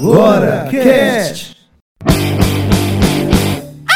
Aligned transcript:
Agora 0.00 0.68
Cast. 0.70 1.56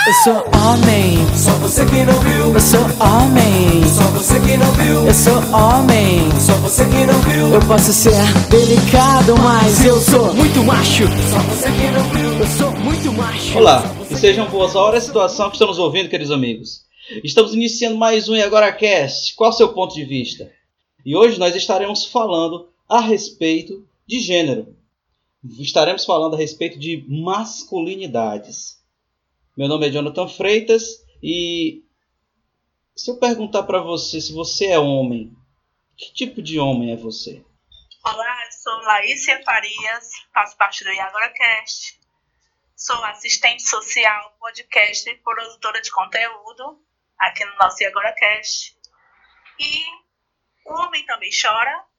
Eu 0.07 0.15
sou 0.25 0.33
homem, 0.59 1.19
Só 1.37 1.51
você 1.59 1.85
que 1.85 2.03
não 2.05 2.19
viu, 2.21 2.55
eu 2.55 2.61
sou 2.61 2.81
homem, 2.99 3.87
só 3.87 4.05
você 4.05 4.41
que 4.41 4.57
não 4.57 4.73
viu, 4.73 5.07
eu 5.07 5.13
sou 5.13 5.37
homem. 5.55 6.31
só 6.41 6.55
você 6.55 6.87
que 6.87 7.05
não 7.05 7.21
viu, 7.21 7.53
Eu 7.53 7.61
posso 7.69 7.93
ser 7.93 8.15
delicado, 8.49 9.37
mas 9.43 9.85
eu 9.85 10.01
sou 10.01 10.33
muito 10.33 10.65
macho. 10.65 11.05
só 11.31 11.39
você 11.41 11.71
que 11.71 11.91
não 11.91 12.03
viu. 12.05 12.39
Eu 12.39 12.47
sou 12.47 12.71
muito 12.81 13.13
macho. 13.13 13.59
Olá, 13.59 13.85
e 14.11 14.17
sejam 14.17 14.49
boas 14.49 14.75
a 14.75 14.81
hora 14.81 14.97
a 14.97 15.03
situação 15.03 15.51
que 15.51 15.57
estamos 15.57 15.79
ouvindo, 15.79 16.09
queridos 16.09 16.33
amigos. 16.33 16.81
Estamos 17.23 17.53
iniciando 17.53 17.99
mais 17.99 18.27
um 18.27 18.35
E 18.35 18.43
Agora 18.43 18.73
Cast. 18.73 19.35
Qual 19.35 19.51
o 19.51 19.53
seu 19.53 19.69
ponto 19.75 19.95
de 19.95 20.05
vista? 20.07 20.51
E 21.05 21.15
hoje 21.15 21.39
nós 21.39 21.55
estaremos 21.55 22.07
falando 22.07 22.69
a 22.89 23.01
respeito 23.03 23.85
de 24.09 24.19
gênero. 24.19 24.80
Estaremos 25.43 26.05
falando 26.05 26.35
a 26.35 26.39
respeito 26.39 26.79
de 26.79 27.03
masculinidades. 27.09 28.79
Meu 29.57 29.69
nome 29.69 29.89
é 29.89 29.91
Jonathan 29.91 30.29
Freitas 30.29 31.03
e 31.23 31.83
se 32.95 33.11
eu 33.11 33.17
perguntar 33.17 33.63
para 33.63 33.81
você 33.81 34.21
se 34.21 34.35
você 34.35 34.67
é 34.67 34.79
homem, 34.79 35.35
que 35.97 36.13
tipo 36.13 36.43
de 36.43 36.61
homem 36.61 36.93
é 36.93 36.97
você? 36.97 37.43
Olá, 38.05 38.45
eu 38.45 38.53
sou 38.53 38.83
Laísia 38.83 39.43
Farias, 39.43 40.11
faço 40.35 40.57
parte 40.59 40.85
do 40.85 40.91
IagoraCast. 40.91 41.99
Sou 42.77 43.03
assistente 43.05 43.63
social, 43.63 44.37
podcast 44.39 45.09
e 45.09 45.17
produtora 45.17 45.81
de 45.81 45.91
conteúdo 45.91 46.83
aqui 47.19 47.47
no 47.47 47.57
nosso 47.57 47.83
IagoraCast. 47.83 48.77
E 49.59 49.85
o 50.67 50.75
homem 50.83 51.05
também 51.07 51.31
chora. 51.31 51.90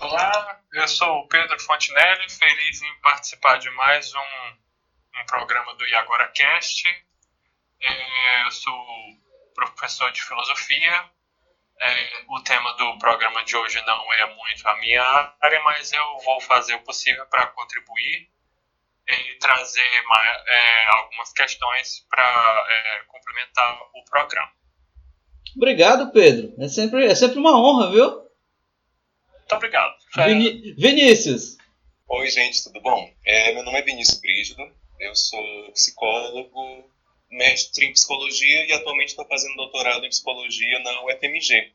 Olá, 0.00 0.60
eu 0.72 0.88
sou 0.88 1.08
o 1.18 1.28
Pedro 1.28 1.58
Fontinelli, 1.60 2.30
feliz 2.30 2.82
em 2.82 3.00
participar 3.02 3.58
de 3.58 3.70
mais 3.70 4.12
um, 4.14 4.20
um 5.20 5.26
programa 5.26 5.74
do 5.74 5.86
IagoraCast. 5.86 6.88
É, 7.82 8.46
eu 8.46 8.50
sou 8.50 8.74
professor 9.54 10.10
de 10.12 10.22
filosofia. 10.22 11.10
É, 11.82 12.22
o 12.28 12.40
tema 12.42 12.72
do 12.76 12.98
programa 12.98 13.42
de 13.44 13.56
hoje 13.56 13.80
não 13.86 14.12
é 14.14 14.26
muito 14.34 14.68
a 14.68 14.76
minha 14.78 15.02
área, 15.40 15.62
mas 15.64 15.92
eu 15.92 16.18
vou 16.24 16.40
fazer 16.40 16.74
o 16.74 16.82
possível 16.82 17.26
para 17.26 17.46
contribuir 17.48 18.28
e 19.08 19.38
trazer 19.38 20.02
ma- 20.04 20.44
é, 20.46 20.86
algumas 20.98 21.32
questões 21.32 22.06
para 22.08 22.66
é, 22.68 23.02
complementar 23.06 23.78
o 23.94 24.04
programa. 24.04 24.50
Obrigado, 25.56 26.12
Pedro. 26.12 26.54
É 26.62 26.68
sempre, 26.68 27.06
é 27.06 27.14
sempre 27.14 27.38
uma 27.38 27.58
honra, 27.58 27.90
viu? 27.90 28.29
Muito 29.50 29.54
obrigado. 29.56 29.94
Vini- 30.28 30.72
Vinícius. 30.74 31.56
Oi, 32.08 32.30
gente, 32.30 32.62
tudo 32.62 32.80
bom? 32.80 33.10
É, 33.26 33.52
meu 33.52 33.64
nome 33.64 33.78
é 33.78 33.82
Vinícius 33.82 34.20
Brígido, 34.20 34.62
eu 35.00 35.14
sou 35.16 35.72
psicólogo, 35.72 36.84
mestre 37.28 37.86
em 37.86 37.92
psicologia 37.92 38.66
e 38.66 38.72
atualmente 38.72 39.08
estou 39.08 39.26
fazendo 39.26 39.56
doutorado 39.56 40.04
em 40.06 40.08
psicologia 40.08 40.78
na 40.80 41.04
UFMG. 41.04 41.72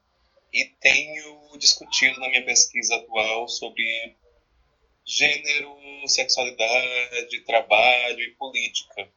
E 0.54 0.66
tenho 0.80 1.58
discutido 1.58 2.18
na 2.22 2.30
minha 2.30 2.46
pesquisa 2.46 2.96
atual 2.96 3.48
sobre 3.50 3.84
gênero, 5.06 5.76
sexualidade, 6.08 7.42
trabalho 7.46 8.22
e 8.22 8.32
política. 8.36 9.08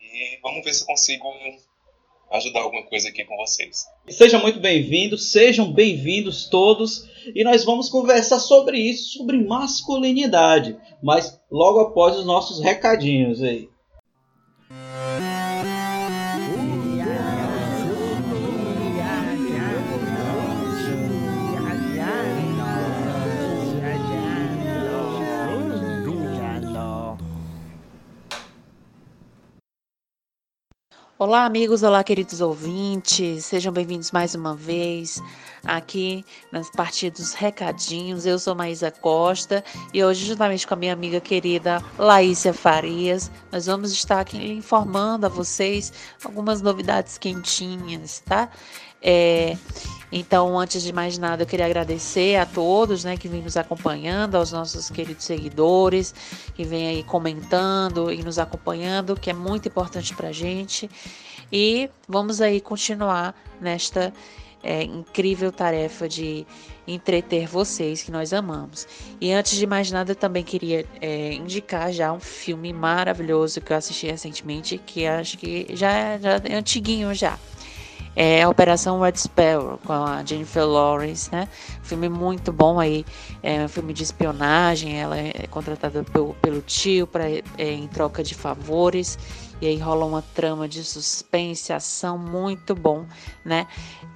E 0.00 0.38
vamos 0.42 0.64
ver 0.64 0.72
se 0.72 0.82
eu 0.82 0.86
consigo 0.86 1.30
ajudar 2.30 2.60
alguma 2.60 2.84
coisa 2.86 3.10
aqui 3.10 3.22
com 3.24 3.36
vocês. 3.36 3.84
Sejam 4.08 4.40
muito 4.40 4.60
bem-vindos, 4.60 5.30
sejam 5.30 5.70
bem-vindos 5.70 6.48
todos. 6.48 7.11
E 7.34 7.44
nós 7.44 7.64
vamos 7.64 7.88
conversar 7.88 8.40
sobre 8.40 8.78
isso, 8.78 9.18
sobre 9.18 9.38
masculinidade. 9.38 10.76
Mas 11.02 11.40
logo 11.50 11.80
após 11.80 12.16
os 12.16 12.26
nossos 12.26 12.60
recadinhos 12.60 13.42
aí. 13.42 13.68
Olá, 31.18 31.44
amigos, 31.44 31.84
olá, 31.84 32.02
queridos 32.02 32.40
ouvintes, 32.40 33.44
sejam 33.44 33.72
bem-vindos 33.72 34.10
mais 34.10 34.34
uma 34.34 34.56
vez 34.56 35.22
aqui 35.64 36.24
nas 36.50 36.70
partes 36.70 37.10
dos 37.10 37.34
recadinhos. 37.34 38.26
Eu 38.26 38.38
sou 38.38 38.54
Maísa 38.54 38.90
Costa 38.90 39.64
e 39.92 40.02
hoje, 40.02 40.26
juntamente 40.26 40.66
com 40.66 40.74
a 40.74 40.76
minha 40.76 40.92
amiga 40.92 41.20
querida 41.20 41.82
Laísia 41.98 42.52
Farias, 42.52 43.30
nós 43.50 43.66
vamos 43.66 43.92
estar 43.92 44.20
aqui 44.20 44.38
informando 44.38 45.26
a 45.26 45.28
vocês 45.28 45.92
algumas 46.24 46.60
novidades 46.60 47.18
quentinhas, 47.18 48.20
tá? 48.20 48.48
É, 49.04 49.56
então, 50.12 50.58
antes 50.58 50.82
de 50.82 50.92
mais 50.92 51.18
nada, 51.18 51.42
eu 51.42 51.46
queria 51.46 51.66
agradecer 51.66 52.36
a 52.36 52.46
todos 52.46 53.02
né, 53.02 53.16
que 53.16 53.26
vêm 53.26 53.42
nos 53.42 53.56
acompanhando, 53.56 54.36
aos 54.36 54.52
nossos 54.52 54.90
queridos 54.90 55.24
seguidores, 55.24 56.14
que 56.54 56.64
vêm 56.64 56.86
aí 56.86 57.02
comentando 57.02 58.12
e 58.12 58.22
nos 58.22 58.38
acompanhando, 58.38 59.16
que 59.16 59.30
é 59.30 59.32
muito 59.32 59.66
importante 59.66 60.14
para 60.14 60.28
a 60.28 60.32
gente. 60.32 60.88
E 61.50 61.90
vamos 62.06 62.40
aí 62.40 62.60
continuar 62.60 63.34
nesta 63.60 64.12
é, 64.62 64.82
incrível 64.82 65.50
tarefa 65.50 66.08
de 66.08 66.46
entreter 66.86 67.46
vocês 67.46 68.02
que 68.02 68.10
nós 68.10 68.32
amamos. 68.32 68.86
E 69.20 69.32
antes 69.32 69.56
de 69.56 69.66
mais 69.66 69.90
nada, 69.90 70.12
eu 70.12 70.16
também 70.16 70.42
queria 70.42 70.84
é, 71.00 71.32
indicar 71.34 71.92
já 71.92 72.12
um 72.12 72.20
filme 72.20 72.72
maravilhoso 72.72 73.60
que 73.60 73.72
eu 73.72 73.76
assisti 73.76 74.06
recentemente, 74.06 74.78
que 74.78 75.06
acho 75.06 75.38
que 75.38 75.66
já, 75.70 76.18
já 76.18 76.40
é 76.44 76.54
antiguinho 76.54 77.14
já. 77.14 77.38
É 78.14 78.42
a 78.42 78.48
Operação 78.48 79.00
Red 79.00 79.16
Sparrow 79.16 79.78
com 79.86 79.92
a 79.92 80.22
Jennifer 80.22 80.66
Lawrence, 80.66 81.32
né? 81.32 81.48
Filme 81.82 82.10
muito 82.10 82.52
bom 82.52 82.78
aí, 82.78 83.06
é 83.42 83.64
um 83.64 83.68
filme 83.68 83.94
de 83.94 84.02
espionagem. 84.02 85.00
Ela 85.00 85.18
é 85.18 85.46
contratada 85.50 86.04
pelo, 86.04 86.34
pelo 86.34 86.60
tio 86.60 87.06
para 87.06 87.24
em 87.56 87.88
troca 87.88 88.22
de 88.22 88.34
favores 88.34 89.18
e 89.62 89.66
aí 89.68 89.78
rola 89.78 90.04
uma 90.04 90.22
trama 90.22 90.68
de 90.68 90.82
suspense, 90.82 91.72
ação 91.72 92.18
muito 92.18 92.74
bom, 92.74 93.06
né? 93.44 93.68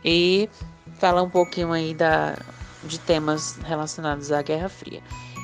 E 0.05 0.51
falar 0.99 1.23
um 1.23 1.31
pouquinho 1.31 1.71
aí 1.71 1.95
da, 1.95 2.37
de 2.83 2.99
temas 2.99 3.57
relacionados 3.65 4.33
à 4.33 4.43
Guerra 4.43 4.69
Fria. 4.69 5.01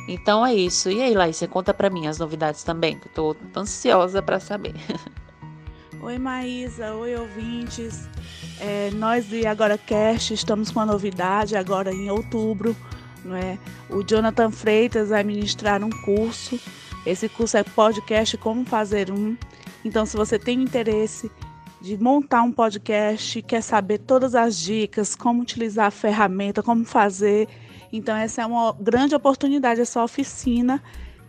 Então 0.09 0.45
é 0.45 0.53
isso. 0.53 0.91
E 0.91 1.01
aí, 1.01 1.15
Laís, 1.15 1.37
você 1.37 1.47
conta 1.47 1.73
para 1.73 1.89
mim 1.89 2.09
as 2.09 2.19
novidades 2.19 2.65
também, 2.65 2.99
que 2.99 3.07
eu 3.07 3.13
tô 3.13 3.37
ansiosa 3.57 4.21
para 4.21 4.41
saber. 4.41 4.75
Oi 6.03 6.19
Maísa, 6.19 6.97
oi 6.97 7.15
ouvintes. 7.15 8.09
É, 8.59 8.91
nós 8.95 9.27
do 9.27 9.47
Agora 9.47 9.79
Cast 9.79 10.35
estamos 10.35 10.73
com 10.73 10.81
uma 10.81 10.87
novidade 10.87 11.55
agora 11.55 11.95
em 11.95 12.11
outubro. 12.11 12.75
Não 13.25 13.37
é? 13.37 13.57
O 13.89 14.03
Jonathan 14.03 14.51
Freitas 14.51 15.11
vai 15.11 15.23
ministrar 15.23 15.85
um 15.85 15.91
curso. 15.91 16.59
Esse 17.07 17.29
curso 17.29 17.57
é 17.57 17.63
podcast 17.63 18.37
Como 18.37 18.65
Fazer 18.65 19.13
Um. 19.13 19.37
Então, 19.85 20.07
se 20.07 20.17
você 20.17 20.39
tem 20.39 20.63
interesse 20.63 21.31
de 21.81 22.01
montar 22.01 22.43
um 22.43 22.53
podcast, 22.53 23.43
quer 23.43 23.61
saber 23.61 23.99
todas 23.99 24.35
as 24.35 24.57
dicas, 24.57 25.17
como 25.17 25.43
utilizar 25.43 25.87
a 25.87 25.91
ferramenta, 25.91 26.63
como 26.63 26.85
fazer, 26.85 27.49
então 27.93 28.17
essa 28.17 28.43
é 28.43 28.47
uma 28.47 28.73
grande 28.73 29.15
oportunidade, 29.15 29.81
essa 29.81 30.03
oficina 30.03 30.83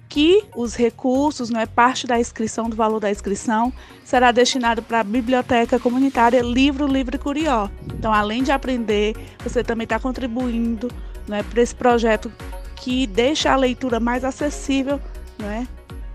que 0.08 0.44
os 0.56 0.75
recursos, 0.75 1.50
não 1.50 1.59
é 1.59 1.66
parte 1.66 2.06
da 2.06 2.19
inscrição, 2.19 2.69
do 2.69 2.75
valor 2.75 3.00
da 3.00 3.09
inscrição, 3.09 3.74
será 4.03 4.31
destinado 4.31 4.84
para 4.84 5.00
a 5.00 5.03
biblioteca 5.03 5.80
comunitária 5.80 6.40
Livro 6.40 6.86
Livre 6.86 7.18
Curió. 7.18 7.68
Então, 7.86 8.13
além 8.13 8.44
de 8.44 8.52
aprender, 8.52 9.16
você 9.44 9.63
também 9.63 9.86
está 9.86 10.00
contribuindo 10.00 10.88
não 11.27 11.36
é, 11.36 11.42
para 11.42 11.63
esse 11.63 11.74
projeto 11.74 12.31
que 12.75 13.07
deixa 13.07 13.51
a 13.51 13.56
leitura 13.56 14.00
mais 14.00 14.24
acessível 14.24 15.01
não 15.39 15.50
é, 15.50 15.66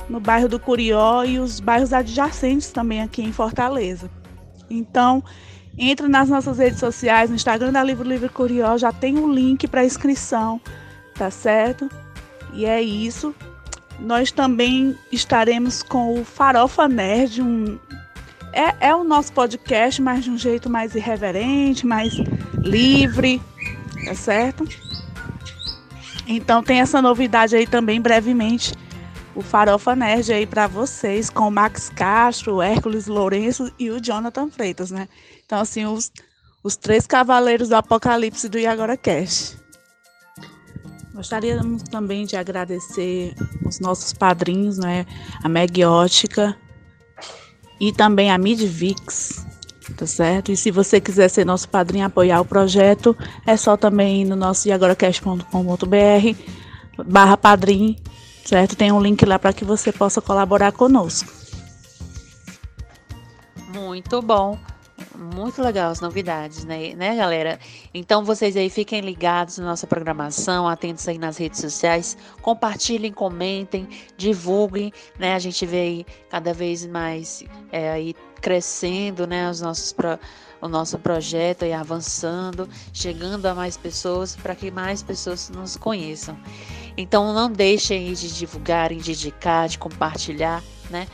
no 0.08 0.20
bairro 0.20 0.48
do 0.48 0.58
Curió 0.58 1.24
e 1.24 1.38
os 1.38 1.60
bairros 1.60 1.92
adjacentes 1.92 2.70
também 2.70 3.02
aqui 3.02 3.22
em 3.22 3.32
Fortaleza. 3.32 4.10
Então, 4.70 5.22
entre 5.76 6.08
nas 6.08 6.28
nossas 6.28 6.58
redes 6.58 6.80
sociais, 6.80 7.30
no 7.30 7.36
Instagram 7.36 7.72
da 7.72 7.82
Livro 7.82 8.08
Livre 8.08 8.28
Curió, 8.28 8.76
já 8.76 8.92
tem 8.92 9.18
um 9.18 9.32
link 9.32 9.68
para 9.68 9.84
inscrição, 9.84 10.60
tá 11.14 11.30
certo? 11.30 11.88
E 12.52 12.64
é 12.64 12.80
isso. 12.80 13.34
Nós 14.00 14.30
também 14.30 14.96
estaremos 15.10 15.82
com 15.82 16.20
o 16.20 16.24
Farofa 16.24 16.88
Nerd, 16.88 17.42
um, 17.42 17.78
é, 18.52 18.88
é 18.88 18.94
o 18.94 19.04
nosso 19.04 19.32
podcast, 19.32 20.00
mas 20.00 20.24
de 20.24 20.30
um 20.30 20.38
jeito 20.38 20.70
mais 20.70 20.94
irreverente, 20.94 21.86
mais 21.86 22.12
livre, 22.62 23.40
tá 24.04 24.14
certo? 24.14 24.64
Então 26.26 26.62
tem 26.62 26.80
essa 26.80 27.00
novidade 27.00 27.56
aí 27.56 27.66
também 27.66 28.00
brevemente, 28.00 28.74
o 29.38 29.42
Farofa 29.42 29.94
Nerd 29.94 30.32
aí 30.32 30.44
para 30.44 30.66
vocês, 30.66 31.30
com 31.30 31.46
o 31.46 31.50
Max 31.50 31.88
Castro, 31.90 32.56
o 32.56 32.62
Hércules 32.62 33.06
Lourenço 33.06 33.72
e 33.78 33.88
o 33.88 34.00
Jonathan 34.00 34.50
Freitas, 34.50 34.90
né? 34.90 35.08
Então 35.46 35.60
assim, 35.60 35.86
os, 35.86 36.10
os 36.60 36.74
três 36.74 37.06
cavaleiros 37.06 37.68
do 37.68 37.76
apocalipse 37.76 38.48
do 38.48 38.58
Iagora 38.58 38.96
Cast. 38.96 39.56
Gostaríamos 41.14 41.84
também 41.84 42.26
de 42.26 42.36
agradecer 42.36 43.32
os 43.64 43.78
nossos 43.78 44.12
padrinhos, 44.12 44.76
né? 44.76 45.06
A 45.44 45.48
Megiótica 45.48 46.56
e 47.80 47.92
também 47.92 48.32
a 48.32 48.38
Midvix, 48.38 49.46
tá 49.96 50.04
certo? 50.04 50.50
E 50.50 50.56
se 50.56 50.72
você 50.72 51.00
quiser 51.00 51.28
ser 51.28 51.46
nosso 51.46 51.68
padrinho 51.68 52.06
apoiar 52.06 52.40
o 52.40 52.44
projeto, 52.44 53.16
é 53.46 53.56
só 53.56 53.76
também 53.76 54.22
ir 54.22 54.24
no 54.24 54.34
nosso 54.34 54.66
iagoracast.com.br 54.66 55.46
barra 57.06 57.36
padrinho, 57.36 57.94
certo? 58.48 58.74
Tem 58.74 58.90
um 58.90 59.00
link 59.00 59.24
lá 59.26 59.38
para 59.38 59.52
que 59.52 59.62
você 59.62 59.92
possa 59.92 60.22
colaborar 60.22 60.72
conosco. 60.72 61.30
Muito 63.74 64.22
bom. 64.22 64.58
Muito 65.14 65.60
legal 65.62 65.90
as 65.90 66.00
novidades, 66.00 66.64
né, 66.64 66.94
né, 66.94 67.14
galera? 67.14 67.58
Então 67.92 68.24
vocês 68.24 68.56
aí 68.56 68.70
fiquem 68.70 69.00
ligados 69.00 69.58
na 69.58 69.66
nossa 69.66 69.86
programação, 69.86 70.66
atentos 70.66 71.06
aí 71.06 71.18
nas 71.18 71.36
redes 71.36 71.60
sociais, 71.60 72.16
compartilhem, 72.40 73.12
comentem, 73.12 73.88
divulguem, 74.16 74.92
né? 75.18 75.34
A 75.34 75.38
gente 75.38 75.66
vê 75.66 75.80
aí 75.80 76.06
cada 76.30 76.54
vez 76.54 76.86
mais 76.86 77.44
é, 77.70 77.90
aí 77.90 78.14
crescendo, 78.40 79.26
né? 79.26 79.50
Os 79.50 79.60
nossos 79.60 79.92
pro, 79.92 80.18
o 80.60 80.68
nosso 80.68 80.98
projeto 80.98 81.64
aí 81.64 81.72
avançando, 81.72 82.68
chegando 82.92 83.46
a 83.46 83.54
mais 83.54 83.76
pessoas 83.76 84.34
para 84.36 84.54
que 84.54 84.70
mais 84.70 85.02
pessoas 85.02 85.50
nos 85.50 85.76
conheçam. 85.76 86.36
Então 86.98 87.32
não 87.32 87.48
deixem 87.48 88.12
de 88.12 88.36
divulgarem, 88.36 88.98
de 88.98 89.12
indicar, 89.12 89.68
de 89.68 89.78
compartilhar, 89.78 90.60
né? 90.90 91.06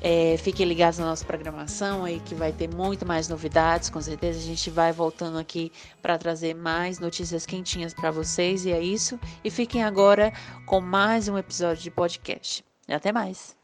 É, 0.00 0.36
fiquem 0.38 0.64
ligados 0.64 0.98
na 0.98 1.04
nossa 1.04 1.24
programação 1.24 2.02
aí 2.04 2.18
que 2.20 2.34
vai 2.34 2.50
ter 2.50 2.72
muito 2.72 3.04
mais 3.04 3.28
novidades, 3.28 3.90
com 3.90 4.00
certeza 4.00 4.38
a 4.38 4.42
gente 4.42 4.70
vai 4.70 4.90
voltando 4.90 5.36
aqui 5.36 5.70
para 6.00 6.16
trazer 6.16 6.54
mais 6.54 6.98
notícias 6.98 7.44
quentinhas 7.44 7.92
para 7.92 8.10
vocês 8.10 8.64
e 8.64 8.72
é 8.72 8.80
isso. 8.80 9.20
E 9.44 9.50
fiquem 9.50 9.84
agora 9.84 10.32
com 10.64 10.80
mais 10.80 11.28
um 11.28 11.36
episódio 11.36 11.82
de 11.82 11.90
podcast. 11.90 12.64
E 12.88 12.94
até 12.94 13.12
mais. 13.12 13.54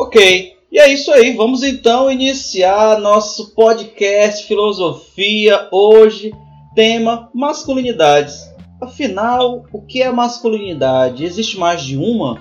Ok, 0.00 0.52
e 0.70 0.78
é 0.78 0.92
isso 0.92 1.10
aí. 1.10 1.34
Vamos 1.34 1.64
então 1.64 2.08
iniciar 2.08 3.00
nosso 3.00 3.52
podcast 3.52 4.46
Filosofia. 4.46 5.66
Hoje, 5.72 6.32
tema 6.72 7.28
masculinidades. 7.34 8.48
Afinal, 8.80 9.64
o 9.72 9.82
que 9.82 10.00
é 10.00 10.08
masculinidade? 10.12 11.24
Existe 11.24 11.58
mais 11.58 11.82
de 11.82 11.96
uma? 11.96 12.40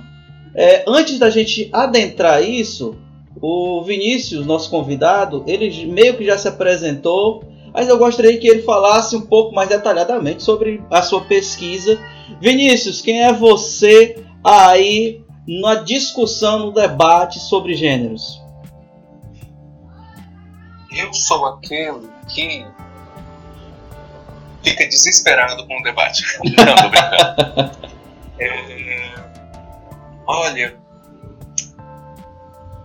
É, 0.54 0.86
antes 0.88 1.18
da 1.18 1.32
gente 1.32 1.68
adentrar 1.74 2.48
isso, 2.48 2.96
o 3.42 3.82
Vinícius, 3.82 4.46
nosso 4.46 4.70
convidado, 4.70 5.44
ele 5.48 5.88
meio 5.88 6.16
que 6.16 6.24
já 6.24 6.38
se 6.38 6.48
apresentou, 6.48 7.44
mas 7.74 7.90
eu 7.90 7.98
gostaria 7.98 8.38
que 8.38 8.48
ele 8.48 8.62
falasse 8.62 9.16
um 9.16 9.22
pouco 9.22 9.56
mais 9.56 9.68
detalhadamente 9.68 10.44
sobre 10.44 10.80
a 10.92 11.02
sua 11.02 11.22
pesquisa. 11.22 12.00
Vinícius, 12.40 13.02
quem 13.02 13.24
é 13.24 13.34
você 13.34 14.16
aí 14.44 15.26
na 15.48 15.76
discussão, 15.76 16.60
no 16.60 16.72
debate 16.72 17.40
sobre 17.40 17.74
gêneros? 17.74 18.42
Eu 20.92 21.14
sou 21.14 21.46
aquele 21.46 22.10
que 22.28 22.66
fica 24.64 24.88
desesperado 24.88 25.66
com 25.66 25.80
o 25.80 25.84
debate. 25.84 26.24
Não, 26.44 26.76
tô 26.76 26.90
brincando. 26.90 27.88
É... 28.40 29.14
Olha, 30.26 30.78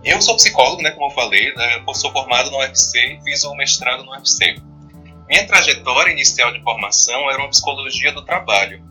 eu 0.05 0.23
sou 0.23 0.37
psicólogo, 0.37 0.83
né, 0.83 0.91
como 0.93 1.07
eu 1.07 1.11
falei, 1.11 1.55
né, 1.55 1.83
eu 1.87 1.95
sou 1.95 2.13
formado 2.13 2.51
no 2.51 2.59
UFC 2.59 2.99
e 2.99 3.23
fiz 3.23 3.45
o 3.45 3.55
mestrado 3.55 4.05
no 4.05 4.13
UFC. 4.13 4.57
Minha 5.29 5.47
trajetória 5.47 6.13
inicial 6.13 6.53
de 6.53 6.63
formação 6.63 7.31
era 7.31 7.39
uma 7.39 7.49
psicologia 7.49 8.13
do 8.13 8.25
trabalho. 8.25 8.85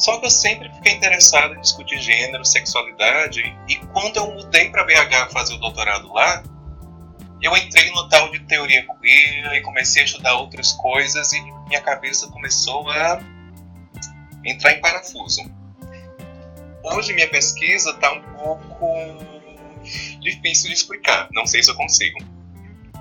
Só 0.00 0.18
que 0.18 0.24
eu 0.24 0.30
sempre 0.30 0.72
fiquei 0.72 0.94
interessado 0.94 1.54
em 1.54 1.60
discutir 1.60 1.98
gênero, 1.98 2.42
sexualidade, 2.42 3.42
e 3.68 3.76
quando 3.92 4.16
eu 4.16 4.32
mudei 4.32 4.70
para 4.70 4.82
BH 4.82 5.30
fazer 5.30 5.52
o 5.52 5.58
doutorado 5.58 6.10
lá, 6.10 6.42
eu 7.42 7.54
entrei 7.54 7.90
no 7.90 8.08
tal 8.08 8.30
de 8.30 8.40
teoria 8.40 8.86
queer 8.98 9.52
e 9.52 9.60
comecei 9.60 10.00
a 10.00 10.04
estudar 10.06 10.34
outras 10.36 10.72
coisas 10.72 11.34
e 11.34 11.42
minha 11.68 11.82
cabeça 11.82 12.26
começou 12.28 12.88
a 12.88 13.20
entrar 14.42 14.72
em 14.72 14.80
parafuso. 14.80 15.42
Hoje 16.82 17.12
minha 17.12 17.28
pesquisa 17.28 17.90
está 17.90 18.10
um 18.10 18.22
pouco 18.22 18.94
difícil 20.18 20.68
de 20.68 20.76
explicar, 20.76 21.28
não 21.32 21.44
sei 21.44 21.62
se 21.62 21.70
eu 21.70 21.74
consigo, 21.74 22.18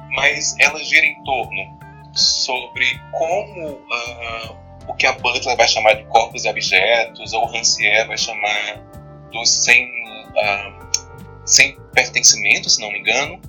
mas 0.10 0.54
ela 0.60 0.84
gira 0.84 1.06
em 1.06 1.24
torno 1.24 1.80
sobre 2.13 3.00
como 3.12 3.69
uh, 3.72 4.69
o 4.89 4.94
que 4.95 5.06
a 5.06 5.13
Butler 5.13 5.56
vai 5.56 5.68
chamar 5.68 5.94
de 5.94 6.03
corpos 6.06 6.44
e 6.44 6.50
objetos, 6.50 7.31
ou 7.31 7.45
Rancière 7.45 8.07
vai 8.07 8.18
chamar 8.18 8.83
dos 9.31 9.47
sem, 9.47 9.86
uh, 9.86 11.45
sem 11.45 11.80
pertencimento, 11.94 12.68
se 12.68 12.81
não 12.81 12.91
me 12.91 12.97
engano, 13.00 13.39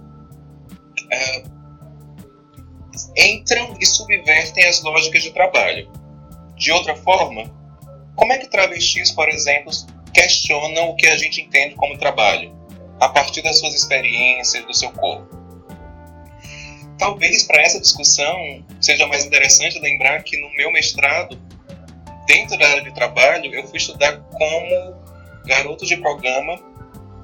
uh, 1.06 1.50
entram 3.16 3.74
e 3.80 3.86
subvertem 3.86 4.66
as 4.66 4.82
lógicas 4.82 5.22
de 5.22 5.30
trabalho. 5.30 5.90
De 6.56 6.70
outra 6.72 6.94
forma, 6.94 7.50
como 8.14 8.34
é 8.34 8.38
que 8.38 8.46
travestis, 8.46 9.10
por 9.10 9.30
exemplo, 9.30 9.72
questionam 10.12 10.90
o 10.90 10.96
que 10.96 11.06
a 11.06 11.16
gente 11.16 11.40
entende 11.40 11.74
como 11.74 11.96
trabalho, 11.96 12.54
a 13.00 13.08
partir 13.08 13.40
das 13.40 13.58
suas 13.58 13.74
experiências, 13.74 14.62
do 14.66 14.74
seu 14.74 14.90
corpo? 14.92 15.39
Talvez 17.00 17.44
para 17.44 17.62
essa 17.62 17.80
discussão 17.80 18.62
seja 18.78 19.06
mais 19.06 19.24
interessante 19.24 19.80
lembrar 19.80 20.22
que 20.22 20.38
no 20.38 20.54
meu 20.54 20.70
mestrado, 20.70 21.40
dentro 22.26 22.58
da 22.58 22.68
área 22.68 22.82
de 22.82 22.92
trabalho, 22.92 23.54
eu 23.54 23.66
fui 23.66 23.78
estudar 23.78 24.18
como 24.18 24.94
garotos 25.46 25.88
de 25.88 25.96
programa 25.96 26.60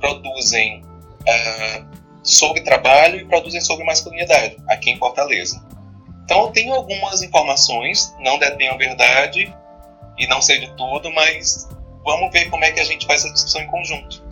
produzem 0.01 0.81
uh, 0.81 1.87
sobre 2.23 2.63
trabalho 2.63 3.21
e 3.21 3.25
produzem 3.27 3.61
sobre 3.61 3.85
masculinidade, 3.85 4.57
aqui 4.67 4.91
em 4.91 4.99
Fortaleza. 4.99 5.63
Então 6.25 6.47
eu 6.47 6.49
tenho 6.49 6.73
algumas 6.73 7.23
informações, 7.23 8.17
não 8.21 8.39
detenho 8.39 8.73
a 8.73 8.77
verdade 8.79 9.55
e 10.19 10.27
não 10.27 10.41
sei 10.41 10.59
de 10.59 10.75
tudo, 10.75 11.13
mas 11.13 11.69
vamos 12.03 12.33
ver 12.33 12.49
como 12.49 12.65
é 12.65 12.73
que 12.73 12.81
a 12.81 12.85
gente 12.85 13.07
faz 13.07 13.25
essa 13.25 13.33
discussão 13.35 13.61
em 13.61 13.67
conjunto. 13.67 14.25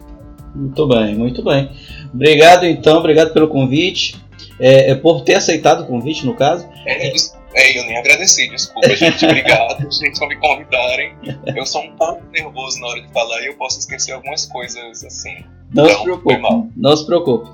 Muito 0.55 0.87
bem, 0.87 1.15
muito 1.15 1.45
bem. 1.45 1.71
Obrigado 2.15 2.65
então, 2.65 2.99
obrigado 2.99 3.33
pelo 3.33 3.49
convite 3.49 4.17
é, 4.59 4.91
é, 4.91 4.95
por 4.95 5.23
ter 5.23 5.35
aceitado 5.35 5.83
o 5.83 5.87
convite, 5.87 6.25
no 6.25 6.35
caso. 6.35 6.69
É, 6.87 7.09
é, 7.09 7.79
eu 7.79 7.85
nem 7.87 7.97
agradeci, 7.97 8.49
desculpa, 8.49 8.95
gente. 8.95 9.25
Obrigado, 9.25 9.81
gente, 9.91 10.19
por 10.19 10.29
me 10.29 10.37
convidarem. 10.37 11.15
Eu 11.57 11.67
sou 11.67 11.83
um 11.83 11.93
pouco 11.97 12.23
nervoso 12.33 12.81
na 12.81 12.89
hora 12.89 13.03
de 13.03 13.13
falar 13.13 13.43
e 13.43 13.47
eu 13.47 13.55
posso 13.55 13.79
esquecer 13.79 14.13
algumas 14.13 14.47
coisas 14.47 15.05
assim. 15.05 15.45
Não 15.73 15.87
então, 15.87 15.99
se 15.99 16.05
preocupe. 16.05 16.71
Não 16.77 16.97
se 16.97 17.07
preocupe. 17.07 17.51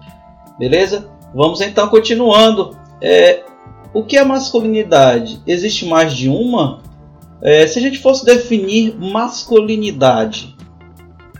Beleza? 0.58 1.10
Vamos 1.34 1.60
então 1.60 1.88
continuando. 1.88 2.78
É, 3.02 3.42
o 3.94 4.04
que 4.04 4.16
é 4.16 4.24
masculinidade? 4.24 5.40
Existe 5.46 5.86
mais 5.86 6.14
de 6.14 6.28
uma? 6.28 6.82
É, 7.42 7.66
se 7.66 7.78
a 7.78 7.82
gente 7.82 7.98
fosse 7.98 8.24
definir 8.24 8.94
masculinidade, 8.98 10.54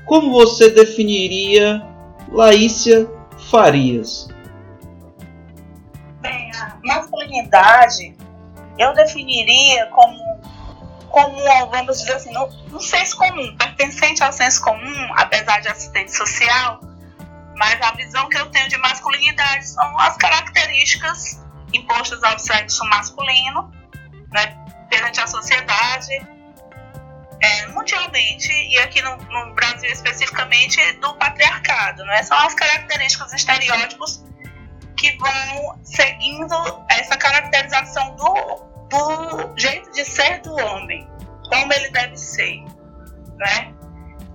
como 0.07 0.33
você 0.33 0.71
definiria 0.71 1.90
Laícia 2.31 3.09
Farias? 3.51 4.29
masculinidade 6.83 8.17
eu 8.79 8.95
definiria 8.95 9.87
como, 9.87 10.41
como 11.11 11.37
vamos 11.71 11.99
dizer 11.99 12.15
assim, 12.15 12.33
no, 12.33 12.49
no 12.69 12.81
senso 12.81 13.17
comum, 13.17 13.57
pertencente 13.57 14.23
ao 14.23 14.33
senso 14.33 14.63
comum, 14.63 15.13
apesar 15.17 15.61
de 15.61 15.69
assistente 15.69 16.17
social, 16.17 16.81
mas 17.57 17.81
a 17.83 17.93
visão 17.93 18.29
que 18.29 18.39
eu 18.39 18.47
tenho 18.51 18.69
de 18.69 18.79
masculinidade 18.79 19.69
são 19.69 19.99
as 19.99 20.17
características 20.17 21.45
impostas 21.73 22.23
ao 22.23 22.39
sexo 22.39 22.83
masculino, 22.87 23.71
né, 24.33 24.57
perante 24.89 25.21
a 25.21 25.27
sociedade, 25.27 26.27
é, 27.41 27.67
mundialmente 27.69 28.53
e 28.53 28.79
aqui 28.81 29.01
no, 29.03 29.17
no, 29.17 29.55
Brasil 29.55 29.91
especificamente 29.91 30.93
do 30.95 31.15
patriarcado, 31.15 32.05
né? 32.05 32.23
São 32.23 32.37
as 32.39 32.55
características, 32.55 33.33
estereótipos 33.33 34.25
que 34.97 35.17
vão 35.17 35.81
seguindo 35.83 36.55
essa 36.91 37.17
caracterização 37.17 38.15
do, 38.17 38.89
do 38.91 39.55
jeito 39.59 39.91
de 39.93 40.05
ser 40.05 40.41
do 40.43 40.55
homem, 40.55 41.09
como 41.49 41.73
ele 41.73 41.91
deve 41.91 42.17
ser, 42.17 42.63
né? 43.37 43.73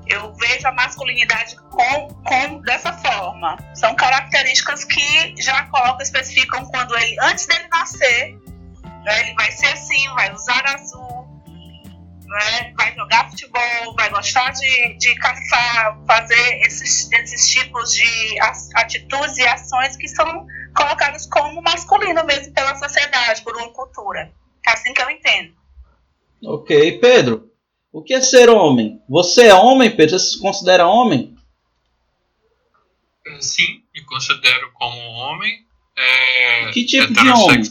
Eu 0.08 0.34
vejo 0.34 0.68
a 0.68 0.72
masculinidade 0.72 1.56
com, 1.56 2.08
com 2.24 2.62
dessa 2.62 2.94
forma. 2.94 3.58
São 3.74 3.96
características 3.96 4.84
que 4.84 5.36
já 5.42 5.64
colocam, 5.66 6.02
especificam 6.02 6.66
quando 6.66 6.96
ele, 6.98 7.16
antes 7.22 7.48
dele 7.48 7.68
nascer, 7.72 8.38
né, 9.04 9.22
ele 9.22 9.34
vai 9.36 9.52
ser 9.52 9.68
assim, 9.68 10.08
vai 10.14 10.32
usar 10.34 10.64
azul, 10.68 11.15
né, 12.26 12.74
vai 12.76 12.94
jogar 12.96 13.30
futebol, 13.30 13.96
vai 13.96 14.10
gostar 14.10 14.52
de, 14.52 14.98
de 14.98 15.16
caçar, 15.16 15.98
fazer 16.06 16.62
esses, 16.66 17.12
esses 17.12 17.50
tipos 17.50 17.92
de 17.92 18.40
atitudes 18.76 19.38
e 19.38 19.48
ações 19.48 19.96
que 19.98 20.08
são 20.08 20.46
colocadas 20.76 21.26
como 21.28 21.62
masculino 21.62 22.24
mesmo 22.26 22.54
pela 22.54 22.76
sociedade, 22.76 23.42
por 23.42 23.56
uma 23.56 23.72
cultura. 23.72 24.32
É 24.68 24.72
assim 24.72 24.94
que 24.94 25.02
eu 25.02 25.10
entendo. 25.10 25.54
Ok, 26.44 27.00
Pedro. 27.00 27.52
O 27.92 28.04
que 28.04 28.14
é 28.14 28.22
ser 28.22 28.50
homem? 28.50 29.02
Você 29.08 29.48
é 29.48 29.54
homem, 29.54 29.96
Pedro? 29.96 30.20
Você 30.20 30.32
se 30.32 30.42
considera 30.42 30.88
homem? 30.88 31.34
Sim, 33.40 33.84
me 33.94 34.04
considero 34.04 34.72
como 34.74 34.98
homem. 34.98 35.66
É, 35.98 36.72
que 36.72 36.86
tipo 36.86 37.14
de 37.14 37.30
homem? 37.30 37.64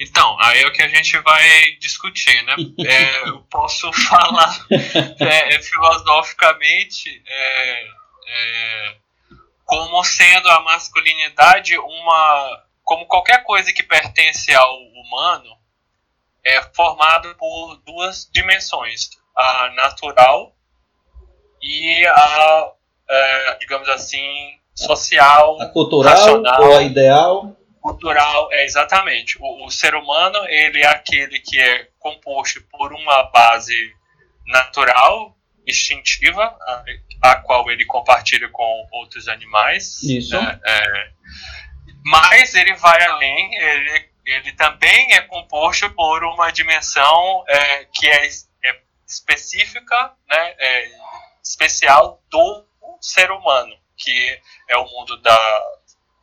Então, 0.00 0.36
aí 0.40 0.62
é 0.62 0.66
o 0.66 0.72
que 0.72 0.82
a 0.82 0.88
gente 0.88 1.18
vai 1.18 1.72
discutir, 1.80 2.42
né? 2.44 2.54
É, 2.86 3.28
eu 3.28 3.40
posso 3.50 3.92
falar 4.08 4.66
é, 4.70 5.54
é, 5.54 5.60
filosoficamente 5.60 7.22
é, 7.26 7.86
é, 8.28 8.96
como 9.64 10.02
sendo 10.04 10.48
a 10.48 10.60
masculinidade 10.60 11.76
uma. 11.78 12.62
como 12.84 13.06
qualquer 13.06 13.42
coisa 13.42 13.72
que 13.72 13.82
pertence 13.82 14.54
ao 14.54 14.78
humano, 14.94 15.58
é 16.44 16.62
formado 16.74 17.34
por 17.34 17.76
duas 17.84 18.30
dimensões: 18.32 19.10
a 19.36 19.70
natural 19.70 20.54
e 21.60 22.06
a, 22.06 22.72
é, 23.10 23.54
digamos 23.58 23.88
assim, 23.88 24.58
social, 24.74 25.60
a 25.60 25.66
cultural 25.66 26.14
racional, 26.14 26.62
ou 26.62 26.76
a 26.78 26.82
ideal 26.82 27.57
cultural 27.80 28.52
é 28.52 28.64
exatamente. 28.64 29.36
O, 29.40 29.66
o, 29.66 29.70
ser 29.70 29.94
humano 29.94 30.38
ele 30.48 30.80
é 30.82 30.86
aquele 30.86 31.40
que 31.40 31.58
é 31.60 31.88
composto 31.98 32.62
por 32.70 32.92
uma 32.92 33.24
base 33.24 33.94
natural 34.46 35.36
instintiva 35.66 36.42
a, 36.42 36.84
a 37.22 37.36
qual 37.36 37.70
ele 37.70 37.84
compartilha 37.84 38.48
com 38.48 38.86
outros 38.92 39.28
animais 39.28 40.02
isso. 40.02 40.34
é, 40.36 40.60
é, 40.64 41.10
mas 42.04 42.54
ele 42.54 42.74
vai 42.74 43.02
além 43.04 43.54
ele, 43.54 44.08
ele 44.24 44.52
também 44.52 45.12
é 45.12 45.20
composto 45.20 45.90
por 45.90 46.24
uma 46.24 46.50
dimensão 46.50 47.44
é, 47.46 47.84
que 47.92 48.08
é, 48.08 48.26
é, 48.64 48.80
específica 49.06 50.12
né 50.26 50.54
é, 50.58 50.90
especial 51.42 52.22
do 52.30 52.64
ser 52.98 53.30
humano 53.30 53.76
que 53.96 54.40
é 54.68 54.76
o 54.78 54.86
mundo 54.86 55.20
da 55.20 55.62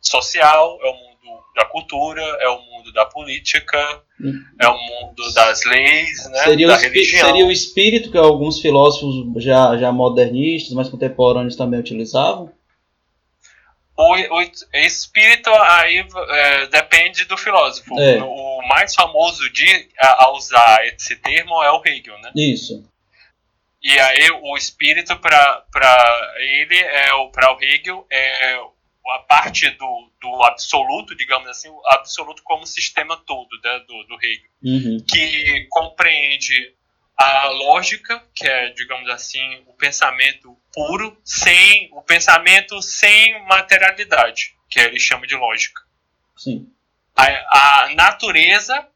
social 0.00 0.78
é 0.82 0.88
o 0.88 0.94
mundo 0.94 1.15
da 1.54 1.64
cultura, 1.64 2.22
é 2.40 2.48
o 2.48 2.60
mundo 2.62 2.92
da 2.92 3.04
política, 3.06 3.78
hum. 4.20 4.32
é 4.60 4.68
o 4.68 4.76
mundo 4.76 5.32
das 5.32 5.64
leis, 5.64 6.28
né, 6.30 6.44
seria, 6.44 6.66
da 6.68 6.76
o 6.76 6.78
religião. 6.78 7.26
seria 7.26 7.46
o 7.46 7.50
espírito 7.50 8.10
que 8.10 8.18
alguns 8.18 8.60
filósofos 8.60 9.42
já, 9.42 9.76
já 9.78 9.90
modernistas, 9.92 10.72
mais 10.74 10.88
contemporâneos 10.88 11.56
também 11.56 11.80
utilizavam? 11.80 12.52
O, 13.96 14.12
o 14.12 14.42
espírito 14.74 15.48
aí 15.48 16.06
é, 16.28 16.66
depende 16.66 17.24
do 17.24 17.36
filósofo. 17.36 17.98
É. 17.98 18.22
O 18.22 18.60
mais 18.68 18.94
famoso 18.94 19.50
de 19.50 19.88
a, 19.98 20.24
a 20.24 20.32
usar 20.32 20.86
esse 20.86 21.16
termo 21.16 21.62
é 21.62 21.70
o 21.70 21.80
Hegel, 21.82 22.18
né? 22.18 22.30
Isso. 22.36 22.84
E 23.82 23.98
aí 23.98 24.30
o 24.42 24.56
espírito 24.56 25.16
para 25.16 25.64
ele 26.38 26.76
é 26.76 27.14
o 27.14 27.30
para 27.30 27.54
o 27.54 27.62
Hegel 27.62 28.06
é 28.10 28.58
a 29.10 29.18
parte 29.20 29.70
do, 29.70 30.12
do 30.20 30.42
absoluto, 30.44 31.14
digamos 31.16 31.48
assim, 31.48 31.68
o 31.68 31.80
absoluto 31.90 32.42
como 32.42 32.66
sistema 32.66 33.16
todo 33.16 33.48
né, 33.62 33.78
do, 33.86 34.04
do 34.04 34.14
Hegel, 34.14 34.50
uhum. 34.62 35.04
que 35.08 35.66
compreende 35.70 36.74
a 37.16 37.48
lógica, 37.48 38.22
que 38.34 38.46
é, 38.46 38.70
digamos 38.70 39.08
assim, 39.08 39.62
o 39.66 39.72
pensamento 39.72 40.56
puro, 40.72 41.18
sem 41.24 41.88
o 41.92 42.02
pensamento 42.02 42.82
sem 42.82 43.42
materialidade, 43.46 44.54
que 44.68 44.78
ele 44.78 45.00
chama 45.00 45.26
de 45.26 45.34
lógica. 45.34 45.80
Sim. 46.36 46.70
A, 47.16 47.84
a 47.84 47.94
natureza, 47.94 48.86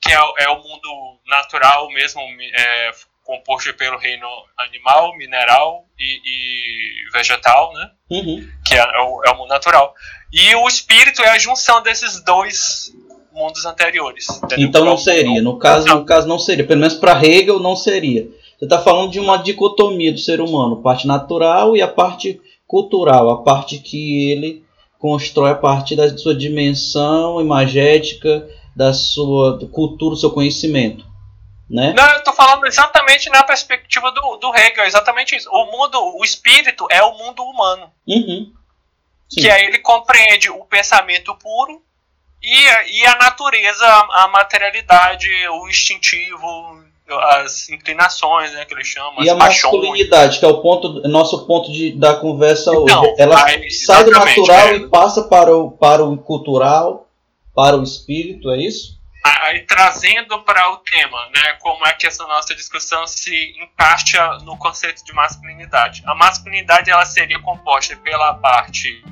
que 0.00 0.10
é, 0.10 0.16
é, 0.38 0.48
o 0.48 0.62
mundo 0.62 1.20
natural 1.26 1.90
mesmo, 1.90 2.22
é, 2.54 2.90
composto 3.22 3.74
pelo 3.74 3.98
reino 3.98 4.26
animal, 4.56 5.14
mineral 5.18 5.86
e, 5.98 6.20
e 6.24 7.10
vegetal, 7.12 7.74
né? 7.74 7.90
Uhum. 8.10 8.48
Que 8.68 8.74
é, 8.74 8.78
é, 8.78 9.00
o, 9.00 9.22
é 9.24 9.30
o 9.30 9.36
mundo 9.36 9.48
natural. 9.48 9.94
E 10.32 10.54
o 10.56 10.68
espírito 10.68 11.22
é 11.22 11.30
a 11.30 11.38
junção 11.38 11.82
desses 11.82 12.22
dois 12.22 12.92
mundos 13.32 13.64
anteriores. 13.64 14.28
Entendeu? 14.42 14.66
Então 14.66 14.84
não 14.84 14.98
seria, 14.98 15.40
no 15.40 15.58
caso, 15.58 15.86
no 15.86 16.04
caso 16.04 16.28
não 16.28 16.38
seria, 16.38 16.66
pelo 16.66 16.80
menos 16.80 16.94
para 16.94 17.24
Hegel 17.24 17.60
não 17.60 17.76
seria. 17.76 18.28
Você 18.58 18.64
está 18.64 18.80
falando 18.80 19.12
de 19.12 19.20
uma 19.20 19.36
dicotomia 19.36 20.12
do 20.12 20.18
ser 20.18 20.40
humano, 20.40 20.82
parte 20.82 21.06
natural 21.06 21.76
e 21.76 21.82
a 21.82 21.86
parte 21.86 22.40
cultural, 22.66 23.30
a 23.30 23.42
parte 23.42 23.78
que 23.78 24.30
ele 24.32 24.64
constrói 24.98 25.52
a 25.52 25.54
partir 25.54 25.94
da 25.94 26.16
sua 26.18 26.34
dimensão 26.34 27.40
imagética, 27.40 28.48
da 28.74 28.92
sua 28.92 29.58
cultura, 29.70 30.16
do 30.16 30.20
seu 30.20 30.30
conhecimento. 30.30 31.06
Né? 31.70 31.92
Não, 31.96 32.10
eu 32.10 32.24
tô 32.24 32.32
falando 32.32 32.66
exatamente 32.66 33.30
na 33.30 33.42
perspectiva 33.42 34.10
do, 34.10 34.36
do 34.38 34.54
Hegel, 34.56 34.84
exatamente 34.84 35.36
isso. 35.36 35.48
O 35.52 35.66
mundo, 35.66 36.18
o 36.18 36.24
espírito 36.24 36.86
é 36.90 37.02
o 37.02 37.16
mundo 37.16 37.42
humano. 37.42 37.90
Uhum. 38.08 38.52
Que 39.30 39.50
aí 39.50 39.66
ele 39.66 39.78
compreende 39.78 40.50
o 40.50 40.64
pensamento 40.64 41.34
puro 41.36 41.82
e, 42.42 43.00
e 43.00 43.06
a 43.06 43.16
natureza, 43.16 43.84
a 43.86 44.28
materialidade, 44.28 45.28
o 45.48 45.68
instintivo, 45.68 46.82
as 47.32 47.68
inclinações, 47.68 48.52
né, 48.52 48.64
que 48.64 48.74
ele 48.74 48.84
chama. 48.84 49.22
E 49.24 49.28
a 49.28 49.34
masculinidade, 49.34 50.38
que 50.38 50.44
é 50.44 50.48
o 50.48 50.60
ponto, 50.60 51.06
nosso 51.08 51.46
ponto 51.46 51.72
de, 51.72 51.92
da 51.92 52.16
conversa 52.16 52.70
então, 52.70 53.02
hoje. 53.02 53.14
Ela 53.18 53.44
aí, 53.44 53.70
sai 53.70 54.04
do 54.04 54.10
natural 54.10 54.68
é. 54.68 54.76
e 54.76 54.88
passa 54.88 55.24
para 55.24 55.54
o, 55.54 55.70
para 55.72 56.04
o 56.04 56.16
cultural, 56.16 57.08
para 57.54 57.76
o 57.76 57.82
espírito, 57.82 58.50
é 58.50 58.58
isso? 58.58 58.98
aí 59.42 59.60
trazendo 59.66 60.38
para 60.42 60.72
o 60.72 60.78
tema, 60.78 61.18
né, 61.34 61.52
como 61.60 61.86
é 61.86 61.92
que 61.92 62.06
essa 62.06 62.26
nossa 62.26 62.54
discussão 62.54 63.06
se 63.06 63.54
encaixa 63.60 64.38
no 64.42 64.56
conceito 64.56 65.04
de 65.04 65.12
masculinidade. 65.12 66.02
A 66.06 66.14
masculinidade 66.14 66.90
ela 66.90 67.04
seria 67.04 67.38
composta 67.40 67.96
pela 67.96 68.34
parte 68.34 69.02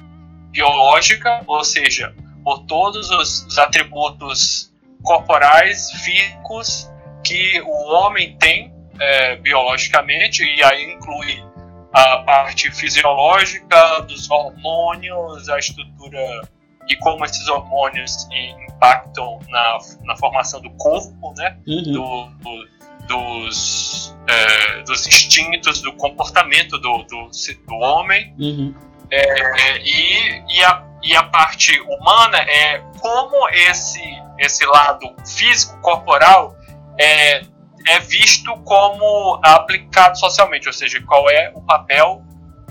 biológica, 0.57 1.43
ou 1.47 1.63
seja, 1.63 2.15
por 2.43 2.65
todos 2.65 3.11
os, 3.11 3.47
os 3.47 3.59
atributos 3.59 4.73
corporais, 5.03 5.91
físicos 6.03 6.91
que 7.23 7.61
o 7.61 7.93
homem 7.93 8.37
tem 8.39 8.73
é, 8.99 9.37
biologicamente, 9.37 10.43
e 10.43 10.65
aí 10.65 10.95
inclui 10.95 11.45
a 11.93 12.19
parte 12.19 12.71
fisiológica 12.71 14.01
dos 14.03 14.31
hormônios, 14.31 15.49
a 15.49 15.59
estrutura 15.59 16.49
e 16.89 16.97
como 16.97 17.25
esses 17.25 17.47
hormônios 17.49 18.27
impactam 18.69 19.41
na, 19.49 19.79
na 20.05 20.17
formação 20.17 20.61
do 20.61 20.71
corpo, 20.71 21.35
né? 21.37 21.59
Uhum. 21.67 21.83
Do, 21.83 22.27
do, 22.43 22.69
dos, 23.09 24.17
é, 24.29 24.83
dos 24.83 25.07
instintos, 25.07 25.83
do 25.83 25.93
comportamento 25.95 26.79
do, 26.79 27.03
do, 27.05 27.31
do 27.67 27.75
homem. 27.75 28.33
Uhum. 28.39 28.75
É, 29.11 29.79
e, 29.79 30.45
e, 30.49 30.65
a, 30.65 30.85
e 31.03 31.17
a 31.17 31.23
parte 31.25 31.79
humana 31.81 32.39
é 32.39 32.79
como 32.99 33.49
esse, 33.51 34.03
esse 34.39 34.65
lado 34.67 35.15
físico, 35.25 35.79
corporal, 35.81 36.57
é, 36.99 37.43
é 37.89 38.01
visto 38.01 38.53
como 38.65 39.41
aplicado 39.43 40.19
socialmente, 40.19 40.67
ou 40.67 40.73
seja, 40.73 41.01
qual 41.03 41.31
é 41.31 41.53
o 41.55 41.61
papel 41.63 42.23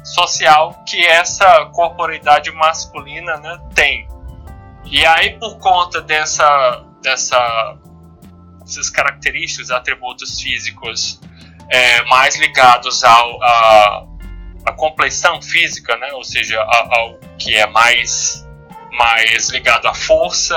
social 0.04 0.84
que 0.86 1.04
essa 1.06 1.66
corporeidade 1.74 2.52
masculina 2.52 3.38
né, 3.38 3.60
tem. 3.74 4.08
E 4.86 5.06
aí, 5.06 5.32
por 5.40 5.58
conta 5.58 6.02
dessa, 6.02 6.84
dessa, 7.02 7.78
dessas 8.60 8.90
características, 8.90 9.72
atributos 9.72 10.40
físicos 10.40 11.20
é, 11.70 12.04
mais 12.04 12.38
ligados 12.38 13.04
ao, 13.04 13.44
a, 13.44 14.06
a 14.66 14.72
compleição 14.74 15.42
física, 15.42 15.96
né, 15.98 16.12
ou 16.14 16.24
seja, 16.24 16.62
ao 16.62 17.20
que 17.38 17.56
é 17.56 17.68
mais, 17.68 18.46
mais 18.92 19.50
ligado 19.50 19.88
à 19.88 19.94
força, 19.94 20.56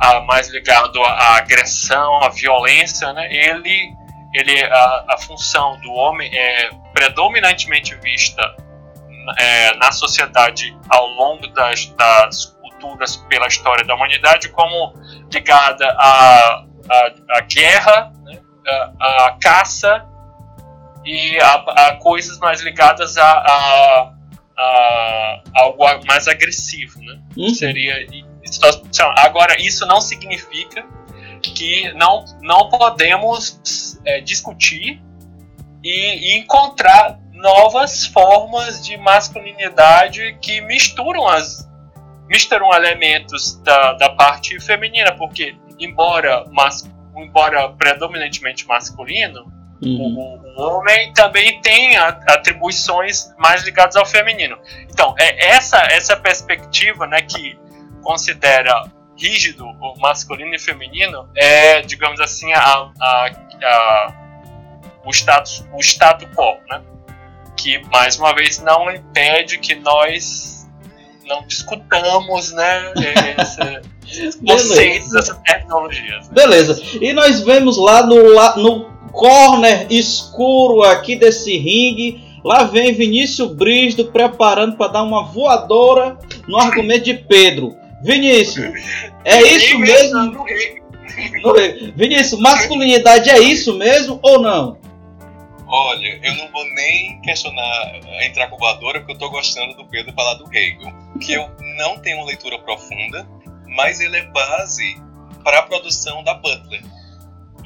a, 0.00 0.20
mais 0.20 0.48
ligado 0.48 1.02
à 1.02 1.36
agressão, 1.36 2.22
à 2.22 2.28
violência, 2.28 3.12
né, 3.12 3.28
ele, 3.34 3.92
ele 4.32 4.62
a, 4.64 5.04
a 5.08 5.18
função 5.18 5.78
do 5.80 5.92
homem 5.92 6.30
é 6.32 6.70
predominantemente 6.92 7.94
vista 7.96 8.42
é, 9.38 9.74
na 9.76 9.90
sociedade 9.90 10.76
ao 10.88 11.06
longo 11.08 11.48
das, 11.48 11.86
das 11.96 12.46
culturas 12.60 13.16
pela 13.28 13.48
história 13.48 13.84
da 13.84 13.94
humanidade 13.94 14.48
como 14.50 14.94
ligada 15.32 15.86
à, 15.98 16.64
à, 16.88 17.12
à 17.30 17.40
guerra, 17.40 18.12
né, 18.24 18.38
à, 19.00 19.26
à, 19.26 19.38
caça 19.40 20.06
e 21.06 21.38
a, 21.38 21.54
a, 21.54 21.96
coisas 21.96 22.36
mais 22.38 22.60
ligadas 22.60 23.16
a, 23.16 23.24
a, 23.24 24.12
a 24.58 25.42
algo 25.54 25.84
mais 26.06 26.26
agressivo, 26.26 27.00
né? 27.00 27.20
Uhum. 27.36 27.54
Seria 27.54 27.94
agora 29.16 29.56
isso 29.60 29.86
não 29.86 30.00
significa 30.00 30.84
que 31.42 31.92
não, 31.94 32.24
não 32.42 32.68
podemos 32.68 34.00
é, 34.04 34.20
discutir 34.20 35.00
e, 35.82 36.34
e 36.34 36.38
encontrar 36.38 37.20
novas 37.32 38.06
formas 38.06 38.84
de 38.84 38.96
masculinidade 38.96 40.36
que 40.40 40.60
misturam 40.60 41.28
as 41.28 41.66
misturam 42.28 42.74
elementos 42.74 43.54
da, 43.62 43.92
da 43.92 44.10
parte 44.10 44.58
feminina, 44.58 45.14
porque 45.16 45.56
embora 45.78 46.44
mas, 46.50 46.90
embora 47.16 47.68
predominantemente 47.68 48.66
masculino, 48.66 49.55
uhum. 49.82 50.40
o, 50.56 50.62
homem 50.62 51.12
também 51.12 51.60
tem 51.60 51.96
atribuições 51.96 53.34
mais 53.38 53.62
ligadas 53.64 53.96
ao 53.96 54.06
feminino. 54.06 54.58
Então, 54.90 55.14
é 55.18 55.48
essa 55.48 55.78
essa 55.90 56.16
perspectiva, 56.16 57.06
né, 57.06 57.22
que 57.22 57.58
considera 58.02 58.90
rígido 59.18 59.66
o 59.66 59.98
masculino 59.98 60.54
e 60.54 60.58
feminino 60.58 61.28
é, 61.34 61.80
digamos 61.80 62.20
assim, 62.20 62.52
a, 62.52 62.90
a, 63.00 63.30
a 63.62 64.14
o 65.04 65.10
status 65.10 65.64
o 65.72 65.80
status 65.80 66.28
quo, 66.34 66.58
né? 66.68 66.82
que 67.56 67.82
mais 67.90 68.18
uma 68.18 68.34
vez 68.34 68.60
não 68.60 68.90
impede 68.90 69.58
que 69.58 69.74
nós 69.74 70.68
não 71.26 71.44
discutamos 71.46 72.52
né, 72.52 72.92
esses 74.12 74.36
conceitos, 74.46 75.14
essas 75.14 75.38
tecnologias. 75.38 76.28
Né? 76.28 76.34
Beleza. 76.34 76.80
E 77.00 77.12
nós 77.12 77.40
vemos 77.40 77.76
lá 77.76 78.06
no, 78.06 78.32
lá 78.32 78.56
no 78.56 78.95
corner 79.16 79.86
escuro 79.90 80.82
aqui 80.82 81.16
desse 81.16 81.56
ringue. 81.56 82.22
Lá 82.44 82.62
vem 82.62 82.92
Vinícius 82.92 83.52
Brisdo 83.54 84.12
preparando 84.12 84.76
para 84.76 84.92
dar 84.92 85.02
uma 85.02 85.24
voadora 85.24 86.16
no 86.46 86.58
argumento 86.58 87.04
de 87.04 87.14
Pedro. 87.14 87.74
Vinícius, 88.02 88.72
é 89.24 89.42
isso 89.42 89.78
mesmo? 89.78 90.44
Vinícius, 91.96 92.40
masculinidade 92.40 93.30
é 93.30 93.40
isso 93.40 93.76
mesmo 93.76 94.20
ou 94.22 94.40
não? 94.40 94.78
Olha, 95.66 96.20
eu 96.22 96.34
não 96.36 96.52
vou 96.52 96.64
nem 96.74 97.20
questionar 97.22 98.00
entrar 98.22 98.48
com 98.48 98.56
voadora, 98.56 99.00
porque 99.00 99.14
eu 99.14 99.18
tô 99.18 99.30
gostando 99.30 99.74
do 99.74 99.84
Pedro 99.86 100.12
falar 100.12 100.34
do 100.34 100.44
Hegel, 100.54 100.92
que 101.20 101.32
eu 101.32 101.50
não 101.76 101.98
tenho 101.98 102.18
uma 102.18 102.26
leitura 102.26 102.58
profunda, 102.60 103.26
mas 103.66 103.98
ele 103.98 104.16
é 104.16 104.22
base 104.26 104.96
para 105.42 105.60
a 105.60 105.62
produção 105.62 106.22
da 106.22 106.34
Butler. 106.34 106.82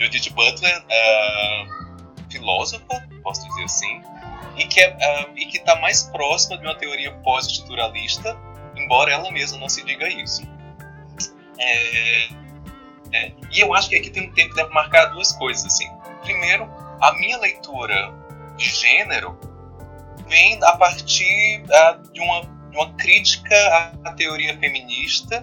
Judith 0.00 0.30
Butler, 0.30 0.82
uh, 0.82 2.30
filósofa, 2.30 3.08
posso 3.22 3.46
dizer 3.48 3.64
assim, 3.64 4.02
e 4.56 4.64
que 4.66 4.80
é, 4.80 4.90
uh, 4.90 5.38
e 5.38 5.46
que 5.46 5.58
está 5.58 5.76
mais 5.76 6.04
próxima 6.04 6.56
de 6.58 6.64
uma 6.64 6.74
teoria 6.74 7.12
pós-estruturalista, 7.16 8.36
embora 8.76 9.12
ela 9.12 9.30
mesma 9.30 9.58
não 9.58 9.68
se 9.68 9.84
diga 9.84 10.08
isso. 10.08 10.42
É, 11.58 12.28
é, 13.12 13.32
e 13.52 13.60
eu 13.60 13.74
acho 13.74 13.90
que 13.90 13.96
aqui 13.96 14.10
tem, 14.10 14.30
tem 14.32 14.48
que 14.48 14.64
marcar 14.68 15.06
duas 15.06 15.32
coisas 15.32 15.66
assim. 15.66 15.88
Primeiro, 16.22 16.64
a 17.00 17.12
minha 17.14 17.38
leitura 17.38 18.12
de 18.56 18.64
gênero 18.64 19.38
vem 20.26 20.58
a 20.62 20.76
partir 20.76 21.62
uh, 21.64 22.12
de, 22.12 22.20
uma, 22.20 22.42
de, 22.42 22.76
uma, 22.76 22.94
crítica 22.94 23.54
à, 24.04 24.12
teoria 24.12 24.56
feminista 24.58 25.42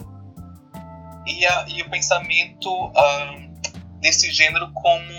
e, 1.26 1.46
a, 1.46 1.66
e 1.68 1.82
o 1.82 1.90
pensamento 1.90 2.70
uh, 2.88 3.47
desse 4.00 4.32
gênero 4.32 4.72
como 4.74 5.14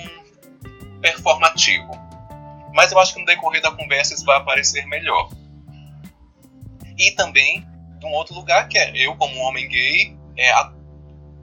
performativo. 1.01 1.91
Mas 2.73 2.93
eu 2.93 2.99
acho 2.99 3.15
que 3.15 3.21
no 3.21 3.27
decorrer 3.27 3.63
da 3.63 3.71
conversa 3.71 4.15
isso 4.15 4.25
vai 4.25 4.37
aparecer 4.37 4.87
melhor. 4.87 5.31
E 6.97 7.11
também 7.13 7.67
de 7.99 8.07
um 8.07 8.13
outro 8.13 8.35
lugar 8.35 8.69
que 8.69 8.79
é 8.79 8.93
eu 8.97 9.17
como 9.17 9.35
um 9.37 9.43
homem 9.43 9.69
gay 9.69 10.17
é, 10.37 10.53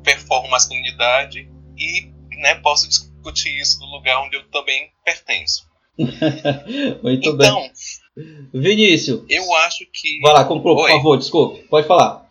performo 0.04 0.50
masculinidade 0.50 1.50
e 1.78 2.12
né, 2.38 2.56
posso 2.56 2.88
discutir 2.88 3.60
isso 3.60 3.80
do 3.80 3.86
lugar 3.86 4.22
onde 4.22 4.38
eu 4.38 4.50
também 4.50 4.92
pertenço. 5.04 5.68
Muito 7.04 7.30
então, 7.30 7.38
bem. 7.38 7.72
Vinícius. 8.54 9.24
Eu 9.30 9.54
acho 9.56 9.86
que. 9.92 10.20
Vai 10.22 10.34
lá, 10.34 10.46
conclua, 10.46 10.76
por 10.76 10.90
favor, 10.90 11.18
desculpe. 11.18 11.64
Pode 11.68 11.88
falar. 11.88 12.30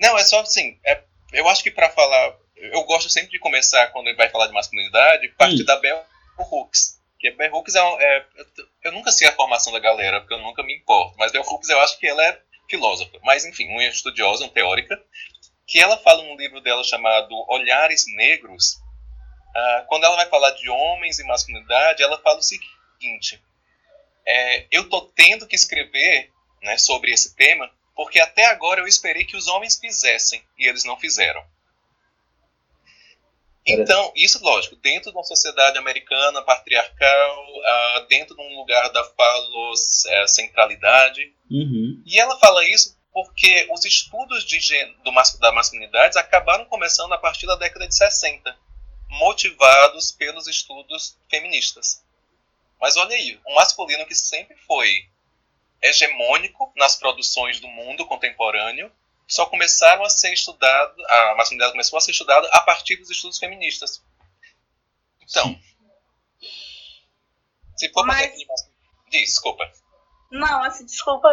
Não, 0.00 0.18
é 0.18 0.24
só 0.24 0.40
assim. 0.40 0.76
É, 0.84 1.02
eu 1.32 1.48
acho 1.48 1.62
que 1.62 1.70
para 1.70 1.90
falar. 1.90 2.36
Eu 2.72 2.82
gosto 2.84 3.10
sempre 3.10 3.30
de 3.30 3.38
começar, 3.38 3.88
quando 3.88 4.08
ele 4.08 4.16
vai 4.16 4.28
falar 4.28 4.46
de 4.46 4.52
masculinidade, 4.52 5.28
partir 5.30 5.62
hum. 5.62 5.66
da 5.66 5.76
Bell 5.76 6.04
Hooks. 6.38 7.00
Que 7.18 7.28
a 7.28 7.34
Bell 7.34 7.54
Hooks 7.54 7.74
é, 7.74 7.80
é, 7.80 8.26
Eu 8.84 8.92
nunca 8.92 9.10
sei 9.10 9.28
a 9.28 9.32
formação 9.32 9.72
da 9.72 9.78
galera, 9.78 10.20
porque 10.20 10.34
eu 10.34 10.38
nunca 10.38 10.62
me 10.62 10.76
importo. 10.76 11.16
Mas 11.18 11.32
Bell 11.32 11.42
Hooks 11.42 11.68
eu 11.68 11.80
acho 11.80 11.98
que 11.98 12.06
ela 12.06 12.24
é 12.24 12.40
filósofa. 12.68 13.18
Mas, 13.22 13.44
enfim, 13.44 13.68
uma 13.68 13.84
estudiosa, 13.84 14.44
uma 14.44 14.52
teórica. 14.52 15.00
Que 15.66 15.80
ela 15.80 15.96
fala 15.98 16.22
num 16.22 16.36
livro 16.36 16.60
dela 16.60 16.84
chamado 16.84 17.34
Olhares 17.48 18.04
Negros 18.14 18.82
Uh, 19.54 19.86
quando 19.86 20.02
ela 20.02 20.16
vai 20.16 20.26
falar 20.26 20.50
de 20.50 20.68
homens 20.68 21.20
e 21.20 21.24
masculinidade, 21.24 22.02
ela 22.02 22.20
fala 22.20 22.40
o 22.40 22.42
seguinte: 22.42 23.40
é, 24.26 24.66
eu 24.68 24.82
estou 24.82 25.02
tendo 25.14 25.46
que 25.46 25.54
escrever 25.54 26.32
né, 26.60 26.76
sobre 26.76 27.12
esse 27.12 27.36
tema 27.36 27.70
porque 27.94 28.18
até 28.18 28.46
agora 28.46 28.80
eu 28.80 28.86
esperei 28.86 29.24
que 29.24 29.36
os 29.36 29.46
homens 29.46 29.78
fizessem 29.78 30.42
e 30.58 30.66
eles 30.66 30.84
não 30.84 30.98
fizeram. 30.98 31.44
Então, 33.66 34.12
isso, 34.14 34.44
lógico, 34.44 34.76
dentro 34.76 35.10
de 35.10 35.16
uma 35.16 35.24
sociedade 35.24 35.78
americana 35.78 36.42
patriarcal, 36.42 37.46
uh, 37.48 38.04
dentro 38.08 38.36
de 38.36 38.42
um 38.42 38.58
lugar 38.58 38.90
da 38.90 39.02
falocentralidade. 39.04 41.34
Uhum. 41.50 42.02
E 42.04 42.20
ela 42.20 42.38
fala 42.38 42.62
isso 42.66 42.94
porque 43.12 43.66
os 43.70 43.84
estudos 43.84 44.44
de, 44.44 44.58
do, 45.02 45.10
da 45.38 45.52
masculinidade 45.52 46.18
acabaram 46.18 46.64
começando 46.66 47.12
a 47.12 47.18
partir 47.18 47.46
da 47.46 47.54
década 47.54 47.86
de 47.86 47.94
60 47.94 48.58
motivados 49.08 50.10
pelos 50.12 50.46
estudos 50.48 51.16
feministas. 51.30 52.04
Mas 52.80 52.96
olha 52.96 53.16
aí, 53.16 53.38
um 53.46 53.54
masculino 53.54 54.04
que 54.04 54.14
sempre 54.14 54.56
foi 54.66 55.08
hegemônico 55.80 56.70
nas 56.76 56.96
produções 56.96 57.60
do 57.60 57.68
mundo 57.68 58.04
contemporâneo, 58.04 58.90
só 59.26 59.46
começaram 59.46 60.04
a 60.04 60.10
ser 60.10 60.32
estudado, 60.32 60.94
a 61.06 61.34
masculinidade 61.36 61.72
começou 61.72 61.96
a 61.96 62.00
ser 62.00 62.10
estudada 62.10 62.48
a 62.52 62.60
partir 62.60 62.96
dos 62.96 63.10
estudos 63.10 63.38
feministas. 63.38 64.02
Então, 65.22 65.58
se 67.76 67.90
for 67.92 68.06
mas... 68.06 68.32
desculpa. 69.10 69.70
Não, 70.30 70.64
assim, 70.64 70.84
desculpa, 70.84 71.28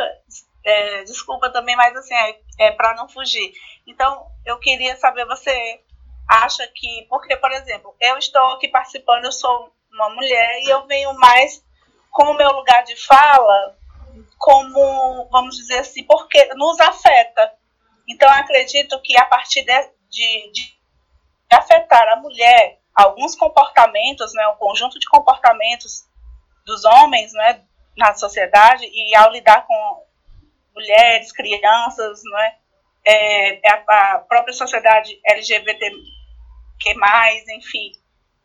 é, 0.63 1.03
desculpa 1.03 1.49
também, 1.49 1.75
mas 1.75 1.95
assim, 1.95 2.13
é, 2.13 2.39
é 2.59 2.71
para 2.71 2.95
não 2.95 3.09
fugir. 3.09 3.53
Então, 3.85 4.27
eu 4.45 4.59
queria 4.59 4.95
saber, 4.97 5.25
você 5.25 5.81
acha 6.27 6.65
que. 6.67 7.05
Porque, 7.09 7.35
por 7.37 7.51
exemplo, 7.51 7.95
eu 7.99 8.17
estou 8.17 8.53
aqui 8.53 8.67
participando, 8.67 9.25
eu 9.25 9.31
sou 9.31 9.73
uma 9.91 10.09
mulher 10.09 10.61
e 10.63 10.69
eu 10.69 10.85
venho 10.87 11.13
mais 11.15 11.63
com 12.11 12.23
o 12.23 12.37
meu 12.37 12.51
lugar 12.51 12.83
de 12.83 12.95
fala 12.95 13.77
como, 14.37 15.29
vamos 15.29 15.55
dizer 15.55 15.79
assim, 15.79 16.03
porque 16.03 16.53
nos 16.55 16.79
afeta. 16.79 17.53
Então, 18.07 18.29
acredito 18.29 18.99
que 19.01 19.17
a 19.17 19.25
partir 19.25 19.63
de, 19.63 19.89
de, 20.09 20.51
de 20.51 20.77
afetar 21.49 22.07
a 22.09 22.17
mulher, 22.17 22.79
alguns 22.95 23.35
comportamentos, 23.35 24.33
né, 24.33 24.47
um 24.49 24.57
conjunto 24.57 24.99
de 24.99 25.07
comportamentos 25.07 26.05
dos 26.65 26.85
homens 26.85 27.33
né, 27.33 27.61
na 27.97 28.13
sociedade 28.13 28.85
e 28.85 29.15
ao 29.15 29.31
lidar 29.31 29.65
com 29.65 30.05
mulheres, 30.73 31.31
crianças, 31.31 32.21
né, 32.23 32.55
é, 33.05 33.67
é 33.67 33.71
a, 33.71 34.15
a 34.15 34.19
própria 34.19 34.53
sociedade 34.53 35.19
LGBT 35.25 35.91
que 36.79 36.93
mais, 36.95 37.47
enfim. 37.49 37.91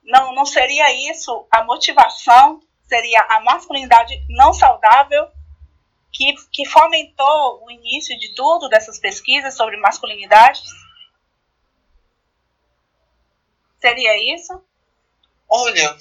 Não, 0.04 0.34
não 0.34 0.44
seria 0.44 0.92
isso 1.10 1.46
a 1.50 1.64
motivação, 1.64 2.60
seria 2.86 3.20
a 3.22 3.40
masculinidade 3.40 4.14
não 4.28 4.52
saudável 4.52 5.26
que, 6.16 6.34
que 6.50 6.64
fomentou 6.64 7.62
o 7.64 7.70
início 7.70 8.18
de 8.18 8.34
tudo 8.34 8.68
dessas 8.68 8.98
pesquisas 8.98 9.54
sobre 9.54 9.76
masculinidade? 9.76 10.62
Seria 13.78 14.34
isso? 14.34 14.64
Olha, 15.48 15.96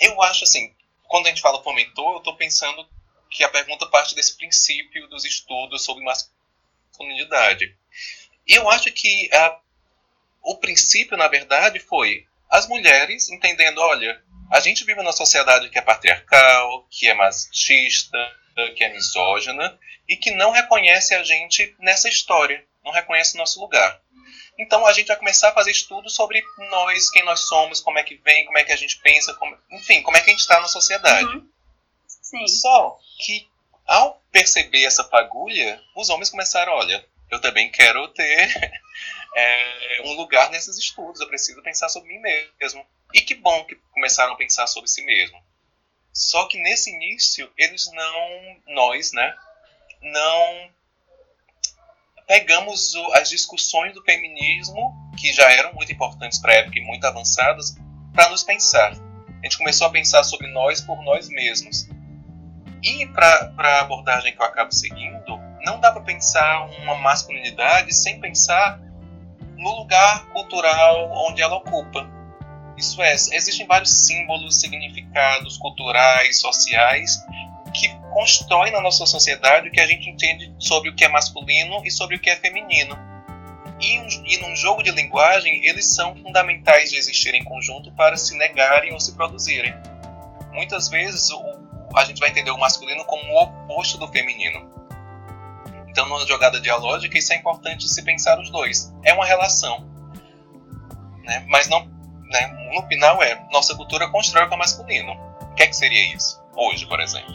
eu 0.00 0.20
acho 0.22 0.44
assim, 0.44 0.74
quando 1.04 1.26
a 1.26 1.28
gente 1.28 1.40
fala 1.40 1.62
fomentou, 1.62 2.12
eu 2.12 2.18
estou 2.18 2.36
pensando 2.36 2.86
que 3.30 3.44
a 3.44 3.48
pergunta 3.48 3.86
parte 3.86 4.14
desse 4.14 4.36
princípio 4.36 5.08
dos 5.08 5.24
estudos 5.24 5.84
sobre 5.84 6.04
masculinidade. 6.04 7.76
E 8.46 8.54
eu 8.54 8.68
acho 8.68 8.92
que 8.92 9.32
a 9.32 9.60
o 10.42 10.58
princípio, 10.58 11.16
na 11.16 11.26
verdade, 11.26 11.78
foi 11.78 12.26
as 12.50 12.68
mulheres 12.68 13.30
entendendo, 13.30 13.78
olha, 13.78 14.22
a 14.50 14.60
gente 14.60 14.84
vive 14.84 15.00
numa 15.00 15.12
sociedade 15.12 15.68
que 15.70 15.78
é 15.78 15.82
patriarcal, 15.82 16.86
que 16.90 17.08
é 17.08 17.14
machista, 17.14 18.18
que 18.76 18.84
é 18.84 18.92
misógina 18.92 19.78
e 20.08 20.16
que 20.16 20.30
não 20.30 20.50
reconhece 20.50 21.14
a 21.14 21.22
gente 21.22 21.74
nessa 21.78 22.08
história, 22.08 22.64
não 22.84 22.92
reconhece 22.92 23.36
nosso 23.36 23.60
lugar. 23.60 24.00
Então 24.58 24.86
a 24.86 24.92
gente 24.92 25.08
vai 25.08 25.16
começar 25.16 25.48
a 25.48 25.54
fazer 25.54 25.72
estudos 25.72 26.14
sobre 26.14 26.42
nós, 26.70 27.10
quem 27.10 27.24
nós 27.24 27.40
somos, 27.48 27.80
como 27.80 27.98
é 27.98 28.02
que 28.02 28.16
vem, 28.16 28.44
como 28.44 28.58
é 28.58 28.64
que 28.64 28.72
a 28.72 28.76
gente 28.76 28.98
pensa, 28.98 29.34
como, 29.34 29.56
enfim, 29.70 30.02
como 30.02 30.16
é 30.16 30.20
que 30.20 30.30
a 30.30 30.32
gente 30.32 30.40
está 30.40 30.60
na 30.60 30.68
sociedade. 30.68 31.26
Uhum. 31.26 32.48
Só 32.48 32.98
que 33.18 33.48
ao 33.86 34.22
perceber 34.30 34.84
essa 34.84 35.04
fagulha, 35.04 35.80
os 35.96 36.08
homens 36.08 36.30
começaram, 36.30 36.72
olha, 36.72 37.04
eu 37.30 37.40
também 37.40 37.70
quero 37.70 38.06
ter 38.08 38.80
é, 39.34 40.02
um 40.06 40.12
lugar 40.12 40.50
nesses 40.50 40.78
estudos, 40.78 41.20
eu 41.20 41.28
preciso 41.28 41.62
pensar 41.62 41.88
sobre 41.88 42.08
mim 42.08 42.20
mesmo. 42.60 42.86
E 43.12 43.20
que 43.20 43.34
bom 43.34 43.64
que 43.64 43.76
começaram 43.92 44.32
a 44.32 44.36
pensar 44.36 44.66
sobre 44.66 44.88
si 44.88 45.04
mesmo. 45.04 45.38
Só 46.12 46.46
que 46.46 46.58
nesse 46.58 46.90
início, 46.90 47.50
eles 47.56 47.90
não, 47.92 48.74
nós, 48.74 49.12
né, 49.12 49.34
não 50.00 50.70
pegamos 52.26 52.94
as 53.14 53.28
discussões 53.28 53.92
do 53.92 54.02
feminismo, 54.02 54.94
que 55.18 55.32
já 55.32 55.50
eram 55.52 55.72
muito 55.74 55.92
importantes 55.92 56.38
para 56.38 56.52
a 56.52 56.56
época 56.56 56.78
e 56.78 56.82
muito 56.82 57.04
avançadas, 57.04 57.76
para 58.12 58.28
nos 58.30 58.42
pensar. 58.42 58.92
A 58.92 59.44
gente 59.44 59.58
começou 59.58 59.86
a 59.86 59.90
pensar 59.90 60.22
sobre 60.24 60.46
nós 60.48 60.80
por 60.80 61.02
nós 61.02 61.28
mesmos. 61.28 61.88
E 62.82 63.06
para 63.06 63.52
a 63.58 63.80
abordagem 63.80 64.34
que 64.34 64.40
eu 64.40 64.46
acabo 64.46 64.72
seguindo, 64.72 65.38
não 65.64 65.80
dá 65.80 65.90
para 65.90 66.02
pensar 66.02 66.66
uma 66.80 66.94
masculinidade 66.94 67.94
sem 67.94 68.20
pensar 68.20 68.78
no 69.56 69.70
lugar 69.76 70.26
cultural 70.26 71.10
onde 71.26 71.42
ela 71.42 71.56
ocupa. 71.56 72.08
Isso 72.76 73.00
é, 73.02 73.12
existem 73.12 73.66
vários 73.66 74.06
símbolos, 74.06 74.60
significados 74.60 75.56
culturais, 75.56 76.40
sociais, 76.40 77.22
que 77.72 77.88
constroem 78.12 78.72
na 78.72 78.80
nossa 78.80 79.04
sociedade 79.06 79.68
o 79.68 79.72
que 79.72 79.80
a 79.80 79.86
gente 79.86 80.08
entende 80.08 80.52
sobre 80.58 80.90
o 80.90 80.94
que 80.94 81.04
é 81.04 81.08
masculino 81.08 81.84
e 81.84 81.90
sobre 81.90 82.16
o 82.16 82.20
que 82.20 82.30
é 82.30 82.36
feminino. 82.36 82.96
E, 83.80 84.34
e 84.34 84.38
num 84.38 84.54
jogo 84.54 84.82
de 84.82 84.90
linguagem, 84.92 85.66
eles 85.66 85.86
são 85.94 86.14
fundamentais 86.16 86.90
de 86.90 86.96
existir 86.96 87.34
em 87.34 87.44
conjunto 87.44 87.92
para 87.92 88.16
se 88.16 88.36
negarem 88.36 88.92
ou 88.92 89.00
se 89.00 89.14
produzirem. 89.14 89.74
Muitas 90.52 90.88
vezes 90.88 91.30
o, 91.30 91.42
a 91.96 92.04
gente 92.04 92.20
vai 92.20 92.30
entender 92.30 92.52
o 92.52 92.58
masculino 92.58 93.04
como 93.04 93.22
o 93.32 93.42
oposto 93.42 93.98
do 93.98 94.08
feminino. 94.08 94.72
Então, 95.88 96.08
numa 96.08 96.26
jogada 96.26 96.60
dialógica, 96.60 97.18
isso 97.18 97.32
é 97.32 97.36
importante 97.36 97.88
se 97.88 98.02
pensar 98.02 98.38
os 98.40 98.50
dois. 98.50 98.92
É 99.04 99.12
uma 99.12 99.26
relação. 99.26 99.88
Né? 101.24 101.44
Mas 101.48 101.68
não, 101.68 101.88
né? 102.30 102.70
no 102.74 102.86
final 102.86 103.22
é, 103.22 103.46
nossa 103.52 103.74
cultura 103.76 104.08
constrói 104.10 104.46
o 104.46 104.56
masculino. 104.56 105.12
O 105.40 105.54
que, 105.54 105.62
é 105.62 105.66
que 105.66 105.76
seria 105.76 106.14
isso? 106.14 106.42
Hoje, 106.56 106.86
por 106.86 107.00
exemplo. 107.00 107.32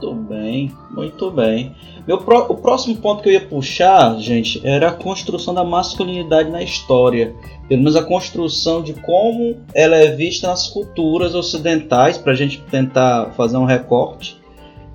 Muito 0.00 0.14
bem, 0.14 0.72
muito 0.90 1.30
bem. 1.30 1.74
Meu 2.06 2.18
pro, 2.18 2.52
o 2.52 2.56
próximo 2.56 2.96
ponto 2.98 3.22
que 3.22 3.28
eu 3.28 3.32
ia 3.32 3.46
puxar, 3.46 4.16
gente, 4.18 4.64
era 4.66 4.88
a 4.88 4.92
construção 4.92 5.52
da 5.52 5.64
masculinidade 5.64 6.50
na 6.50 6.62
história. 6.62 7.34
Pelo 7.68 7.80
menos 7.80 7.96
a 7.96 8.04
construção 8.04 8.82
de 8.82 8.94
como 8.94 9.56
ela 9.74 9.96
é 9.96 10.14
vista 10.14 10.48
nas 10.48 10.68
culturas 10.68 11.34
ocidentais, 11.34 12.16
para 12.16 12.32
a 12.32 12.36
gente 12.36 12.60
tentar 12.62 13.32
fazer 13.32 13.56
um 13.56 13.64
recorte. 13.64 14.40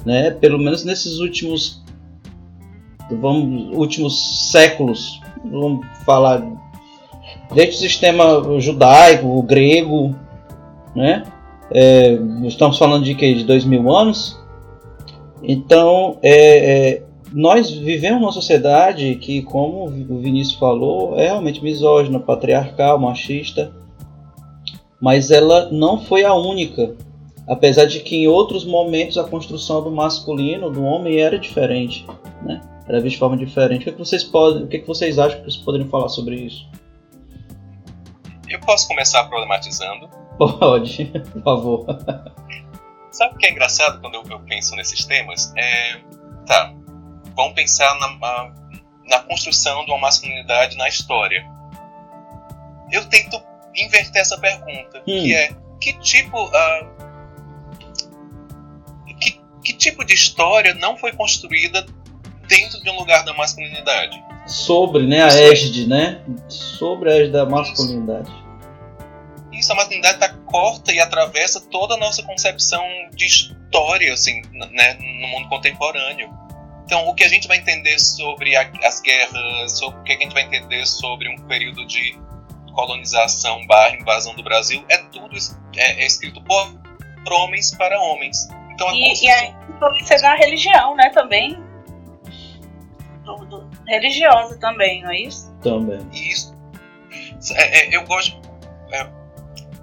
Né? 0.05 0.31
Pelo 0.31 0.57
menos 0.57 0.85
nesses 0.85 1.19
últimos, 1.19 1.83
vamos, 3.11 3.75
últimos 3.75 4.49
séculos, 4.51 5.19
vamos 5.43 5.85
falar 6.05 6.41
desde 7.53 7.75
o 7.75 7.79
sistema 7.79 8.59
judaico, 8.59 9.27
o 9.27 9.41
grego, 9.41 10.15
né? 10.95 11.23
É, 11.71 12.19
estamos 12.45 12.77
falando 12.77 13.03
de 13.03 13.15
que 13.15 13.33
de 13.33 13.43
dois 13.45 13.65
mil 13.65 13.91
anos 13.91 14.43
então, 15.43 16.17
é, 16.23 16.93
é, 16.93 17.03
nós 17.33 17.69
vivemos 17.69 18.21
uma 18.21 18.31
sociedade 18.31 19.15
que, 19.15 19.41
como 19.41 19.85
o 19.85 20.19
Vinícius 20.19 20.57
falou, 20.57 21.19
é 21.19 21.25
realmente 21.25 21.61
misógina, 21.61 22.19
patriarcal, 22.19 22.97
machista, 22.97 23.73
mas 25.01 25.31
ela 25.31 25.69
não 25.69 25.99
foi 25.99 26.23
a 26.23 26.33
única. 26.33 26.95
Apesar 27.45 27.85
de 27.85 27.99
que 27.99 28.15
em 28.15 28.27
outros 28.27 28.63
momentos 28.63 29.17
a 29.17 29.25
construção 29.25 29.83
do 29.83 29.91
masculino, 29.91 30.71
do 30.71 30.81
homem, 30.81 31.19
era 31.19 31.37
diferente, 31.37 32.05
né? 32.41 32.61
Era 32.87 33.01
vista 33.01 33.15
de 33.15 33.19
forma 33.19 33.35
diferente. 33.35 33.81
O 33.81 33.83
que, 33.83 33.89
é 33.89 34.05
vocês 34.05 34.23
podem, 34.23 34.63
o 34.63 34.67
é 34.71 34.77
que 34.77 34.87
vocês 34.87 35.19
acham 35.19 35.39
que 35.39 35.51
vocês 35.51 35.63
poderiam 35.63 35.89
falar 35.89 36.07
sobre 36.07 36.35
isso? 36.35 36.65
Eu 38.53 38.59
posso 38.59 38.87
começar 38.87 39.23
problematizando? 39.23 40.07
Pode, 40.37 41.05
por 41.05 41.41
favor. 41.41 41.85
Sabe 43.11 43.33
o 43.33 43.37
que 43.39 43.47
é 43.47 43.51
engraçado 43.51 43.99
quando 43.99 44.13
eu, 44.13 44.23
eu 44.29 44.39
penso 44.41 44.75
nesses 44.75 45.03
temas? 45.05 45.51
É, 45.57 45.99
tá, 46.45 46.71
vamos 47.35 47.53
pensar 47.53 47.97
na, 47.99 48.53
na 49.07 49.19
construção 49.23 49.83
de 49.85 49.91
uma 49.91 50.01
masculinidade 50.01 50.77
na 50.77 50.87
história. 50.87 51.43
Eu 52.91 53.03
tento 53.05 53.41
inverter 53.75 54.21
essa 54.21 54.37
pergunta, 54.37 54.99
hum. 54.99 55.03
que 55.03 55.33
é 55.33 55.49
que 55.81 55.93
tipo 55.93 56.45
uh, 56.45 56.87
que, 59.19 59.41
que 59.63 59.73
tipo 59.73 60.05
de 60.05 60.13
história 60.13 60.75
não 60.75 60.95
foi 60.95 61.11
construída 61.11 61.83
dentro 62.47 62.79
de 62.83 62.89
um 62.91 62.97
lugar 62.97 63.25
da 63.25 63.33
masculinidade? 63.33 64.23
Sobre, 64.45 65.07
né, 65.07 65.23
a 65.23 65.29
égide, 65.29 65.87
né? 65.87 66.23
Sobre 66.47 67.11
a 67.11 67.15
égide 67.15 67.31
da 67.31 67.45
masculinidade 67.47 68.42
isso, 69.63 69.71
a 69.71 69.75
masculinidade 69.75 70.15
está 70.15 70.29
corta 70.45 70.91
e 70.91 70.99
atravessa 70.99 71.61
toda 71.61 71.95
a 71.95 71.97
nossa 71.97 72.21
concepção 72.23 72.83
de 73.13 73.25
história, 73.25 74.13
assim, 74.13 74.41
né, 74.51 74.93
no 74.95 75.27
mundo 75.27 75.47
contemporâneo. 75.49 76.29
Então, 76.85 77.07
o 77.07 77.15
que 77.15 77.23
a 77.23 77.29
gente 77.29 77.47
vai 77.47 77.57
entender 77.57 77.97
sobre 77.97 78.55
a, 78.55 78.69
as 78.83 79.01
guerras, 79.01 79.79
sobre 79.79 79.99
o 79.99 80.03
que 80.03 80.11
a 80.11 80.19
gente 80.19 80.33
vai 80.33 80.43
entender 80.43 80.85
sobre 80.85 81.29
um 81.29 81.37
período 81.47 81.87
de 81.87 82.15
colonização 82.73 83.65
barra 83.65 83.95
invasão 83.95 84.35
do 84.35 84.43
Brasil, 84.43 84.83
é 84.89 84.97
tudo 84.97 85.35
é, 85.77 86.03
é 86.03 86.05
escrito 86.05 86.43
por, 86.43 86.73
por, 87.23 87.33
homens 87.33 87.73
para 87.75 87.99
homens. 87.99 88.49
Então, 88.71 88.89
a 88.89 88.93
e, 88.93 89.23
e 89.23 89.29
a 89.29 89.47
influência 89.69 90.17
da 90.21 90.35
religião, 90.35 90.95
né, 90.95 91.09
também. 91.09 91.57
Do, 93.23 93.45
do, 93.45 93.69
religiosa 93.87 94.57
também, 94.59 95.01
não 95.03 95.11
é 95.11 95.21
isso? 95.21 95.55
Também. 95.61 96.05
Isso. 96.11 96.53
É, 97.55 97.79
é, 97.79 97.95
eu 97.95 98.03
gosto. 98.05 98.43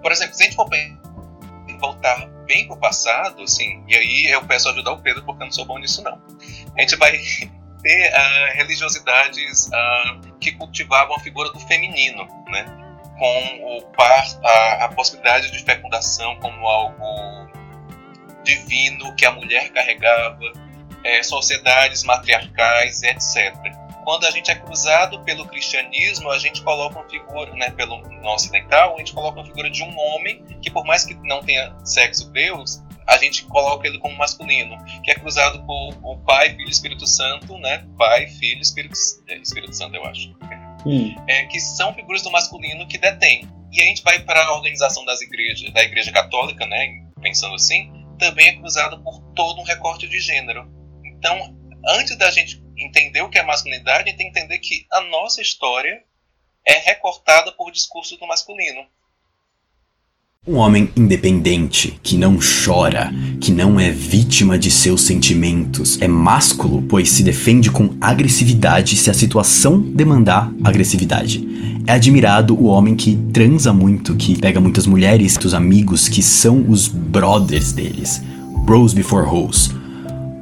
Por 0.02 0.12
exemplo, 0.12 0.34
se 0.34 0.42
a 0.42 0.46
gente 0.46 0.56
for 0.56 0.68
voltar 1.78 2.26
bem 2.46 2.66
pro 2.66 2.76
passado, 2.76 3.42
assim, 3.42 3.82
e 3.88 3.96
aí 3.96 4.26
eu 4.30 4.44
peço 4.44 4.68
ajuda 4.68 4.90
ao 4.90 4.98
Pedro 4.98 5.22
porque 5.24 5.42
eu 5.42 5.46
não 5.46 5.52
sou 5.52 5.64
bom 5.64 5.78
nisso 5.78 6.02
não. 6.02 6.20
A 6.76 6.80
gente 6.80 6.96
vai 6.96 7.12
ter 7.82 8.12
uh, 8.12 8.56
religiosidades 8.56 9.68
uh, 9.68 10.34
que 10.38 10.52
cultivavam 10.52 11.16
a 11.16 11.20
figura 11.20 11.50
do 11.50 11.60
feminino, 11.60 12.26
né? 12.48 12.64
Com 13.18 13.76
o 13.76 13.82
par, 13.92 14.24
a, 14.44 14.84
a 14.84 14.88
possibilidade 14.88 15.50
de 15.50 15.58
fecundação 15.62 16.36
como 16.40 16.66
algo 16.66 17.50
divino 18.42 19.14
que 19.16 19.26
a 19.26 19.32
mulher 19.32 19.70
carregava, 19.70 20.52
é, 21.04 21.22
sociedades 21.22 22.02
matriarcais, 22.02 23.02
etc 23.02 23.79
quando 24.04 24.24
a 24.26 24.30
gente 24.30 24.50
é 24.50 24.54
cruzado 24.54 25.22
pelo 25.24 25.46
cristianismo, 25.46 26.30
a 26.30 26.38
gente 26.38 26.62
coloca 26.62 26.98
uma 26.98 27.08
figura, 27.08 27.52
né, 27.54 27.70
pelo 27.70 27.98
no 27.98 28.28
ocidental, 28.30 28.94
a 28.94 28.98
gente 28.98 29.12
coloca 29.12 29.38
uma 29.38 29.46
figura 29.46 29.70
de 29.70 29.82
um 29.82 29.98
homem 29.98 30.44
que, 30.62 30.70
por 30.70 30.84
mais 30.84 31.04
que 31.04 31.14
não 31.26 31.42
tenha 31.42 31.74
sexo 31.84 32.30
Deus, 32.30 32.82
a 33.06 33.16
gente 33.16 33.44
coloca 33.44 33.88
ele 33.88 33.98
como 33.98 34.16
masculino, 34.16 34.76
que 35.02 35.10
é 35.10 35.14
cruzado 35.14 35.64
por 35.66 35.98
o 36.02 36.16
Pai, 36.18 36.50
Filho 36.50 36.68
e 36.68 36.70
Espírito 36.70 37.06
Santo, 37.06 37.58
né? 37.58 37.84
Pai, 37.98 38.28
Filho 38.28 38.60
Espírito, 38.60 38.94
é, 39.28 39.36
Espírito 39.36 39.74
Santo, 39.74 39.96
eu 39.96 40.04
acho. 40.04 40.32
Hum. 40.86 41.14
É, 41.26 41.44
que 41.46 41.58
são 41.58 41.92
figuras 41.92 42.22
do 42.22 42.30
masculino 42.30 42.86
que 42.86 42.98
detém. 42.98 43.48
E 43.72 43.82
a 43.82 43.84
gente 43.84 44.02
vai 44.02 44.20
para 44.20 44.44
a 44.44 44.54
organização 44.54 45.04
das 45.04 45.20
igrejas, 45.20 45.72
da 45.72 45.82
Igreja 45.82 46.12
Católica, 46.12 46.66
né? 46.66 47.04
Pensando 47.20 47.54
assim, 47.54 47.92
também 48.18 48.48
é 48.48 48.52
cruzado 48.56 49.02
por 49.02 49.20
todo 49.34 49.60
um 49.60 49.64
recorte 49.64 50.08
de 50.08 50.20
gênero. 50.20 50.68
Então, 51.04 51.56
antes 51.88 52.16
da 52.16 52.30
gente 52.30 52.59
entender 52.84 53.22
o 53.22 53.28
que 53.28 53.38
é 53.38 53.42
masculinidade, 53.42 54.04
tem 54.04 54.16
que 54.16 54.38
entender 54.38 54.58
que 54.58 54.86
a 54.90 55.00
nossa 55.02 55.40
história 55.40 56.02
é 56.66 56.78
recortada 56.78 57.52
por 57.52 57.70
discursos 57.70 58.18
do 58.18 58.26
masculino. 58.26 58.86
Um 60.46 60.56
homem 60.56 60.90
independente, 60.96 61.98
que 62.02 62.16
não 62.16 62.38
chora, 62.38 63.12
que 63.42 63.52
não 63.52 63.78
é 63.78 63.90
vítima 63.90 64.58
de 64.58 64.70
seus 64.70 65.02
sentimentos, 65.02 66.00
é 66.00 66.08
másculo, 66.08 66.80
pois 66.82 67.10
se 67.10 67.22
defende 67.22 67.70
com 67.70 67.94
agressividade 68.00 68.96
se 68.96 69.10
a 69.10 69.14
situação 69.14 69.78
demandar 69.78 70.50
agressividade. 70.64 71.46
É 71.86 71.92
admirado 71.92 72.54
o 72.54 72.64
homem 72.66 72.96
que 72.96 73.16
transa 73.34 73.70
muito, 73.72 74.16
que 74.16 74.38
pega 74.40 74.60
muitas 74.60 74.86
mulheres, 74.86 75.36
os 75.44 75.52
amigos 75.52 76.08
que 76.08 76.22
são 76.22 76.64
os 76.70 76.88
brothers 76.88 77.72
deles. 77.72 78.22
Bros 78.64 78.94
before 78.94 79.26
hoes 79.26 79.79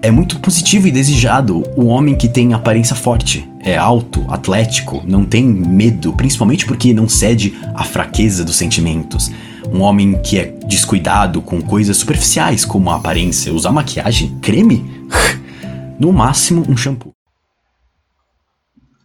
é 0.03 0.11
muito 0.11 0.41
positivo 0.41 0.87
e 0.87 0.93
desejado 0.93 1.63
o 1.77 1.87
homem 1.87 2.17
que 2.17 2.29
tem 2.29 2.55
aparência 2.55 2.95
forte, 2.95 3.49
é 3.65 3.77
alto, 3.77 4.25
atlético, 4.33 5.03
não 5.05 5.25
tem 5.25 5.45
medo, 5.45 6.15
principalmente 6.15 6.67
porque 6.67 6.93
não 6.93 7.09
cede 7.09 7.53
à 7.75 7.85
fraqueza 7.85 8.45
dos 8.45 8.57
sentimentos. 8.57 9.29
Um 9.73 9.83
homem 9.83 10.21
que 10.23 10.39
é 10.39 10.45
descuidado 10.45 11.43
com 11.43 11.61
coisas 11.61 11.97
superficiais 11.97 12.65
como 12.65 12.91
a 12.91 12.97
aparência, 12.97 13.53
usar 13.53 13.73
maquiagem, 13.73 14.39
creme, 14.41 14.85
no 15.99 16.13
máximo 16.13 16.65
um 16.69 16.77
shampoo. 16.77 17.13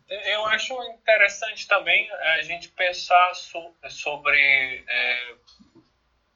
Eu 0.07 0.45
acho 0.45 0.73
interessante 0.83 1.67
também 1.67 2.07
a 2.39 2.43
gente 2.43 2.69
pensar 2.69 3.33
so, 3.33 3.59
sobre 3.89 4.37
é, 4.37 5.33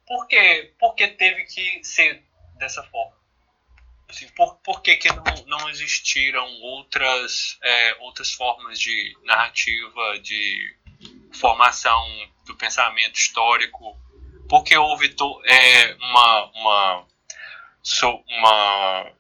por, 0.08 0.28
que, 0.28 0.74
por 0.80 0.96
que 0.96 1.08
teve 1.10 1.44
que 1.44 1.84
ser 1.84 2.24
dessa 2.58 2.82
forma 2.84 3.17
Assim, 4.10 4.28
por, 4.30 4.56
por 4.60 4.82
que, 4.82 4.96
que 4.96 5.10
não, 5.10 5.24
não 5.46 5.70
existiram 5.70 6.46
outras, 6.62 7.58
é, 7.62 7.96
outras 8.00 8.32
formas 8.32 8.80
de 8.80 9.18
narrativa, 9.24 10.20
de 10.20 10.78
formação 11.34 12.06
do 12.46 12.56
pensamento 12.56 13.16
histórico? 13.16 14.00
Porque 14.48 14.78
houve 14.78 15.10
to, 15.10 15.42
é, 15.46 15.94
uma, 15.96 16.52
uma, 16.54 17.08
uma, 18.30 19.12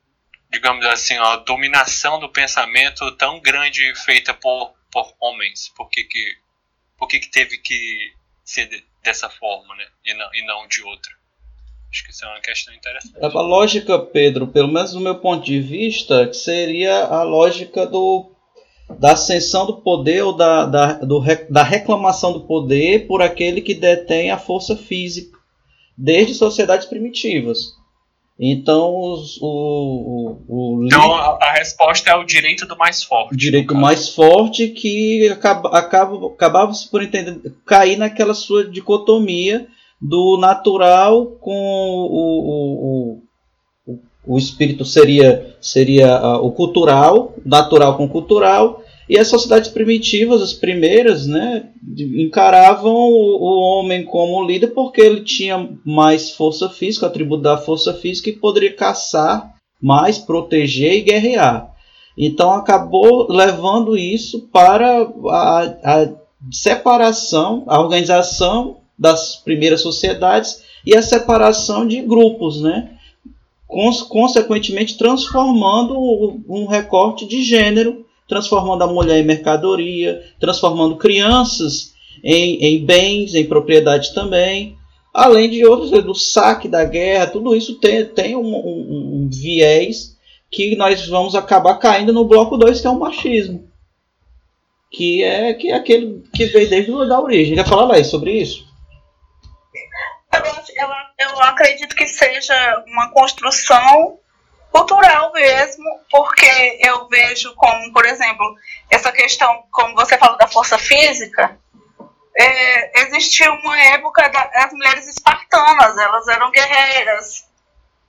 digamos 0.50 0.86
assim, 0.86 1.18
a 1.18 1.36
dominação 1.38 2.18
do 2.18 2.30
pensamento 2.30 3.12
tão 3.18 3.42
grande 3.42 3.94
feita 4.06 4.34
por, 4.34 4.74
por 4.90 5.14
homens? 5.20 5.68
Por 5.70 5.90
que, 5.90 6.06
que, 6.06 6.38
por 6.98 7.10
que, 7.10 7.20
que 7.20 7.28
teve 7.30 7.58
que 7.58 8.14
ser 8.46 8.68
de, 8.68 8.86
dessa 9.04 9.30
forma, 9.30 9.76
né? 9.76 9.86
E 10.06 10.14
não, 10.14 10.34
e 10.34 10.46
não 10.46 10.68
de 10.68 10.82
outra? 10.84 11.17
Acho 11.92 12.04
que 12.04 12.12
isso 12.12 12.26
é 12.26 12.28
uma 12.28 12.42
questão 12.42 12.74
interessante. 12.74 13.18
A 13.20 13.42
lógica, 13.42 13.98
Pedro, 13.98 14.48
pelo 14.48 14.68
menos 14.68 14.92
do 14.92 15.00
meu 15.00 15.16
ponto 15.16 15.46
de 15.46 15.60
vista, 15.60 16.32
seria 16.34 17.06
a 17.06 17.24
lógica 17.24 17.86
do, 17.86 18.32
da 19.00 19.14
ascensão 19.14 19.66
do 19.66 19.78
poder 19.78 20.24
ou 20.24 20.34
da, 20.34 20.66
da, 20.66 20.94
do, 20.94 21.24
da 21.50 21.64
reclamação 21.64 22.34
do 22.34 22.42
poder 22.42 23.08
por 23.08 23.22
aquele 23.22 23.62
que 23.62 23.74
detém 23.74 24.32
a 24.32 24.38
força 24.38 24.76
física, 24.76 25.38
desde 25.98 26.34
sociedades 26.34 26.88
primitivas. 26.88 27.78
Então, 28.40 28.96
os, 28.96 29.42
o, 29.42 29.48
o, 29.48 30.44
o, 30.48 30.86
então 30.86 31.16
a, 31.16 31.40
a, 31.42 31.54
resposta 31.54 32.12
é 32.12 32.16
o 32.16 32.24
direito 32.24 32.68
do 32.68 32.78
mais 32.78 33.02
forte. 33.02 33.34
O 33.34 33.38
direito 33.38 33.74
mais 33.74 34.10
forte 34.10 34.68
que 34.68 35.28
acaba, 35.30 35.70
acaba, 35.70 36.28
acabava 36.28 36.72
por 36.92 37.02
entender, 37.02 37.52
cair 37.66 37.98
naquela 37.98 38.36
sua 38.36 38.64
dicotomia 38.64 39.68
do 40.02 40.38
natural 40.38 41.26
com 41.40 41.54
o, 41.54 42.18
o, 42.48 43.22
o, 43.88 44.02
o 44.28 44.38
espírito 44.38 44.86
seria, 44.86 45.56
seria 45.60 46.22
uh, 46.22 46.46
o 46.46 46.52
cultural, 46.52 47.34
natural 47.46 47.98
com 47.98 48.08
cultural, 48.08 48.84
e 49.10 49.18
as 49.18 49.30
sociedades 49.30 49.70
primitivas, 49.70 50.42
as 50.42 50.54
primeiras, 50.54 51.26
né, 51.26 51.70
encaravam 51.98 52.94
o, 52.94 53.38
o, 53.38 53.80
homem 53.80 54.04
como 54.04 54.46
líder 54.46 54.68
porque 54.68 55.00
ele 55.00 55.22
tinha 55.22 55.70
mais 55.86 56.32
força 56.32 56.70
física, 56.70 57.08
atributo 57.08 57.42
da 57.42 57.58
força 57.58 57.94
física, 57.94 58.30
e 58.30 58.34
poderia 58.34 58.76
caçar 58.76 59.56
mais, 59.82 60.18
proteger 60.18 60.94
e 60.94 61.02
guerrear. 61.02 61.74
Então 62.18 62.52
acabou 62.52 63.32
levando 63.32 63.98
isso 63.98 64.50
para 64.52 65.08
a, 65.30 65.62
a 65.84 66.10
separação, 66.52 67.64
a 67.68 67.80
organização 67.80 68.78
das 68.98 69.36
primeiras 69.36 69.82
sociedades 69.82 70.64
e 70.86 70.96
a 70.96 71.02
separação 71.02 71.88
de 71.88 72.02
grupos, 72.02 72.62
né? 72.62 72.92
consequentemente 74.10 74.98
transformando 74.98 75.98
um 76.48 76.66
recorte 76.68 77.26
de 77.28 77.44
gênero, 77.44 78.06
transformando 78.28 78.84
a 78.84 78.88
mulher 78.88 79.20
em 79.20 79.26
mercadoria, 79.26 80.24
transformando 80.40 80.96
crianças 80.96 81.94
em, 82.24 82.64
em 82.64 82.86
bens, 82.86 83.36
em 83.36 83.46
propriedade 83.46 84.14
também, 84.14 84.78
além 85.14 85.50
de 85.50 85.66
outros, 85.66 85.90
do 86.04 86.14
saque 86.14 86.68
da 86.68 86.86
guerra, 86.86 87.28
tudo 87.28 87.56
isso 87.56 87.76
tem, 87.80 88.06
tem 88.06 88.36
um, 88.36 88.56
um, 88.56 89.24
um 89.24 89.30
viés 89.30 90.16
que 90.52 90.76
nós 90.76 91.08
vamos 91.08 91.34
acabar 91.34 91.76
caindo 91.76 92.14
no 92.14 92.26
bloco 92.26 92.56
2, 92.56 92.80
que 92.80 92.88
é 92.88 92.90
o 92.90 93.00
machismo. 93.00 93.68
Que 94.92 95.24
é, 95.24 95.54
que 95.56 95.70
é 95.70 95.74
aquele 95.74 96.24
que 96.32 96.46
veio 96.46 96.70
desde 96.70 96.92
a 96.92 97.20
origem. 97.20 97.56
Quer 97.56 97.68
falar 97.68 97.88
mais 97.88 98.08
sobre 98.08 98.32
isso? 98.32 98.67
Eu, 100.76 100.90
eu 101.20 101.42
acredito 101.42 101.96
que 101.96 102.08
seja 102.08 102.84
uma 102.88 103.12
construção 103.12 104.20
cultural 104.72 105.32
mesmo, 105.34 105.86
porque 106.12 106.80
eu 106.86 107.08
vejo 107.08 107.54
como, 107.56 107.92
por 107.94 108.06
exemplo, 108.06 108.56
essa 108.90 109.12
questão, 109.12 109.64
como 109.72 109.96
você 109.96 110.18
falou 110.18 110.38
da 110.38 110.48
força 110.48 110.78
física, 110.78 111.58
é, 112.40 113.02
existiu 113.02 113.52
uma 113.52 113.80
época 113.80 114.30
das 114.30 114.72
mulheres 114.72 115.08
espartanas, 115.08 115.98
elas 115.98 116.28
eram 116.28 116.52
guerreiras, 116.52 117.48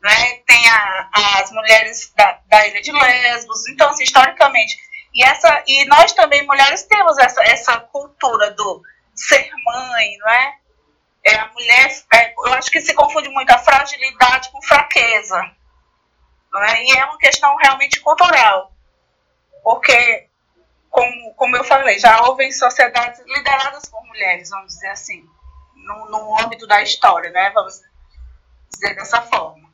né? 0.03 0.35
tem 0.47 0.69
a, 0.69 1.11
as 1.41 1.51
mulheres 1.51 2.13
da, 2.15 2.39
da 2.47 2.67
ilha 2.67 2.83
de 2.83 2.93
Lesbos, 2.93 3.67
então, 3.69 3.89
assim, 3.89 4.05
historicamente, 4.05 4.77
e, 5.15 5.25
essa, 5.25 5.63
e 5.67 5.87
nós 5.87 6.13
também, 6.13 6.47
mulheres, 6.47 6.83
temos 6.83 7.17
essa, 7.19 7.43
essa 7.45 7.81
cultura 7.81 8.51
do 8.51 8.83
ser 9.15 9.51
mãe, 9.65 10.17
não 10.19 10.31
é? 10.31 10.55
É, 11.25 11.35
a 11.37 11.49
mulher, 11.49 12.03
é, 12.13 12.33
eu 12.33 12.55
acho 12.55 12.71
que 12.71 12.81
se 12.81 12.95
confunde 12.95 13.29
muito 13.31 13.51
a 13.51 13.59
fragilidade 13.59 14.51
com 14.51 14.63
fraqueza. 14.63 15.39
Né? 16.53 16.85
E 16.85 16.97
é 16.97 17.05
uma 17.05 17.19
questão 17.19 17.55
realmente 17.57 18.01
cultural. 18.01 18.73
Porque, 19.63 20.29
como, 20.89 21.35
como 21.35 21.57
eu 21.57 21.65
falei, 21.65 21.99
já 21.99 22.23
houve 22.23 22.51
sociedades 22.53 23.21
lideradas 23.27 23.87
por 23.87 24.05
mulheres, 24.07 24.51
vamos 24.51 24.75
dizer 24.75 24.89
assim, 24.89 25.25
no, 25.75 26.11
no 26.11 26.39
âmbito 26.41 26.67
da 26.67 26.83
história, 26.83 27.31
né? 27.31 27.51
vamos 27.55 27.81
dizer 28.73 28.95
dessa 28.95 29.21
forma. 29.23 29.69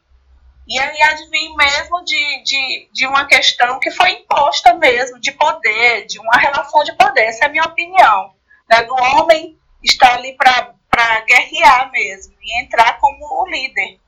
E 0.67 0.79
aí 0.79 1.03
advém 1.03 1.55
mesmo 1.57 2.03
de, 2.05 2.43
de, 2.43 2.91
de 2.91 3.07
uma 3.07 3.27
questão 3.27 3.79
que 3.79 3.91
foi 3.91 4.13
imposta 4.13 4.75
mesmo, 4.75 5.21
de 5.21 5.31
poder, 5.33 6.07
de 6.07 6.19
uma 6.19 6.39
relação 6.39 6.83
de 6.83 6.95
poder, 6.95 7.25
essa 7.25 7.45
é 7.45 7.49
a 7.49 7.51
minha 7.51 7.65
opinião. 7.65 8.35
Né? 8.69 8.83
Do 8.85 8.95
homem 8.95 9.59
estar 9.83 10.15
ali 10.15 10.35
para 10.35 10.75
para 10.95 11.21
guerrear 11.23 11.91
mesmo 11.91 12.35
e 12.41 12.63
entrar 12.63 13.01
como 13.01 13.43
o 13.43 13.49
líder 13.49 13.99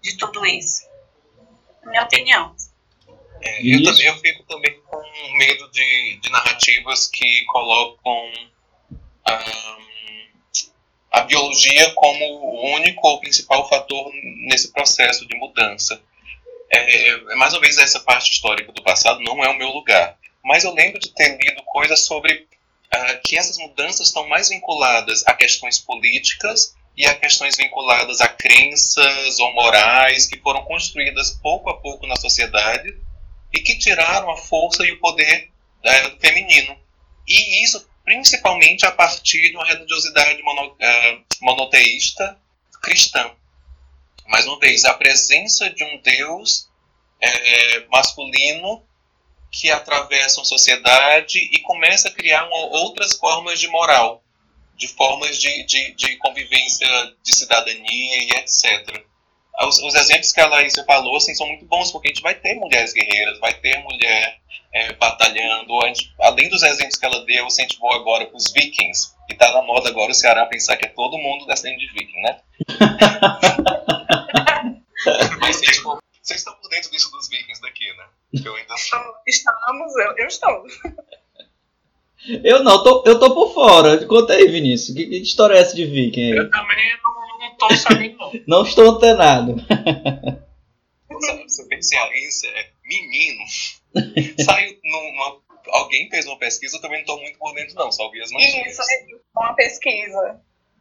de 0.00 0.16
tudo 0.16 0.46
isso. 0.46 0.86
Minha 1.84 2.04
opinião. 2.04 2.54
É, 3.42 3.60
eu, 3.60 3.82
também, 3.82 4.06
eu 4.06 4.16
fico 4.18 4.44
também 4.44 4.80
com 4.82 5.02
medo 5.36 5.68
de, 5.72 6.20
de 6.22 6.30
narrativas 6.30 7.08
que 7.08 7.44
colocam 7.46 8.12
um, 9.26 9.74
a 11.10 11.20
biologia 11.22 11.92
como 11.94 12.24
o 12.24 12.74
único 12.76 13.06
ou 13.08 13.20
principal 13.20 13.68
fator 13.68 14.12
nesse 14.48 14.72
processo 14.72 15.26
de 15.26 15.36
mudança. 15.36 16.00
É, 16.70 17.08
é, 17.08 17.34
mais 17.34 17.52
uma 17.52 17.60
vez, 17.60 17.76
essa 17.76 17.98
parte 17.98 18.30
histórica 18.30 18.70
do 18.70 18.84
passado 18.84 19.20
não 19.20 19.42
é 19.42 19.48
o 19.48 19.58
meu 19.58 19.68
lugar. 19.68 20.16
Mas 20.44 20.62
eu 20.62 20.72
lembro 20.72 21.00
de 21.00 21.12
ter 21.12 21.36
lido 21.36 21.62
coisas 21.64 22.04
sobre 22.04 22.46
uh, 22.94 23.20
que 23.22 23.36
essas 23.36 23.58
mudanças 23.58 24.08
estão 24.08 24.28
mais 24.28 24.48
vinculadas 24.48 25.22
a 25.26 25.34
questões 25.34 25.78
políticas 25.78 26.74
e 26.96 27.06
a 27.06 27.14
questões 27.14 27.56
vinculadas 27.56 28.20
a 28.20 28.28
crenças 28.28 29.38
ou 29.38 29.52
morais 29.52 30.26
que 30.26 30.38
foram 30.38 30.64
construídas 30.64 31.30
pouco 31.42 31.70
a 31.70 31.80
pouco 31.80 32.06
na 32.06 32.16
sociedade 32.16 32.96
e 33.52 33.60
que 33.60 33.78
tiraram 33.78 34.30
a 34.30 34.36
força 34.36 34.84
e 34.84 34.92
o 34.92 35.00
poder 35.00 35.50
uh, 35.84 36.20
feminino. 36.20 36.76
E 37.26 37.64
isso 37.64 37.84
principalmente 38.04 38.84
a 38.84 38.92
partir 38.92 39.50
de 39.50 39.56
uma 39.56 39.66
religiosidade 39.66 40.42
mono, 40.42 40.72
uh, 40.72 41.24
monoteísta 41.40 42.38
cristã. 42.82 43.30
Mais 44.26 44.46
uma 44.46 44.58
vez, 44.58 44.84
a 44.84 44.94
presença 44.94 45.68
de 45.70 45.84
um 45.84 46.00
Deus 46.02 46.68
é, 47.20 47.86
masculino 47.90 48.82
que 49.54 49.70
atravessam 49.70 50.44
sociedade 50.44 51.38
e 51.38 51.60
começa 51.60 52.08
a 52.08 52.10
criar 52.10 52.44
uma, 52.44 52.56
outras 52.80 53.14
formas 53.14 53.60
de 53.60 53.68
moral, 53.68 54.20
de 54.76 54.88
formas 54.88 55.40
de, 55.40 55.62
de, 55.62 55.94
de 55.94 56.16
convivência, 56.16 56.88
de 57.22 57.32
cidadania 57.32 58.24
e 58.24 58.30
etc. 58.32 59.04
Os, 59.62 59.78
os, 59.78 59.94
exemplos 59.94 60.32
que 60.32 60.40
a 60.40 60.48
Laís 60.48 60.74
falou 60.84 61.16
assim, 61.16 61.36
são 61.36 61.46
muito 61.46 61.64
bons, 61.66 61.92
porque 61.92 62.08
a 62.08 62.10
gente 62.10 62.22
vai 62.22 62.34
ter 62.34 62.56
mulheres 62.56 62.92
guerreiras, 62.92 63.38
vai 63.38 63.54
ter 63.54 63.78
mulher 63.78 64.40
é, 64.72 64.92
batalhando. 64.94 65.80
Gente, 65.86 66.12
além 66.20 66.48
dos 66.48 66.64
exemplos 66.64 66.96
que 66.96 67.06
ela 67.06 67.24
deu, 67.24 67.48
se 67.48 67.60
a 67.60 67.64
gente 67.64 67.78
for 67.78 67.94
agora 67.94 68.26
para 68.26 68.36
os 68.36 68.52
vikings, 68.52 69.14
que 69.28 69.34
está 69.34 69.52
na 69.52 69.62
moda 69.62 69.88
agora 69.88 70.10
o 70.10 70.14
Ceará 70.14 70.46
pensar 70.46 70.76
que 70.76 70.86
é 70.86 70.88
todo 70.88 71.16
mundo 71.16 71.46
descendente 71.46 71.86
de 71.86 71.92
viking, 71.92 72.22
né? 72.22 72.40
Mas 75.40 75.60
for 75.78 76.02
vocês 76.24 76.40
estão 76.40 76.54
por 76.54 76.70
dentro 76.70 76.90
disso 76.90 77.10
dos 77.10 77.28
vikings 77.28 77.60
daqui, 77.60 77.86
né? 77.92 78.04
Eu 78.44 78.54
ainda 78.54 78.74
Estamos, 79.26 79.96
eu, 79.96 80.16
eu 80.18 80.26
estou. 80.26 80.66
Eu 82.42 82.64
não, 82.64 82.82
tô, 82.82 83.04
eu 83.06 83.18
tô 83.18 83.34
por 83.34 83.52
fora. 83.52 84.06
Conta 84.06 84.32
aí, 84.32 84.48
Vinícius. 84.48 84.96
Que, 84.96 85.06
que 85.06 85.16
história 85.18 85.54
é 85.54 85.58
essa 85.58 85.76
de 85.76 85.84
viking 85.84 86.32
aí? 86.32 86.38
Eu 86.38 86.50
também 86.50 86.96
não, 87.02 87.38
não 87.38 87.56
tô 87.56 87.76
sabendo, 87.76 88.16
não. 88.18 88.32
não 88.46 88.62
estou 88.64 88.90
antenado. 88.90 89.56
Você 91.46 91.68
pensa 91.68 91.88
cearense, 91.88 92.46
é 92.48 92.70
menino. 92.82 93.44
Saiu 94.42 94.78
numa, 94.82 95.40
alguém 95.68 96.08
fez 96.10 96.26
uma 96.26 96.38
pesquisa, 96.38 96.76
eu 96.76 96.80
também 96.80 96.98
não 96.98 97.02
estou 97.02 97.20
muito 97.20 97.38
por 97.38 97.54
dentro, 97.54 97.74
não. 97.74 97.92
Só 97.92 98.10
vi 98.10 98.22
as 98.22 98.30
notícias. 98.30 98.66
Isso, 98.66 98.82
é 98.82 99.38
uma 99.38 99.54
pesquisa. 99.54 100.40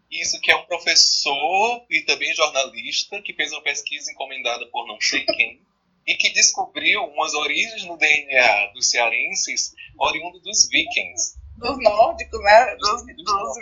Isso 0.09 0.39
que 0.39 0.51
é 0.51 0.55
um 0.55 0.65
professor 0.65 1.85
e 1.89 2.01
também 2.01 2.33
jornalista 2.33 3.21
que 3.21 3.33
fez 3.33 3.51
uma 3.51 3.61
pesquisa 3.61 4.11
encomendada 4.11 4.65
por 4.67 4.87
não 4.87 4.99
sei 5.01 5.25
quem 5.25 5.61
e 6.05 6.15
que 6.15 6.29
descobriu 6.31 7.03
umas 7.05 7.33
origens 7.33 7.85
no 7.85 7.97
DNA 7.97 8.71
dos 8.73 8.89
cearenses 8.89 9.73
oriundo 9.97 10.39
dos 10.39 10.67
vikings. 10.69 11.39
Dos 11.57 11.81
nórdicos, 11.81 12.41
né? 12.41 12.75
Dos, 12.75 13.05
dos, 13.05 13.23
dos 13.23 13.57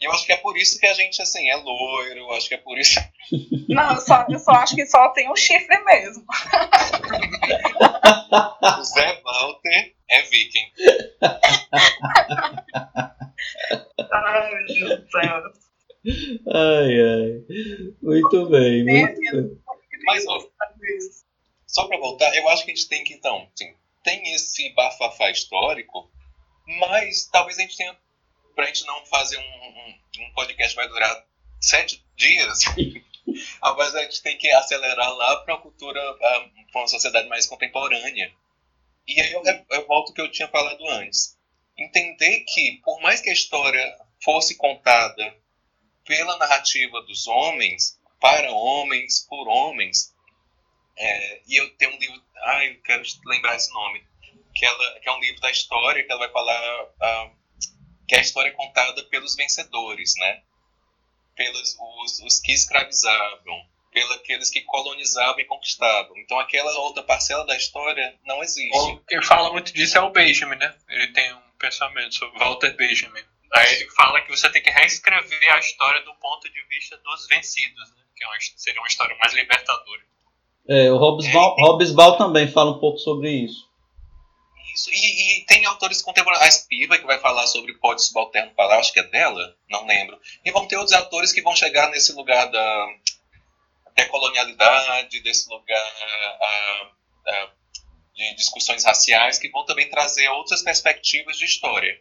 E 0.00 0.04
eu 0.04 0.12
acho 0.12 0.24
que 0.24 0.32
é 0.32 0.36
por 0.36 0.56
isso 0.56 0.78
que 0.78 0.86
a 0.86 0.94
gente, 0.94 1.20
assim, 1.20 1.50
é 1.50 1.56
loiro, 1.56 2.20
eu 2.20 2.30
acho 2.32 2.48
que 2.48 2.54
é 2.54 2.58
por 2.58 2.78
isso. 2.78 2.98
Não, 3.68 3.94
eu 3.94 4.00
só, 4.00 4.24
eu 4.28 4.38
só 4.38 4.52
acho 4.52 4.74
que 4.74 4.86
só 4.86 5.08
tem 5.10 5.30
um 5.30 5.36
chifre 5.36 5.78
mesmo. 5.84 6.24
o 8.78 8.84
Zé 8.84 9.20
Walter 9.22 9.94
é 10.08 10.22
viking. 10.22 10.72
Ai, 14.10 14.54
meu 14.54 14.66
Deus 14.66 15.00
do 15.00 15.10
céu. 15.10 15.42
Ai, 16.54 17.00
ai. 17.00 17.42
Muito 18.00 18.48
bem, 18.48 18.84
muito 18.84 19.20
bem. 19.20 19.67
Mas, 20.04 20.26
ó, 20.26 20.48
só 21.66 21.86
para 21.86 21.98
voltar, 21.98 22.34
eu 22.34 22.48
acho 22.48 22.64
que 22.64 22.72
a 22.72 22.74
gente 22.74 22.88
tem 22.88 23.04
que, 23.04 23.14
então, 23.14 23.50
sim, 23.54 23.74
tem 24.02 24.34
esse 24.34 24.70
bafafá 24.70 25.30
histórico, 25.30 26.10
mas 26.66 27.26
talvez 27.26 27.58
a 27.58 27.62
gente 27.62 27.76
tenha, 27.76 27.96
pra 28.54 28.66
gente 28.66 28.84
não 28.86 29.04
fazer 29.06 29.38
um, 29.38 29.42
um, 29.42 30.24
um 30.24 30.32
podcast 30.32 30.74
que 30.74 30.80
vai 30.80 30.88
durar 30.88 31.26
sete 31.60 32.04
dias, 32.16 32.60
mas 33.76 33.94
a 33.94 34.02
gente 34.02 34.22
tem 34.22 34.38
que 34.38 34.50
acelerar 34.50 35.12
lá 35.14 35.36
para 35.36 35.54
uma 35.54 35.62
cultura, 35.62 36.00
para 36.14 36.80
uma 36.80 36.88
sociedade 36.88 37.28
mais 37.28 37.46
contemporânea. 37.46 38.32
E 39.06 39.20
aí 39.20 39.32
eu, 39.32 39.42
eu 39.70 39.86
volto 39.86 40.08
ao 40.08 40.14
que 40.14 40.20
eu 40.20 40.30
tinha 40.30 40.48
falado 40.48 40.86
antes. 40.88 41.36
Entender 41.76 42.40
que, 42.40 42.80
por 42.84 43.00
mais 43.00 43.20
que 43.20 43.30
a 43.30 43.32
história 43.32 43.98
fosse 44.22 44.56
contada 44.56 45.34
pela 46.04 46.36
narrativa 46.38 47.00
dos 47.02 47.26
homens, 47.26 47.97
para 48.20 48.50
homens, 48.52 49.26
por 49.28 49.48
homens, 49.48 50.14
é, 50.96 51.40
e 51.46 51.56
eu 51.56 51.70
tenho 51.76 51.94
um 51.94 51.98
livro, 51.98 52.22
ai, 52.44 52.70
eu 52.70 52.82
quero 52.82 53.02
lembrar 53.26 53.56
esse 53.56 53.72
nome, 53.72 54.04
que, 54.54 54.66
ela, 54.66 55.00
que 55.00 55.08
é 55.08 55.12
um 55.12 55.20
livro 55.20 55.40
da 55.40 55.50
história, 55.50 56.02
que 56.02 56.10
ela 56.10 56.18
vai 56.18 56.32
falar 56.32 56.84
uh, 56.84 57.38
que 58.08 58.14
é 58.14 58.18
a 58.18 58.22
história 58.22 58.52
contada 58.52 59.04
pelos 59.04 59.36
vencedores, 59.36 60.14
né? 60.16 60.42
Pelos 61.36 61.76
os, 61.78 62.20
os 62.20 62.40
que 62.40 62.52
escravizavam, 62.52 63.66
pelos 64.26 64.50
que 64.50 64.62
colonizavam 64.62 65.38
e 65.38 65.44
conquistavam. 65.44 66.16
Então 66.18 66.40
aquela 66.40 66.72
outra 66.80 67.02
parcela 67.02 67.46
da 67.46 67.56
história 67.56 68.18
não 68.24 68.42
existe. 68.42 68.76
O 68.76 68.98
que 69.04 69.22
fala 69.22 69.52
muito 69.52 69.72
disso 69.72 69.96
é 69.96 70.00
o 70.00 70.10
Benjamin, 70.10 70.56
né? 70.56 70.74
Ele 70.88 71.12
tem 71.12 71.32
um 71.32 71.50
pensamento 71.58 72.14
sobre 72.14 72.38
Walter 72.38 72.74
Benjamin. 72.74 73.22
Aí 73.52 73.74
ele 73.74 73.90
fala 73.90 74.20
que 74.22 74.30
você 74.30 74.50
tem 74.50 74.62
que 74.62 74.70
reescrever 74.70 75.52
a 75.52 75.58
história 75.58 76.02
do 76.02 76.14
ponto 76.16 76.50
de 76.50 76.62
vista 76.64 76.96
dos 76.98 77.26
vencidos, 77.28 77.90
né? 77.90 78.02
Que 78.18 78.24
é 78.24 78.26
uma, 78.26 78.36
seria 78.56 78.80
uma 78.80 78.88
história 78.88 79.16
mais 79.18 79.32
libertadora. 79.32 80.02
É, 80.68 80.90
o 80.92 80.96
Hobbesbal, 80.98 82.14
é, 82.14 82.18
também 82.18 82.50
fala 82.50 82.72
um 82.72 82.80
pouco 82.80 82.98
sobre 82.98 83.30
isso. 83.30 83.66
Isso, 84.74 84.90
e, 84.92 85.40
e 85.40 85.46
tem 85.46 85.64
autores 85.64 86.02
contemporâneos, 86.02 86.46
a 86.46 86.50
Spiva, 86.50 86.98
que 86.98 87.06
vai 87.06 87.18
falar 87.18 87.46
sobre 87.46 87.74
Pódio 87.78 88.04
Subalterno 88.04 88.54
Palácio, 88.54 88.80
acho 88.80 88.92
que 88.92 89.00
é 89.00 89.04
dela, 89.04 89.56
não 89.70 89.86
lembro. 89.86 90.20
E 90.44 90.50
vão 90.50 90.66
ter 90.66 90.76
outros 90.76 90.94
autores 90.94 91.32
que 91.32 91.40
vão 91.40 91.56
chegar 91.56 91.88
nesse 91.90 92.12
lugar 92.12 92.50
da 92.50 92.86
decolonialidade, 93.96 95.20
desse 95.22 95.48
lugar 95.48 95.80
a, 95.80 96.92
a, 97.26 97.50
de 98.14 98.34
discussões 98.34 98.84
raciais, 98.84 99.38
que 99.38 99.48
vão 99.48 99.64
também 99.64 99.88
trazer 99.88 100.28
outras 100.28 100.62
perspectivas 100.62 101.38
de 101.38 101.46
história. 101.46 101.98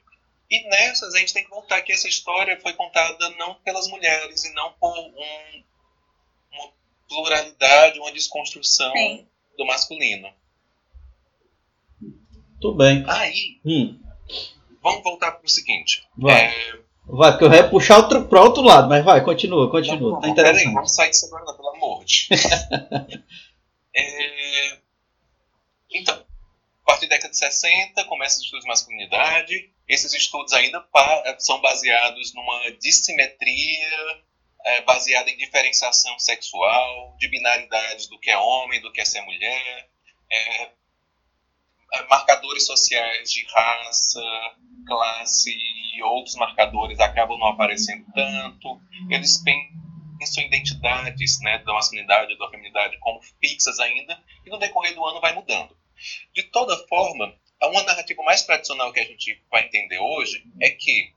E 0.49 0.67
nessas 0.69 1.13
a 1.13 1.19
gente 1.19 1.33
tem 1.33 1.43
que 1.43 1.49
voltar 1.49 1.81
que 1.81 1.91
essa 1.91 2.07
história 2.07 2.59
foi 2.61 2.73
contada 2.73 3.29
não 3.31 3.55
pelas 3.55 3.87
mulheres 3.87 4.45
e 4.45 4.53
não 4.53 4.73
por 4.73 4.97
um, 4.97 5.63
pluralidade, 7.07 7.99
uma 7.99 8.11
desconstrução 8.11 8.91
Sim. 8.93 9.27
do 9.57 9.65
masculino. 9.65 10.29
Tudo 12.59 12.77
bem. 12.77 13.03
Aí, 13.07 13.59
hum. 13.65 13.99
vamos 14.81 15.03
voltar 15.03 15.31
para 15.31 15.45
o 15.45 15.49
seguinte. 15.49 16.07
Vai. 16.17 16.45
É... 16.45 16.87
Vai, 17.09 17.31
porque 17.31 17.45
eu 17.45 17.53
ia 17.53 17.69
puxar 17.69 17.97
outro, 17.97 18.25
para 18.25 18.43
outro 18.43 18.61
lado, 18.61 18.89
mas 18.89 19.03
vai, 19.05 19.23
continua, 19.23 19.71
continua. 19.71 20.11
Não, 20.11 20.19
tá 20.19 20.27
interessante. 20.27 20.59
Peraí, 20.59 20.73
vamos 20.73 20.93
sair 20.93 21.09
disso 21.09 21.25
agora, 21.27 21.45
não, 21.45 21.55
pelo 21.55 21.69
amor 21.69 22.03
de 22.03 22.27
é... 23.95 24.77
Então, 25.89 26.15
a 26.15 26.85
partir 26.85 27.07
da 27.07 27.15
década 27.15 27.31
de 27.31 27.37
60, 27.37 28.03
começa 28.05 28.37
os 28.37 28.43
estudos 28.43 28.65
de 28.65 28.69
masculinidade, 28.69 29.71
esses 29.87 30.13
estudos 30.13 30.51
ainda 30.51 30.85
são 31.39 31.61
baseados 31.61 32.33
numa 32.33 32.71
dissimetria, 32.71 34.21
é, 34.65 34.81
baseada 34.81 35.29
em 35.29 35.37
diferenciação 35.37 36.17
sexual, 36.19 37.15
de 37.17 37.27
binaridades 37.27 38.07
do 38.07 38.19
que 38.19 38.29
é 38.29 38.37
homem, 38.37 38.81
do 38.81 38.91
que 38.91 39.01
é 39.01 39.05
ser 39.05 39.21
mulher, 39.21 39.89
é, 40.29 40.63
é 41.93 42.03
marcadores 42.09 42.65
sociais 42.65 43.31
de 43.31 43.45
raça, 43.45 44.21
classe 44.85 45.55
e 45.95 46.03
outros 46.03 46.35
marcadores 46.35 46.99
acabam 46.99 47.37
não 47.37 47.47
aparecendo 47.47 48.05
tanto. 48.13 48.79
Eles 49.09 49.43
pensam 49.43 50.43
identidades 50.43 51.39
né, 51.41 51.59
da 51.59 51.73
masculinidade 51.73 52.33
e 52.33 52.37
da 52.37 52.49
feminidade 52.49 52.97
como 52.99 53.21
fixas 53.41 53.79
ainda, 53.79 54.21
e 54.45 54.49
no 54.49 54.57
decorrer 54.57 54.93
do 54.95 55.05
ano 55.05 55.21
vai 55.21 55.33
mudando. 55.33 55.77
De 56.33 56.43
toda 56.43 56.77
forma, 56.87 57.33
uma 57.63 57.83
narrativa 57.83 58.21
mais 58.23 58.43
tradicional 58.43 58.93
que 58.93 58.99
a 58.99 59.05
gente 59.05 59.41
vai 59.49 59.65
entender 59.65 59.99
hoje 59.99 60.43
é 60.61 60.69
que 60.69 61.13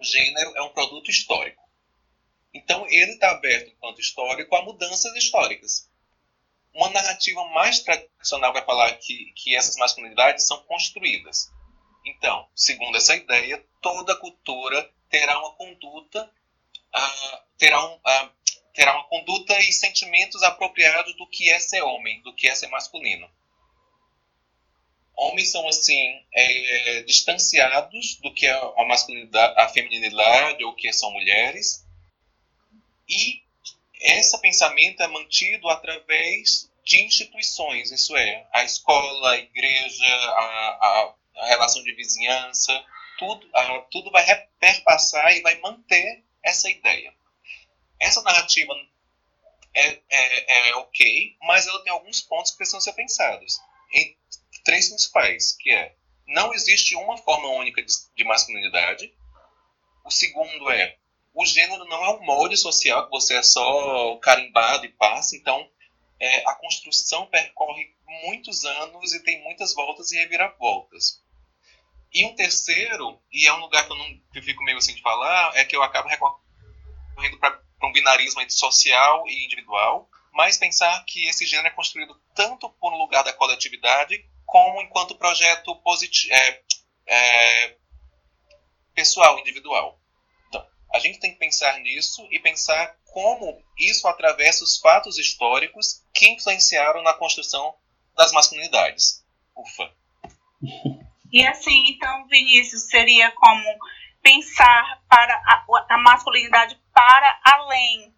o 0.00 0.04
gênero 0.04 0.52
é 0.56 0.62
um 0.62 0.70
produto 0.70 1.10
histórico. 1.10 1.59
Então, 2.52 2.86
ele 2.88 3.12
está 3.12 3.30
aberto, 3.30 3.70
enquanto 3.70 4.00
histórico, 4.00 4.54
a 4.56 4.62
mudanças 4.62 5.14
históricas. 5.14 5.88
Uma 6.74 6.90
narrativa 6.90 7.44
mais 7.48 7.80
tradicional 7.80 8.52
vai 8.52 8.64
falar 8.64 8.92
que, 8.96 9.32
que 9.36 9.56
essas 9.56 9.76
masculinidades 9.76 10.46
são 10.46 10.62
construídas. 10.64 11.50
Então, 12.04 12.48
segundo 12.54 12.96
essa 12.96 13.14
ideia, 13.14 13.64
toda 13.80 14.16
cultura 14.16 14.90
terá 15.08 15.38
uma 15.38 15.54
conduta, 15.54 16.24
uh, 16.94 17.38
terá, 17.58 17.84
um, 17.84 17.94
uh, 17.94 18.32
terá 18.72 18.94
uma 18.94 19.08
conduta 19.08 19.58
e 19.60 19.72
sentimentos 19.72 20.42
apropriados 20.42 21.16
do 21.16 21.28
que 21.28 21.50
é 21.50 21.58
ser 21.58 21.82
homem, 21.82 22.22
do 22.22 22.34
que 22.34 22.48
é 22.48 22.54
ser 22.54 22.68
masculino 22.68 23.28
homens 25.20 25.50
são 25.50 25.68
assim 25.68 26.24
é, 26.32 27.02
distanciados 27.02 28.16
do 28.22 28.32
que 28.32 28.46
é 28.46 28.52
a 28.52 28.84
masculinidade, 28.86 29.54
a 29.58 29.68
feminilidade 29.68 30.64
ou 30.64 30.74
que 30.74 30.90
são 30.94 31.12
mulheres 31.12 31.86
e 33.10 33.42
esse 34.00 34.40
pensamento 34.40 35.02
é 35.02 35.08
mantido 35.08 35.68
através 35.68 36.70
de 36.84 37.02
instituições, 37.02 37.90
isso 37.90 38.16
é, 38.16 38.46
a 38.52 38.64
escola, 38.64 39.32
a 39.32 39.38
igreja, 39.38 40.06
a, 40.06 41.14
a, 41.36 41.46
relação 41.46 41.82
de 41.82 41.92
vizinhança, 41.94 42.84
tudo, 43.18 43.48
a, 43.54 43.78
tudo 43.90 44.10
vai 44.10 44.24
perpassar 44.58 45.36
e 45.36 45.42
vai 45.42 45.58
manter 45.60 46.24
essa 46.42 46.70
ideia. 46.70 47.12
Essa 48.00 48.22
narrativa 48.22 48.72
é, 49.74 50.00
é, 50.08 50.70
é 50.70 50.76
ok, 50.76 51.36
mas 51.42 51.66
ela 51.66 51.82
tem 51.82 51.92
alguns 51.92 52.22
pontos 52.22 52.52
que 52.52 52.56
precisam 52.56 52.80
ser 52.80 52.94
pensados 52.94 53.60
três 54.64 54.88
principais, 54.88 55.56
que 55.58 55.70
é 55.70 55.94
não 56.26 56.54
existe 56.54 56.94
uma 56.94 57.18
forma 57.18 57.48
única 57.48 57.82
de, 57.82 57.92
de 58.14 58.24
masculinidade. 58.24 59.12
O 60.04 60.10
segundo 60.10 60.70
é 60.70 60.96
o 61.40 61.46
gênero 61.46 61.86
não 61.86 62.04
é 62.04 62.10
um 62.10 62.22
molde 62.22 62.56
social 62.56 63.06
que 63.06 63.10
você 63.10 63.34
é 63.34 63.42
só 63.42 64.16
carimbado 64.16 64.84
e 64.84 64.90
passa. 64.90 65.34
Então 65.36 65.66
é, 66.20 66.42
a 66.46 66.54
construção 66.54 67.26
percorre 67.26 67.94
muitos 68.24 68.64
anos 68.64 69.14
e 69.14 69.22
tem 69.22 69.42
muitas 69.42 69.74
voltas 69.74 70.12
e 70.12 70.18
reviravoltas. 70.18 71.22
E 72.12 72.26
um 72.26 72.34
terceiro, 72.34 73.18
e 73.32 73.46
é 73.46 73.52
um 73.54 73.60
lugar 73.60 73.86
que 73.86 73.92
eu 73.92 73.96
não 73.96 74.20
que 74.32 74.38
eu 74.38 74.42
fico 74.42 74.62
meio 74.62 74.76
assim 74.76 74.94
de 74.94 75.00
falar, 75.00 75.56
é 75.56 75.64
que 75.64 75.74
eu 75.74 75.82
acabo 75.82 76.08
recorrendo 76.08 77.38
para 77.38 77.58
um 77.84 77.92
binarismo 77.92 78.42
entre 78.42 78.52
social 78.52 79.24
e 79.26 79.46
individual, 79.46 80.10
mas 80.32 80.58
pensar 80.58 81.02
que 81.06 81.26
esse 81.26 81.46
gênero 81.46 81.68
é 81.68 81.70
construído 81.70 82.20
tanto 82.34 82.68
por 82.68 82.92
um 82.92 82.98
lugar 82.98 83.24
da 83.24 83.32
coletividade 83.32 84.28
como 84.44 84.82
enquanto 84.82 85.16
projeto 85.16 85.74
positivo, 85.76 86.34
é, 86.34 86.62
é, 87.06 87.76
pessoal, 88.94 89.38
individual. 89.38 89.99
A 90.92 90.98
gente 90.98 91.20
tem 91.20 91.32
que 91.32 91.38
pensar 91.38 91.78
nisso 91.80 92.26
e 92.30 92.38
pensar 92.38 92.96
como 93.12 93.62
isso 93.78 94.06
atravessa 94.08 94.64
os 94.64 94.78
fatos 94.78 95.18
históricos 95.18 96.04
que 96.12 96.28
influenciaram 96.28 97.02
na 97.02 97.14
construção 97.14 97.74
das 98.16 98.32
masculinidades. 98.32 99.24
Ufa. 99.56 99.92
E 101.32 101.46
assim, 101.46 101.84
então, 101.88 102.26
Vinícius, 102.26 102.88
seria 102.88 103.30
como 103.32 103.78
pensar 104.22 105.02
para 105.08 105.34
a, 105.34 105.64
a 105.88 105.98
masculinidade 105.98 106.78
para 106.92 107.40
além, 107.44 108.14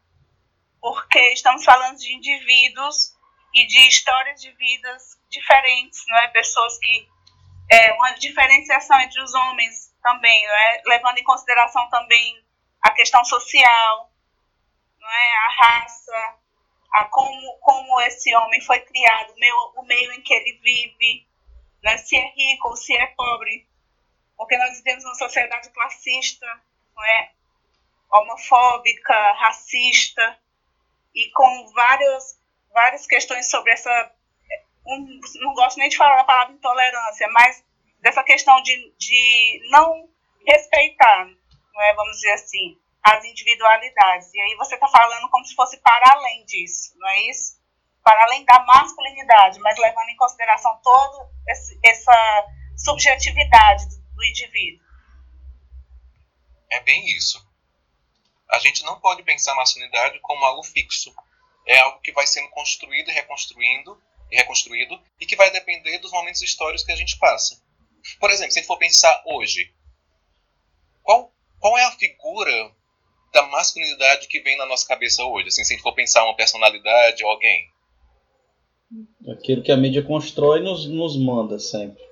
porque 0.81 1.21
estamos 1.33 1.65
falando 1.65 1.99
de 1.99 2.13
indivíduos 2.13 3.13
e 3.55 3.67
de 3.67 3.87
histórias 3.87 4.41
de 4.41 4.51
vidas 4.53 5.19
diferentes, 5.31 6.03
não 6.09 6.19
é? 6.19 6.29
Pessoas 6.29 6.79
que 6.79 7.09
é 7.71 7.93
uma 7.93 8.11
diferenciação 8.13 8.99
entre 9.01 9.23
os 9.23 9.33
homens 9.35 9.95
também, 10.03 10.47
não 10.47 10.55
é? 10.55 10.83
Levando 10.87 11.19
em 11.19 11.25
consideração 11.25 11.89
também 11.91 12.42
a 12.83 12.91
questão 12.91 13.25
social, 13.25 14.11
não 15.01 15.09
é? 15.09 15.37
A 15.37 15.49
raça, 15.49 16.37
a 16.93 17.05
como 17.07 17.59
como 17.61 18.01
esse 18.03 18.35
homem 18.35 18.61
foi 18.61 18.81
criado, 18.81 19.33
o 19.33 19.39
meio, 19.39 19.73
o 19.77 19.83
meio 19.85 20.13
em 20.13 20.23
que 20.23 20.35
ele 20.35 20.59
vive, 20.63 21.27
né? 21.83 21.97
Se 21.99 22.17
é 22.17 22.33
rico 22.35 22.69
ou 22.69 22.77
se 22.77 22.97
é 22.97 23.07
pobre, 23.09 23.67
porque 24.37 24.57
nós 24.59 24.77
vivemos 24.79 25.05
uma 25.05 25.15
sociedade 25.15 25.71
classista, 25.71 26.47
não 26.95 27.05
é? 27.05 27.33
homofóbica, 28.13 29.33
racista 29.35 30.39
e 31.15 31.31
com 31.31 31.73
várias, 31.73 32.39
várias 32.73 33.07
questões 33.07 33.51
sobre 33.51 33.73
essa. 33.73 34.13
Um, 34.87 35.21
não 35.37 35.55
gosto 35.55 35.79
nem 35.79 35.89
de 35.89 35.97
falar 35.97 36.21
a 36.21 36.25
palavra 36.25 36.55
intolerância, 36.55 37.29
mas 37.31 37.65
dessa 38.01 38.23
questão 38.23 38.61
de, 38.63 38.93
de 38.99 39.61
não 39.71 40.09
respeitar, 40.47 41.29
não 41.73 41.83
é, 41.83 41.95
vamos 41.95 42.17
dizer 42.17 42.33
assim, 42.33 42.79
as 43.03 43.25
individualidades. 43.25 44.33
E 44.33 44.41
aí 44.41 44.55
você 44.57 44.75
está 44.75 44.89
falando 44.89 45.29
como 45.31 45.45
se 45.45 45.55
fosse 45.55 45.77
para 45.79 46.13
além 46.15 46.45
disso, 46.45 46.93
não 46.97 47.09
é 47.09 47.23
isso? 47.31 47.61
Para 48.03 48.23
além 48.25 48.45
da 48.45 48.61
masculinidade, 48.65 49.59
mas 49.61 49.79
levando 49.79 50.09
em 50.09 50.17
consideração 50.17 50.79
toda 50.83 51.31
essa 51.85 52.47
subjetividade 52.77 53.89
do, 53.89 54.03
do 54.15 54.25
indivíduo. 54.25 54.85
É 56.71 56.81
bem 56.81 57.07
isso. 57.17 57.45
A 58.51 58.59
gente 58.59 58.83
não 58.83 59.01
pode 59.01 59.23
pensar 59.23 59.53
a 59.53 59.57
masculinidade 59.57 60.19
como 60.21 60.45
algo 60.45 60.63
fixo. 60.63 61.15
É 61.67 61.79
algo 61.79 62.01
que 62.01 62.13
vai 62.13 62.27
sendo 62.27 62.49
construído 62.51 63.11
e 63.11 63.15
reconstruindo 63.15 64.03
e 64.31 64.37
reconstruído 64.37 65.01
e 65.21 65.27
que 65.27 65.37
vai 65.37 65.51
depender 65.51 65.99
dos 65.99 66.11
momentos 66.11 66.43
históricos 66.43 66.85
que 66.85 66.93
a 66.93 66.97
gente 66.97 67.19
passa. 67.19 67.63
Por 68.19 68.31
exemplo, 68.31 68.53
se 68.53 68.59
a 68.59 68.63
gente 68.63 68.67
for 68.67 68.79
pensar 68.79 69.23
hoje, 69.27 69.73
qual, 71.03 71.33
qual 71.63 71.79
é 71.79 71.85
a 71.85 71.93
figura 71.93 72.73
da 73.33 73.45
masculinidade 73.45 74.27
que 74.27 74.41
vem 74.41 74.59
na 74.59 74.67
nossa 74.67 74.87
cabeça 74.87 75.25
hoje? 75.25 75.47
Assim, 75.47 75.63
se 75.63 75.73
a 75.73 75.77
gente 75.77 75.83
for 75.83 75.95
pensar 75.95 76.25
uma 76.25 76.35
personalidade 76.35 77.25
ou 77.25 77.31
alguém. 77.31 77.71
Aquilo 79.31 79.63
que 79.63 79.71
a 79.71 79.77
mídia 79.77 80.03
constrói 80.03 80.61
nos, 80.61 80.87
nos 80.87 81.17
manda 81.17 81.59
sempre. 81.61 82.03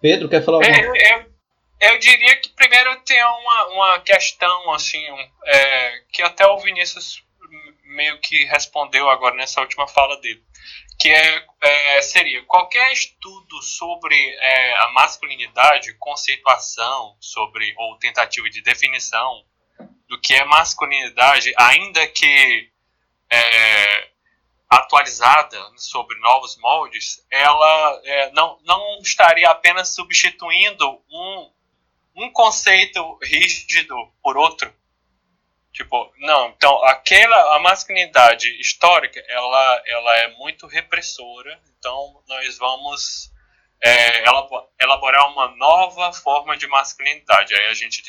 Pedro, 0.00 0.28
quer 0.28 0.42
falar 0.42 0.58
alguma 0.58 0.86
coisa? 0.86 1.04
É, 1.04 1.14
eu, 1.14 1.92
eu 1.92 1.98
diria 1.98 2.36
que 2.40 2.50
primeiro 2.50 2.98
tem 3.00 3.22
uma, 3.22 3.66
uma 3.66 4.00
questão, 4.00 4.72
assim, 4.72 5.04
é, 5.44 6.02
que 6.12 6.22
até 6.22 6.46
o 6.46 6.58
Vinícius 6.60 7.22
meio 7.84 8.18
que 8.20 8.44
respondeu 8.44 9.10
agora 9.10 9.34
nessa 9.34 9.60
última 9.60 9.88
fala 9.88 10.18
dele 10.20 10.40
que 10.98 11.08
é, 11.08 11.46
é, 11.62 12.02
seria 12.02 12.44
qualquer 12.44 12.92
estudo 12.92 13.62
sobre 13.62 14.14
é, 14.14 14.76
a 14.80 14.88
masculinidade, 14.88 15.94
conceituação 15.94 17.16
sobre 17.20 17.74
ou 17.78 17.96
tentativa 17.98 18.48
de 18.50 18.62
definição 18.62 19.44
do 20.06 20.20
que 20.20 20.34
é 20.34 20.44
masculinidade, 20.44 21.54
ainda 21.56 22.06
que 22.08 22.70
é, 23.30 24.10
atualizada 24.68 25.58
sobre 25.76 26.18
novos 26.20 26.56
moldes, 26.58 27.24
ela 27.30 28.00
é, 28.04 28.30
não, 28.32 28.58
não 28.62 28.98
estaria 29.00 29.48
apenas 29.48 29.94
substituindo 29.94 31.02
um, 31.10 31.50
um 32.16 32.30
conceito 32.30 33.18
rígido 33.22 33.94
por 34.22 34.36
outro, 34.36 34.72
Tipo, 35.72 36.12
não, 36.18 36.48
então 36.48 36.84
aquela 36.84 37.56
a 37.56 37.58
masculinidade 37.60 38.48
histórica, 38.60 39.22
ela, 39.28 39.82
ela 39.86 40.16
é 40.18 40.28
muito 40.36 40.66
repressora, 40.66 41.60
então 41.78 42.22
nós 42.28 42.58
vamos 42.58 43.30
é, 43.80 44.24
elaborar 44.80 45.30
uma 45.30 45.48
nova 45.56 46.12
forma 46.12 46.56
de 46.56 46.66
masculinidade. 46.66 47.54
Aí 47.54 47.66
a 47.66 47.74
gente 47.74 48.02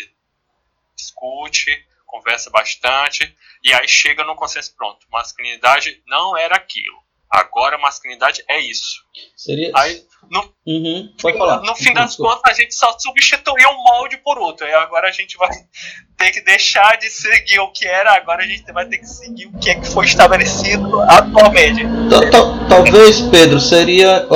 discute, 0.95 1.88
conversa 2.05 2.49
bastante, 2.49 3.36
e 3.64 3.74
aí 3.74 3.88
chega 3.88 4.24
no 4.24 4.36
consenso 4.36 4.76
pronto. 4.76 5.07
Masculinidade 5.09 6.01
não 6.07 6.36
era 6.36 6.55
aquilo. 6.55 7.01
Agora 7.32 7.77
masculinidade 7.77 8.43
é 8.49 8.59
isso. 8.59 9.05
Seria. 9.38 9.71
Aí, 9.73 10.03
no, 10.29 10.53
uhum, 10.67 11.13
pode 11.21 11.38
falar. 11.38 11.61
no 11.61 11.73
fim 11.75 11.93
das 11.93 12.17
contas, 12.17 12.41
a 12.45 12.53
gente 12.53 12.75
só 12.75 12.93
substituiu 12.99 13.69
um 13.69 13.84
molde 13.84 14.17
por 14.17 14.38
outro. 14.38 14.67
E 14.67 14.73
agora 14.73 15.07
a 15.07 15.11
gente 15.11 15.38
vai 15.38 15.49
ter 16.17 16.32
que 16.32 16.41
deixar 16.41 16.97
de 16.97 17.09
seguir 17.09 17.59
o 17.59 17.71
que 17.71 17.88
era, 17.88 18.15
agora 18.15 18.43
a 18.43 18.45
gente 18.45 18.69
vai 18.73 18.86
ter 18.86 18.97
que 18.97 19.05
seguir 19.05 19.45
o 19.47 19.57
que 19.59 19.69
é 19.69 19.75
que 19.75 19.88
foi 19.88 20.05
estabelecido 20.05 20.99
atualmente. 21.01 21.84
Talvez, 22.67 23.21
Pedro, 23.21 23.61
seria, 23.61 24.27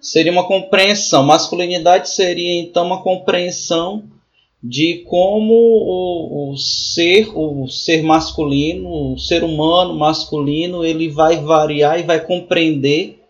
seria 0.00 0.32
uma 0.32 0.46
compreensão. 0.46 1.22
Masculinidade 1.22 2.10
seria 2.10 2.60
então 2.60 2.84
uma 2.84 3.02
compreensão 3.02 4.04
de 4.62 5.04
como 5.08 5.54
o, 5.54 6.50
o, 6.50 6.56
ser, 6.56 7.30
o 7.34 7.66
ser 7.66 8.02
masculino, 8.02 9.14
o 9.14 9.18
ser 9.18 9.42
humano 9.42 9.94
masculino, 9.94 10.84
ele 10.84 11.08
vai 11.08 11.36
variar 11.36 11.98
e 11.98 12.02
vai 12.02 12.20
compreender 12.20 13.20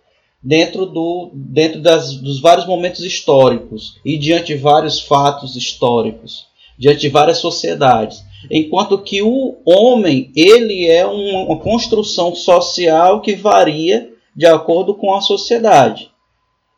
dentro, 0.43 0.87
do, 0.87 1.31
dentro 1.33 1.81
das, 1.81 2.15
dos 2.15 2.41
vários 2.41 2.67
momentos 2.67 3.05
históricos 3.05 3.97
e 4.05 4.19
diante 4.19 4.55
de 4.55 4.57
vários 4.57 5.01
fatos 5.01 5.55
históricos, 5.55 6.47
diante 6.77 7.03
de 7.03 7.09
várias 7.09 7.39
sociedades. 7.39 8.25
Enquanto 8.51 8.99
que 8.99 9.23
o 9.23 9.57
homem, 9.65 10.33
ele 10.35 10.87
é 10.89 11.07
uma, 11.07 11.45
uma 11.45 11.59
construção 11.59 12.35
social 12.35 13.21
que 13.21 13.37
varia 13.37 14.11
de 14.35 14.47
acordo 14.47 14.95
com 14.95 15.15
a 15.15 15.21
sociedade. 15.21 16.10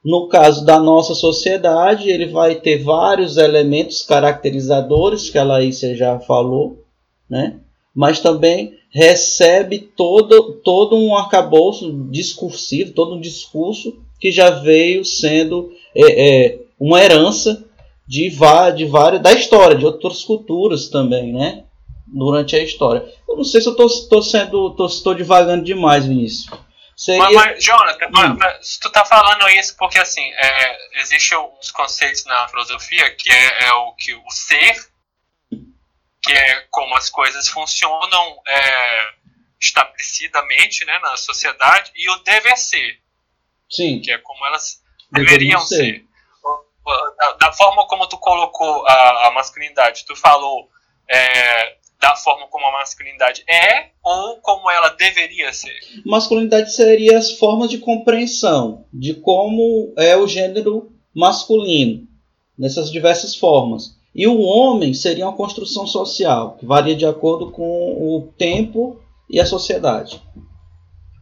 No 0.05 0.27
caso 0.29 0.65
da 0.65 0.81
nossa 0.81 1.15
sociedade, 1.15 2.11
ele 2.11 2.27
vai 2.27 2.57
ter 2.57 2.83
vários 2.83 3.37
elementos 3.37 4.03
caracterizadores, 4.03 5.31
que 5.31 5.39
a 5.39 5.45
Laísa 5.45 5.95
já 5.95 6.19
falou, 6.19 6.85
né? 7.31 7.61
mas 7.95 8.21
também 8.21 8.75
recebe 8.91 9.79
todo, 9.79 10.61
todo 10.65 10.97
um 10.97 11.15
arcabouço 11.17 11.93
discursivo, 12.11 12.93
todo 12.93 13.15
um 13.15 13.21
discurso 13.21 13.97
que 14.21 14.31
já 14.31 14.51
veio 14.51 15.05
sendo 15.05 15.71
é, 15.95 16.47
é, 16.47 16.59
uma 16.79 17.03
herança 17.03 17.65
de, 18.07 18.29
de 18.77 18.85
várias 18.87 19.23
da 19.23 19.33
história, 19.33 19.77
de 19.77 19.87
outras 19.87 20.25
culturas 20.25 20.89
também, 20.89 21.33
né? 21.33 21.65
Durante 22.07 22.55
a 22.55 22.63
história. 22.63 23.05
Eu 23.29 23.37
não 23.37 23.45
sei 23.45 23.61
se 23.61 23.69
eu 23.69 23.87
estou 23.87 24.23
sendo, 24.23 24.71
tô 24.71 25.15
divagando 25.15 25.65
demais, 25.65 26.05
Vinícius. 26.05 26.47
Seria... 26.97 27.23
Mas, 27.23 27.35
mas 27.35 27.65
Jonathan, 27.65 28.07
hum. 28.07 28.37
mas, 28.39 28.79
tu 28.79 28.91
tá 28.91 29.05
falando 29.05 29.49
isso 29.51 29.77
porque 29.77 29.99
assim, 29.99 30.31
é, 30.35 31.01
existe 31.01 31.35
uns 31.37 31.71
conceitos 31.71 32.25
na 32.27 32.49
filosofia 32.49 33.15
que 33.15 33.31
é, 33.31 33.65
é, 33.65 33.73
o 33.73 33.93
que 33.95 34.15
o 34.15 34.31
ser, 34.31 34.77
que 36.23 36.33
é 36.33 36.67
como 36.71 36.97
as 36.97 37.11
coisas 37.11 37.49
funcionam 37.49 38.41
é, 38.47 39.13
estabelecidamente 39.61 40.85
né, 40.85 40.99
na 40.99 41.17
sociedade, 41.17 41.93
e 41.95 42.11
o 42.11 42.17
dever 42.23 42.57
ser. 42.57 42.99
Sim. 43.71 44.01
Que 44.01 44.13
é 44.13 44.19
como 44.19 44.45
elas 44.47 44.83
deveriam, 45.11 45.61
ser. 45.61 45.77
ser. 45.77 46.05
Da, 47.17 47.33
da, 47.35 47.53
forma 47.53 47.87
como 47.87 48.09
tu 48.09 48.19
colocou 48.19 48.85
a, 48.87 49.29
a 49.29 49.31
masculinidade, 49.31 50.05
tu 50.05 50.17
falou 50.17 50.69
é, 51.09 51.77
da 52.03 52.17
forma 52.17 52.49
como 52.49 52.67
a 52.67 52.73
masculinidade 52.73 53.45
é 53.49 53.91
ou 54.03 54.39
como 54.39 54.69
ela 54.69 54.89
deveria 54.89 55.53
ser? 55.53 55.79
Masculinidade 56.05 56.75
seria 56.75 57.17
as 57.17 57.31
formas 57.39 57.71
de 57.71 57.79
compreensão 57.79 58.85
de 58.93 59.15
como 59.15 59.95
é 59.97 60.17
o 60.17 60.27
gênero 60.27 60.93
masculino, 61.15 62.09
nessas 62.59 62.91
diversas 62.91 63.37
formas. 63.37 63.97
E 64.13 64.27
o 64.27 64.41
homem 64.41 64.93
seria 64.93 65.27
uma 65.27 65.37
construção 65.37 65.87
social, 65.87 66.57
que 66.57 66.67
varia 66.67 66.97
de 66.97 67.07
acordo 67.07 67.53
com 67.53 67.63
o 67.63 68.33
tempo 68.37 69.01
e 69.31 69.39
a 69.39 69.47
sociedade. 69.47 70.21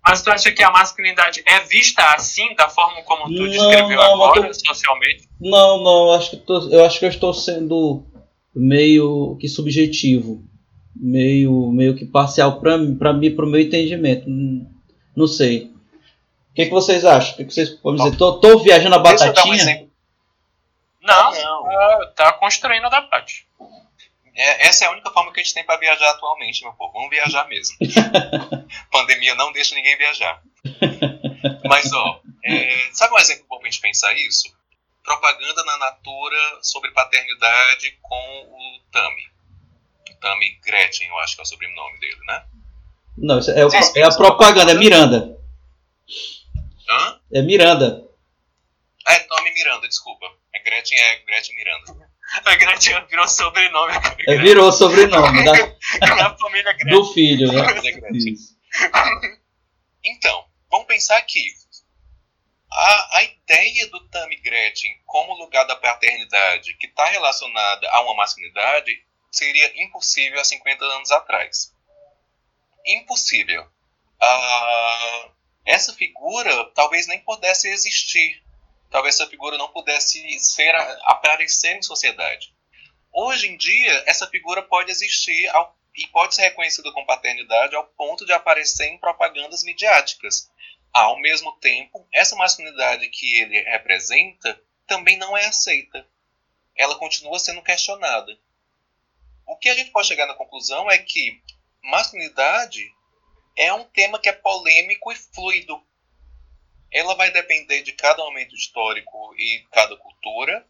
Mas 0.02 0.22
tu 0.22 0.30
acha 0.30 0.50
que 0.50 0.62
a 0.62 0.70
masculinidade 0.72 1.42
é 1.46 1.60
vista 1.60 2.02
assim, 2.14 2.54
da 2.54 2.70
forma 2.70 3.02
como 3.02 3.24
tu 3.24 3.42
não, 3.42 3.48
descreveu 3.48 3.98
não, 3.98 4.24
agora, 4.24 4.46
tô... 4.48 4.54
socialmente? 4.54 5.28
Não, 5.38 5.84
não, 5.84 6.12
acho, 6.12 6.30
que 6.30 6.36
tô, 6.38 6.70
eu 6.70 6.86
acho 6.86 6.98
que 6.98 7.04
eu 7.04 7.10
estou 7.10 7.34
sendo 7.34 8.02
meio 8.54 9.36
que 9.38 9.46
subjetivo 9.46 10.49
meio, 11.00 11.70
meio 11.72 11.96
que 11.96 12.04
parcial 12.04 12.60
para 12.60 12.76
mim, 12.76 12.96
para 12.96 13.12
mim, 13.12 13.34
para 13.34 13.44
o 13.44 13.48
meu 13.48 13.60
entendimento. 13.60 14.28
Não, 14.28 14.70
não 15.16 15.26
sei. 15.26 15.72
O 16.50 16.54
que, 16.54 16.66
que 16.66 16.70
vocês 16.70 17.04
acham? 17.04 17.34
O 17.34 17.36
que, 17.38 17.44
que 17.46 17.54
vocês 17.54 17.70
podem 17.70 18.04
dizer? 18.04 18.16
Tô, 18.16 18.38
tô 18.40 18.58
viajando 18.58 18.96
a 18.96 18.98
batatinha? 18.98 19.88
Não, 21.02 21.32
não. 21.32 22.12
Tá 22.14 22.32
construindo 22.34 22.84
a 22.86 23.00
debate. 23.00 23.46
É, 24.36 24.66
essa 24.68 24.84
é 24.84 24.88
a 24.88 24.92
única 24.92 25.10
forma 25.10 25.32
que 25.32 25.40
a 25.40 25.42
gente 25.42 25.54
tem 25.54 25.64
para 25.64 25.78
viajar 25.78 26.10
atualmente, 26.10 26.62
meu 26.62 26.72
povo. 26.72 26.92
Vamos 26.92 27.10
viajar 27.10 27.48
mesmo. 27.48 27.76
Pandemia 28.90 29.34
não 29.34 29.52
deixa 29.52 29.74
ninguém 29.74 29.96
viajar. 29.96 30.42
Mas, 31.68 31.92
ó, 31.92 32.20
é, 32.44 32.88
sabe 32.92 33.14
um 33.14 33.18
exemplo 33.18 33.46
bom 33.48 33.58
pra 33.58 33.70
gente 33.70 33.80
pensar 33.80 34.12
isso? 34.14 34.54
Propaganda 35.02 35.64
na 35.64 35.78
Natura 35.78 36.38
sobre 36.62 36.90
paternidade 36.92 37.98
com 38.02 38.48
o 38.50 38.80
Tami. 38.92 39.30
Tami 40.20 40.60
Gretchen, 40.64 41.08
eu 41.08 41.18
acho 41.18 41.34
que 41.34 41.40
é 41.40 41.44
o 41.44 41.46
sobrenome 41.46 41.98
dele, 41.98 42.20
né? 42.26 42.44
Não, 43.16 43.38
é, 43.38 44.00
é 44.00 44.02
a 44.04 44.14
propaganda, 44.14 44.72
é 44.72 44.74
Miranda. 44.74 45.38
Hã? 46.88 47.20
É 47.32 47.42
Miranda. 47.42 48.08
Ah, 49.06 49.14
é 49.14 49.20
Tami 49.20 49.52
Miranda, 49.52 49.88
desculpa. 49.88 50.26
É 50.54 50.58
Gretchen, 50.60 50.98
é 50.98 51.18
Gretchen 51.24 51.54
Miranda. 51.54 52.10
A 52.44 52.54
Gretchen 52.54 53.06
virou 53.08 53.26
sobrenome. 53.26 53.92
É, 54.26 54.36
virou 54.36 54.72
sobrenome 54.72 55.42
da, 55.44 55.52
da 55.52 56.36
família 56.36 56.72
Gretchen. 56.72 56.92
do 56.92 57.12
filho, 57.12 57.52
né? 57.52 57.62
Então, 60.04 60.44
vamos 60.70 60.86
pensar 60.86 61.18
aqui. 61.18 61.44
A, 62.72 63.18
a 63.18 63.24
ideia 63.24 63.88
do 63.90 64.00
Tami 64.08 64.36
Gretchen 64.36 64.92
como 65.04 65.34
lugar 65.34 65.64
da 65.66 65.74
paternidade 65.74 66.74
que 66.74 66.86
está 66.86 67.04
relacionada 67.06 67.88
a 67.90 68.00
uma 68.02 68.14
masculinidade 68.14 68.92
seria 69.30 69.82
impossível 69.82 70.40
há 70.40 70.44
50 70.44 70.84
anos 70.84 71.10
atrás. 71.10 71.74
Impossível. 72.86 73.66
Ah, 74.20 75.30
essa 75.64 75.94
figura 75.94 76.64
talvez 76.74 77.06
nem 77.06 77.20
pudesse 77.20 77.68
existir. 77.68 78.42
Talvez 78.90 79.14
essa 79.14 79.28
figura 79.28 79.56
não 79.56 79.68
pudesse 79.68 80.38
ser 80.40 80.74
aparecer 81.04 81.76
em 81.76 81.82
sociedade. 81.82 82.52
Hoje 83.12 83.48
em 83.48 83.56
dia, 83.56 84.04
essa 84.06 84.26
figura 84.28 84.62
pode 84.62 84.90
existir 84.90 85.48
ao, 85.48 85.76
e 85.96 86.06
pode 86.08 86.34
ser 86.34 86.42
reconhecida 86.42 86.92
com 86.92 87.06
paternidade 87.06 87.74
ao 87.74 87.86
ponto 87.86 88.24
de 88.24 88.32
aparecer 88.32 88.86
em 88.86 88.98
propagandas 88.98 89.62
midiáticas. 89.62 90.50
Ao 90.92 91.18
mesmo 91.20 91.52
tempo, 91.60 92.06
essa 92.12 92.34
masculinidade 92.36 93.08
que 93.08 93.40
ele 93.40 93.60
representa 93.62 94.60
também 94.86 95.16
não 95.16 95.36
é 95.36 95.46
aceita. 95.46 96.06
Ela 96.76 96.96
continua 96.96 97.38
sendo 97.38 97.62
questionada. 97.62 98.36
O 99.50 99.56
que 99.56 99.68
a 99.68 99.74
gente 99.74 99.90
pode 99.90 100.06
chegar 100.06 100.26
na 100.26 100.34
conclusão 100.34 100.88
é 100.88 100.96
que 100.96 101.42
masculinidade 101.82 102.94
é 103.56 103.72
um 103.74 103.82
tema 103.82 104.20
que 104.20 104.28
é 104.28 104.32
polêmico 104.32 105.10
e 105.10 105.16
fluido. 105.16 105.84
Ela 106.88 107.16
vai 107.16 107.32
depender 107.32 107.82
de 107.82 107.92
cada 107.92 108.22
momento 108.22 108.54
histórico 108.54 109.34
e 109.36 109.66
cada 109.72 109.96
cultura, 109.96 110.64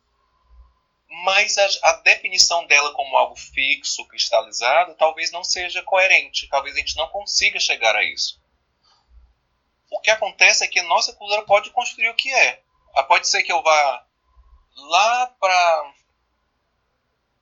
mas 1.10 1.58
a, 1.58 1.90
a, 1.90 1.92
definição 1.98 2.66
dela 2.66 2.94
como 2.94 3.18
algo 3.18 3.36
fixo, 3.36 4.08
cristalizado, 4.08 4.94
talvez 4.94 5.30
não 5.30 5.44
seja 5.44 5.82
coerente, 5.82 6.48
talvez 6.48 6.74
a 6.74 6.78
gente 6.78 6.96
não 6.96 7.08
consiga 7.08 7.60
chegar 7.60 7.94
a 7.94 8.02
isso. 8.02 8.40
O 9.90 10.00
que 10.00 10.10
acontece 10.10 10.64
é 10.64 10.68
que 10.68 10.80
nossa 10.80 11.12
cultura 11.12 11.42
pode 11.42 11.68
construir 11.68 12.08
o 12.08 12.16
que 12.16 12.32
é. 12.32 12.62
Pode 13.06 13.28
ser 13.28 13.42
que 13.42 13.52
eu 13.52 13.62
vá 13.62 14.06
lá 14.74 15.26
para 15.38 15.94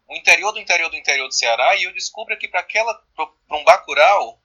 o 0.09 0.17
interior 0.17 0.53
do 0.53 0.61
interior 0.61 0.91
do 0.91 0.97
interior 0.97 1.29
do 1.29 1.35
Ceará 1.35 1.77
e 1.77 1.85
eu 1.85 1.93
descubra 1.93 2.37
que 2.37 2.49
para 2.49 2.61
aquela 2.61 2.95
para 3.15 3.57
um 3.57 3.65
bacural 3.65 4.41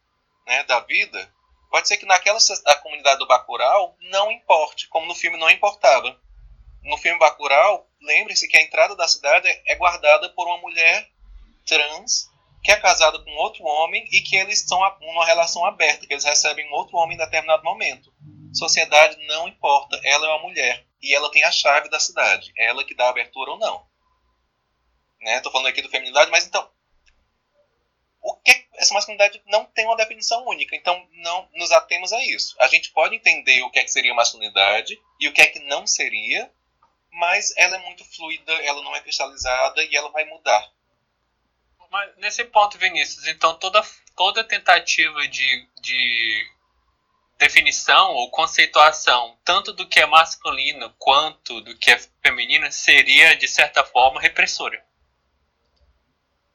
né, 0.45 0.64
da 0.64 0.80
vida, 0.82 1.34
pode 1.70 1.88
ser 1.88 1.97
que 1.97 2.05
naquela 2.05 2.38
a 2.66 2.76
comunidade 2.76 3.20
do 3.20 3.28
bacural 3.28 3.95
não 4.01 4.32
importe, 4.32 4.88
como 4.88 5.05
no 5.05 5.16
filme 5.16 5.38
não 5.38 5.49
importava. 5.49 6.20
No 6.84 6.97
filme 6.97 7.18
Bacurau, 7.18 7.88
lembre-se 8.01 8.47
que 8.47 8.57
a 8.57 8.61
entrada 8.61 8.93
da 8.95 9.07
cidade 9.07 9.47
é 9.66 9.76
guardada 9.76 10.30
por 10.32 10.45
uma 10.47 10.57
mulher 10.57 11.09
trans 11.66 12.30
que 12.61 12.72
é 12.72 12.76
casada 12.76 13.20
com 13.20 13.32
outro 13.36 13.64
homem 13.64 14.05
e 14.11 14.22
que 14.22 14.36
eles 14.36 14.61
são 14.68 14.80
uma 15.01 15.26
relação 15.26 15.66
aberta, 15.66 16.05
que 16.05 16.14
eles 16.14 16.24
recebem 16.24 16.70
outro 16.72 16.97
homem 16.97 17.16
em 17.16 17.20
determinado 17.20 17.64
momento. 17.64 18.14
Sociedade 18.53 19.18
não 19.26 19.47
importa, 19.47 19.99
ela 20.03 20.28
é 20.28 20.30
uma 20.30 20.43
mulher 20.43 20.86
e 21.01 21.14
ela 21.14 21.32
tem 21.32 21.43
a 21.43 21.51
chave 21.51 21.89
da 21.89 21.99
cidade, 21.99 22.53
é 22.57 22.68
ela 22.68 22.84
que 22.84 22.95
dá 22.95 23.07
a 23.07 23.09
abertura 23.09 23.51
ou 23.51 23.59
não. 23.59 23.86
Né? 25.24 25.39
Tô 25.39 25.49
falando 25.49 25.67
aqui 25.67 25.82
do 25.82 25.89
feminilidade, 25.89 26.30
mas 26.30 26.45
então 26.45 26.69
o 28.24 28.36
que 28.38 28.65
essa 28.76 28.93
masculinidade 28.93 29.41
não 29.47 29.65
tem 29.65 29.86
uma 29.86 29.97
definição 29.97 30.47
única, 30.47 30.76
então 30.76 31.07
não 31.11 31.49
nos 31.53 31.71
atemos 31.71 32.13
a 32.13 32.24
isso. 32.26 32.55
A 32.59 32.67
gente 32.67 32.91
pode 32.91 33.15
entender 33.15 33.61
o 33.61 33.69
que 33.69 33.80
é 33.80 33.84
que 33.84 33.91
seria 33.91 34.13
masculinidade 34.13 34.99
e 35.19 35.28
o 35.28 35.34
que 35.34 35.41
é 35.41 35.47
que 35.47 35.59
não 35.59 35.86
seria, 35.86 36.49
mas 37.11 37.53
ela 37.57 37.76
é 37.76 37.80
muito 37.80 38.03
fluida, 38.05 38.53
ela 38.63 38.82
não 38.82 38.95
é 38.95 39.01
cristalizada 39.01 39.84
e 39.84 39.95
ela 39.95 40.09
vai 40.09 40.24
mudar. 40.26 40.71
Mas 41.91 42.17
nesse 42.17 42.43
ponto, 42.45 42.78
Vinícius, 42.78 43.28
então 43.28 43.59
toda, 43.59 43.82
toda 44.15 44.43
tentativa 44.43 45.28
de, 45.28 45.69
de 45.82 46.51
definição 47.38 48.13
ou 48.13 48.32
conceituação, 48.32 49.38
tanto 49.43 49.74
do 49.74 49.88
que 49.88 49.99
é 49.99 50.05
masculino 50.05 50.93
quanto 50.97 51.61
do 51.61 51.78
que 51.78 51.91
é 51.91 51.99
feminino, 52.21 52.71
seria, 52.71 53.36
de 53.36 53.47
certa 53.47 53.84
forma, 53.84 54.19
repressora. 54.19 54.84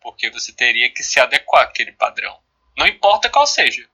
Porque 0.09 0.31
você 0.31 0.53
teria 0.53 0.91
que 0.91 1.03
se 1.03 1.21
adequar 1.21 1.65
àquele 1.65 1.93
padrão. 1.93 2.41
Não 2.77 2.87
importa 2.87 3.29
qual 3.29 3.47
seja. 3.47 3.87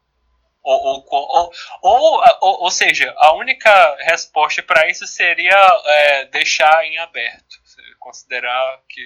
Ou, 0.63 1.05
ou, 1.11 1.53
ou, 1.83 2.23
ou, 2.63 2.71
seja, 2.71 3.13
a 3.19 3.35
única 3.35 3.97
resposta 3.97 4.63
para 4.63 4.89
isso 4.89 5.09
seria 5.09 5.83
é, 5.85 6.25
deixar 6.27 6.85
em 6.87 6.99
aberto. 6.99 7.57
Considerar 7.99 8.81
que 8.89 9.03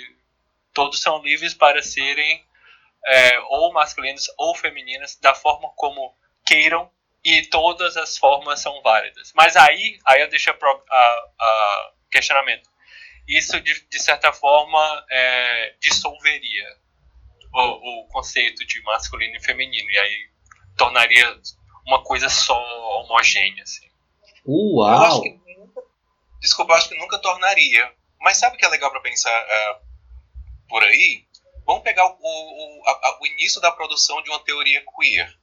todos 0.74 1.00
são 1.00 1.22
livres 1.22 1.54
para 1.54 1.82
serem 1.82 2.46
é, 3.06 3.40
ou 3.40 3.72
masculinos 3.72 4.26
ou 4.36 4.54
femininas 4.54 5.16
da 5.16 5.34
forma 5.34 5.70
como 5.76 6.14
queiram 6.44 6.90
e 7.24 7.42
todas 7.46 7.96
as 7.96 8.18
formas 8.18 8.60
são 8.60 8.82
válidas. 8.82 9.32
Mas 9.34 9.56
aí, 9.56 9.98
aí 10.04 10.20
eu 10.20 10.28
deixo 10.28 10.50
a, 10.50 11.30
a 11.40 11.92
questionamento. 12.10 12.68
Isso, 13.26 13.58
de, 13.60 13.88
de 13.88 13.98
certa 13.98 14.30
forma, 14.30 15.06
é, 15.10 15.74
dissolveria 15.80 16.87
o, 17.52 18.02
o 18.02 18.08
conceito 18.08 18.66
de 18.66 18.82
masculino 18.82 19.36
e 19.36 19.42
feminino. 19.42 19.90
E 19.90 19.98
aí 19.98 20.30
tornaria 20.76 21.40
uma 21.86 22.02
coisa 22.02 22.28
só 22.28 22.58
homogênea. 23.00 23.62
Assim. 23.62 23.88
Uau! 24.46 25.24
Eu 25.24 25.58
nunca, 25.58 25.82
desculpa, 26.40 26.72
eu 26.72 26.76
acho 26.76 26.88
que 26.88 26.98
nunca 26.98 27.18
tornaria. 27.18 27.92
Mas 28.20 28.38
sabe 28.38 28.56
o 28.56 28.58
que 28.58 28.64
é 28.64 28.68
legal 28.68 28.90
para 28.90 29.00
pensar 29.00 29.30
uh, 29.30 30.68
por 30.68 30.82
aí? 30.82 31.26
Vamos 31.64 31.82
pegar 31.82 32.06
o, 32.06 32.16
o, 32.18 32.82
a, 32.88 33.18
o 33.20 33.26
início 33.26 33.60
da 33.60 33.70
produção 33.70 34.22
de 34.22 34.30
uma 34.30 34.38
teoria 34.40 34.82
queer. 34.96 35.38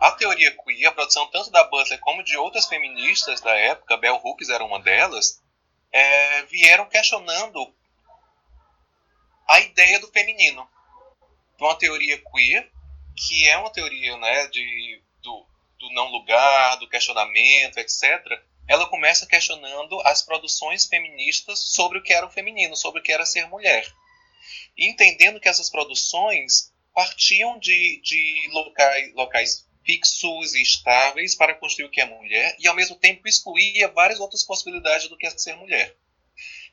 A 0.00 0.12
teoria 0.12 0.56
queer, 0.64 0.86
a 0.86 0.92
produção 0.92 1.26
tanto 1.30 1.50
da 1.50 1.64
Butler 1.64 1.98
como 2.00 2.22
de 2.22 2.36
outras 2.36 2.66
feministas 2.66 3.40
da 3.40 3.54
época, 3.56 3.96
Bell 3.96 4.20
Hooks 4.22 4.48
era 4.48 4.64
uma 4.64 4.80
delas, 4.80 5.42
é, 5.92 6.42
vieram 6.44 6.86
questionando 6.86 7.74
a 9.48 9.60
ideia 9.60 9.98
do 9.98 10.06
feminino. 10.08 10.66
Uma 11.60 11.76
teoria 11.76 12.18
queer 12.18 12.70
que 13.16 13.48
é 13.48 13.56
uma 13.58 13.70
teoria 13.70 14.16
né, 14.16 14.46
de, 14.46 15.02
do, 15.22 15.46
do 15.78 15.90
não 15.92 16.10
lugar, 16.10 16.76
do 16.76 16.88
questionamento, 16.88 17.76
etc., 17.78 18.40
ela 18.66 18.88
começa 18.88 19.26
questionando 19.26 20.00
as 20.02 20.22
produções 20.22 20.86
feministas 20.86 21.58
sobre 21.58 21.98
o 21.98 22.02
que 22.02 22.12
era 22.12 22.24
o 22.24 22.30
feminino, 22.30 22.76
sobre 22.76 23.00
o 23.00 23.02
que 23.02 23.12
era 23.12 23.26
ser 23.26 23.46
mulher. 23.48 23.84
E 24.78 24.88
entendendo 24.88 25.40
que 25.40 25.48
essas 25.48 25.68
produções 25.68 26.72
partiam 26.94 27.58
de, 27.58 28.00
de 28.02 28.48
locais, 28.52 29.14
locais 29.14 29.68
fixos 29.84 30.54
e 30.54 30.62
estáveis 30.62 31.34
para 31.34 31.54
construir 31.54 31.86
o 31.86 31.90
que 31.90 32.00
é 32.00 32.04
mulher, 32.04 32.56
e 32.58 32.68
ao 32.68 32.76
mesmo 32.76 32.96
tempo 32.96 33.26
excluía 33.26 33.88
várias 33.88 34.20
outras 34.20 34.44
possibilidades 34.44 35.08
do 35.08 35.16
que 35.16 35.26
é 35.26 35.30
ser 35.30 35.56
mulher. 35.56 35.96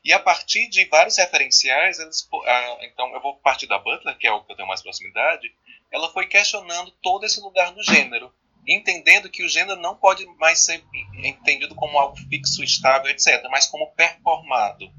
E 0.04 0.12
a 0.12 0.18
partir 0.18 0.68
de 0.68 0.84
vários 0.86 1.16
referenciais, 1.16 1.98
eles, 1.98 2.28
ah, 2.46 2.78
então 2.82 3.12
eu 3.14 3.20
vou 3.20 3.36
partir 3.36 3.66
da 3.66 3.78
Butler, 3.78 4.16
que 4.16 4.26
é 4.26 4.32
o 4.32 4.42
que 4.42 4.52
eu 4.52 4.56
tenho 4.56 4.68
mais 4.68 4.82
proximidade, 4.82 5.52
ela 5.90 6.12
foi 6.12 6.26
questionando 6.26 6.90
todo 7.02 7.24
esse 7.24 7.40
lugar 7.40 7.72
do 7.72 7.82
gênero, 7.82 8.32
entendendo 8.66 9.30
que 9.30 9.44
o 9.44 9.48
gênero 9.48 9.80
não 9.80 9.96
pode 9.96 10.26
mais 10.36 10.60
ser 10.60 10.84
entendido 11.24 11.74
como 11.74 11.98
algo 11.98 12.16
fixo, 12.28 12.62
estável, 12.62 13.10
etc., 13.10 13.46
mas 13.50 13.66
como 13.66 13.90
performado, 13.92 14.92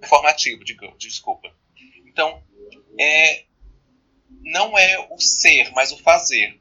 performativo, 0.00 0.64
desculpa. 0.96 1.52
Então, 2.06 2.42
é, 2.98 3.44
não 4.42 4.78
é 4.78 5.06
o 5.10 5.18
ser, 5.18 5.70
mas 5.72 5.92
o 5.92 5.98
fazer. 5.98 6.60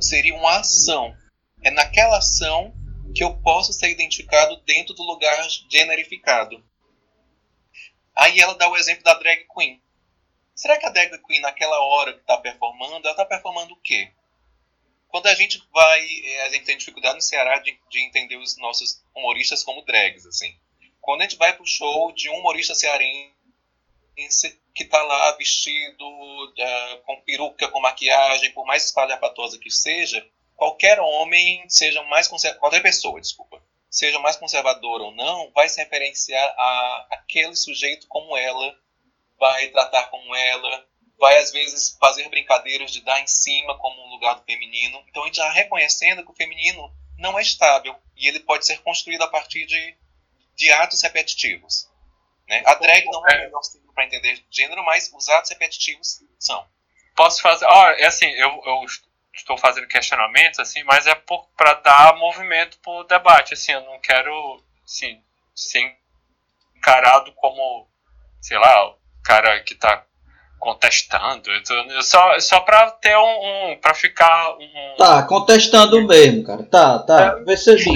Seria 0.00 0.34
uma 0.34 0.58
ação. 0.58 1.14
É 1.62 1.70
naquela 1.70 2.18
ação 2.18 2.74
que 3.14 3.22
eu 3.22 3.36
posso 3.38 3.72
ser 3.72 3.90
identificado 3.90 4.56
dentro 4.62 4.92
do 4.94 5.02
lugar 5.02 5.48
generificado. 5.70 6.62
Aí 8.14 8.40
ela 8.40 8.54
dá 8.54 8.68
o 8.68 8.76
exemplo 8.76 9.04
da 9.04 9.14
drag 9.14 9.46
queen. 9.54 9.80
Será 10.54 10.78
que 10.78 10.86
a 10.86 10.90
drag 10.90 11.16
queen, 11.26 11.40
naquela 11.40 11.78
hora 11.80 12.12
que 12.12 12.20
está 12.20 12.36
performando, 12.38 13.06
ela 13.06 13.10
está 13.10 13.24
performando 13.24 13.74
o 13.74 13.80
quê? 13.80 14.12
Quando 15.08 15.26
a 15.28 15.34
gente 15.34 15.62
vai. 15.72 16.00
Eh, 16.04 16.42
a 16.42 16.48
gente 16.48 16.64
tem 16.64 16.76
dificuldade 16.76 17.14
no 17.14 17.22
Ceará 17.22 17.58
de, 17.58 17.78
de 17.88 18.00
entender 18.00 18.36
os 18.36 18.56
nossos 18.58 19.04
humoristas 19.14 19.62
como 19.62 19.84
drags, 19.84 20.26
assim. 20.26 20.56
Quando 21.00 21.20
a 21.20 21.24
gente 21.24 21.36
vai 21.36 21.52
pro 21.52 21.66
show 21.66 22.12
de 22.12 22.28
um 22.30 22.38
humorista 22.38 22.74
cearense 22.74 23.32
que 24.74 24.82
está 24.82 25.00
lá 25.02 25.32
vestido 25.36 26.04
uh, 26.04 27.02
com 27.04 27.20
peruca, 27.22 27.68
com 27.68 27.80
maquiagem, 27.80 28.52
por 28.52 28.64
mais 28.64 28.86
espalhafatosa 28.86 29.58
que 29.58 29.70
seja, 29.70 30.26
qualquer 30.56 31.00
homem, 31.00 31.68
seja 31.68 32.02
mais 32.04 32.28
qualquer 32.28 32.82
pessoa, 32.82 33.20
desculpa, 33.20 33.62
seja 33.90 34.18
mais 34.18 34.36
conservadora 34.36 35.04
ou 35.04 35.12
não, 35.12 35.50
vai 35.52 35.68
se 35.68 35.80
referenciar 35.80 36.54
a 36.56 37.06
aquele 37.10 37.54
sujeito 37.54 38.06
como 38.08 38.36
ela 38.36 38.76
vai 39.38 39.68
tratar 39.68 40.04
como 40.06 40.34
ela, 40.34 40.86
vai 41.18 41.38
às 41.38 41.52
vezes 41.52 41.96
fazer 42.00 42.28
brincadeiras 42.28 42.92
de 42.92 43.02
dar 43.02 43.20
em 43.20 43.26
cima 43.26 43.78
como 43.78 44.02
um 44.02 44.10
lugar 44.10 44.34
do 44.34 44.44
feminino. 44.44 45.02
Então 45.08 45.22
a 45.22 45.26
gente 45.26 45.36
já 45.36 45.50
reconhecendo 45.50 46.24
que 46.24 46.30
o 46.30 46.36
feminino 46.36 46.92
não 47.18 47.38
é 47.38 47.42
estável 47.42 47.96
e 48.16 48.28
ele 48.28 48.40
pode 48.40 48.66
ser 48.66 48.80
construído 48.82 49.22
a 49.22 49.28
partir 49.28 49.66
de, 49.66 49.96
de 50.56 50.70
atos 50.72 51.02
repetitivos. 51.02 51.88
Né? 52.48 52.62
A 52.66 52.74
drag 52.74 53.04
não 53.06 53.26
é 53.26 53.36
o 53.36 53.40
melhor 53.40 53.62
símbolo 53.62 53.92
para 53.92 54.06
entender 54.06 54.44
gênero, 54.50 54.84
mas 54.84 55.10
os 55.12 55.28
atos 55.28 55.50
repetitivos 55.50 56.22
são. 56.38 56.66
Posso 57.16 57.40
fazer. 57.40 57.66
Oh, 57.66 57.86
é 57.90 58.06
assim, 58.06 58.26
eu, 58.26 58.60
eu 58.64 58.84
estou 59.34 59.58
fazendo 59.58 59.86
questionamentos, 59.86 60.60
assim, 60.60 60.82
mas 60.84 61.06
é 61.06 61.14
para 61.56 61.74
dar 61.74 62.16
movimento 62.16 62.78
para 62.82 62.92
o 62.92 63.04
debate. 63.04 63.54
Assim, 63.54 63.72
eu 63.72 63.82
não 63.82 63.98
quero. 64.00 64.62
Assim, 64.84 65.20
ser 65.54 65.96
encarado 66.76 67.32
como, 67.32 67.88
sei 68.40 68.58
lá, 68.58 68.90
o 68.90 68.96
cara 69.22 69.60
que 69.60 69.74
tá 69.74 70.04
contestando. 70.58 71.50
Então, 71.54 72.02
só, 72.02 72.38
só 72.40 72.60
pra 72.60 72.90
ter 72.92 73.16
um. 73.16 73.72
um 73.72 73.76
pra 73.80 73.94
ficar 73.94 74.54
um. 74.54 74.94
Tá, 74.96 75.22
contestando 75.24 76.06
mesmo, 76.06 76.44
cara. 76.44 76.62
Tá, 76.64 76.98
tá. 77.00 77.34
Vê 77.46 77.56
se 77.56 77.74
bicha. 77.74 77.92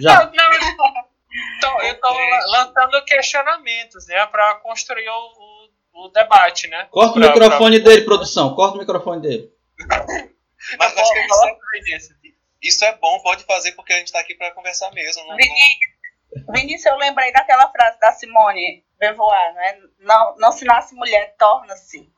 Já. 0.00 0.30
Não, 0.30 0.32
não, 0.32 1.10
então, 1.58 1.82
eu 1.82 2.00
tô 2.00 2.08
lançando 2.48 3.04
questionamentos, 3.04 4.06
né? 4.08 4.26
Pra 4.26 4.54
construir 4.56 5.08
o, 5.08 6.02
o, 6.02 6.06
o 6.06 6.08
debate, 6.08 6.66
né? 6.66 6.88
Corta 6.90 7.12
pra, 7.12 7.20
o 7.20 7.32
microfone 7.32 7.80
pra... 7.80 7.90
dele, 7.90 8.04
produção. 8.04 8.54
Corta 8.54 8.76
o 8.76 8.80
microfone 8.80 9.20
dele. 9.22 9.50
Mas 10.78 10.96
acho 10.96 11.12
que 11.12 11.20
isso 11.20 11.44
é, 11.44 12.30
isso 12.62 12.84
é 12.84 12.96
bom, 12.96 13.20
pode 13.20 13.44
fazer 13.44 13.72
porque 13.72 13.92
a 13.92 13.98
gente 13.98 14.12
tá 14.12 14.20
aqui 14.20 14.34
pra 14.34 14.52
conversar 14.52 14.90
mesmo. 14.92 15.22
Não, 15.24 15.36
não... 15.36 16.54
Vinícius, 16.54 16.86
eu 16.86 16.96
lembrei 16.96 17.32
daquela 17.32 17.70
frase 17.70 17.98
da 17.98 18.12
Simone 18.12 18.84
Beauvoir, 18.98 19.54
né? 19.54 19.80
Não, 20.00 20.36
não 20.36 20.52
se 20.52 20.64
nasce 20.64 20.94
mulher, 20.94 21.34
torna-se 21.38 22.08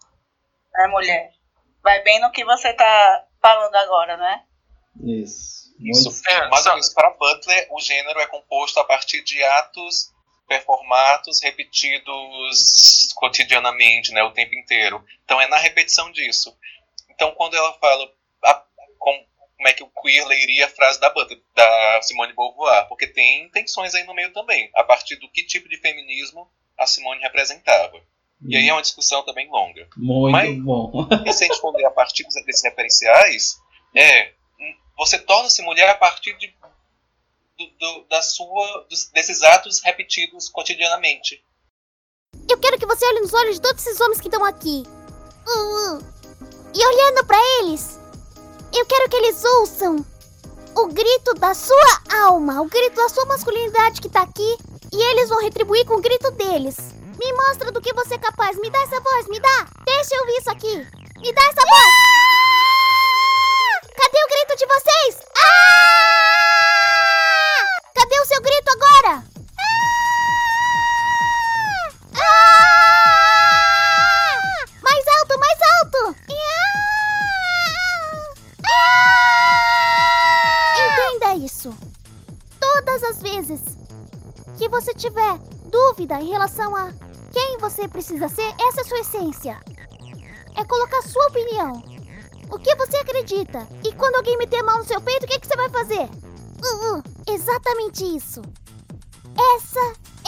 né, 0.72 0.86
mulher. 0.88 1.32
Vai 1.82 2.02
bem 2.02 2.20
no 2.20 2.30
que 2.30 2.44
você 2.44 2.72
tá 2.72 3.26
falando 3.40 3.74
agora, 3.76 4.16
né? 4.16 4.44
Isso. 5.04 5.62
Isso, 5.80 6.22
é, 6.28 6.48
mas 6.48 6.64
isso 6.78 6.94
para 6.94 7.10
Butler, 7.10 7.66
o 7.72 7.80
gênero 7.80 8.20
é 8.20 8.26
composto 8.26 8.78
a 8.78 8.84
partir 8.84 9.22
de 9.24 9.42
atos 9.42 10.12
performados, 10.46 11.42
repetidos 11.42 13.12
cotidianamente, 13.16 14.12
né, 14.12 14.22
o 14.22 14.32
tempo 14.32 14.54
inteiro. 14.54 15.04
Então 15.24 15.40
é 15.40 15.48
na 15.48 15.56
repetição 15.56 16.12
disso. 16.12 16.56
Então 17.10 17.32
quando 17.32 17.56
ela 17.56 17.72
fala 17.74 18.08
a, 19.10 19.14
com, 19.14 19.26
como 19.56 19.68
é 19.68 19.72
que 19.72 19.82
o 19.82 19.90
queer 20.00 20.26
leria 20.26 20.66
a 20.66 20.70
frase 20.70 21.00
da 21.00 21.10
Butler, 21.10 21.40
da 21.54 22.02
Simone 22.02 22.32
Beauvoir, 22.32 22.88
porque 22.88 23.06
tem 23.06 23.48
tensões 23.50 23.94
aí 23.94 24.04
no 24.04 24.14
meio 24.14 24.32
também, 24.32 24.70
a 24.74 24.84
partir 24.84 25.16
do 25.16 25.30
que 25.30 25.44
tipo 25.44 25.68
de 25.68 25.76
feminismo 25.76 26.48
a 26.78 26.86
Simone 26.86 27.20
representava. 27.20 28.00
E 28.44 28.56
aí 28.56 28.68
é 28.68 28.72
uma 28.72 28.82
discussão 28.82 29.24
também 29.24 29.48
longa. 29.48 29.88
Muito 29.96 30.32
Mas, 30.32 30.58
bom. 30.64 30.90
e 31.24 31.32
se 31.32 31.44
a 31.44 31.46
gente 31.46 31.52
responder 31.52 31.84
a 31.84 31.90
partir 31.92 32.24
desses 32.24 32.64
referenciais, 32.64 33.56
é 33.94 34.32
você 34.96 35.18
torna-se 35.18 35.62
mulher 35.62 35.88
a 35.88 35.94
partir 35.94 36.36
de, 36.38 36.54
do, 37.58 37.66
do, 37.78 38.04
da 38.08 38.20
sua, 38.22 38.86
dos, 38.88 39.10
desses 39.10 39.42
atos 39.42 39.80
repetidos 39.82 40.48
cotidianamente. 40.48 41.42
Eu 42.48 42.58
quero 42.58 42.78
que 42.78 42.86
você 42.86 43.04
olhe 43.06 43.20
nos 43.20 43.32
olhos 43.32 43.56
de 43.56 43.62
todos 43.62 43.84
esses 43.86 44.00
homens 44.00 44.20
que 44.20 44.28
estão 44.28 44.44
aqui. 44.44 44.82
Uh, 45.46 45.96
uh. 45.96 46.12
E 46.74 46.86
olhando 46.86 47.26
para 47.26 47.38
eles, 47.60 47.98
eu 48.78 48.86
quero 48.86 49.08
que 49.08 49.16
eles 49.16 49.44
ouçam 49.44 50.04
o 50.74 50.86
grito 50.86 51.34
da 51.34 51.54
sua 51.54 52.00
alma, 52.24 52.62
o 52.62 52.66
grito 52.66 52.96
da 52.96 53.08
sua 53.08 53.26
masculinidade 53.26 54.00
que 54.00 54.08
tá 54.08 54.22
aqui, 54.22 54.56
e 54.92 55.02
eles 55.10 55.28
vão 55.28 55.42
retribuir 55.42 55.84
com 55.86 55.94
o 55.94 56.00
grito 56.00 56.30
deles. 56.32 56.76
Me 57.18 57.32
mostra 57.32 57.70
do 57.70 57.80
que 57.80 57.92
você 57.92 58.14
é 58.14 58.18
capaz, 58.18 58.56
me 58.58 58.70
dá 58.70 58.78
essa 58.82 59.00
voz, 59.00 59.28
me 59.28 59.38
dá! 59.38 59.66
Deixa 59.84 60.14
eu 60.14 60.20
ouvir 60.20 60.38
isso 60.38 60.50
aqui! 60.50 60.76
Me 61.20 61.32
dá 61.32 61.42
essa 61.42 61.66
voz! 61.66 61.92
Cadê 63.94 64.24
o 64.24 64.28
grito 64.28 64.56
de 64.56 64.66
vocês? 64.66 65.18
Ah! 65.36 65.82
Cadê 67.94 68.20
o 68.20 68.26
seu 68.26 68.40
grito 68.40 68.70
agora? 68.70 68.81
Que 84.62 84.68
você 84.68 84.94
tiver 84.94 85.38
dúvida 85.72 86.20
em 86.20 86.28
relação 86.28 86.76
a 86.76 86.92
quem 87.32 87.58
você 87.58 87.88
precisa 87.88 88.28
ser, 88.28 88.46
essa 88.68 88.82
é 88.82 88.84
sua 88.84 89.00
essência. 89.00 89.60
É 90.56 90.64
colocar 90.64 91.02
sua 91.02 91.26
opinião 91.26 91.82
o 92.48 92.58
que 92.58 92.76
você 92.76 92.98
acredita? 92.98 93.66
E 93.84 93.92
quando 93.92 94.14
alguém 94.16 94.38
meter 94.38 94.58
a 94.58 94.62
mão 94.62 94.78
no 94.78 94.84
seu 94.84 95.00
peito, 95.00 95.24
o 95.24 95.26
que, 95.26 95.40
que 95.40 95.46
você 95.48 95.56
vai 95.56 95.68
fazer? 95.70 96.02
Uh, 96.02 96.98
uh, 96.98 97.02
exatamente 97.26 98.04
isso. 98.04 98.40
Essa 99.56 99.80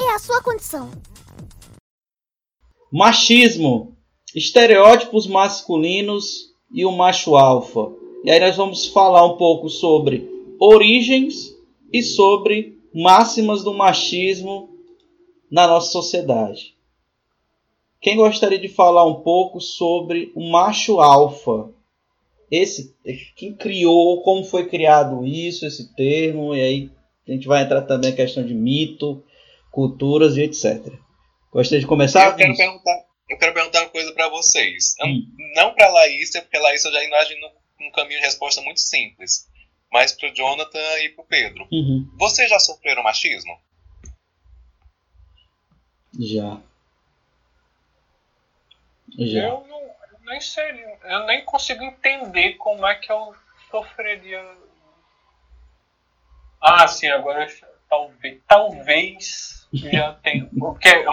é 0.03 0.14
a 0.14 0.18
sua 0.18 0.43
condição. 0.43 0.91
Machismo, 2.91 3.97
estereótipos 4.35 5.28
masculinos 5.28 6.55
e 6.72 6.85
o 6.85 6.91
macho 6.91 7.37
alfa. 7.37 7.93
E 8.24 8.30
aí 8.32 8.41
nós 8.41 8.57
vamos 8.57 8.87
falar 8.87 9.24
um 9.26 9.37
pouco 9.37 9.68
sobre 9.68 10.28
origens 10.59 11.55
e 11.93 12.03
sobre 12.03 12.74
máximas 12.95 13.64
do 13.64 13.74
machismo 13.74 14.70
na 15.51 15.66
nossa 15.66 15.90
sociedade. 15.90 16.74
Quem 18.01 18.16
gostaria 18.16 18.59
de 18.59 18.68
falar 18.68 19.05
um 19.05 19.22
pouco 19.22 19.61
sobre 19.61 20.30
o 20.34 20.51
macho 20.51 21.01
alfa? 21.01 21.74
esse 22.51 22.95
quem 23.36 23.55
criou, 23.55 24.22
como 24.22 24.45
foi 24.45 24.68
criado 24.68 25.26
isso, 25.26 25.66
esse 25.66 25.95
termo, 25.95 26.55
e 26.55 26.61
aí 26.61 26.90
a 27.26 27.32
gente 27.32 27.47
vai 27.47 27.62
entrar 27.62 27.82
também 27.82 28.12
a 28.12 28.16
questão 28.16 28.45
de 28.45 28.55
mito, 28.55 29.24
culturas 29.70 30.36
e 30.36 30.42
etc. 30.42 30.92
Gostaria 31.53 31.80
de 31.80 31.86
começar? 31.86 32.26
Eu 32.26 32.36
quero 32.36 32.57
perguntar, 32.57 33.05
eu 33.28 33.38
quero 33.38 33.55
perguntar 33.55 33.80
uma 33.82 33.90
coisa 33.90 34.12
para 34.12 34.28
vocês. 34.28 34.95
Hum. 35.03 35.26
Não 35.55 35.74
para 35.74 35.90
Laís, 35.90 36.30
porque 36.30 36.59
Laís 36.59 36.84
eu 36.84 36.92
já 36.92 37.03
imagino 37.03 37.47
um 37.80 37.90
caminho 37.90 38.20
de 38.20 38.26
resposta 38.26 38.61
muito 38.62 38.80
simples, 38.80 39.49
mas 39.95 40.12
para 40.12 40.28
o 40.28 40.34
Jonathan 40.34 40.99
e 41.05 41.11
para 41.11 41.22
o 41.22 41.26
Pedro. 41.26 41.68
Uhum. 41.70 42.11
Vocês 42.18 42.51
já 42.51 42.59
sofreram 42.59 43.05
machismo? 43.05 43.57
Já. 46.18 46.61
Já. 49.16 49.45
Eu 49.45 49.64
não 49.68 49.95
nem 50.24 50.40
sei, 50.40 50.84
eu 51.05 51.26
nem 51.26 51.45
consigo 51.45 51.84
entender 51.84 52.55
como 52.55 52.84
é 52.84 52.97
que 52.97 53.12
eu 53.12 53.36
sofreria. 53.70 54.42
Ah, 56.61 56.88
sim, 56.88 57.09
agora 57.09 57.47
talvez, 57.88 58.40
talvez 58.49 59.68
já 59.72 60.14
tenha. 60.14 60.51
Porque 60.59 61.05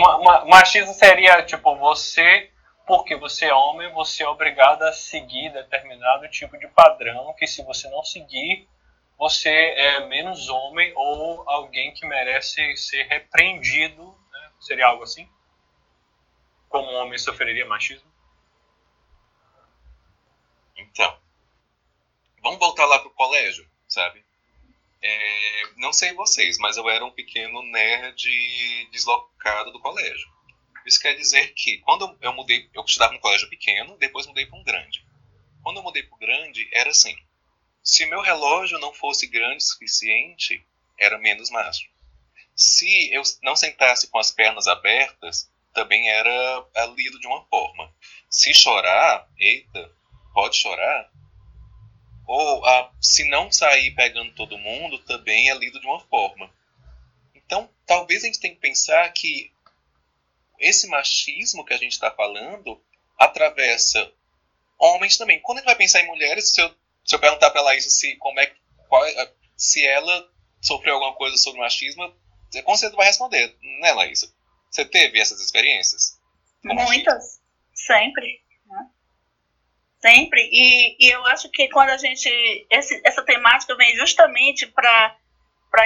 machismo 0.48 0.94
seria 0.94 1.44
tipo 1.44 1.76
você, 1.76 2.50
porque 2.86 3.16
você 3.16 3.46
é 3.46 3.54
homem, 3.54 3.92
você 3.94 4.24
é 4.24 4.28
obrigado 4.28 4.84
a 4.84 4.94
seguir 4.94 5.52
determinado 5.52 6.28
tipo 6.30 6.58
de 6.58 6.68
padrão 6.68 7.34
que 7.36 7.48
se 7.48 7.64
você 7.64 7.90
não 7.90 8.04
seguir, 8.04 8.68
você 9.18 9.50
é 9.50 10.08
menos 10.08 10.50
homem 10.50 10.92
ou 10.96 11.48
alguém 11.48 11.94
que 11.94 12.06
merece 12.06 12.76
ser 12.76 13.04
repreendido. 13.04 14.04
Né? 14.32 14.52
Seria 14.60 14.88
algo 14.88 15.04
assim? 15.04 15.30
Como 16.68 16.90
um 16.90 16.96
homem 16.96 17.20
sofreria 17.20 17.66
machismo? 17.66 18.12
Então, 20.76 21.18
vamos 22.42 22.60
voltar 22.60 22.86
lá 22.86 23.00
pro 23.00 23.12
colégio, 23.12 23.70
sabe? 23.88 24.26
É, 25.04 25.64
não 25.78 25.94
sei 25.94 26.14
vocês, 26.14 26.58
mas 26.58 26.78
eu 26.78 26.90
era 26.90 27.06
um 27.06 27.12
pequeno 27.12 27.62
nerd 27.64 28.90
deslocado 28.92 29.72
do 29.72 29.80
colégio. 29.80 30.30
Isso 30.86 31.00
quer 31.00 31.14
dizer 31.16 31.54
que 31.54 31.78
quando 31.80 32.18
eu 32.22 32.34
mudei, 32.34 32.70
eu 32.74 32.84
estudava 32.84 33.14
num 33.14 33.20
colégio 33.20 33.50
pequeno, 33.50 33.98
depois 33.98 34.26
mudei 34.26 34.46
para 34.46 34.58
um 34.58 34.64
grande. 34.64 35.06
Quando 35.62 35.78
eu 35.78 35.84
mudei 35.84 36.04
para 36.04 36.16
o 36.16 36.20
grande, 36.20 36.68
era 36.72 36.90
assim: 36.90 37.16
se 37.84 38.06
meu 38.06 38.22
relógio 38.22 38.80
não 38.80 38.94
fosse 38.94 39.28
grande 39.28 39.58
o 39.58 39.68
suficiente, 39.68 40.66
era 41.00 41.18
menos 41.18 41.50
macho. 41.50 41.90
Se 42.56 43.12
eu 43.14 43.22
não 43.42 43.56
sentasse 43.56 44.08
com 44.08 44.20
as 44.20 44.32
pernas 44.32 44.68
abertas, 44.68 45.50
também 45.74 46.10
era 46.10 46.66
lido 46.96 47.20
de 47.20 47.28
uma 47.28 47.44
forma. 47.46 47.94
Se 48.30 48.54
chorar, 48.54 49.28
eita, 49.38 49.92
pode 50.34 50.58
chorar. 50.58 51.10
Ou 52.28 52.66
ah, 52.66 52.92
se 53.02 53.24
não 53.26 53.52
sair 53.52 53.92
pegando 53.92 54.34
todo 54.34 54.58
mundo, 54.58 55.00
também 55.00 55.50
é 55.50 55.56
lido 55.56 55.80
de 55.80 55.88
uma 55.88 56.00
forma. 56.02 56.54
Então, 57.34 57.70
talvez 57.86 58.24
a 58.24 58.28
gente 58.28 58.40
tenha 58.40 58.54
que 58.54 58.62
pensar 58.62 59.10
que 59.12 59.52
esse 60.62 60.88
machismo 60.88 61.66
que 61.66 61.74
a 61.74 61.78
gente 61.78 61.94
está 61.94 62.12
falando 62.12 62.82
atravessa 63.18 64.12
homens 64.80 65.18
também. 65.18 65.42
Quando 65.42 65.60
gente 65.60 65.68
vai 65.68 65.76
pensar 65.76 66.02
em 66.02 66.08
mulheres, 66.08 66.54
se 66.54 66.62
eu, 66.62 66.74
se 67.04 67.16
eu 67.16 67.20
perguntar 67.20 67.52
para 67.52 67.62
a 67.62 67.64
Laís 67.66 67.86
se, 67.86 68.16
como 68.18 68.40
é, 68.40 68.54
qual, 68.88 69.06
é, 69.06 69.34
se 69.56 69.86
ela 69.86 70.30
sofreu 70.62 70.96
alguma 70.96 71.16
coisa 71.16 71.38
sobre 71.38 71.60
machismo, 71.60 72.16
com 72.64 72.76
certeza 72.76 72.98
vai 72.98 73.08
responder, 73.08 73.56
né, 73.80 73.92
Laís? 73.94 74.34
Você 74.70 74.86
teve 74.86 75.20
essas 75.20 75.42
experiências? 75.42 76.20
Muitas, 76.64 77.42
sempre 77.74 78.42
sempre. 80.02 80.50
E, 80.52 80.98
e 81.00 81.12
eu 81.12 81.26
acho 81.28 81.50
que 81.50 81.70
quando 81.70 81.90
a 81.92 81.98
gente. 81.98 82.30
Esse, 82.70 83.00
essa 83.06 83.24
temática 83.24 83.76
vem 83.76 83.96
justamente 83.96 84.68
para 84.68 85.16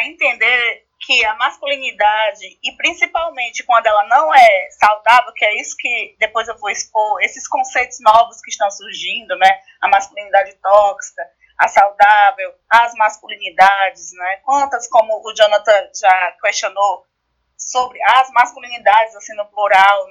entender 0.06 0.85
que 1.00 1.26
a 1.26 1.36
masculinidade, 1.36 2.58
e 2.64 2.72
principalmente 2.78 3.64
quando 3.64 3.86
ela 3.86 4.06
não 4.08 4.34
é 4.34 4.70
saudável, 4.72 5.34
que 5.34 5.46
é 5.46 5.62
isso 5.62 5.76
que 5.78 6.16
depois 6.20 6.48
eu 6.48 6.58
vou 6.58 6.70
expor, 6.70 7.22
esses 7.22 7.48
conceitos 7.48 7.98
novos 8.02 8.42
que 8.42 8.50
estão 8.50 8.70
surgindo, 8.72 9.38
né? 9.38 9.60
A 9.82 9.88
masculinidade 9.88 10.54
tóxica, 10.62 11.22
a 11.60 11.68
saudável, 11.68 12.54
as 12.70 12.94
masculinidades, 12.96 14.12
né? 14.14 14.38
Quantas, 14.38 14.88
como 14.88 15.22
o 15.24 15.34
Jonathan 15.34 15.90
já 15.94 16.32
questionou, 16.42 17.06
sobre 17.58 18.00
as 18.16 18.30
masculinidades, 18.32 19.16
assim, 19.16 19.36
no 19.36 19.46
plural. 19.48 20.06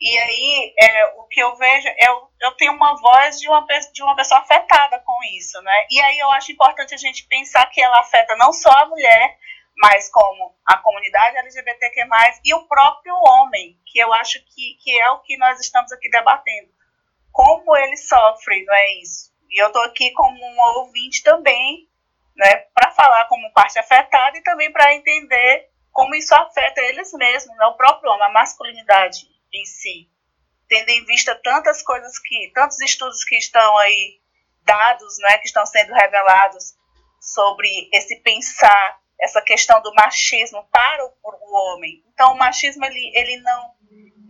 E 0.00 0.18
aí, 0.18 0.74
é, 0.78 1.06
o 1.16 1.24
que 1.24 1.40
eu 1.40 1.54
vejo, 1.56 1.88
eu, 1.98 2.30
eu 2.42 2.52
tenho 2.52 2.72
uma 2.72 2.96
voz 3.00 3.40
de 3.40 3.48
uma, 3.48 3.66
de 3.92 4.02
uma 4.02 4.14
pessoa 4.14 4.40
afetada 4.40 4.98
com 5.00 5.24
isso, 5.36 5.60
né? 5.62 5.86
E 5.90 6.00
aí 6.00 6.18
eu 6.18 6.30
acho 6.32 6.52
importante 6.52 6.94
a 6.94 6.98
gente 6.98 7.26
pensar 7.26 7.66
que 7.70 7.80
ela 7.80 8.00
afeta 8.00 8.36
não 8.36 8.52
só 8.52 8.70
a 8.70 8.86
mulher, 8.86 9.38
mas 9.76 10.08
como 10.10 10.56
a 10.66 10.78
comunidade 10.78 11.36
LGBTQ+, 11.36 12.08
e 12.44 12.54
o 12.54 12.66
próprio 12.66 13.14
homem, 13.14 13.78
que 13.86 13.98
eu 13.98 14.12
acho 14.14 14.38
que, 14.46 14.76
que 14.82 14.98
é 14.98 15.10
o 15.10 15.20
que 15.20 15.36
nós 15.36 15.60
estamos 15.60 15.92
aqui 15.92 16.08
debatendo. 16.08 16.70
Como 17.30 17.76
ele 17.76 17.96
sofre, 17.96 18.64
não 18.64 18.74
é 18.74 18.92
isso? 19.02 19.30
E 19.50 19.62
eu 19.62 19.66
estou 19.66 19.82
aqui 19.82 20.10
como 20.12 20.44
um 20.44 20.60
ouvinte 20.78 21.22
também, 21.22 21.88
né, 22.34 22.56
para 22.74 22.90
falar 22.92 23.26
como 23.26 23.52
parte 23.52 23.78
afetada 23.78 24.36
e 24.36 24.42
também 24.42 24.72
para 24.72 24.94
entender 24.94 25.68
como 25.92 26.14
isso 26.14 26.34
afeta 26.34 26.80
eles 26.82 27.12
mesmos, 27.12 27.56
né, 27.56 27.66
o 27.66 27.76
próprio 27.76 28.10
homem, 28.10 28.26
a 28.26 28.32
masculinidade 28.32 29.26
em 29.52 29.64
si. 29.64 30.10
Tendo 30.68 30.88
em 30.88 31.04
vista 31.04 31.34
tantas 31.42 31.82
coisas 31.82 32.18
que, 32.18 32.50
tantos 32.54 32.80
estudos 32.80 33.24
que 33.24 33.36
estão 33.36 33.76
aí 33.78 34.20
dados, 34.62 35.18
né, 35.20 35.38
que 35.38 35.46
estão 35.46 35.64
sendo 35.64 35.94
revelados 35.94 36.74
sobre 37.20 37.88
esse 37.92 38.16
pensar, 38.20 39.00
essa 39.20 39.42
questão 39.42 39.80
do 39.82 39.92
machismo 39.94 40.64
para 40.70 41.04
o, 41.04 41.12
o 41.24 41.74
homem. 41.74 42.02
Então, 42.12 42.32
o 42.32 42.38
machismo 42.38 42.84
ele, 42.84 43.10
ele 43.14 43.36
não 43.42 43.74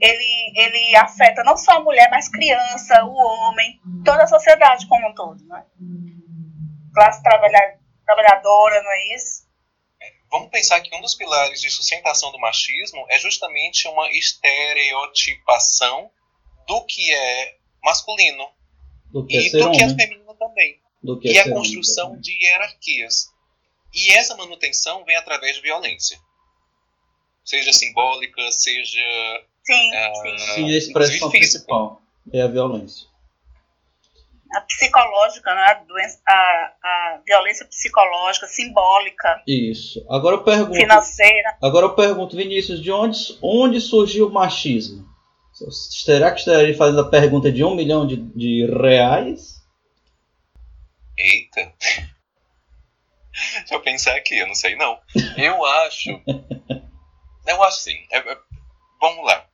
ele, 0.01 0.53
ele 0.55 0.97
afeta 0.97 1.43
não 1.43 1.57
só 1.57 1.73
a 1.73 1.81
mulher, 1.81 2.09
mas 2.11 2.29
criança, 2.29 3.03
o 3.05 3.15
homem, 3.15 3.81
toda 4.05 4.25
a 4.25 4.27
sociedade 4.27 4.87
como 4.89 5.09
um 5.09 5.15
todo, 5.15 5.43
né? 5.47 5.65
Classe 6.95 7.23
trabalhar, 7.23 7.79
trabalhadora, 8.05 8.83
não 8.83 8.93
é 8.93 9.15
isso? 9.15 9.47
Vamos 10.31 10.51
pensar 10.51 10.81
que 10.81 10.95
um 10.95 11.01
dos 11.01 11.15
pilares 11.15 11.61
de 11.61 11.71
sustentação 11.71 12.31
do 12.33 12.39
machismo 12.39 13.07
é 13.09 13.19
justamente 13.19 13.89
uma 13.89 14.11
estereotipação 14.11 16.11
do 16.67 16.85
que 16.85 17.15
é 17.15 17.57
masculino 17.83 18.49
Do 19.13 19.27
que 19.27 19.37
e 19.37 19.47
é 19.47 19.51
ser 19.51 19.59
do 19.59 19.71
que 19.71 19.83
é 19.83 19.89
feminino 19.89 20.35
também. 20.35 20.81
Do 21.03 21.19
que 21.19 21.29
é 21.29 21.33
E 21.33 21.39
a 21.39 21.51
construção 21.51 22.09
também. 22.09 22.21
de 22.21 22.45
hierarquias. 22.45 23.29
E 23.97 24.13
essa 24.13 24.37
manutenção 24.37 25.03
vem 25.07 25.17
através 25.17 25.57
de 25.57 25.63
violência. 25.63 26.19
Seja 27.43 27.73
simbólica, 27.73 28.43
seja. 28.53 29.01
Sim, 29.65 29.95
ah, 29.95 30.13
Sim, 30.55 30.75
a 30.75 30.77
expressão 30.77 31.31
física. 31.31 31.39
principal 31.39 32.03
é 32.33 32.43
a 32.43 32.47
violência. 32.47 33.09
A 34.53 34.61
psicológica, 34.61 35.53
né? 35.55 35.63
a, 35.63 35.75
doença, 35.75 36.21
a, 36.27 36.73
a 36.83 37.21
violência 37.27 37.67
psicológica, 37.67 38.47
simbólica, 38.47 39.43
Isso. 39.47 40.05
Agora 40.09 40.37
eu 40.37 40.45
pergunto. 40.45 40.75
financeira. 40.75 41.57
Agora 41.61 41.87
eu 41.87 41.95
pergunto, 41.95 42.37
Vinícius, 42.37 42.81
de 42.81 42.93
onde, 42.93 43.19
onde 43.43 43.81
surgiu 43.81 44.29
o 44.29 44.33
machismo? 44.33 45.05
Será 46.05 46.31
que 46.33 46.41
estaria 46.41 46.77
fazendo 46.77 47.01
a 47.01 47.09
pergunta 47.09 47.51
de 47.51 47.65
um 47.65 47.75
milhão 47.75 48.07
de, 48.07 48.17
de 48.17 48.67
reais? 48.67 49.57
Eita. 51.19 51.73
Deixa 53.59 53.75
eu 53.75 53.81
pensar 53.83 54.17
aqui, 54.17 54.37
eu 54.39 54.47
não 54.47 54.55
sei 54.55 54.75
não. 54.77 54.99
Eu 55.37 55.65
acho. 55.65 56.11
eu 57.47 57.63
acho 57.63 57.81
sim. 57.81 57.97
É- 58.11 58.19
é- 58.19 58.39
vamos 59.01 59.25
lá. 59.25 59.47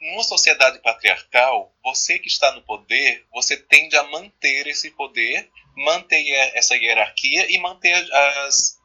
Numa 0.00 0.22
sociedade 0.22 0.78
patriarcal, 0.80 1.74
você 1.84 2.18
que 2.18 2.28
está 2.28 2.52
no 2.52 2.62
poder, 2.62 3.26
você 3.32 3.56
tende 3.56 3.94
a 3.96 4.04
manter 4.04 4.66
esse 4.66 4.90
poder, 4.92 5.50
manter 5.76 6.26
essa 6.54 6.74
hierarquia 6.74 7.50
e 7.54 7.58
manter 7.58 7.92
as, 7.92 8.78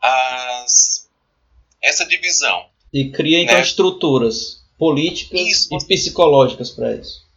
as 0.00 1.10
essa 1.82 2.06
divisão. 2.06 2.68
E 2.92 3.10
cria 3.10 3.40
então 3.40 3.56
Né? 3.56 3.62
estruturas 3.62 4.64
políticas 4.78 5.40
Isso. 5.40 5.68
e 5.74 5.84
psicológicas 5.86 6.70
para 6.70 6.94
isso. 6.94 7.28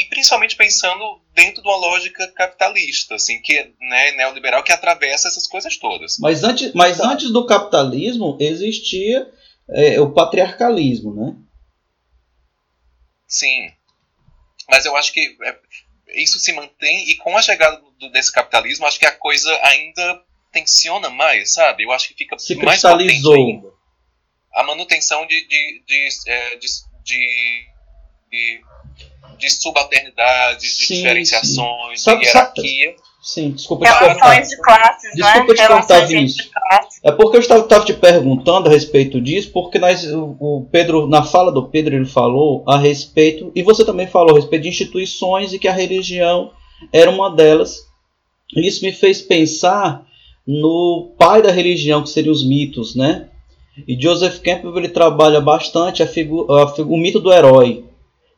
E 0.00 0.04
principalmente 0.06 0.54
pensando 0.54 1.20
dentro 1.34 1.62
de 1.62 1.68
uma 1.68 1.76
lógica 1.76 2.26
capitalista, 2.28 3.14
assim, 3.16 3.40
que 3.42 3.72
né, 3.80 4.12
neoliberal 4.12 4.62
que 4.62 4.70
atravessa 4.72 5.26
essas 5.28 5.46
coisas 5.46 5.76
todas. 5.76 6.18
Mas 6.18 6.44
antes, 6.44 6.72
mas 6.72 7.00
antes 7.00 7.30
do 7.30 7.44
capitalismo 7.46 8.36
existia 8.40 9.28
é, 9.70 10.00
o 10.00 10.12
patriarcalismo, 10.12 11.14
né? 11.14 11.34
Sim. 13.26 13.72
Mas 14.70 14.84
eu 14.86 14.96
acho 14.96 15.12
que 15.12 15.36
é, 15.42 15.58
isso 16.22 16.38
se 16.38 16.52
mantém, 16.52 17.08
e 17.10 17.16
com 17.16 17.36
a 17.36 17.42
chegada 17.42 17.80
do- 17.98 18.10
desse 18.10 18.32
capitalismo, 18.32 18.86
acho 18.86 18.98
que 18.98 19.06
a 19.06 19.12
coisa 19.12 19.50
ainda 19.64 20.22
tensiona 20.52 21.10
mais, 21.10 21.54
sabe? 21.54 21.84
Eu 21.84 21.92
acho 21.92 22.08
que 22.08 22.14
fica 22.14 22.38
Se 22.38 22.54
mais 22.56 22.84
ainda. 22.84 22.98
cristalizou. 23.04 23.76
A 24.54 24.62
manutenção 24.62 25.26
de, 25.26 25.46
de, 25.46 25.82
de, 25.86 26.08
é, 26.26 26.56
de, 26.56 26.68
de, 27.04 27.66
de, 29.38 29.46
de 29.46 29.50
subalternidade, 29.52 30.60
de 30.60 30.68
Sim, 30.68 30.94
diferenciações, 30.96 32.00
sim. 32.00 32.04
Sabe- 32.04 32.20
de 32.20 32.26
sabe- 32.30 32.60
hierarquia. 32.60 32.94
Sim, 33.20 33.50
desculpa 33.50 33.84
te 33.84 33.90
cortar. 33.98 34.14
Relações 34.14 34.48
de 34.48 34.56
classes, 34.62 35.14
Desculpa 35.14 35.38
né? 35.38 35.42
te 35.42 35.46
cortar, 35.68 35.68
Relações 35.68 36.08
Vinícius. 36.08 36.50
É 37.02 37.12
porque 37.12 37.36
eu 37.36 37.40
estava, 37.40 37.60
estava 37.62 37.84
te 37.84 37.92
perguntando 37.92 38.68
a 38.68 38.72
respeito 38.72 39.20
disso, 39.20 39.50
porque 39.52 39.78
nós, 39.78 40.04
o, 40.04 40.36
o 40.40 40.68
Pedro, 40.70 41.06
na 41.06 41.22
fala 41.22 41.50
do 41.52 41.68
Pedro, 41.68 41.94
ele 41.96 42.06
falou 42.06 42.64
a 42.66 42.78
respeito, 42.78 43.50
e 43.54 43.62
você 43.62 43.84
também 43.84 44.06
falou 44.06 44.32
a 44.32 44.36
respeito 44.38 44.62
de 44.62 44.68
instituições 44.68 45.52
e 45.52 45.58
que 45.58 45.68
a 45.68 45.72
religião 45.72 46.52
era 46.92 47.10
uma 47.10 47.28
delas. 47.34 47.80
E 48.56 48.66
isso 48.66 48.82
me 48.84 48.92
fez 48.92 49.20
pensar 49.20 50.06
no 50.46 51.12
pai 51.18 51.42
da 51.42 51.50
religião, 51.50 52.02
que 52.02 52.08
seriam 52.08 52.32
os 52.32 52.46
mitos, 52.46 52.94
né? 52.94 53.28
E 53.86 54.00
Joseph 54.00 54.38
Campbell 54.38 54.78
ele 54.78 54.88
trabalha 54.88 55.40
bastante 55.40 56.02
a 56.02 56.06
figu 56.06 56.50
a 56.52 56.68
figu- 56.74 56.94
o 56.94 56.96
mito 56.96 57.20
do 57.20 57.32
herói, 57.32 57.84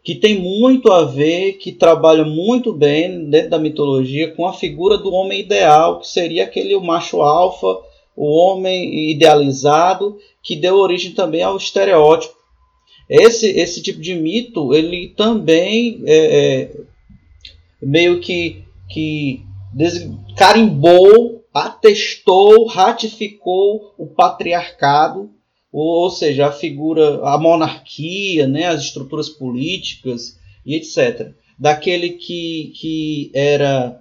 que 0.02 0.14
tem 0.14 0.38
muito 0.38 0.90
a 0.90 1.04
ver, 1.04 1.54
que 1.54 1.72
trabalha 1.72 2.24
muito 2.24 2.72
bem 2.72 3.28
dentro 3.28 3.50
da 3.50 3.58
mitologia 3.58 4.34
com 4.34 4.46
a 4.46 4.52
figura 4.52 4.96
do 4.96 5.12
homem 5.12 5.40
ideal, 5.40 6.00
que 6.00 6.08
seria 6.08 6.44
aquele 6.44 6.78
macho 6.78 7.20
alfa, 7.20 7.78
o 8.16 8.26
homem 8.26 9.10
idealizado, 9.10 10.18
que 10.42 10.56
deu 10.56 10.76
origem 10.76 11.12
também 11.12 11.42
ao 11.42 11.56
estereótipo. 11.56 12.34
Esse, 13.08 13.48
esse 13.48 13.82
tipo 13.82 14.00
de 14.00 14.14
mito, 14.14 14.72
ele 14.72 15.08
também 15.08 16.02
é, 16.06 16.16
é, 16.16 16.70
meio 17.82 18.20
que, 18.20 18.62
que 18.88 19.42
carimbou, 20.36 21.44
atestou, 21.52 22.66
ratificou 22.66 23.94
o 23.98 24.06
patriarcado, 24.06 25.30
ou, 25.72 26.10
seja, 26.10 26.46
a 26.46 26.52
figura, 26.52 27.20
a 27.24 27.38
monarquia, 27.38 28.46
né, 28.46 28.66
as 28.66 28.82
estruturas 28.82 29.28
políticas 29.28 30.38
e 30.64 30.74
etc. 30.74 31.32
Daquele 31.58 32.10
que, 32.10 32.72
que 32.74 33.30
era 33.34 34.00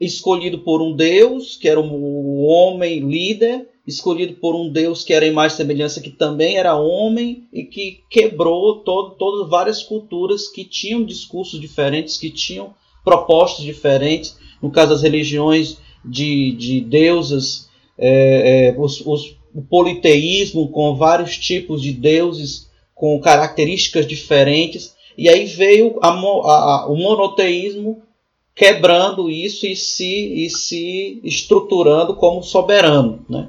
escolhido 0.00 0.58
por 0.60 0.82
um 0.82 0.94
deus, 0.94 1.56
que 1.56 1.68
era 1.68 1.80
o 1.80 2.42
homem 2.44 3.00
líder, 3.00 3.68
escolhido 3.86 4.34
por 4.34 4.54
um 4.54 4.70
deus 4.70 5.04
que 5.04 5.12
era 5.12 5.26
em 5.26 5.32
mais 5.32 5.52
semelhança, 5.52 6.00
que 6.00 6.10
também 6.10 6.56
era 6.56 6.76
homem, 6.76 7.44
e 7.52 7.62
que 7.64 8.00
quebrou 8.10 8.80
todo, 8.80 9.14
todas 9.14 9.48
várias 9.48 9.82
culturas 9.82 10.48
que 10.48 10.64
tinham 10.64 11.04
discursos 11.04 11.60
diferentes, 11.60 12.18
que 12.18 12.30
tinham 12.30 12.74
propostas 13.04 13.64
diferentes, 13.64 14.36
no 14.60 14.70
caso 14.70 14.90
das 14.90 15.02
religiões 15.02 15.78
de, 16.04 16.52
de 16.52 16.80
deusas, 16.80 17.68
é, 17.96 18.74
é, 18.74 18.74
os, 18.78 19.00
os, 19.06 19.36
o 19.56 19.62
politeísmo 19.62 20.70
com 20.70 20.94
vários 20.96 21.36
tipos 21.38 21.80
de 21.82 21.92
deuses 21.92 22.70
com 22.94 23.18
características 23.20 24.06
diferentes, 24.06 24.94
e 25.16 25.28
aí 25.28 25.46
veio 25.46 25.98
a, 26.02 26.08
a, 26.10 26.86
o 26.86 26.94
monoteísmo 26.96 28.02
quebrando 28.54 29.30
isso 29.30 29.66
e 29.66 29.74
se, 29.76 30.44
e 30.44 30.50
se 30.50 31.20
estruturando 31.24 32.14
como 32.16 32.42
soberano. 32.42 33.24
Né? 33.28 33.48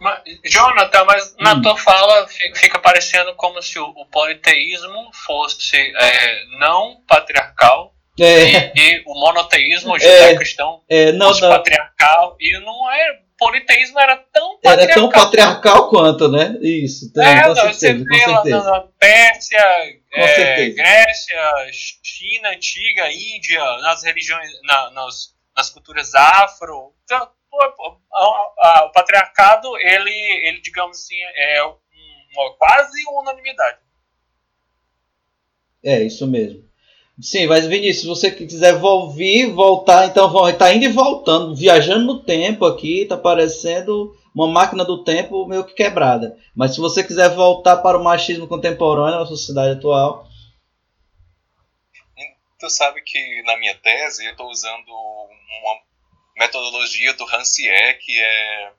Mas, 0.00 0.20
Jonathan, 0.44 1.04
mas 1.04 1.34
na 1.40 1.54
Hum. 1.54 1.62
tua 1.62 1.76
fala 1.76 2.26
fi- 2.28 2.54
fica 2.54 2.78
parecendo 2.78 3.34
como 3.34 3.60
se 3.62 3.78
o, 3.78 3.84
o 3.86 4.06
politeísmo 4.06 5.10
fosse 5.26 5.76
é, 5.76 6.58
não 6.58 6.98
patriarcal 7.08 7.92
É, 8.20 8.72
e, 8.76 8.80
e 8.98 9.02
o 9.06 9.14
monoteísmo 9.14 9.96
É. 9.96 10.00
judeu-cristão 10.00 10.82
é, 10.88 11.12
não, 11.12 11.28
fosse 11.28 11.40
não, 11.42 11.50
patriarcal 11.50 12.36
e 12.40 12.60
não 12.60 12.90
é 12.92 13.23
politeísmo 13.38 13.98
era 14.00 14.16
tão 14.16 14.58
era 14.62 14.76
patriarcal. 14.76 14.94
tão 14.94 15.08
patriarcal 15.10 15.88
quanto, 15.90 16.28
né? 16.28 16.56
Isso, 16.62 17.12
tem, 17.12 17.24
É, 17.26 17.42
com 17.42 17.48
não, 17.48 17.54
você 17.54 17.74
certeza, 17.74 18.04
com 18.08 18.14
vê 18.16 18.26
lá 18.26 18.32
na, 18.36 18.42
certeza. 18.42 18.70
na 18.70 18.80
Pérsia, 18.98 19.58
é. 20.12 20.68
Grécia, 20.70 21.42
China 21.72 22.50
antiga, 22.50 23.10
Índia, 23.12 23.60
nas 23.78 24.02
religiões, 24.04 24.50
na- 24.62 24.90
nas, 24.92 25.34
nas 25.56 25.70
culturas 25.70 26.14
afro. 26.14 26.94
Então, 27.04 27.28
a- 28.12 28.84
o 28.86 28.92
patriarcado, 28.92 29.76
ele, 29.78 30.10
ele, 30.48 30.60
digamos 30.60 30.98
assim, 30.98 31.20
é 31.36 31.64
um- 31.64 31.76
uma, 32.36 32.56
quase 32.56 33.02
uma 33.08 33.22
unanimidade. 33.22 33.78
É, 35.84 36.02
isso 36.02 36.26
mesmo. 36.26 36.64
Sim, 37.20 37.46
mas 37.46 37.66
Vinícius, 37.66 38.00
se 38.00 38.06
você 38.06 38.30
quiser 38.30 38.74
ouvir, 38.82 39.46
voltar, 39.46 40.06
então 40.06 40.30
tá 40.58 40.72
indo 40.74 40.84
e 40.84 40.88
voltando, 40.88 41.54
viajando 41.54 42.04
no 42.04 42.22
tempo 42.22 42.66
aqui, 42.66 43.06
tá 43.06 43.16
parecendo 43.16 44.16
uma 44.34 44.48
máquina 44.48 44.84
do 44.84 45.04
tempo 45.04 45.46
meio 45.46 45.64
que 45.64 45.74
quebrada. 45.74 46.36
Mas 46.56 46.74
se 46.74 46.80
você 46.80 47.04
quiser 47.04 47.30
voltar 47.30 47.76
para 47.76 47.96
o 47.96 48.02
machismo 48.02 48.48
contemporâneo 48.48 49.20
na 49.20 49.26
sociedade 49.26 49.78
atual. 49.78 50.28
Tu 52.58 52.68
sabe 52.68 53.00
que 53.02 53.42
na 53.42 53.56
minha 53.58 53.76
tese 53.76 54.24
eu 54.24 54.32
estou 54.32 54.50
usando 54.50 54.88
uma 54.88 55.80
metodologia 56.36 57.14
do 57.14 57.24
Rancière, 57.26 57.98
que 57.98 58.20
é 58.20 58.72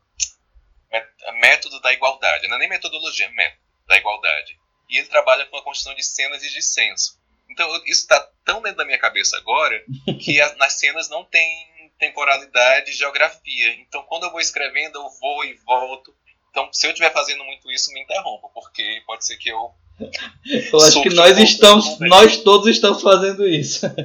método 1.39 1.79
da 1.79 1.93
igualdade. 1.93 2.47
Não 2.49 2.57
é 2.57 2.59
nem 2.59 2.69
metodologia, 2.69 3.27
é 3.27 3.29
método 3.29 3.61
da 3.87 3.97
igualdade. 3.97 4.59
E 4.89 4.97
ele 4.97 5.07
trabalha 5.07 5.45
com 5.45 5.57
a 5.57 5.63
construção 5.63 5.95
de 5.95 6.03
cenas 6.03 6.43
e 6.43 6.49
de 6.49 6.61
senso. 6.61 7.17
Então 7.55 7.73
isso 7.85 8.01
está 8.01 8.19
tão 8.43 8.61
dentro 8.61 8.79
da 8.79 8.85
minha 8.85 8.99
cabeça 8.99 9.37
agora 9.37 9.81
que 10.19 10.37
nas 10.57 10.73
cenas 10.73 11.07
não 11.07 11.23
tem 11.23 11.89
temporalidade 11.97 12.91
e 12.91 12.93
geografia. 12.93 13.73
Então, 13.79 14.03
quando 14.03 14.23
eu 14.23 14.31
vou 14.31 14.41
escrevendo, 14.41 14.99
eu 14.99 15.09
vou 15.21 15.45
e 15.45 15.53
volto. 15.65 16.13
Então, 16.51 16.67
se 16.73 16.85
eu 16.85 16.91
estiver 16.91 17.13
fazendo 17.13 17.45
muito 17.45 17.71
isso, 17.71 17.93
me 17.93 18.01
interrompa, 18.01 18.49
porque 18.53 19.01
pode 19.07 19.25
ser 19.25 19.37
que 19.37 19.47
eu. 19.49 19.73
Eu 20.45 20.79
acho 20.81 21.01
que 21.01 21.09
nós 21.11 21.37
estamos, 21.37 21.97
nós 22.01 22.43
todos 22.43 22.67
estamos 22.67 23.01
fazendo 23.01 23.47
isso. 23.47 23.85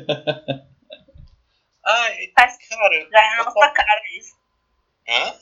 Ai, 1.84 2.28
cara. 2.28 3.08
Já 3.10 3.20
é 3.20 3.40
a 3.40 3.44
nossa 3.44 3.68
cara 3.70 4.00
isso. 4.16 4.36
Hã? 5.08 5.34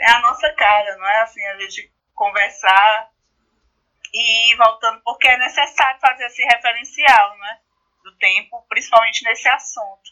É 0.00 0.10
a 0.10 0.20
nossa 0.20 0.52
cara, 0.52 0.98
não 0.98 1.08
é 1.08 1.22
assim, 1.22 1.42
a 1.46 1.58
gente 1.60 1.90
conversar 2.14 3.10
e 4.12 4.52
ir 4.52 4.56
voltando, 4.56 5.00
porque 5.02 5.28
é 5.28 5.36
necessário 5.38 6.00
fazer 6.00 6.26
esse 6.26 6.42
referencial, 6.44 7.36
né? 7.38 7.60
do 8.02 8.16
tempo, 8.16 8.64
principalmente 8.68 9.24
nesse 9.24 9.48
assunto. 9.48 10.10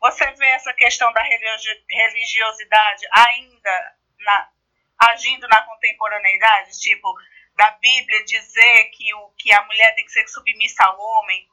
Você 0.00 0.30
vê 0.32 0.46
essa 0.48 0.72
questão 0.72 1.12
da 1.12 1.22
religiosidade 1.22 3.06
ainda 3.12 3.96
na, 4.18 4.50
agindo 4.98 5.46
na 5.48 5.62
contemporaneidade, 5.62 6.78
tipo, 6.80 7.14
da 7.54 7.70
Bíblia 7.72 8.24
dizer 8.24 8.84
que, 8.90 9.14
o, 9.14 9.30
que 9.38 9.52
a 9.52 9.62
mulher 9.64 9.94
tem 9.94 10.04
que 10.04 10.12
ser 10.12 10.26
submissa 10.28 10.84
ao 10.84 10.98
homem, 10.98 11.48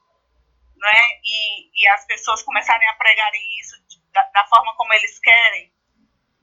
né? 0.78 1.20
e, 1.24 1.84
e 1.84 1.88
as 1.89 2.05
pessoas 2.05 2.43
começarem 2.43 2.88
a 2.89 2.95
pregarem 2.95 3.60
isso 3.60 3.76
da, 4.14 4.24
da 4.24 4.47
forma 4.47 4.76
como 4.76 4.93
eles 4.93 5.20
querem. 5.20 5.74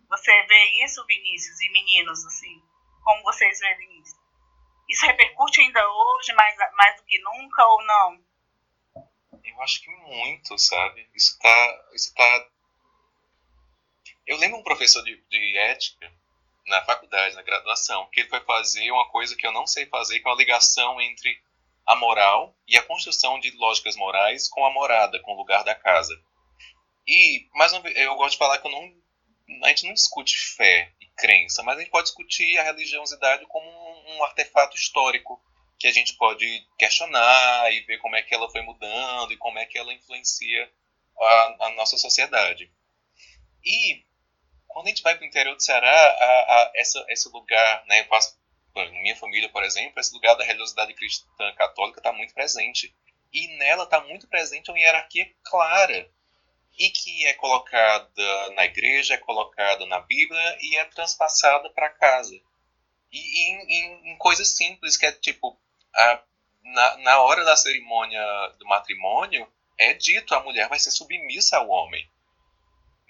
Você 0.08 0.42
vê 0.44 0.84
isso, 0.84 1.04
Vinícius 1.06 1.60
e 1.60 1.70
meninos, 1.70 2.24
assim, 2.26 2.62
como 3.02 3.22
vocês 3.22 3.58
veem 3.60 4.00
isso? 4.00 4.23
Isso 4.88 5.06
repercute 5.06 5.60
ainda 5.60 5.80
hoje, 5.88 6.32
mais, 6.34 6.56
mais 6.74 6.96
do 6.96 7.04
que 7.04 7.18
nunca, 7.20 7.66
ou 7.66 7.84
não? 7.84 8.24
Eu 9.44 9.62
acho 9.62 9.82
que 9.82 9.90
muito, 9.90 10.58
sabe? 10.58 11.08
Isso 11.14 11.38
tá. 11.38 11.84
Isso 11.94 12.14
tá... 12.14 12.48
Eu 14.26 14.36
lembro 14.38 14.58
um 14.58 14.62
professor 14.62 15.02
de, 15.02 15.16
de 15.28 15.56
ética 15.58 16.12
na 16.66 16.82
faculdade, 16.84 17.34
na 17.34 17.42
graduação, 17.42 18.08
que 18.10 18.20
ele 18.20 18.28
foi 18.28 18.40
fazer 18.40 18.90
uma 18.90 19.08
coisa 19.10 19.36
que 19.36 19.46
eu 19.46 19.52
não 19.52 19.66
sei 19.66 19.86
fazer, 19.86 20.20
que 20.20 20.26
é 20.26 20.30
uma 20.30 20.38
ligação 20.38 21.00
entre 21.00 21.42
a 21.86 21.94
moral 21.94 22.56
e 22.66 22.76
a 22.76 22.82
construção 22.82 23.38
de 23.38 23.50
lógicas 23.52 23.96
morais 23.96 24.48
com 24.48 24.64
a 24.64 24.72
morada, 24.72 25.20
com 25.20 25.32
o 25.32 25.36
lugar 25.36 25.62
da 25.64 25.74
casa. 25.74 26.18
E, 27.06 27.48
mais 27.54 27.72
uma 27.72 27.82
vez, 27.82 27.94
eu 27.96 28.14
gosto 28.16 28.32
de 28.32 28.38
falar 28.38 28.58
que 28.58 28.66
eu 28.66 28.70
não, 28.70 28.92
a 29.64 29.68
gente 29.68 29.86
não 29.86 29.92
discute 29.92 30.38
fé 30.38 30.90
crença, 31.16 31.62
mas 31.62 31.76
a 31.76 31.80
gente 31.80 31.90
pode 31.90 32.06
discutir 32.06 32.58
a 32.58 32.62
religiosidade 32.62 33.46
como 33.46 33.68
um, 33.68 34.24
artefato 34.24 34.76
histórico 34.76 35.40
que 35.78 35.86
a 35.86 35.92
gente 35.92 36.14
pode 36.16 36.46
questionar 36.78 37.72
e 37.72 37.80
ver 37.80 37.98
como 37.98 38.16
é 38.16 38.22
que 38.22 38.34
ela 38.34 38.50
foi 38.50 38.62
mudando 38.62 39.32
e 39.32 39.36
como 39.36 39.58
é 39.58 39.66
que 39.66 39.78
ela 39.78 39.92
influencia 39.92 40.72
a, 41.18 41.66
a 41.66 41.70
nossa 41.70 41.96
sociedade. 41.98 42.72
E 43.64 44.04
quando 44.68 44.86
a 44.86 44.88
gente 44.90 45.02
vai 45.02 45.14
para 45.16 45.24
o 45.24 45.26
interior 45.26 45.54
do 45.54 45.62
Ceará, 45.62 45.88
a, 45.88 46.24
a, 46.24 46.72
essa, 46.76 47.04
esse 47.08 47.28
lugar, 47.28 47.84
né, 47.86 48.00
eu 48.00 48.06
passo, 48.06 48.36
minha 49.02 49.16
família, 49.16 49.48
por 49.48 49.62
exemplo, 49.62 50.00
esse 50.00 50.12
lugar 50.12 50.34
da 50.34 50.44
religiosidade 50.44 50.94
cristã 50.94 51.54
católica 51.54 52.00
está 52.00 52.12
muito 52.12 52.34
presente. 52.34 52.94
E 53.32 53.48
nela 53.58 53.84
está 53.84 54.00
muito 54.00 54.28
presente 54.28 54.70
uma 54.70 54.78
hierarquia 54.78 55.28
clara 55.44 56.10
e 56.78 56.90
que 56.90 57.26
é 57.26 57.34
colocada 57.34 58.50
na 58.54 58.64
igreja, 58.64 59.14
é 59.14 59.18
colocada 59.18 59.86
na 59.86 60.00
Bíblia 60.00 60.58
e 60.60 60.76
é 60.76 60.84
transpassada 60.86 61.70
para 61.70 61.90
casa. 61.90 62.34
E 63.12 63.50
em, 63.50 64.10
em, 64.10 64.16
coisas 64.18 64.48
simples, 64.56 64.96
que 64.96 65.06
é 65.06 65.12
tipo, 65.12 65.56
a, 65.94 66.22
na, 66.64 66.96
na 66.98 67.22
hora 67.22 67.44
da 67.44 67.56
cerimônia 67.56 68.20
do 68.58 68.66
matrimônio, 68.66 69.46
é 69.78 69.94
dito 69.94 70.34
a 70.34 70.42
mulher 70.42 70.68
vai 70.68 70.78
ser 70.78 70.90
submissa 70.90 71.58
ao 71.58 71.68
homem. 71.68 72.08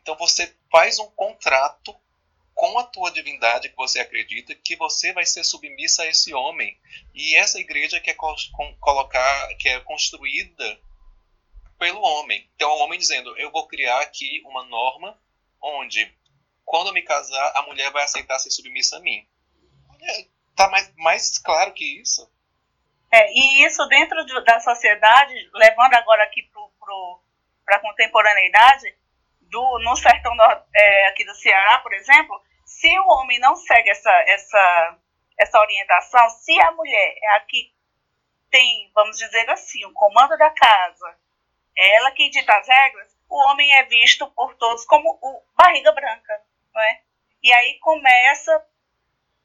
Então 0.00 0.16
você 0.16 0.54
faz 0.70 0.98
um 0.98 1.10
contrato 1.10 1.96
com 2.54 2.78
a 2.78 2.84
tua 2.84 3.10
divindade 3.10 3.68
que 3.68 3.76
você 3.76 3.98
acredita 3.98 4.54
que 4.54 4.76
você 4.76 5.12
vai 5.12 5.26
ser 5.26 5.42
submissa 5.42 6.02
a 6.02 6.06
esse 6.06 6.32
homem. 6.32 6.78
E 7.14 7.34
essa 7.34 7.58
igreja 7.58 8.00
quer 8.00 8.14
colocar, 8.14 9.54
que 9.56 9.68
é 9.68 9.80
construída 9.80 10.80
pelo 11.78 12.00
homem. 12.00 12.48
Então 12.54 12.70
o 12.70 12.78
homem 12.78 12.98
dizendo, 12.98 13.36
eu 13.38 13.50
vou 13.50 13.66
criar 13.66 14.00
aqui 14.00 14.42
uma 14.44 14.64
norma 14.64 15.18
onde 15.60 16.12
quando 16.64 16.88
eu 16.88 16.94
me 16.94 17.02
casar, 17.02 17.52
a 17.54 17.62
mulher 17.62 17.90
vai 17.90 18.04
aceitar 18.04 18.38
ser 18.38 18.50
submissa 18.50 18.96
a 18.96 19.00
mim. 19.00 19.26
Tá 20.56 20.68
mais, 20.70 20.92
mais 20.96 21.38
claro 21.38 21.72
que 21.72 22.00
isso. 22.00 22.30
É, 23.12 23.30
e 23.32 23.64
isso 23.64 23.86
dentro 23.86 24.24
de, 24.24 24.44
da 24.44 24.58
sociedade, 24.60 25.34
levando 25.54 25.94
agora 25.94 26.24
aqui 26.24 26.42
para 27.64 27.76
a 27.76 27.80
contemporaneidade, 27.80 28.96
do, 29.42 29.78
no 29.84 29.94
sertão 29.96 30.32
é, 30.74 31.08
aqui 31.08 31.24
do 31.24 31.34
Ceará, 31.34 31.78
por 31.78 31.92
exemplo, 31.92 32.42
se 32.64 32.98
o 32.98 33.06
homem 33.06 33.38
não 33.38 33.54
segue 33.54 33.88
essa, 33.88 34.10
essa, 34.26 34.98
essa 35.38 35.60
orientação, 35.60 36.28
se 36.30 36.58
a 36.60 36.72
mulher 36.72 37.14
é 37.22 37.36
a 37.36 37.40
que 37.40 37.72
tem, 38.50 38.90
vamos 38.94 39.16
dizer 39.16 39.48
assim, 39.50 39.84
o 39.84 39.92
comando 39.92 40.36
da 40.36 40.50
casa, 40.50 41.08
é 41.08 41.23
ela 41.76 42.10
que 42.12 42.30
dita 42.30 42.56
as 42.56 42.66
regras, 42.68 43.16
o 43.28 43.36
homem 43.48 43.72
é 43.76 43.84
visto 43.84 44.26
por 44.28 44.54
todos 44.56 44.84
como 44.84 45.18
o 45.20 45.42
barriga 45.56 45.92
branca, 45.92 46.40
não 46.72 46.82
é? 46.82 47.00
E 47.42 47.52
aí 47.52 47.78
começa 47.80 48.66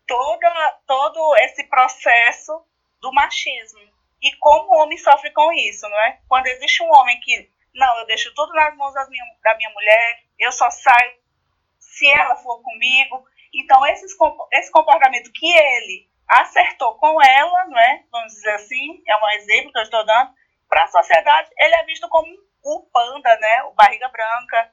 toda, 0.08 0.80
todo 0.86 1.36
esse 1.38 1.64
processo 1.66 2.66
do 3.02 3.12
machismo. 3.14 3.80
E 4.22 4.36
como 4.38 4.74
o 4.74 4.82
homem 4.82 4.98
sofre 4.98 5.32
com 5.32 5.52
isso, 5.54 5.88
não 5.88 6.00
é? 6.02 6.20
Quando 6.28 6.48
existe 6.48 6.84
um 6.84 6.92
homem 6.94 7.20
que, 7.22 7.50
não, 7.74 8.00
eu 8.00 8.06
deixo 8.06 8.34
tudo 8.34 8.54
nas 8.54 8.76
mãos 8.76 8.94
das 8.94 9.10
minha, 9.10 9.24
da 9.44 9.56
minha 9.56 9.70
mulher, 9.70 10.24
eu 10.38 10.52
só 10.52 10.70
saio 10.70 11.20
se 11.80 12.08
ela 12.08 12.36
for 12.38 12.62
comigo. 12.62 13.26
Então, 13.54 13.86
esses, 13.88 14.16
esse 14.54 14.72
comportamento 14.72 15.32
que 15.32 15.48
ele 15.48 16.10
acertou 16.28 16.96
com 16.96 17.22
ela, 17.22 17.66
não 17.66 17.80
é? 17.80 18.04
Vamos 18.12 18.34
dizer 18.34 18.52
assim, 18.52 19.02
é 19.08 19.16
um 19.16 19.30
exemplo 19.32 19.72
que 19.72 19.80
eu 19.80 19.84
estou 19.84 20.06
dando, 20.06 20.32
para 20.70 20.84
a 20.84 20.88
sociedade, 20.88 21.49
ele 21.57 21.76
é 21.76 21.86
visto 21.86 22.07
como 22.07 22.28
o 22.63 22.84
panda, 22.93 23.36
né? 23.39 23.63
O 23.63 23.74
barriga 23.74 24.07
branca. 24.09 24.72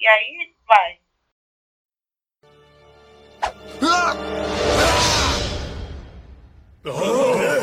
E 0.00 0.08
aí 0.08 0.54
vai. 0.66 0.98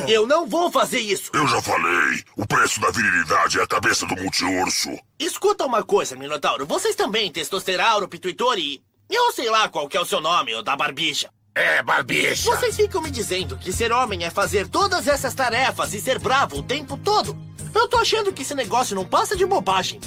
Eu 0.08 0.28
não 0.28 0.46
vou 0.46 0.72
fazer 0.72 1.00
isso! 1.00 1.32
Eu 1.34 1.48
já 1.48 1.62
falei! 1.62 2.24
O 2.38 2.46
preço 2.46 2.80
da 2.80 2.92
virilidade 2.92 3.60
é 3.60 3.64
a 3.64 3.68
cabeça 3.68 4.06
do 4.06 4.16
multiurso! 4.16 4.90
Escuta 5.18 5.66
uma 5.66 5.84
coisa, 5.84 6.16
Minotauro. 6.16 6.66
Vocês 6.66 6.96
também, 6.96 7.32
Testosterouro, 7.32 8.08
Pituitor 8.08 8.60
e... 8.60 8.84
Eu 9.10 9.32
sei 9.32 9.50
lá 9.50 9.70
qual 9.70 9.88
que 9.88 9.96
é 9.96 10.02
o 10.02 10.06
seu 10.06 10.20
nome, 10.20 10.54
o 10.54 10.62
da 10.62 10.76
barbicha. 10.76 11.30
É, 11.56 11.82
barbicha! 11.84 12.50
Vocês 12.50 12.76
ficam 12.76 13.02
me 13.02 13.10
dizendo 13.10 13.58
que 13.58 13.72
ser 13.72 13.92
homem 13.92 14.26
é 14.26 14.30
fazer 14.30 14.68
todas 14.68 15.08
essas 15.08 15.34
tarefas 15.34 15.94
e 15.94 16.02
ser 16.02 16.20
bravo 16.20 16.58
o 16.58 16.64
tempo 16.64 16.98
todo. 16.98 17.38
Eu 17.74 17.88
tô 17.88 17.98
achando 17.98 18.32
que 18.32 18.44
esse 18.44 18.54
negócio 18.54 18.96
não 18.96 19.06
passa 19.06 19.36
de 19.36 19.46
bobagem. 19.46 20.00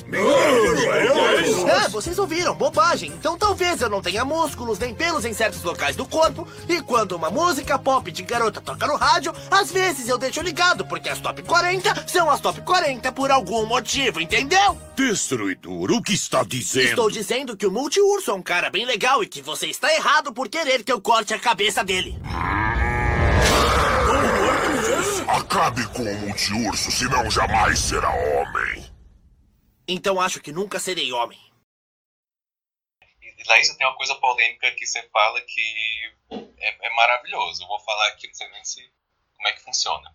É, 1.85 1.89
vocês 1.89 2.19
ouviram, 2.19 2.55
bobagem. 2.55 3.11
Então 3.11 3.37
talvez 3.37 3.81
eu 3.81 3.91
não 3.91 4.01
tenha 4.01 4.25
músculos 4.25 4.79
nem 4.79 4.95
pelos 4.95 5.25
em 5.25 5.33
certos 5.33 5.63
locais 5.63 5.97
do 5.97 6.07
corpo. 6.07 6.47
E 6.69 6.81
quando 6.81 7.13
uma 7.13 7.31
música 7.31 7.79
pop 7.79 8.11
de 8.11 8.23
garota 8.23 8.61
toca 8.61 8.87
no 8.87 8.97
rádio, 8.97 9.33
às 9.51 9.71
vezes 9.73 10.09
eu 10.09 10.17
deixo 10.17 10.41
ligado, 10.41 10.87
porque 10.87 11.09
as 11.09 11.21
top 11.21 11.43
40 11.43 12.05
são 12.07 12.31
as 12.31 12.41
top 12.41 12.61
40 12.61 13.11
por 13.13 13.31
algum 13.31 13.67
motivo, 13.67 14.21
entendeu? 14.21 14.79
Destruidor, 14.95 15.91
o 15.91 16.03
que 16.03 16.15
está 16.15 16.43
dizendo? 16.43 16.89
Estou 16.89 17.11
dizendo 17.11 17.57
que 17.57 17.67
o 17.67 17.71
multiurso 17.71 18.31
é 18.31 18.35
um 18.35 18.43
cara 18.43 18.71
bem 18.71 18.87
legal 18.87 19.23
e 19.23 19.27
que 19.27 19.43
você 19.43 19.67
está 19.67 19.93
errado 19.93 20.33
por 20.33 20.49
querer 20.49 20.85
que 20.85 20.93
eu 20.93 21.01
corte 21.01 21.35
a 21.35 21.39
cabeça 21.39 21.83
dele. 21.85 22.17
Acabe 25.29 25.85
com 25.89 26.03
o 26.05 26.19
multiurso, 26.21 26.89
senão 26.93 27.29
jamais 27.29 27.81
será 27.81 28.09
homem. 28.09 28.95
Então 29.89 30.21
acho 30.21 30.41
que 30.41 30.53
nunca 30.53 30.79
serei 30.79 31.13
homem. 31.13 31.39
E 33.23 33.43
Laís, 33.49 33.75
tem 33.75 33.87
uma 33.87 33.97
coisa 33.97 34.15
polêmica 34.15 34.71
que 34.71 34.87
você 34.87 35.03
fala 35.09 35.41
que 35.41 36.15
é, 36.31 36.87
é 36.87 36.91
maravilhoso. 36.95 37.65
Eu 37.65 37.67
vou 37.67 37.81
falar 37.81 38.07
aqui, 38.09 38.29
não 38.29 38.35
sei 38.35 38.49
nem 38.51 38.65
se, 38.65 38.89
como 39.35 39.49
é 39.49 39.53
que 39.53 39.63
funciona. 39.63 40.15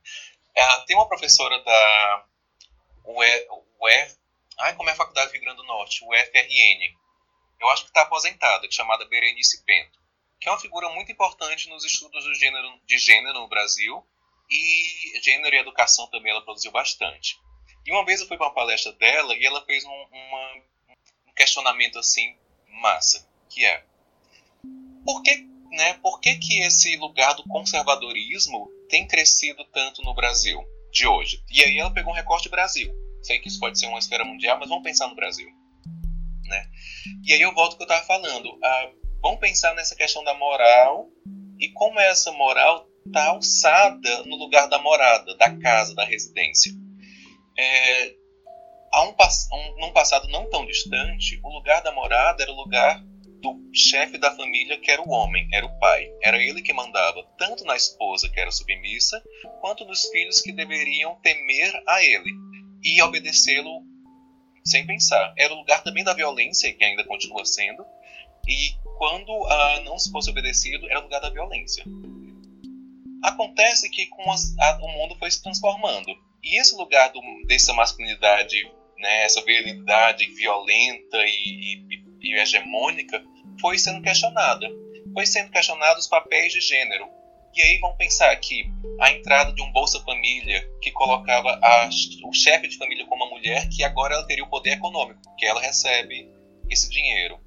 É, 0.56 0.78
tem 0.86 0.96
uma 0.96 1.10
professora 1.10 1.62
da 1.62 2.26
UR, 3.04 3.66
UR, 3.82 4.16
ai, 4.60 4.76
como 4.76 4.90
é 4.90 4.94
a 4.94 4.96
faculdade 4.96 5.28
do 5.28 5.34
Rio 5.34 5.42
Grande 5.42 5.58
do 5.58 5.68
Norte? 5.68 6.06
O 6.06 6.14
FRN. 6.14 6.96
eu 7.60 7.70
acho 7.70 7.84
que 7.84 7.90
está 7.90 8.04
aposentada, 8.04 8.66
que 8.66 8.74
chamada 8.74 9.06
Berenice 9.06 9.62
Bento, 9.66 10.00
que 10.40 10.48
é 10.48 10.52
uma 10.52 10.60
figura 10.60 10.88
muito 10.90 11.12
importante 11.12 11.68
nos 11.68 11.84
estudos 11.84 12.24
do 12.24 12.34
gênero, 12.34 12.80
de 12.86 12.98
gênero 12.98 13.42
no 13.42 13.50
Brasil 13.50 14.08
e 14.52 15.20
gênero 15.24 15.56
e 15.56 15.60
educação 15.60 16.08
também 16.08 16.32
ela 16.32 16.44
produziu 16.44 16.72
bastante. 16.72 17.40
E 17.86 17.92
uma 17.92 18.06
vez 18.06 18.20
eu 18.20 18.28
fui 18.28 18.38
para 18.38 18.48
uma 18.48 18.54
palestra 18.54 18.92
dela 18.94 19.36
e 19.36 19.46
ela 19.46 19.66
fez 19.66 19.84
um, 19.86 19.90
uma, 19.90 20.54
um 21.28 21.34
questionamento 21.34 21.98
assim 21.98 22.36
massa, 22.68 23.28
que 23.50 23.66
é 23.66 23.84
por 25.06 25.24
que, 25.24 25.36
né, 25.72 25.94
por 25.96 26.20
que, 26.20 26.36
que 26.36 26.60
esse 26.62 26.96
lugar 26.98 27.34
do 27.34 27.44
conservadorismo 27.44 28.70
tem 28.90 29.08
crescido 29.08 29.64
tanto 29.66 30.02
no 30.04 30.14
Brasil 30.14 30.64
de 30.92 31.08
hoje? 31.08 31.44
E 31.50 31.64
aí 31.64 31.78
ela 31.78 31.94
pegou 31.94 32.12
um 32.12 32.16
recorte 32.16 32.50
Brasil. 32.50 32.94
Sei 33.24 33.40
que 33.40 33.48
isso 33.48 33.60
pode 33.60 33.80
ser 33.80 33.88
uma 33.88 34.00
esfera 34.00 34.24
mundial, 34.24 34.60
mas 34.60 34.70
vamos 34.70 34.84
pensar 34.84 35.08
no 35.08 35.16
Brasil. 35.16 35.48
Né? 36.44 36.70
E 37.24 37.34
aí 37.34 37.42
eu 37.42 37.54
volto 37.54 37.74
ao 37.74 37.78
que 37.78 37.84
eu 37.84 37.88
estava 37.88 38.06
falando. 38.06 38.60
Ah, 38.64 38.92
vamos 39.22 39.40
pensar 39.40 39.74
nessa 39.76 39.96
questão 39.96 40.24
da 40.24 40.34
moral 40.34 41.10
e 41.60 41.70
como 41.70 42.00
essa 42.00 42.32
moral 42.32 42.88
está 43.06 43.28
alçada 43.28 44.24
no 44.24 44.36
lugar 44.36 44.68
da 44.68 44.80
morada, 44.80 45.36
da 45.38 45.56
casa, 45.58 45.96
da 45.96 46.04
residência. 46.04 46.72
É, 47.58 48.16
há 48.92 49.04
um, 49.04 49.14
um, 49.54 49.80
num 49.80 49.92
passado 49.92 50.28
não 50.30 50.50
tão 50.50 50.66
distante, 50.66 51.40
o 51.44 51.50
lugar 51.50 51.82
da 51.82 51.92
morada 51.92 52.44
era 52.44 52.52
o 52.52 52.56
lugar 52.56 53.04
do 53.42 53.60
chefe 53.74 54.18
da 54.18 54.32
família, 54.32 54.80
que 54.80 54.92
era 54.92 55.02
o 55.02 55.10
homem, 55.10 55.48
era 55.52 55.66
o 55.66 55.80
pai. 55.80 56.08
Era 56.22 56.42
ele 56.42 56.62
que 56.62 56.74
mandava, 56.74 57.24
tanto 57.38 57.66
na 57.66 57.76
esposa, 57.76 58.30
que 58.30 58.40
era 58.40 58.52
submissa, 58.52 59.22
quanto 59.60 59.84
nos 59.86 60.06
filhos 60.10 60.42
que 60.42 60.52
deveriam 60.52 61.16
temer 61.22 61.74
a 61.88 62.04
ele 62.04 62.32
e 62.84 63.02
obedecê-lo 63.02 63.82
sem 64.64 64.86
pensar. 64.86 65.34
Era 65.38 65.54
o 65.54 65.58
lugar 65.58 65.84
também 65.84 66.04
da 66.04 66.14
violência, 66.14 66.72
que 66.72 66.84
ainda 66.84 67.04
continua 67.04 67.44
sendo, 67.46 67.84
e 68.48 68.74
quando 68.98 69.30
uh, 69.30 69.84
não 69.84 69.98
se 69.98 70.12
fosse 70.12 70.30
obedecido, 70.30 70.88
era 70.90 71.00
o 71.00 71.04
lugar 71.04 71.20
da 71.20 71.30
violência. 71.30 71.84
Acontece 73.24 73.90
que 73.90 74.08
com 74.08 74.32
as, 74.32 74.58
a, 74.58 74.80
o 74.82 74.88
mundo 74.88 75.16
foi 75.18 75.30
se 75.30 75.42
transformando. 75.42 76.12
E 76.44 76.60
esse 76.60 76.76
lugar 76.76 77.12
do, 77.12 77.22
dessa 77.48 77.74
masculinidade, 77.74 78.58
né, 78.98 79.24
essa 79.24 79.44
virilidade 79.44 80.26
violenta 80.34 81.18
e, 81.18 81.84
e, 81.90 82.04
e 82.22 82.34
hegemônica, 82.40 83.24
foi 83.60 83.78
sendo 83.78 84.02
questionada. 84.02 84.68
Foi 85.14 85.26
sendo 85.26 85.52
questionado 85.52 86.00
os 86.00 86.08
papéis 86.08 86.52
de 86.52 86.62
gênero. 86.62 87.08
E 87.54 87.62
aí 87.62 87.80
vamos 87.80 87.98
pensar 87.98 88.34
que 88.38 88.64
a 89.00 89.12
entrada 89.12 89.52
de 89.54 89.62
um 89.62 89.72
Bolsa 89.72 90.02
Família 90.04 90.66
que 90.82 90.90
colocava 90.92 91.60
a, 91.62 91.90
o 92.24 92.34
chefe 92.34 92.68
de 92.68 92.78
família 92.78 93.06
como 93.06 93.26
uma 93.26 93.32
mulher, 93.32 93.68
que 93.70 93.84
agora 93.84 94.16
ela 94.16 94.26
teria 94.26 94.44
o 94.44 94.50
poder 94.50 94.72
econômico, 94.72 95.20
que 95.38 95.46
ela 95.46 95.62
recebe 95.62 96.30
esse 96.70 96.90
dinheiro. 96.90 97.40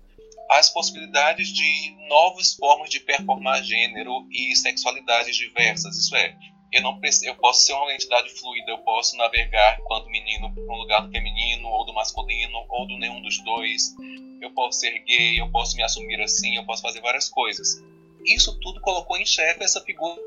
As 0.55 0.71
possibilidades 0.71 1.49
de 1.49 1.97
novas 2.09 2.55
formas 2.55 2.89
de 2.89 3.01
performar 3.01 3.61
gênero 3.65 4.25
e 4.31 4.55
sexualidades 4.55 5.35
diversas, 5.37 5.97
isso 5.97 6.15
é, 6.15 6.37
eu 6.73 6.81
não 6.81 7.01
eu 7.25 7.35
posso 7.35 7.67
ser 7.67 7.73
uma 7.73 7.93
entidade 7.93 8.31
fluida, 8.31 8.71
eu 8.71 8.79
posso 8.79 9.17
navegar 9.17 9.81
enquanto 9.81 10.09
menino 10.09 10.55
para 10.55 10.73
um 10.73 10.79
lugar 10.79 11.01
do 11.03 11.11
feminino 11.11 11.67
ou 11.67 11.85
do 11.85 11.93
masculino 11.93 12.65
ou 12.69 12.87
do 12.87 12.97
nenhum 12.99 13.21
dos 13.21 13.43
dois. 13.43 13.97
Eu 14.41 14.53
posso 14.53 14.79
ser 14.79 14.97
gay, 15.01 15.41
eu 15.41 15.51
posso 15.51 15.77
me 15.77 15.83
assumir 15.83 16.21
assim, 16.21 16.55
eu 16.55 16.65
posso 16.65 16.83
fazer 16.83 17.01
várias 17.01 17.29
coisas. 17.29 17.83
Isso 18.25 18.57
tudo 18.61 18.81
colocou 18.81 19.17
em 19.17 19.27
xeque 19.27 19.65
essa 19.65 19.81
figura 19.81 20.23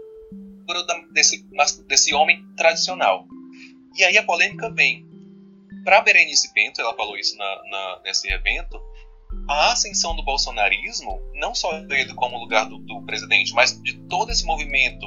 desse, 1.14 1.42
desse 1.88 2.14
homem 2.14 2.46
tradicional. 2.58 3.26
E 3.96 4.04
aí 4.04 4.18
a 4.18 4.24
polêmica 4.24 4.70
vem. 4.70 5.08
Para 5.86 6.02
Berenice 6.02 6.54
Bento, 6.54 6.82
ela 6.82 6.94
falou 6.98 7.18
isso 7.18 7.38
na, 7.38 7.64
na, 7.70 8.02
nesse 8.04 8.30
evento, 8.30 8.78
a 9.48 9.72
ascensão 9.72 10.16
do 10.16 10.24
bolsonarismo, 10.24 11.22
não 11.36 11.56
só 11.56 11.80
dele 11.82 12.14
como 12.14 12.38
lugar 12.38 12.68
do, 12.68 12.78
do 12.80 13.02
presidente, 13.04 13.54
mas 13.54 13.82
de 13.82 13.94
todo 14.08 14.32
esse 14.32 14.46
movimento 14.46 15.06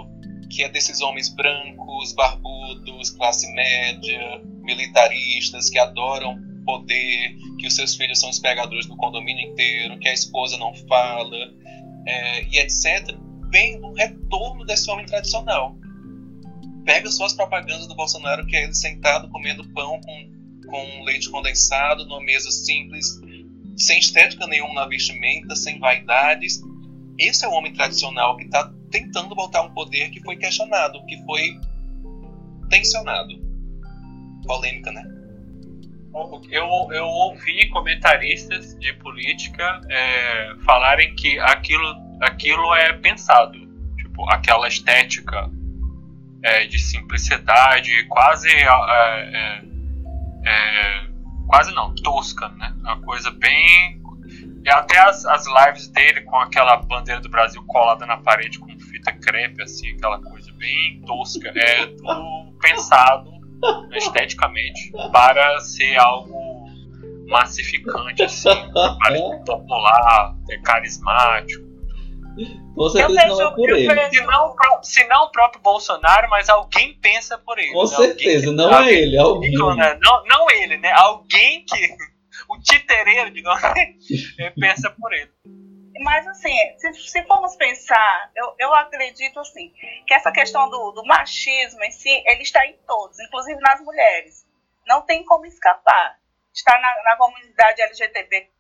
que 0.51 0.65
é 0.65 0.69
desses 0.69 1.01
homens 1.01 1.29
brancos, 1.29 2.13
barbudos, 2.13 3.11
classe 3.11 3.51
média, 3.53 4.43
militaristas, 4.63 5.71
que 5.71 5.79
adoram 5.79 6.37
poder, 6.65 7.37
que 7.59 7.67
os 7.67 7.75
seus 7.75 7.95
filhos 7.95 8.19
são 8.19 8.29
os 8.29 8.39
pegadores 8.39 8.87
do 8.87 8.97
condomínio 8.97 9.51
inteiro, 9.51 9.99
que 9.99 10.09
a 10.09 10.13
esposa 10.13 10.59
não 10.59 10.75
fala, 10.89 11.37
é, 12.07 12.45
e 12.45 12.59
etc., 12.59 13.17
vem 13.51 13.81
do 13.81 13.93
retorno 13.93 14.65
desse 14.65 14.91
homem 14.91 15.07
tradicional. 15.07 15.77
Pega 16.85 17.11
suas 17.11 17.33
propagandas 17.33 17.87
do 17.87 17.95
Bolsonaro, 17.95 18.47
que 18.47 18.57
é 18.57 18.65
ele 18.65 18.75
sentado 18.75 19.29
comendo 19.29 19.69
pão 19.73 20.01
com, 20.01 20.69
com 20.69 21.05
leite 21.05 21.31
condensado, 21.31 22.07
numa 22.07 22.23
mesa 22.23 22.51
simples, 22.51 23.21
sem 23.77 23.99
estética 23.99 24.47
nenhuma 24.47 24.75
na 24.75 24.87
vestimenta, 24.87 25.55
sem 25.57 25.79
vaidades. 25.79 26.63
Esse 27.19 27.45
é 27.45 27.49
o 27.49 27.53
homem 27.53 27.73
tradicional 27.73 28.37
que 28.37 28.45
está 28.45 28.73
tentando 28.91 29.35
voltar 29.35 29.63
um 29.63 29.73
poder 29.73 30.11
que 30.11 30.21
foi 30.23 30.37
questionado, 30.37 31.05
que 31.07 31.23
foi 31.25 31.59
tensionado. 32.69 33.29
Polêmica, 34.47 34.91
né? 34.91 35.05
Eu, 36.51 36.89
eu 36.93 37.07
ouvi 37.07 37.69
comentaristas 37.69 38.77
de 38.79 38.93
política 38.95 39.81
é, 39.89 40.55
falarem 40.65 41.15
que 41.15 41.39
aquilo, 41.39 41.95
aquilo 42.21 42.75
é 42.75 42.93
pensado. 42.95 43.59
Tipo, 43.97 44.29
aquela 44.29 44.67
estética 44.67 45.49
é, 46.43 46.67
de 46.67 46.79
simplicidade, 46.79 48.05
quase. 48.09 48.49
É, 48.49 48.65
é, 48.65 49.63
é, 50.45 51.10
quase 51.51 51.75
não, 51.75 51.93
tosca, 51.97 52.49
né? 52.51 52.73
Uma 52.79 53.01
coisa 53.01 53.31
bem. 53.33 54.01
Até 54.69 54.99
as, 54.99 55.25
as 55.27 55.45
lives 55.47 55.89
dele 55.89 56.21
com 56.23 56.37
aquela 56.37 56.77
bandeira 56.77 57.21
do 57.21 57.29
Brasil 57.29 57.63
colada 57.67 58.07
na 58.07 58.19
parede 58.19 58.59
com 58.61 58.79
fita 58.79 59.13
crepe, 59.13 59.63
assim, 59.63 59.91
aquela 59.93 60.21
coisa 60.23 60.53
bem 60.53 61.03
tosca. 61.05 61.49
É 61.49 61.87
tudo 61.87 62.53
pensado 62.61 63.31
esteticamente 63.93 64.93
para 65.11 65.59
ser 65.61 65.97
algo 65.97 66.71
massificante, 67.29 68.23
assim, 68.23 68.49
popular, 69.45 70.37
é 70.51 70.59
carismático. 70.59 71.70
Com 72.75 72.89
certeza 72.89 73.27
não 73.27 73.43
é 73.43 73.55
por 73.55 73.71
ele. 73.71 74.11
Se 74.11 74.21
não, 74.23 74.83
se 74.83 75.05
não 75.05 75.25
o 75.25 75.33
próprio 75.33 75.63
Bolsonaro, 75.63 76.29
mas 76.31 76.49
alguém 76.49 76.95
pensa 77.01 77.39
por 77.39 77.59
ele. 77.59 77.73
Com 77.73 77.83
né? 77.83 77.89
certeza, 77.89 78.53
não 78.53 78.83
é 78.83 78.93
ele, 78.93 79.17
é 79.17 79.21
alguém. 79.21 79.53
Né? 79.53 79.99
Não, 80.03 80.25
não 80.25 80.51
ele, 80.51 80.79
né? 80.79 80.93
Alguém 80.93 81.65
que. 81.65 81.77
O 82.49 82.59
titereiro, 82.59 83.31
digamos, 83.31 83.61
pensa 84.59 84.91
por 84.91 85.13
ele. 85.13 85.31
Mas, 86.01 86.27
assim, 86.27 86.53
se, 86.79 86.93
se 86.95 87.23
formos 87.25 87.55
pensar, 87.55 88.31
eu, 88.35 88.55
eu 88.59 88.75
acredito, 88.75 89.39
assim, 89.39 89.73
que 90.05 90.15
essa 90.15 90.33
questão 90.33 90.69
do, 90.69 90.91
do 90.93 91.05
machismo 91.05 91.85
em 91.85 91.91
si, 91.93 92.09
ele 92.27 92.43
está 92.43 92.67
em 92.67 92.77
todos, 92.89 93.21
inclusive 93.21 93.61
nas 93.61 93.81
mulheres. 93.83 94.47
Não 94.87 95.03
tem 95.03 95.25
como 95.25 95.47
escapar. 95.47 96.19
Está 96.53 96.73
na, 96.81 97.03
na 97.05 97.17
comunidade 97.17 97.83
LGBT, 97.83 98.51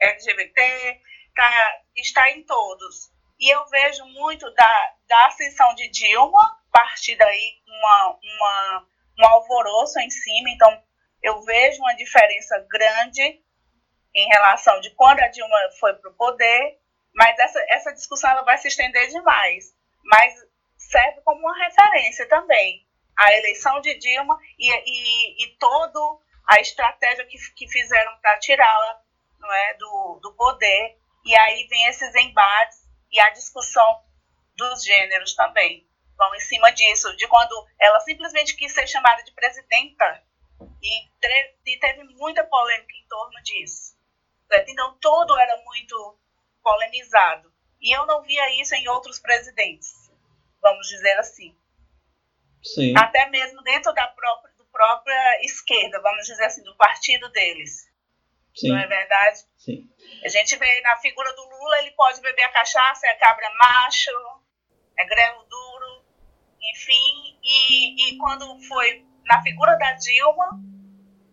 LGBT 0.00 1.00
tá, 1.34 1.80
está 1.96 2.30
em 2.30 2.44
todos. 2.44 3.10
E 3.38 3.52
eu 3.52 3.66
vejo 3.66 4.04
muito 4.06 4.48
da, 4.54 4.94
da 5.08 5.26
ascensão 5.26 5.74
de 5.74 5.88
Dilma, 5.88 6.60
partir 6.70 7.16
daí 7.16 7.60
uma, 7.66 8.18
uma, 8.22 8.86
um 9.18 9.26
alvoroço 9.26 9.98
em 10.00 10.10
cima. 10.10 10.50
Então, 10.50 10.82
eu 11.22 11.42
vejo 11.42 11.80
uma 11.80 11.94
diferença 11.94 12.64
grande 12.70 13.42
em 14.14 14.28
relação 14.28 14.80
de 14.80 14.90
quando 14.94 15.20
a 15.20 15.28
Dilma 15.28 15.56
foi 15.80 15.94
para 15.94 16.10
o 16.10 16.14
poder, 16.14 16.78
mas 17.14 17.38
essa, 17.38 17.64
essa 17.68 17.92
discussão 17.92 18.30
ela 18.30 18.42
vai 18.42 18.58
se 18.58 18.68
estender 18.68 19.08
demais. 19.08 19.74
Mas 20.04 20.34
serve 20.76 21.20
como 21.22 21.40
uma 21.40 21.64
referência 21.64 22.28
também. 22.28 22.86
A 23.16 23.32
eleição 23.32 23.80
de 23.80 23.98
Dilma 23.98 24.38
e, 24.58 24.70
e, 24.70 25.44
e 25.44 25.56
toda 25.58 25.98
a 26.48 26.60
estratégia 26.60 27.26
que, 27.26 27.38
que 27.54 27.68
fizeram 27.68 28.16
para 28.20 28.38
tirá-la 28.38 29.00
é, 29.44 29.74
do, 29.74 30.20
do 30.22 30.32
poder. 30.34 30.98
E 31.24 31.34
aí 31.36 31.66
vem 31.68 31.86
esses 31.86 32.14
embates 32.14 32.78
e 33.10 33.20
a 33.20 33.30
discussão 33.30 34.02
dos 34.56 34.84
gêneros 34.84 35.34
também. 35.34 35.86
Vão 36.16 36.34
em 36.34 36.40
cima 36.40 36.70
disso, 36.70 37.14
de 37.16 37.26
quando 37.26 37.66
ela 37.80 38.00
simplesmente 38.00 38.56
quis 38.56 38.72
ser 38.72 38.86
chamada 38.86 39.22
de 39.22 39.32
presidenta 39.32 40.22
e, 40.82 41.08
e 41.66 41.78
teve 41.78 42.04
muita 42.14 42.44
polêmica 42.44 42.94
em 42.96 43.06
torno 43.08 43.42
disso. 43.42 43.96
Certo? 44.48 44.68
Então, 44.68 44.96
todo 45.00 45.38
era 45.38 45.56
muito 45.64 46.18
polemizado. 46.62 47.52
E 47.80 47.96
eu 47.96 48.06
não 48.06 48.22
via 48.22 48.60
isso 48.60 48.74
em 48.74 48.88
outros 48.88 49.18
presidentes, 49.18 50.10
vamos 50.60 50.86
dizer 50.86 51.18
assim. 51.18 51.56
Sim. 52.62 52.94
Até 52.96 53.28
mesmo 53.28 53.60
dentro 53.62 53.92
da 53.92 54.06
própria, 54.06 54.54
do 54.54 54.64
própria 54.66 55.44
esquerda, 55.44 56.00
vamos 56.00 56.26
dizer 56.26 56.44
assim, 56.44 56.62
do 56.62 56.76
partido 56.76 57.28
deles. 57.30 57.91
Sim. 58.54 58.68
Não 58.68 58.78
é 58.78 58.86
verdade? 58.86 59.38
Sim. 59.56 59.88
A 60.24 60.28
gente 60.28 60.56
vê 60.56 60.80
na 60.82 60.96
figura 60.96 61.32
do 61.34 61.42
Lula, 61.42 61.78
ele 61.78 61.90
pode 61.92 62.20
beber 62.20 62.44
a 62.44 62.52
cachaça, 62.52 63.06
é 63.06 63.14
cabra 63.14 63.48
macho, 63.58 64.10
é 64.98 65.04
grelo 65.06 65.44
duro, 65.44 66.04
enfim. 66.74 67.38
E, 67.42 68.10
e 68.10 68.18
quando 68.18 68.60
foi 68.68 69.04
na 69.24 69.42
figura 69.42 69.76
da 69.78 69.92
Dilma, 69.94 70.60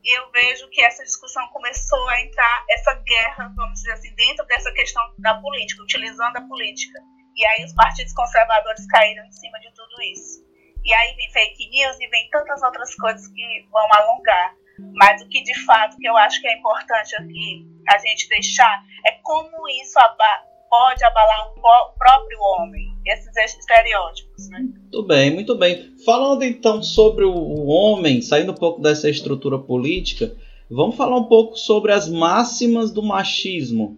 eu 0.03 0.31
vejo 0.31 0.69
que 0.69 0.81
essa 0.81 1.03
discussão 1.03 1.45
começou 1.49 2.07
a 2.09 2.21
entrar, 2.21 2.65
essa 2.69 2.93
guerra, 2.95 3.51
vamos 3.55 3.79
dizer 3.79 3.91
assim, 3.91 4.13
dentro 4.15 4.45
dessa 4.45 4.71
questão 4.73 5.03
da 5.17 5.35
política, 5.41 5.83
utilizando 5.83 6.37
a 6.37 6.47
política. 6.47 6.99
E 7.35 7.45
aí 7.45 7.63
os 7.63 7.73
partidos 7.73 8.13
conservadores 8.13 8.85
caíram 8.87 9.25
em 9.25 9.31
cima 9.31 9.59
de 9.59 9.73
tudo 9.73 10.01
isso. 10.01 10.43
E 10.83 10.93
aí 10.93 11.15
vem 11.15 11.31
fake 11.31 11.69
news 11.69 11.97
e 11.99 12.07
vem 12.07 12.29
tantas 12.29 12.61
outras 12.63 12.95
coisas 12.95 13.27
que 13.27 13.67
vão 13.69 13.87
alongar. 13.93 14.55
Mas 14.95 15.21
o 15.21 15.27
que 15.29 15.43
de 15.43 15.57
fato 15.65 15.97
que 15.97 16.07
eu 16.07 16.17
acho 16.17 16.41
que 16.41 16.47
é 16.47 16.57
importante 16.57 17.15
aqui 17.15 17.65
a 17.87 17.97
gente 17.97 18.27
deixar 18.29 18.83
é 19.05 19.11
como 19.23 19.67
isso 19.81 19.97
aba 19.99 20.49
pode 20.69 21.03
abalar 21.03 21.51
o 21.57 21.97
próprio 21.97 22.39
homem, 22.41 22.93
esses 23.05 23.35
estereótipos. 23.57 24.49
Né? 24.49 24.59
Muito 24.59 25.03
bem, 25.03 25.33
muito 25.33 25.55
bem. 25.55 25.95
Falando 26.05 26.43
então 26.43 26.83
sobre 26.83 27.25
o 27.25 27.65
homem, 27.65 28.21
saindo 28.21 28.51
um 28.51 28.55
pouco 28.55 28.81
dessa 28.81 29.09
estrutura 29.09 29.57
política, 29.57 30.31
vamos 30.69 30.95
falar 30.95 31.17
um 31.17 31.23
pouco 31.23 31.57
sobre 31.57 31.91
as 31.91 32.07
máximas 32.07 32.91
do 32.91 33.01
machismo 33.01 33.97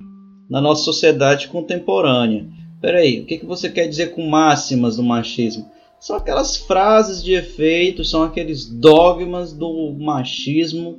na 0.49 0.61
nossa 0.61 0.83
sociedade 0.83 1.49
contemporânea. 1.49 2.45
Peraí, 2.81 3.19
o 3.19 3.25
que, 3.25 3.37
que 3.37 3.45
você 3.45 3.69
quer 3.69 3.87
dizer 3.87 4.15
com 4.15 4.27
máximas 4.27 4.95
do 4.95 5.03
machismo? 5.03 5.69
São 6.01 6.15
aquelas 6.15 6.57
frases 6.57 7.23
de 7.23 7.33
efeito, 7.33 8.03
são 8.03 8.23
aqueles 8.23 8.65
dogmas 8.65 9.53
do 9.53 9.95
machismo 9.99 10.97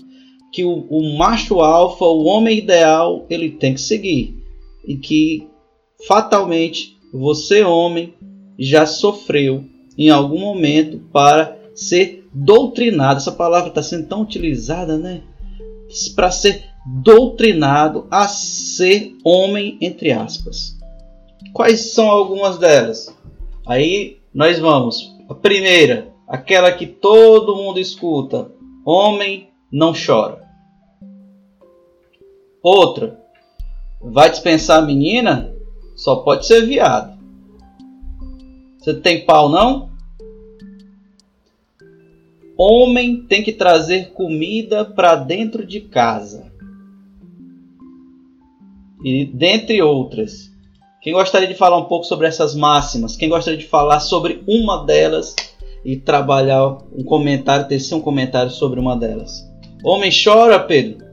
que 0.52 0.64
o, 0.64 0.86
o 0.88 1.18
macho 1.18 1.60
alfa, 1.60 2.04
o 2.04 2.22
homem 2.22 2.58
ideal, 2.58 3.26
ele 3.28 3.50
tem 3.50 3.74
que 3.74 3.80
seguir. 3.80 4.40
E 4.86 4.96
que 4.96 5.48
fatalmente 6.06 6.96
você, 7.12 7.64
homem, 7.64 8.14
já 8.56 8.86
sofreu 8.86 9.64
em 9.98 10.08
algum 10.08 10.38
momento 10.38 11.00
para 11.12 11.58
ser 11.74 12.24
doutrinado. 12.32 13.18
Essa 13.18 13.32
palavra 13.32 13.70
está 13.70 13.82
sendo 13.82 14.06
tão 14.06 14.22
utilizada, 14.22 14.96
né? 14.96 15.22
Para 16.14 16.30
ser 16.30 16.64
doutrinado 17.02 18.06
a 18.08 18.28
ser 18.28 19.16
homem, 19.24 19.78
entre 19.80 20.12
aspas. 20.12 20.78
Quais 21.52 21.92
são 21.92 22.08
algumas 22.08 22.56
delas? 22.56 23.12
Aí 23.66 24.21
nós 24.34 24.58
vamos. 24.58 25.14
A 25.28 25.34
primeira, 25.34 26.12
aquela 26.26 26.72
que 26.72 26.86
todo 26.86 27.56
mundo 27.56 27.78
escuta: 27.78 28.50
homem 28.84 29.50
não 29.70 29.92
chora. 29.92 30.42
Outra, 32.62 33.20
vai 34.00 34.30
dispensar 34.30 34.78
a 34.78 34.86
menina? 34.86 35.54
Só 35.96 36.16
pode 36.16 36.46
ser 36.46 36.66
viado. 36.66 37.20
Você 38.78 38.94
tem 38.94 39.24
pau 39.24 39.48
não? 39.48 39.90
Homem 42.56 43.22
tem 43.24 43.42
que 43.42 43.52
trazer 43.52 44.12
comida 44.12 44.84
para 44.84 45.16
dentro 45.16 45.66
de 45.66 45.80
casa. 45.80 46.52
E 49.04 49.24
dentre 49.24 49.82
outras. 49.82 50.51
Quem 51.02 51.12
gostaria 51.12 51.48
de 51.48 51.56
falar 51.56 51.78
um 51.78 51.86
pouco 51.86 52.04
sobre 52.04 52.28
essas 52.28 52.54
máximas? 52.54 53.16
Quem 53.16 53.28
gostaria 53.28 53.58
de 53.58 53.66
falar 53.66 53.98
sobre 53.98 54.44
uma 54.46 54.86
delas 54.86 55.34
e 55.84 55.96
trabalhar 55.96 56.78
um 56.92 57.02
comentário, 57.02 57.66
tecer 57.66 57.96
um 57.96 58.00
comentário 58.00 58.52
sobre 58.52 58.78
uma 58.78 58.96
delas? 58.96 59.42
Homem 59.82 60.12
chora, 60.12 60.60
Pedro? 60.60 61.04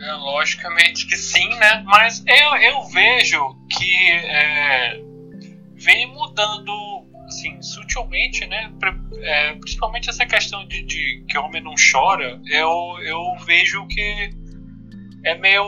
É, 0.00 0.12
logicamente 0.12 1.08
que 1.08 1.16
sim, 1.16 1.48
né? 1.56 1.82
Mas 1.84 2.22
eu, 2.28 2.56
eu 2.58 2.84
vejo 2.84 3.40
que 3.76 4.10
é, 4.12 5.00
vem 5.74 6.06
mudando 6.14 6.72
assim, 7.26 7.60
sutilmente, 7.60 8.46
né? 8.46 8.72
É, 9.20 9.54
principalmente 9.54 10.10
essa 10.10 10.24
questão 10.24 10.64
de, 10.68 10.84
de 10.84 11.24
que 11.28 11.36
o 11.36 11.42
homem 11.42 11.60
não 11.60 11.74
chora, 11.74 12.40
eu, 12.52 12.70
eu 13.02 13.44
vejo 13.44 13.84
que 13.88 14.30
é 15.24 15.34
meio 15.36 15.64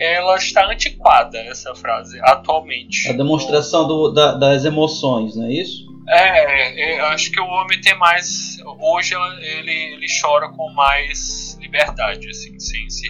ela 0.00 0.36
está 0.36 0.66
antiquada, 0.66 1.38
essa 1.38 1.74
frase, 1.74 2.18
atualmente. 2.22 3.06
A 3.08 3.12
demonstração 3.12 3.86
do, 3.86 4.10
da, 4.10 4.32
das 4.32 4.64
emoções, 4.64 5.36
não 5.36 5.44
é 5.44 5.52
isso? 5.52 5.84
É, 6.08 6.96
é, 6.96 7.00
eu 7.00 7.04
acho 7.06 7.30
que 7.30 7.38
o 7.38 7.46
homem 7.46 7.78
tem 7.82 7.96
mais. 7.98 8.56
Hoje 8.80 9.14
ele, 9.14 9.70
ele 9.70 10.06
chora 10.20 10.48
com 10.48 10.72
mais 10.72 11.56
liberdade, 11.60 12.28
assim, 12.28 12.58
sem 12.58 12.88
se 12.88 13.08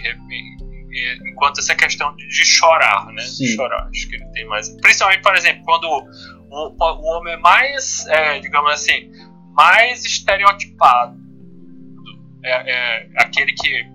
enquanto 1.25 1.59
essa 1.59 1.73
questão 1.73 2.13
de, 2.17 2.45
chorar, 2.45 3.05
né? 3.07 3.21
Sim. 3.21 3.45
De 3.45 3.55
chorar, 3.55 3.87
acho 3.87 4.09
que 4.09 4.17
ele 4.17 4.25
tem 4.33 4.45
mais. 4.45 4.69
Principalmente, 4.81 5.21
por 5.21 5.35
exemplo, 5.35 5.63
quando 5.63 5.85
o, 5.85 6.75
o 6.77 7.05
homem 7.15 7.33
é 7.33 7.37
mais, 7.37 8.05
é, 8.07 8.39
digamos 8.39 8.73
assim, 8.73 9.09
mais 9.53 10.03
estereotipado, 10.03 11.17
é, 12.43 12.71
é 12.71 13.09
aquele 13.15 13.53
que 13.53 13.85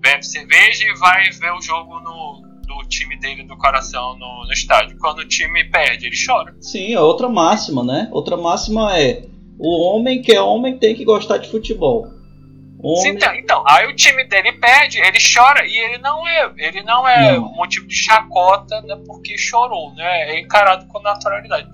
bebe 0.00 0.24
cerveja 0.24 0.84
e 0.84 0.94
vai 0.94 1.30
ver 1.30 1.52
o 1.52 1.60
jogo 1.60 2.00
no, 2.00 2.45
do 2.66 2.88
time 2.88 3.18
dele 3.18 3.44
do 3.44 3.56
coração 3.56 4.16
no, 4.18 4.44
no 4.44 4.52
estádio. 4.52 4.98
Quando 4.98 5.20
o 5.20 5.28
time 5.28 5.64
perde, 5.64 6.06
ele 6.06 6.16
chora. 6.16 6.54
Sim, 6.60 6.92
é 6.92 7.00
outra 7.00 7.28
máxima, 7.28 7.84
né? 7.84 8.08
Outra 8.12 8.36
máxima 8.36 8.98
é 8.98 9.24
o 9.58 9.82
homem 9.82 10.20
que 10.20 10.32
é 10.32 10.40
homem 10.40 10.78
tem 10.78 10.94
que 10.94 11.04
gostar 11.04 11.38
de 11.38 11.48
futebol. 11.48 12.08
Homem... 12.78 13.14
Então, 13.14 13.34
então, 13.34 13.64
aí 13.66 13.86
o 13.86 13.96
time 13.96 14.24
dele 14.24 14.52
perde, 14.52 14.98
ele 14.98 15.18
chora 15.18 15.66
e 15.66 15.76
ele 15.76 15.98
não 15.98 16.26
é, 16.28 16.52
ele 16.58 16.82
não 16.82 17.08
é 17.08 17.32
não. 17.32 17.52
motivo 17.54 17.86
de 17.86 17.94
chacota, 17.94 18.80
né, 18.82 18.96
porque 19.06 19.36
chorou, 19.38 19.94
né? 19.94 20.34
É 20.34 20.40
encarado 20.40 20.86
com 20.86 21.00
naturalidade. 21.00 21.68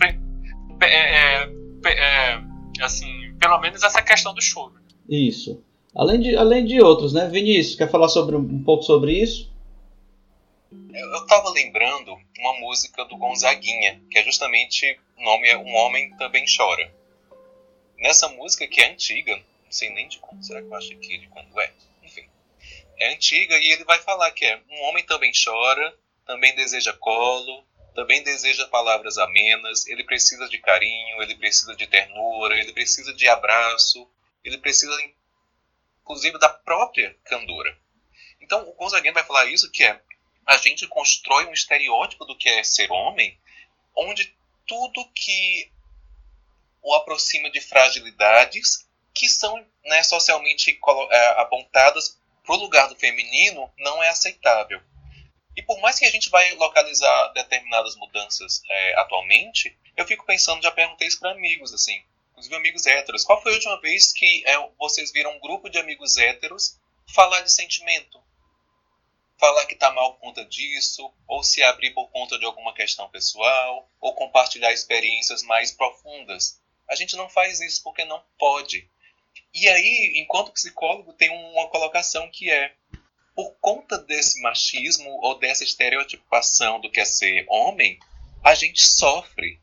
É, 0.80 0.86
é, 0.86 1.48
é, 1.86 2.40
assim, 2.80 3.34
pelo 3.38 3.58
menos 3.60 3.82
essa 3.82 4.00
questão 4.00 4.32
do 4.32 4.40
choro. 4.40 4.74
Isso. 5.08 5.62
Além 5.94 6.20
de, 6.20 6.36
além 6.36 6.64
de 6.64 6.80
outros, 6.80 7.12
né? 7.12 7.28
Vinícius, 7.28 7.76
quer 7.76 7.90
falar 7.90 8.08
sobre 8.08 8.36
um 8.36 8.62
pouco 8.62 8.82
sobre 8.82 9.12
isso? 9.12 9.51
Eu, 10.94 11.22
estava 11.22 11.48
lembrando 11.50 12.18
uma 12.38 12.60
música 12.60 13.04
do 13.04 13.16
Gonzaguinha, 13.16 14.02
que 14.10 14.18
é 14.18 14.24
justamente 14.24 14.98
o 15.16 15.22
nome 15.22 15.48
é 15.48 15.56
Um 15.56 15.74
Homem 15.74 16.14
Também 16.16 16.44
Chora. 16.54 16.92
Nessa 17.98 18.28
música, 18.28 18.66
que 18.66 18.80
é 18.80 18.90
antiga, 18.90 19.36
não 19.36 19.72
sei 19.72 19.90
nem 19.90 20.08
de 20.08 20.18
quando, 20.18 20.44
será 20.44 20.60
que 20.60 20.68
eu 20.68 20.74
acho 20.74 20.92
aqui 20.92 21.18
de 21.18 21.28
quando 21.28 21.60
é? 21.60 21.72
Enfim, 22.02 22.28
é 22.98 23.12
antiga 23.12 23.56
e 23.58 23.72
ele 23.72 23.84
vai 23.84 23.98
falar 24.00 24.30
que 24.32 24.44
é 24.44 24.60
um 24.70 24.82
homem 24.82 25.04
também 25.04 25.32
chora, 25.32 25.96
também 26.26 26.54
deseja 26.54 26.92
colo, 26.94 27.64
também 27.94 28.22
deseja 28.22 28.66
palavras 28.68 29.18
amenas, 29.18 29.86
ele 29.86 30.04
precisa 30.04 30.48
de 30.48 30.58
carinho, 30.58 31.22
ele 31.22 31.36
precisa 31.36 31.74
de 31.76 31.86
ternura, 31.86 32.58
ele 32.58 32.72
precisa 32.72 33.12
de 33.14 33.28
abraço, 33.28 34.08
ele 34.44 34.58
precisa 34.58 34.96
inclusive 36.02 36.38
da 36.38 36.48
própria 36.48 37.16
candura. 37.24 37.76
Então 38.40 38.68
o 38.68 38.72
Gonzaguinha 38.74 39.12
vai 39.12 39.24
falar 39.24 39.46
isso 39.46 39.70
que 39.70 39.84
é 39.84 40.00
a 40.46 40.56
gente 40.56 40.86
constrói 40.88 41.46
um 41.46 41.52
estereótipo 41.52 42.24
do 42.24 42.36
que 42.36 42.48
é 42.48 42.64
ser 42.64 42.90
homem, 42.90 43.38
onde 43.96 44.34
tudo 44.66 45.08
que 45.14 45.70
o 46.82 46.94
aproxima 46.94 47.50
de 47.50 47.60
fragilidades 47.60 48.88
que 49.14 49.28
são 49.28 49.64
né, 49.84 50.02
socialmente 50.02 50.78
é, 51.10 51.40
apontadas 51.40 52.18
para 52.44 52.54
o 52.54 52.58
lugar 52.58 52.88
do 52.88 52.96
feminino 52.96 53.70
não 53.78 54.02
é 54.02 54.08
aceitável. 54.08 54.80
E 55.56 55.62
por 55.62 55.78
mais 55.80 55.98
que 55.98 56.06
a 56.06 56.10
gente 56.10 56.30
vai 56.30 56.54
localizar 56.54 57.32
determinadas 57.34 57.94
mudanças 57.96 58.62
é, 58.68 59.00
atualmente, 59.00 59.76
eu 59.96 60.06
fico 60.06 60.24
pensando, 60.24 60.62
já 60.62 60.70
perguntei 60.70 61.06
isso 61.06 61.20
para 61.20 61.32
amigos, 61.32 61.74
assim, 61.74 62.02
inclusive 62.30 62.56
amigos 62.56 62.86
héteros, 62.86 63.24
qual 63.24 63.40
foi 63.42 63.52
a 63.52 63.54
última 63.54 63.80
vez 63.80 64.12
que 64.12 64.42
é, 64.46 64.56
vocês 64.78 65.12
viram 65.12 65.32
um 65.36 65.40
grupo 65.40 65.68
de 65.68 65.78
amigos 65.78 66.16
héteros 66.16 66.78
falar 67.14 67.42
de 67.42 67.52
sentimento? 67.52 68.21
Falar 69.42 69.66
que 69.66 69.74
está 69.74 69.90
mal 69.90 70.14
por 70.14 70.20
conta 70.20 70.44
disso, 70.44 71.12
ou 71.26 71.42
se 71.42 71.64
abrir 71.64 71.90
por 71.90 72.08
conta 72.12 72.38
de 72.38 72.44
alguma 72.44 72.72
questão 72.72 73.10
pessoal, 73.10 73.90
ou 74.00 74.14
compartilhar 74.14 74.72
experiências 74.72 75.42
mais 75.42 75.72
profundas. 75.72 76.62
A 76.88 76.94
gente 76.94 77.16
não 77.16 77.28
faz 77.28 77.60
isso 77.60 77.82
porque 77.82 78.04
não 78.04 78.22
pode. 78.38 78.88
E 79.52 79.68
aí, 79.68 80.12
enquanto 80.14 80.52
psicólogo, 80.52 81.12
tem 81.14 81.28
uma 81.28 81.68
colocação 81.70 82.30
que 82.30 82.52
é: 82.52 82.72
por 83.34 83.52
conta 83.60 83.98
desse 83.98 84.40
machismo 84.40 85.10
ou 85.20 85.36
dessa 85.36 85.64
estereotipação 85.64 86.80
do 86.80 86.88
que 86.88 87.00
é 87.00 87.04
ser 87.04 87.44
homem, 87.48 87.98
a 88.44 88.54
gente 88.54 88.80
sofre. 88.86 89.60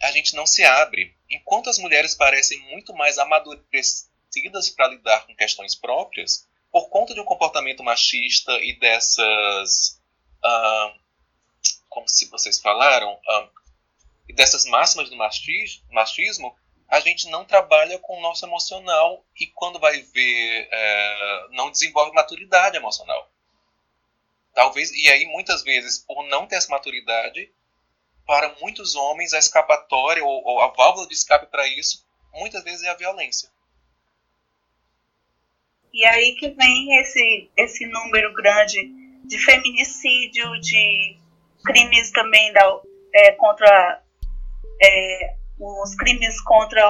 A 0.00 0.10
gente 0.12 0.34
não 0.34 0.46
se 0.46 0.64
abre. 0.64 1.14
Enquanto 1.28 1.68
as 1.68 1.78
mulheres 1.78 2.14
parecem 2.14 2.58
muito 2.70 2.94
mais 2.94 3.18
amadurecidas 3.18 4.70
para 4.70 4.88
lidar 4.88 5.26
com 5.26 5.36
questões 5.36 5.74
próprias, 5.74 6.48
por 6.76 6.90
conta 6.90 7.14
de 7.14 7.20
um 7.20 7.24
comportamento 7.24 7.82
machista 7.82 8.52
e 8.62 8.74
dessas. 8.74 9.98
Uh, 10.44 11.00
como 11.88 12.06
se 12.06 12.28
vocês 12.28 12.60
falaram, 12.60 13.14
uh, 13.14 14.34
dessas 14.34 14.66
máximas 14.66 15.08
do 15.08 15.16
machismo, 15.16 16.54
a 16.86 17.00
gente 17.00 17.30
não 17.30 17.46
trabalha 17.46 17.98
com 17.98 18.18
o 18.18 18.20
nosso 18.20 18.44
emocional 18.44 19.24
e 19.40 19.46
quando 19.46 19.78
vai 19.78 20.02
ver, 20.02 20.68
uh, 20.68 21.54
não 21.54 21.70
desenvolve 21.70 22.12
maturidade 22.12 22.76
emocional. 22.76 23.26
Talvez, 24.52 24.90
e 24.90 25.08
aí 25.08 25.24
muitas 25.24 25.62
vezes, 25.62 25.98
por 26.00 26.24
não 26.24 26.46
ter 26.46 26.56
essa 26.56 26.68
maturidade, 26.68 27.50
para 28.26 28.54
muitos 28.60 28.94
homens 28.94 29.32
a 29.32 29.38
escapatória 29.38 30.22
ou, 30.22 30.44
ou 30.44 30.60
a 30.60 30.68
válvula 30.68 31.08
de 31.08 31.14
escape 31.14 31.46
para 31.46 31.66
isso, 31.66 32.06
muitas 32.34 32.62
vezes 32.62 32.82
é 32.82 32.90
a 32.90 32.94
violência. 32.94 33.50
E 35.92 36.04
aí 36.04 36.34
que 36.34 36.50
vem 36.50 37.00
esse, 37.00 37.50
esse 37.56 37.86
número 37.86 38.32
grande 38.34 38.78
de 39.24 39.38
feminicídio, 39.38 40.60
de 40.60 41.16
crimes 41.64 42.10
também 42.12 42.52
da, 42.52 42.80
é, 43.14 43.32
contra 43.32 44.02
é, 44.82 45.34
os 45.58 45.94
crimes 45.96 46.40
contra 46.42 46.86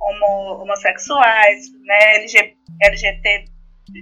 homo, 0.00 0.62
homossexuais, 0.62 1.66
né, 1.84 2.16
LG, 2.16 2.56
LGBT, 2.82 3.44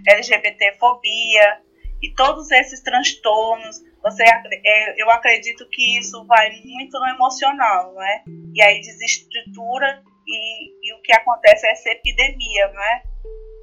LGBTfobia 0.08 1.60
e 2.02 2.14
todos 2.14 2.50
esses 2.50 2.82
transtornos. 2.82 3.80
Você, 4.02 4.22
é, 4.24 5.02
eu 5.02 5.10
acredito 5.10 5.68
que 5.70 5.98
isso 5.98 6.24
vai 6.26 6.50
muito 6.50 6.98
no 6.98 7.08
emocional, 7.08 7.92
né? 7.94 8.22
E 8.54 8.62
aí 8.62 8.80
desestrutura 8.80 10.02
e, 10.26 10.88
e 10.88 10.94
o 10.94 11.02
que 11.02 11.12
acontece 11.12 11.66
é 11.66 11.72
essa 11.72 11.90
epidemia, 11.90 12.68
né? 12.68 13.02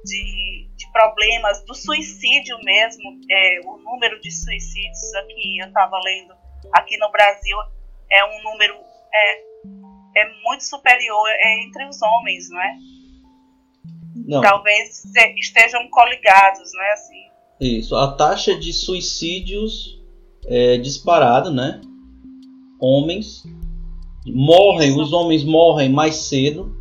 De 0.04 0.65
problemas, 0.96 1.62
do 1.66 1.74
suicídio 1.74 2.56
mesmo, 2.64 3.20
é, 3.30 3.60
o 3.66 3.76
número 3.76 4.18
de 4.18 4.30
suicídios 4.30 5.14
aqui, 5.16 5.58
eu 5.60 5.66
estava 5.66 5.98
lendo, 6.02 6.32
aqui 6.72 6.96
no 6.96 7.10
Brasil 7.12 7.56
é 8.10 8.24
um 8.24 8.42
número 8.42 8.74
é, 9.12 10.22
é 10.22 10.42
muito 10.42 10.64
superior 10.64 11.28
é 11.28 11.64
entre 11.64 11.86
os 11.86 12.00
homens, 12.00 12.48
não 12.48 12.62
é? 12.62 12.76
Não. 14.26 14.40
Talvez 14.40 15.04
estejam 15.36 15.86
coligados, 15.90 16.72
né? 16.72 16.90
Assim. 16.92 17.26
Isso, 17.60 17.94
a 17.94 18.12
taxa 18.12 18.58
de 18.58 18.72
suicídios 18.72 20.00
é 20.46 20.78
disparada, 20.78 21.50
né? 21.50 21.80
Homens 22.80 23.44
morrem, 24.26 24.90
Isso. 24.90 25.02
os 25.02 25.12
homens 25.12 25.44
morrem 25.44 25.90
mais 25.90 26.16
cedo 26.16 26.74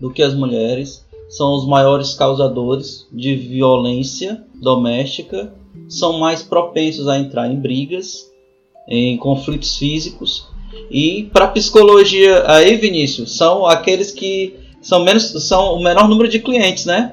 do 0.00 0.12
que 0.12 0.22
as 0.22 0.34
mulheres, 0.34 1.05
são 1.28 1.54
os 1.54 1.66
maiores 1.66 2.14
causadores 2.14 3.06
de 3.12 3.34
violência 3.34 4.44
doméstica, 4.54 5.52
são 5.88 6.18
mais 6.18 6.42
propensos 6.42 7.08
a 7.08 7.18
entrar 7.18 7.50
em 7.50 7.60
brigas, 7.60 8.30
em 8.88 9.16
conflitos 9.16 9.76
físicos 9.76 10.48
e 10.90 11.24
para 11.32 11.48
psicologia 11.48 12.44
aí, 12.50 12.76
Vinícius, 12.76 13.36
são 13.36 13.66
aqueles 13.66 14.12
que 14.12 14.58
são 14.80 15.02
menos 15.02 15.32
são 15.46 15.74
o 15.74 15.82
menor 15.82 16.08
número 16.08 16.28
de 16.28 16.40
clientes, 16.40 16.86
né? 16.86 17.10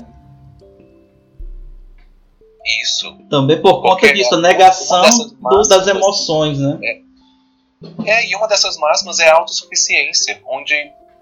Isso. 2.81 3.17
Também 3.29 3.61
por 3.61 3.81
conta 3.81 4.01
Porque 4.01 4.13
disso, 4.13 4.35
a 4.35 4.39
negação 4.39 5.01
máximas, 5.39 5.67
das 5.67 5.87
emoções, 5.87 6.59
né? 6.59 6.79
É, 6.83 7.01
é, 8.05 8.29
e 8.29 8.35
uma 8.35 8.47
dessas 8.47 8.77
máximas 8.77 9.19
é 9.19 9.27
a 9.29 9.35
autossuficiência, 9.35 10.41
onde 10.47 10.73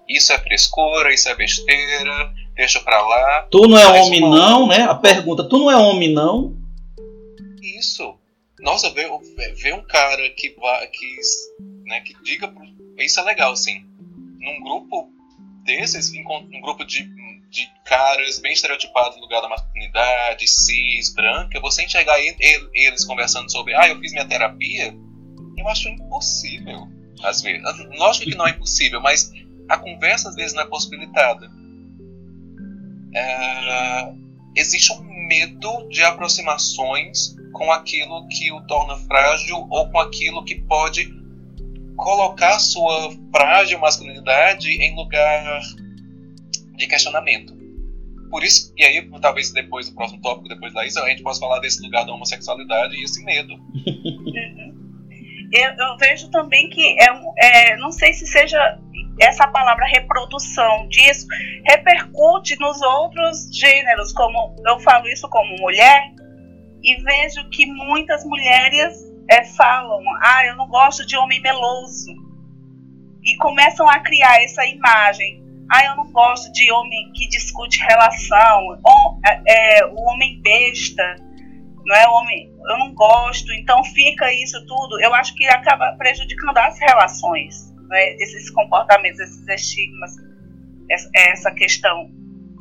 isso 0.07 0.31
é 0.34 0.38
frescura, 0.38 1.13
isso 1.13 1.30
é 1.30 1.35
besteira, 1.35 2.34
deixa 2.56 2.80
pra 2.80 3.02
lá. 3.02 3.48
Tu 3.52 3.68
não 3.68 3.78
é 3.78 4.02
homem 4.02 4.23
uma... 4.23 4.36
não, 4.36 4.68
né? 4.68 4.84
A 4.84 4.95
pergunta, 4.95 5.44
tu 5.44 5.57
não 5.57 5.72
é 5.72 5.78
homem 5.78 6.14
não? 6.14 6.56
Isso. 7.61 8.15
Nossa, 8.60 8.90
ver, 8.91 9.10
ver 9.56 9.73
um 9.73 9.84
cara 9.84 10.30
que, 10.32 10.49
que 10.49 11.15
né? 11.86 12.02
Que 12.02 12.14
diga 12.23 12.48
pro... 12.48 12.64
isso 12.99 13.19
é 13.19 13.23
legal, 13.23 13.53
assim. 13.53 13.84
Num 14.40 14.61
grupo 14.64 15.10
desses, 15.64 16.11
um 16.14 16.61
grupo 16.61 16.86
de, 16.86 17.03
de 17.49 17.69
caras 17.86 18.40
bem 18.40 18.53
estereotipados 18.53 19.18
no 19.18 19.23
lugar 19.23 19.41
da 19.41 19.49
masculinidade, 19.49 20.48
cis, 20.48 21.14
branca, 21.14 21.60
você 21.60 21.84
enxergar 21.84 22.18
eles 22.19 23.06
conversando 23.06 23.52
sobre, 23.52 23.76
ah, 23.76 23.88
eu 23.88 23.99
fiz 23.99 24.11
minha 24.11 24.28
terapia, 24.28 24.94
eu 25.57 25.68
acho 25.68 25.90
impossível, 25.90 26.88
às 27.23 27.41
vezes. 27.41 27.61
Lógico 27.98 28.30
que 28.30 28.36
não 28.36 28.48
é 28.48 28.52
impossível, 28.52 28.99
mas 29.02 29.32
a 29.69 29.78
conversa 29.78 30.30
às 30.30 30.36
vezes 30.36 30.53
não 30.53 30.64
é 30.64 30.65
possibilitada. 30.65 31.49
É, 33.14 34.14
existe 34.56 34.92
um 34.94 35.04
medo 35.28 35.88
de 35.90 36.04
aproximações 36.04 37.36
com 37.54 37.72
aquilo 37.72 38.28
que 38.28 38.52
o 38.52 38.62
torna 38.62 38.96
frágil 38.98 39.68
ou 39.70 39.90
com 39.90 40.00
aquilo 40.00 40.44
que 40.44 40.56
pode 40.56 41.14
colocar 41.96 42.60
sua 42.60 43.12
frágil 43.32 43.80
masculinidade 43.80 44.70
em 44.70 44.96
lugar 44.96 45.62
de 46.76 46.88
questionamento. 46.88 47.62
Por 48.30 48.44
isso, 48.44 48.74
e 48.78 48.84
aí 48.86 49.10
talvez 49.20 49.52
depois 49.52 49.90
do 49.90 49.96
próximo 49.96 50.22
tópico, 50.22 50.48
depois 50.48 50.74
da 50.74 50.86
Isa, 50.86 51.04
a 51.04 51.10
gente 51.10 51.22
possa 51.22 51.40
falar 51.40 51.60
desse 51.60 51.84
lugar 51.84 52.06
da 52.06 52.14
homossexualidade 52.14 52.96
e 52.96 53.04
esse 53.04 53.24
medo. 53.26 53.54
eu, 55.52 55.70
eu, 55.70 55.98
vejo 56.00 56.30
também 56.30 56.70
que 56.70 56.96
é, 57.00 57.10
é, 57.38 57.78
não 57.78 57.92
sei 57.92 58.14
se 58.14 58.26
seja 58.26 58.80
essa 59.20 59.48
palavra 59.48 59.86
reprodução 59.86 60.88
disso 60.88 61.28
repercute 61.68 62.58
nos 62.60 62.82
outros 62.82 63.50
gêneros, 63.52 64.14
como 64.14 64.56
eu 64.66 64.80
falo 64.80 65.08
isso 65.08 65.28
como 65.30 65.56
mulher 65.58 66.12
e 66.84 67.02
vejo 67.02 67.48
que 67.50 67.66
muitas 67.66 68.26
mulheres 68.26 69.00
é, 69.30 69.44
falam, 69.44 70.02
ah, 70.22 70.46
eu 70.46 70.56
não 70.56 70.68
gosto 70.68 71.06
de 71.06 71.16
homem 71.16 71.42
meloso. 71.42 72.12
E 73.24 73.38
começam 73.38 73.88
a 73.88 74.00
criar 74.00 74.44
essa 74.44 74.66
imagem. 74.66 75.44
Ah, 75.72 75.86
eu 75.86 75.96
não 75.96 76.12
gosto 76.12 76.52
de 76.52 76.72
homem 76.72 77.12
que 77.14 77.28
discute 77.30 77.80
relação. 77.82 78.80
Ou, 78.84 79.20
é, 79.26 79.80
é, 79.80 79.86
o 79.86 79.96
homem 80.10 80.42
besta, 80.42 81.16
não 81.86 81.96
é 81.96 82.08
homem. 82.10 82.52
Eu 82.68 82.80
não 82.80 82.94
gosto. 82.94 83.54
Então 83.54 83.84
fica 83.84 84.34
isso 84.34 84.66
tudo. 84.66 85.00
Eu 85.00 85.14
acho 85.14 85.36
que 85.36 85.46
acaba 85.48 85.94
prejudicando 85.98 86.58
as 86.58 86.80
relações, 86.80 87.70
né? 87.91 88.15
esses 88.15 88.49
comportamentos, 88.49 89.19
esses 89.19 89.47
estigmas, 89.47 90.15
essa 91.15 91.51
questão 91.51 92.09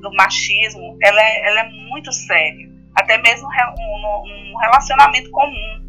do 0.01 0.13
machismo, 0.15 0.99
ela 1.03 1.21
é, 1.23 1.47
ela 1.47 1.61
é 1.61 1.69
muito 1.71 2.13
séria. 2.13 2.69
Até 2.95 3.17
mesmo 3.19 3.47
um, 3.47 4.53
um 4.53 4.57
relacionamento 4.59 5.31
comum 5.31 5.81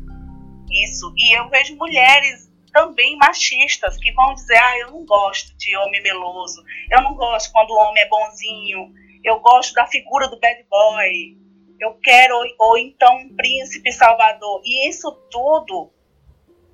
isso. 0.71 1.13
E 1.17 1.37
eu 1.37 1.49
vejo 1.49 1.75
mulheres 1.75 2.49
também 2.71 3.17
machistas 3.17 3.97
que 3.97 4.11
vão 4.13 4.33
dizer: 4.33 4.57
ah, 4.57 4.79
eu 4.79 4.91
não 4.91 5.05
gosto 5.05 5.55
de 5.57 5.75
homem 5.77 6.01
meloso, 6.01 6.63
eu 6.89 7.01
não 7.01 7.15
gosto 7.15 7.51
quando 7.51 7.71
o 7.71 7.77
homem 7.77 8.03
é 8.03 8.07
bonzinho, 8.07 8.93
eu 9.23 9.39
gosto 9.39 9.73
da 9.73 9.85
figura 9.87 10.27
do 10.27 10.39
bad 10.39 10.65
boy, 10.69 11.37
eu 11.79 11.93
quero, 12.01 12.35
ou, 12.59 12.77
então 12.77 13.17
um 13.17 13.35
príncipe 13.35 13.91
salvador. 13.91 14.61
E 14.63 14.87
isso 14.87 15.11
tudo 15.29 15.91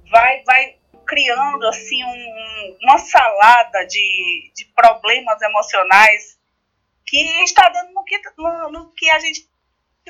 vai, 0.09 0.43
vai 0.43 0.76
criando 1.07 1.65
assim 1.67 2.03
um, 2.03 2.77
uma 2.83 2.97
salada 2.97 3.85
de, 3.87 4.51
de 4.53 4.65
problemas 4.75 5.41
emocionais 5.41 6.37
que 7.05 7.43
está 7.43 7.69
dando 7.69 7.93
no 7.93 8.03
que, 8.03 8.21
no, 8.37 8.71
no 8.71 8.93
que 8.93 9.09
a 9.09 9.19
gente 9.19 9.49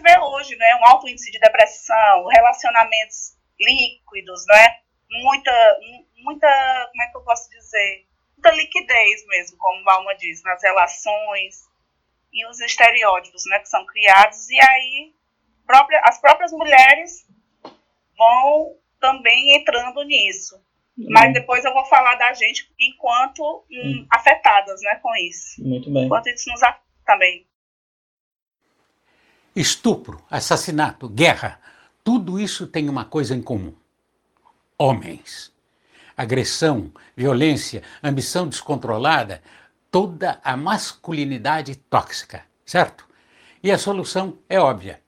vê 0.02 0.20
hoje, 0.20 0.56
né? 0.56 0.76
Um 0.76 0.86
alto 0.88 1.08
índice 1.08 1.32
de 1.32 1.40
depressão, 1.40 2.28
relacionamentos 2.28 3.38
líquidos, 3.60 4.46
né? 4.48 4.80
Muita, 5.10 5.80
muita, 6.18 6.48
como 6.92 7.04
é 7.04 7.08
que 7.08 7.18
eu 7.18 7.24
posso 7.24 7.50
dizer? 7.50 8.08
Muita 8.36 8.52
liquidez 8.52 9.26
mesmo, 9.28 9.58
como 9.58 9.84
Valma 9.84 10.16
diz, 10.16 10.44
nas 10.44 10.62
relações 10.62 11.68
e 12.34 12.46
os 12.48 12.60
estereótipos, 12.60 13.44
né, 13.48 13.60
que 13.60 13.70
são 13.70 13.86
criados 13.86 14.50
e 14.50 14.60
aí 14.60 15.14
própria, 15.66 16.02
as 16.04 16.20
próprias 16.20 16.52
mulheres 16.52 17.26
vão 18.18 18.78
também 19.00 19.56
entrando 19.56 20.04
nisso. 20.04 20.62
Mas 20.98 21.32
depois 21.32 21.64
eu 21.64 21.74
vou 21.74 21.86
falar 21.86 22.16
da 22.16 22.34
gente 22.34 22.72
enquanto 22.80 23.44
hum, 23.70 23.82
uhum. 23.84 24.08
afetadas, 24.12 24.82
né, 24.82 24.96
com 24.96 25.16
isso. 25.16 25.64
Muito 25.64 25.92
bem. 25.92 26.06
Enquanto 26.06 26.28
isso 26.28 26.50
nos 26.50 26.64
afeta 26.64 26.88
também. 27.06 27.48
Estupro, 29.56 30.22
assassinato, 30.30 31.08
guerra, 31.08 31.60
tudo 32.04 32.40
isso 32.40 32.68
tem 32.68 32.90
uma 32.90 33.06
coisa 33.06 33.36
em 33.36 33.42
comum: 33.42 33.74
homens. 34.78 35.56
Agressão, 36.16 36.92
violência, 37.16 37.84
ambição 38.04 38.48
descontrolada, 38.48 39.42
toda 39.92 40.40
a 40.44 40.58
masculinidade 40.58 41.76
tóxica, 41.76 42.44
certo? 42.66 43.08
E 43.64 43.72
a 43.72 43.78
solução 43.78 44.40
é 44.50 44.60
óbvia: 44.60 45.00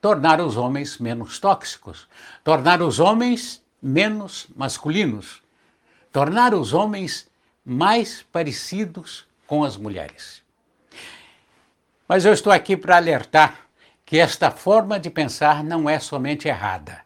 tornar 0.00 0.40
os 0.40 0.56
homens 0.56 0.98
menos 0.98 1.40
tóxicos, 1.40 2.08
tornar 2.44 2.82
os 2.82 3.00
homens 3.00 3.63
menos 3.84 4.46
masculinos, 4.56 5.42
tornar 6.10 6.54
os 6.54 6.72
homens 6.72 7.28
mais 7.62 8.22
parecidos 8.22 9.26
com 9.46 9.62
as 9.62 9.76
mulheres. 9.76 10.42
Mas 12.08 12.24
eu 12.24 12.32
estou 12.32 12.50
aqui 12.50 12.78
para 12.78 12.96
alertar 12.96 13.66
que 14.06 14.18
esta 14.18 14.50
forma 14.50 14.98
de 14.98 15.10
pensar 15.10 15.62
não 15.62 15.88
é 15.88 15.98
somente 15.98 16.48
errada, 16.48 17.02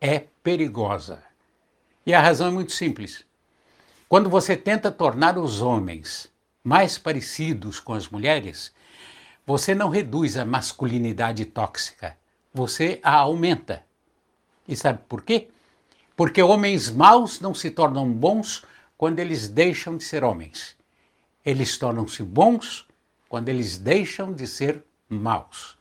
é 0.00 0.24
perigosa. 0.42 1.22
E 2.06 2.14
a 2.14 2.22
razão 2.22 2.48
é 2.48 2.52
muito 2.52 2.72
simples. 2.72 3.22
Quando 4.08 4.30
você 4.30 4.56
tenta 4.56 4.90
tornar 4.90 5.36
os 5.36 5.60
homens 5.60 6.32
mais 6.64 6.96
parecidos 6.96 7.80
com 7.80 7.92
as 7.92 8.08
mulheres, 8.08 8.72
você 9.46 9.74
não 9.74 9.90
reduz 9.90 10.38
a 10.38 10.44
masculinidade 10.46 11.44
tóxica, 11.44 12.16
você 12.52 12.98
a 13.02 13.14
aumenta. 13.14 13.84
E 14.66 14.74
sabe 14.74 15.00
por 15.06 15.22
quê? 15.22 15.48
Porque 16.18 16.42
homens 16.42 16.90
maus 16.90 17.38
não 17.38 17.54
se 17.54 17.70
tornam 17.70 18.12
bons 18.12 18.64
quando 18.96 19.20
eles 19.20 19.48
deixam 19.48 19.96
de 19.96 20.02
ser 20.02 20.24
homens. 20.24 20.74
Eles 21.46 21.78
tornam-se 21.78 22.24
bons 22.24 22.84
quando 23.28 23.48
eles 23.48 23.78
deixam 23.78 24.32
de 24.32 24.44
ser 24.44 24.82
maus. 25.08 25.76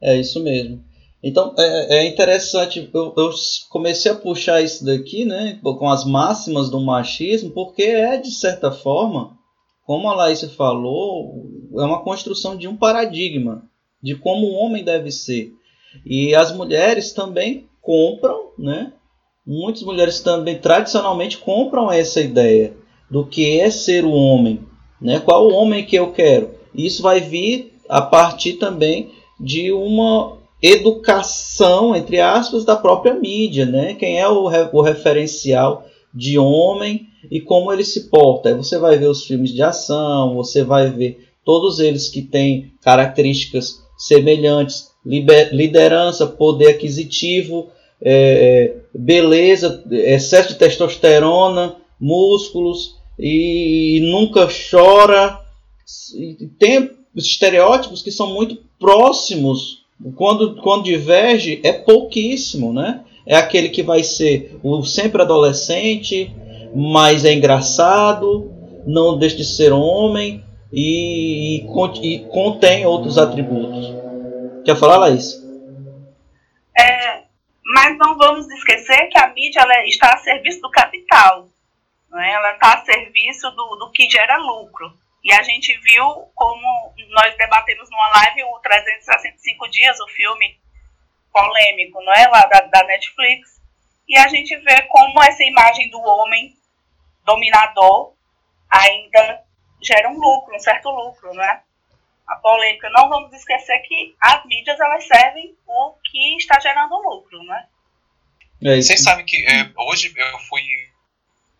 É 0.00 0.18
isso 0.18 0.42
mesmo. 0.42 0.82
Então 1.22 1.54
é, 1.58 1.98
é 1.98 2.06
interessante, 2.06 2.90
eu, 2.94 3.12
eu, 3.14 3.30
comecei 3.68 4.10
a 4.10 4.14
puxar 4.14 4.62
isso 4.62 4.82
daqui, 4.82 5.26
né, 5.26 5.60
com 5.62 5.90
as 5.90 6.06
máximas 6.06 6.70
do 6.70 6.80
machismo, 6.80 7.50
porque 7.50 7.82
é 7.82 8.16
de 8.16 8.30
certa 8.30 8.72
forma, 8.72 9.38
como 9.84 10.08
a 10.08 10.14
Laís 10.14 10.42
falou, 10.54 11.50
é 11.76 11.82
uma 11.82 12.02
construção 12.02 12.56
de 12.56 12.66
um 12.66 12.78
paradigma 12.78 13.68
de 14.02 14.14
como 14.14 14.46
o 14.46 14.54
homem 14.54 14.82
deve 14.82 15.10
ser. 15.10 15.52
E 16.04 16.34
as 16.34 16.50
mulheres 16.50 17.12
também 17.12 17.68
compram, 17.84 18.48
né? 18.58 18.92
Muitas 19.46 19.82
mulheres 19.82 20.20
também 20.20 20.58
tradicionalmente 20.58 21.38
compram 21.38 21.92
essa 21.92 22.20
ideia 22.20 22.74
do 23.10 23.24
que 23.26 23.60
é 23.60 23.70
ser 23.70 24.04
o 24.04 24.12
homem, 24.12 24.60
né? 25.00 25.20
Qual 25.20 25.46
o 25.46 25.52
homem 25.52 25.84
que 25.84 25.94
eu 25.94 26.12
quero? 26.12 26.54
Isso 26.74 27.02
vai 27.02 27.20
vir 27.20 27.74
a 27.88 28.00
partir 28.00 28.54
também 28.54 29.10
de 29.38 29.70
uma 29.70 30.38
educação, 30.62 31.94
entre 31.94 32.20
aspas, 32.20 32.64
da 32.64 32.74
própria 32.74 33.14
mídia, 33.14 33.66
né? 33.66 33.94
Quem 33.94 34.18
é 34.18 34.26
o, 34.26 34.44
o 34.72 34.80
referencial 34.80 35.84
de 36.12 36.38
homem 36.38 37.06
e 37.30 37.40
como 37.40 37.70
ele 37.70 37.84
se 37.84 38.08
porta. 38.08 38.48
Aí 38.48 38.54
você 38.54 38.78
vai 38.78 38.96
ver 38.96 39.08
os 39.08 39.26
filmes 39.26 39.52
de 39.52 39.62
ação, 39.62 40.34
você 40.34 40.64
vai 40.64 40.90
ver 40.90 41.28
todos 41.44 41.80
eles 41.80 42.08
que 42.08 42.22
têm 42.22 42.72
características 42.80 43.82
semelhantes, 43.98 44.93
liderança, 45.04 46.26
poder 46.26 46.68
aquisitivo, 46.68 47.68
é, 48.00 48.12
é, 48.12 48.98
beleza, 48.98 49.82
excesso 49.90 50.50
de 50.50 50.54
testosterona, 50.56 51.76
músculos 52.00 52.96
e, 53.18 53.98
e 53.98 54.00
nunca 54.10 54.48
chora. 54.70 55.40
Tem 56.58 56.90
estereótipos 57.14 58.02
que 58.02 58.10
são 58.10 58.32
muito 58.32 58.58
próximos. 58.78 59.84
Quando, 60.16 60.56
quando 60.56 60.84
diverge, 60.84 61.60
é 61.62 61.72
pouquíssimo, 61.72 62.72
né? 62.72 63.00
É 63.26 63.36
aquele 63.36 63.68
que 63.70 63.82
vai 63.82 64.02
ser 64.02 64.58
o 64.62 64.82
sempre 64.82 65.22
adolescente, 65.22 66.30
mas 66.74 67.24
é 67.24 67.32
engraçado, 67.32 68.50
não 68.86 69.16
deixa 69.16 69.36
de 69.36 69.44
ser 69.44 69.72
homem 69.72 70.42
e, 70.72 71.62
e, 71.62 72.14
e 72.14 72.18
contém 72.30 72.84
outros 72.84 73.16
atributos. 73.16 73.93
Quer 74.64 74.76
falar, 74.76 74.96
Laís? 74.96 75.42
É, 76.78 77.24
mas 77.64 77.98
não 77.98 78.16
vamos 78.16 78.50
esquecer 78.50 79.08
que 79.08 79.18
a 79.18 79.28
mídia 79.28 79.60
ela 79.60 79.86
está 79.86 80.14
a 80.14 80.18
serviço 80.18 80.60
do 80.60 80.70
capital. 80.70 81.48
Né? 82.10 82.32
Ela 82.32 82.52
está 82.54 82.74
a 82.74 82.84
serviço 82.84 83.50
do, 83.50 83.76
do 83.76 83.90
que 83.90 84.08
gera 84.08 84.38
lucro. 84.38 84.90
E 85.22 85.32
a 85.32 85.42
gente 85.42 85.76
viu 85.78 86.06
como 86.34 86.94
nós 87.10 87.36
debatemos 87.36 87.90
numa 87.90 88.08
live 88.20 88.44
o 88.44 88.58
365 88.60 89.70
Dias, 89.70 90.00
o 90.00 90.08
filme 90.08 90.58
polêmico, 91.32 92.02
não 92.02 92.12
é? 92.12 92.26
Lá 92.28 92.46
da, 92.46 92.60
da 92.60 92.84
Netflix. 92.84 93.60
E 94.08 94.16
a 94.18 94.28
gente 94.28 94.56
vê 94.58 94.82
como 94.82 95.22
essa 95.22 95.42
imagem 95.42 95.90
do 95.90 96.00
homem 96.00 96.54
dominador 97.24 98.14
ainda 98.70 99.42
gera 99.82 100.08
um 100.08 100.18
lucro, 100.18 100.54
um 100.54 100.58
certo 100.58 100.90
lucro, 100.90 101.32
né? 101.34 101.62
A 102.26 102.36
polêmica. 102.36 102.88
Não 102.90 103.08
vamos 103.08 103.32
esquecer 103.32 103.78
que 103.80 104.14
as 104.20 104.44
mídias 104.46 104.78
elas 104.80 105.06
servem 105.06 105.54
o 105.66 105.94
que 106.04 106.36
está 106.36 106.58
gerando 106.58 106.96
lucro, 106.96 107.42
né? 107.44 107.66
É 108.62 108.76
Vocês 108.76 109.02
sabem 109.02 109.26
que 109.26 109.44
é, 109.46 109.70
hoje 109.76 110.12
eu 110.16 110.38
fui 110.40 110.62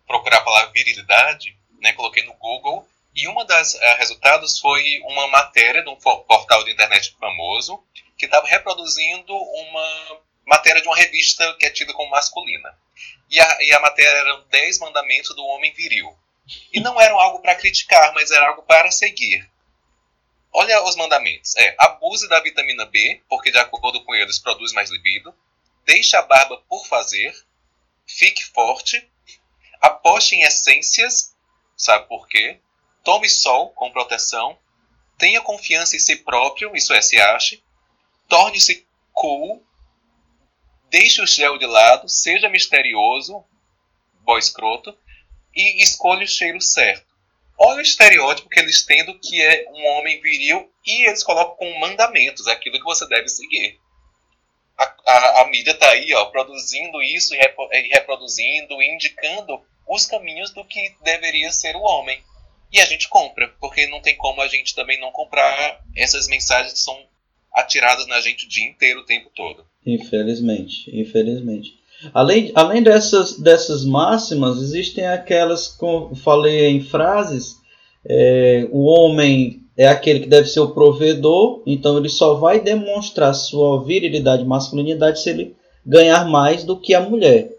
procurar 0.07 0.37
a 0.37 0.43
palavra 0.43 0.71
virilidade, 0.71 1.55
né? 1.81 1.93
Coloquei 1.93 2.23
no 2.23 2.33
Google 2.33 2.87
e 3.15 3.27
uma 3.29 3.45
das 3.45 3.75
uh, 3.75 3.79
resultados 3.97 4.59
foi 4.59 4.99
uma 5.05 5.27
matéria 5.27 5.81
de 5.81 5.89
um 5.89 5.95
portal 5.95 6.63
de 6.65 6.71
internet 6.71 7.15
famoso 7.17 7.81
que 8.17 8.25
estava 8.25 8.45
reproduzindo 8.45 9.33
uma 9.33 10.19
matéria 10.45 10.81
de 10.81 10.87
uma 10.87 10.97
revista 10.97 11.55
que 11.57 11.65
é 11.65 11.69
tida 11.69 11.93
como 11.93 12.11
masculina. 12.11 12.77
E 13.29 13.39
a, 13.39 13.57
e 13.61 13.73
a 13.73 13.79
matéria 13.79 14.17
eram 14.19 14.43
10 14.49 14.79
mandamentos 14.79 15.35
do 15.35 15.45
homem 15.45 15.73
viril. 15.73 16.13
E 16.71 16.79
não 16.79 16.99
eram 16.99 17.19
algo 17.19 17.39
para 17.39 17.55
criticar, 17.55 18.13
mas 18.13 18.31
era 18.31 18.49
algo 18.49 18.63
para 18.63 18.91
seguir. 18.91 19.49
Olha 20.57 20.81
os 20.85 20.95
mandamentos. 20.95 21.53
É, 21.57 21.75
abuse 21.77 22.29
da 22.29 22.39
vitamina 22.39 22.85
B, 22.85 23.21
porque 23.27 23.51
de 23.51 23.57
acordo 23.57 24.01
com 24.05 24.15
eles 24.15 24.39
produz 24.39 24.71
mais 24.71 24.89
libido. 24.89 25.35
Deixe 25.83 26.15
a 26.15 26.21
barba 26.21 26.63
por 26.69 26.87
fazer. 26.87 27.35
Fique 28.07 28.41
forte. 28.41 29.05
Aposte 29.81 30.33
em 30.33 30.43
essências, 30.43 31.35
sabe 31.75 32.07
por 32.07 32.29
quê? 32.29 32.61
Tome 33.03 33.27
sol 33.27 33.71
com 33.71 33.91
proteção. 33.91 34.57
Tenha 35.17 35.41
confiança 35.41 35.97
em 35.97 35.99
si 35.99 36.15
próprio, 36.15 36.73
isso 36.73 36.93
é, 36.93 37.01
se 37.01 37.19
ache. 37.19 37.61
Torne-se 38.29 38.87
cool. 39.11 39.61
Deixe 40.89 41.21
o 41.21 41.27
gel 41.27 41.57
de 41.57 41.65
lado. 41.65 42.07
Seja 42.07 42.47
misterioso, 42.47 43.43
boy 44.21 44.39
escroto. 44.39 44.97
E 45.53 45.83
escolha 45.83 46.23
o 46.23 46.27
cheiro 46.27 46.61
certo. 46.61 47.04
Olha 47.57 47.77
o 47.77 47.81
estereótipo 47.81 48.49
que 48.49 48.59
eles 48.59 48.85
têm 48.85 49.05
do 49.05 49.17
que 49.17 49.41
é 49.41 49.65
um 49.69 49.85
homem 49.97 50.21
viril 50.21 50.69
e 50.85 51.07
eles 51.07 51.23
colocam 51.23 51.55
como 51.55 51.79
mandamentos, 51.79 52.47
aquilo 52.47 52.77
que 52.77 52.83
você 52.83 53.07
deve 53.07 53.27
seguir. 53.29 53.79
A, 54.77 54.83
a, 55.05 55.41
a 55.41 55.47
mídia 55.47 55.71
está 55.71 55.89
aí, 55.89 56.13
ó, 56.13 56.25
produzindo 56.25 57.01
isso 57.01 57.33
e, 57.33 57.37
e 57.37 57.87
reproduzindo, 57.93 58.81
indicando 58.81 59.61
os 59.87 60.05
caminhos 60.05 60.51
do 60.51 60.65
que 60.65 60.95
deveria 61.01 61.51
ser 61.51 61.75
o 61.75 61.81
homem. 61.81 62.21
E 62.71 62.81
a 62.81 62.85
gente 62.85 63.07
compra, 63.07 63.47
porque 63.59 63.87
não 63.87 64.01
tem 64.01 64.17
como 64.17 64.41
a 64.41 64.47
gente 64.47 64.75
também 64.75 64.99
não 64.99 65.11
comprar 65.11 65.81
essas 65.95 66.27
mensagens 66.27 66.73
que 66.73 66.79
são 66.79 66.99
atiradas 67.53 68.05
na 68.07 68.19
gente 68.19 68.45
o 68.45 68.49
dia 68.49 68.67
inteiro, 68.67 68.99
o 68.99 69.05
tempo 69.05 69.31
todo. 69.33 69.65
Infelizmente, 69.85 70.89
infelizmente. 70.93 71.79
Além, 72.13 72.51
além 72.55 72.83
dessas, 72.83 73.37
dessas 73.39 73.85
máximas, 73.85 74.61
existem 74.61 75.05
aquelas, 75.05 75.67
como 75.67 76.15
falei 76.15 76.67
em 76.67 76.81
frases, 76.81 77.57
é, 78.07 78.67
o 78.71 78.85
homem 78.85 79.61
é 79.77 79.87
aquele 79.87 80.21
que 80.21 80.29
deve 80.29 80.47
ser 80.47 80.59
o 80.61 80.71
provedor, 80.71 81.61
então 81.65 81.97
ele 81.97 82.09
só 82.09 82.35
vai 82.35 82.59
demonstrar 82.59 83.33
sua 83.33 83.83
virilidade 83.83 84.45
masculinidade 84.45 85.21
se 85.21 85.29
ele 85.29 85.55
ganhar 85.85 86.25
mais 86.29 86.63
do 86.63 86.77
que 86.77 86.93
a 86.93 87.01
mulher. 87.01 87.51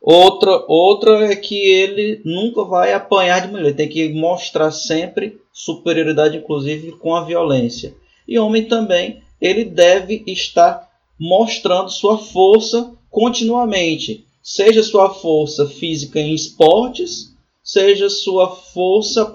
Outra, 0.00 0.64
outra 0.68 1.32
é 1.32 1.36
que 1.36 1.56
ele 1.56 2.20
nunca 2.24 2.64
vai 2.64 2.92
apanhar 2.92 3.40
de 3.40 3.48
mulher, 3.52 3.74
tem 3.74 3.88
que 3.88 4.08
mostrar 4.10 4.70
sempre 4.70 5.40
superioridade, 5.52 6.36
inclusive 6.36 6.92
com 6.92 7.14
a 7.14 7.24
violência. 7.24 7.94
E 8.26 8.38
homem 8.38 8.64
também, 8.64 9.22
ele 9.40 9.64
deve 9.64 10.22
estar 10.26 10.88
mostrando 11.18 11.90
sua 11.90 12.18
força 12.18 12.92
continuamente, 13.16 14.26
seja 14.42 14.82
sua 14.82 15.08
força 15.08 15.66
física 15.66 16.20
em 16.20 16.34
esportes, 16.34 17.34
seja 17.64 18.10
sua 18.10 18.54
força 18.54 19.32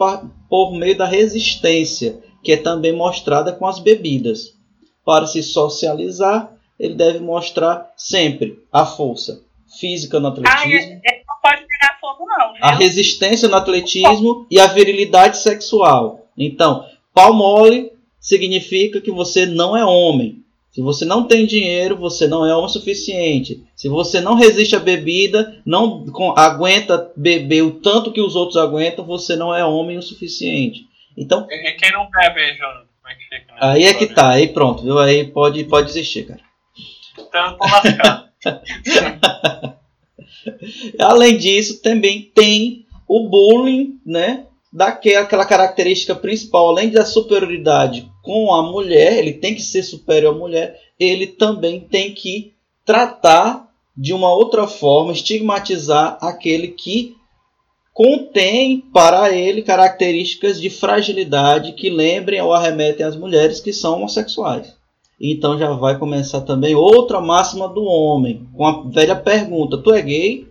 por 0.47 0.73
meio 0.73 0.95
da 0.95 1.07
resistência, 1.07 2.19
que 2.43 2.51
é 2.51 2.57
também 2.57 2.93
mostrada 2.93 3.51
com 3.51 3.65
as 3.65 3.79
bebidas. 3.79 4.53
Para 5.03 5.25
se 5.25 5.41
socializar, 5.41 6.55
ele 6.79 6.93
deve 6.93 7.17
mostrar 7.17 7.91
sempre 7.97 8.59
a 8.71 8.85
força 8.85 9.41
física 9.79 10.19
no 10.19 10.27
atletismo. 10.27 10.59
Ah, 10.59 10.67
ele 10.67 11.23
não 11.27 11.41
pode 11.41 11.65
pegar 11.65 11.97
fogo, 11.99 12.23
não. 12.27 12.53
Viu? 12.53 12.63
A 12.63 12.75
resistência 12.75 13.49
no 13.49 13.55
atletismo 13.55 14.45
e 14.51 14.59
a 14.59 14.67
virilidade 14.67 15.39
sexual. 15.39 16.27
Então, 16.37 16.85
pau 17.15 17.33
mole 17.33 17.91
significa 18.19 19.01
que 19.01 19.09
você 19.09 19.47
não 19.47 19.75
é 19.75 19.83
homem. 19.83 20.43
Se 20.71 20.81
você 20.81 21.03
não 21.03 21.27
tem 21.27 21.45
dinheiro, 21.45 21.97
você 21.97 22.27
não 22.27 22.45
é 22.45 22.55
homem 22.55 22.69
suficiente. 22.69 23.61
Se 23.75 23.89
você 23.89 24.21
não 24.21 24.35
resiste 24.35 24.73
à 24.73 24.79
bebida, 24.79 25.61
não 25.65 26.05
aguenta 26.37 27.11
beber 27.15 27.61
o 27.61 27.71
tanto 27.71 28.11
que 28.11 28.21
os 28.21 28.37
outros 28.37 28.55
aguentam, 28.55 29.03
você 29.03 29.35
não 29.35 29.53
é 29.53 29.65
homem 29.65 29.97
o 29.97 30.01
suficiente. 30.01 30.85
Então, 31.17 31.45
e 31.49 31.71
quem 31.73 31.91
não 31.91 32.09
bebe, 32.09 32.55
João? 32.55 32.71
Como 33.01 33.13
é 33.13 33.15
que 33.15 33.23
fica? 33.23 33.51
Né? 33.51 33.57
Aí 33.59 33.83
é 33.83 33.93
que 33.93 34.07
tá, 34.07 34.29
aí 34.29 34.47
pronto, 34.47 34.81
viu? 34.81 34.97
Aí 34.97 35.25
pode, 35.25 35.61
pode 35.65 35.87
desistir, 35.87 36.27
cara. 36.27 36.39
Então, 37.19 37.57
tô 37.57 37.65
lascado. 37.65 38.31
Além 40.99 41.37
disso, 41.37 41.81
também 41.81 42.31
tem 42.33 42.85
o 43.07 43.27
bullying, 43.27 43.99
né? 44.05 44.45
Daquela 44.71 45.45
característica 45.45 46.15
principal, 46.15 46.69
além 46.69 46.89
da 46.89 47.05
superioridade 47.05 48.09
com 48.21 48.53
a 48.53 48.63
mulher, 48.63 49.17
ele 49.17 49.33
tem 49.33 49.55
que 49.55 49.61
ser 49.61 49.83
superior 49.83 50.35
à 50.35 50.37
mulher, 50.37 50.79
ele 50.99 51.27
também 51.27 51.79
tem 51.79 52.13
que 52.13 52.53
tratar 52.85 53.69
de 53.97 54.13
uma 54.13 54.33
outra 54.33 54.67
forma, 54.67 55.11
estigmatizar 55.11 56.17
aquele 56.21 56.69
que 56.69 57.15
contém 57.93 58.79
para 58.93 59.31
ele 59.35 59.61
características 59.61 60.61
de 60.61 60.69
fragilidade 60.69 61.73
que 61.73 61.89
lembrem 61.89 62.41
ou 62.41 62.53
arremetem 62.53 63.05
às 63.05 63.15
mulheres 63.15 63.59
que 63.59 63.73
são 63.73 63.95
homossexuais. 63.95 64.75
Então 65.19 65.57
já 65.57 65.71
vai 65.73 65.99
começar 65.99 66.41
também 66.41 66.73
outra 66.73 67.19
máxima 67.19 67.67
do 67.67 67.83
homem, 67.83 68.47
com 68.55 68.65
a 68.65 68.83
velha 68.83 69.15
pergunta: 69.15 69.77
tu 69.77 69.93
é 69.93 70.01
gay? 70.01 70.47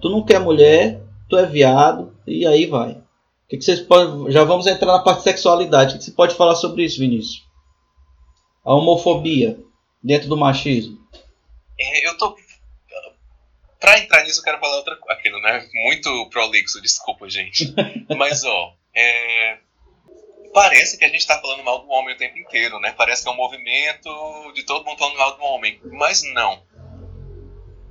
Tu 0.00 0.08
não 0.08 0.22
quer 0.22 0.38
mulher? 0.38 1.02
Tu 1.28 1.36
é 1.36 1.46
viado? 1.46 2.12
E 2.26 2.46
aí 2.46 2.66
vai 2.66 3.03
que, 3.48 3.58
que 3.58 3.64
vocês 3.64 3.80
podem. 3.80 4.30
Já 4.30 4.44
vamos 4.44 4.66
entrar 4.66 4.86
na 4.86 5.00
parte 5.00 5.18
de 5.18 5.24
sexualidade. 5.24 5.94
O 5.94 5.98
que 5.98 6.04
você 6.04 6.12
pode 6.12 6.34
falar 6.34 6.54
sobre 6.54 6.84
isso, 6.84 6.98
Vinícius? 6.98 7.44
a 8.64 8.74
homofobia 8.74 9.58
dentro 10.02 10.28
do 10.28 10.36
machismo? 10.36 10.98
É, 11.78 12.08
eu 12.08 12.16
tô. 12.16 12.34
Pra 13.78 13.98
entrar 13.98 14.24
nisso, 14.24 14.40
eu 14.40 14.44
quero 14.44 14.58
falar 14.58 14.76
outra 14.76 14.96
coisa. 14.96 15.18
Aquilo, 15.18 15.38
né? 15.42 15.68
Muito 15.84 16.30
prolixo, 16.30 16.80
desculpa, 16.80 17.28
gente. 17.28 17.74
Mas, 18.16 18.42
ó, 18.42 18.74
é... 18.94 19.58
parece 20.54 20.96
que 20.96 21.04
a 21.04 21.08
gente 21.08 21.26
tá 21.26 21.38
falando 21.38 21.62
mal 21.62 21.80
do 21.80 21.90
homem 21.90 22.14
o 22.14 22.18
tempo 22.18 22.38
inteiro, 22.38 22.80
né? 22.80 22.94
Parece 22.96 23.22
que 23.22 23.28
é 23.28 23.32
um 23.32 23.36
movimento 23.36 24.52
de 24.54 24.62
todo 24.62 24.86
mundo 24.86 24.98
falando 24.98 25.18
mal 25.18 25.36
do 25.36 25.42
homem. 25.42 25.78
Mas 25.84 26.22
não. 26.32 26.64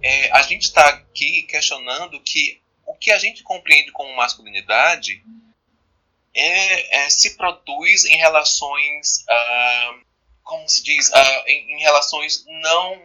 É, 0.02 0.32
a 0.32 0.42
gente 0.42 0.64
está 0.64 0.86
aqui 0.90 1.44
questionando 1.44 2.20
que 2.22 2.60
o 2.94 2.98
que 2.98 3.12
a 3.12 3.18
gente 3.18 3.44
compreende 3.44 3.92
como 3.92 4.16
masculinidade 4.16 5.24
é, 6.34 6.98
é, 6.98 7.10
se 7.10 7.36
produz 7.36 8.06
em 8.06 8.18
relações, 8.18 9.26
uh, 9.30 10.06
como 10.44 10.68
se 10.70 10.84
diz, 10.84 11.10
uh, 11.10 11.48
em, 11.48 11.74
em, 11.74 11.80
relações 11.80 12.46
não 12.62 13.04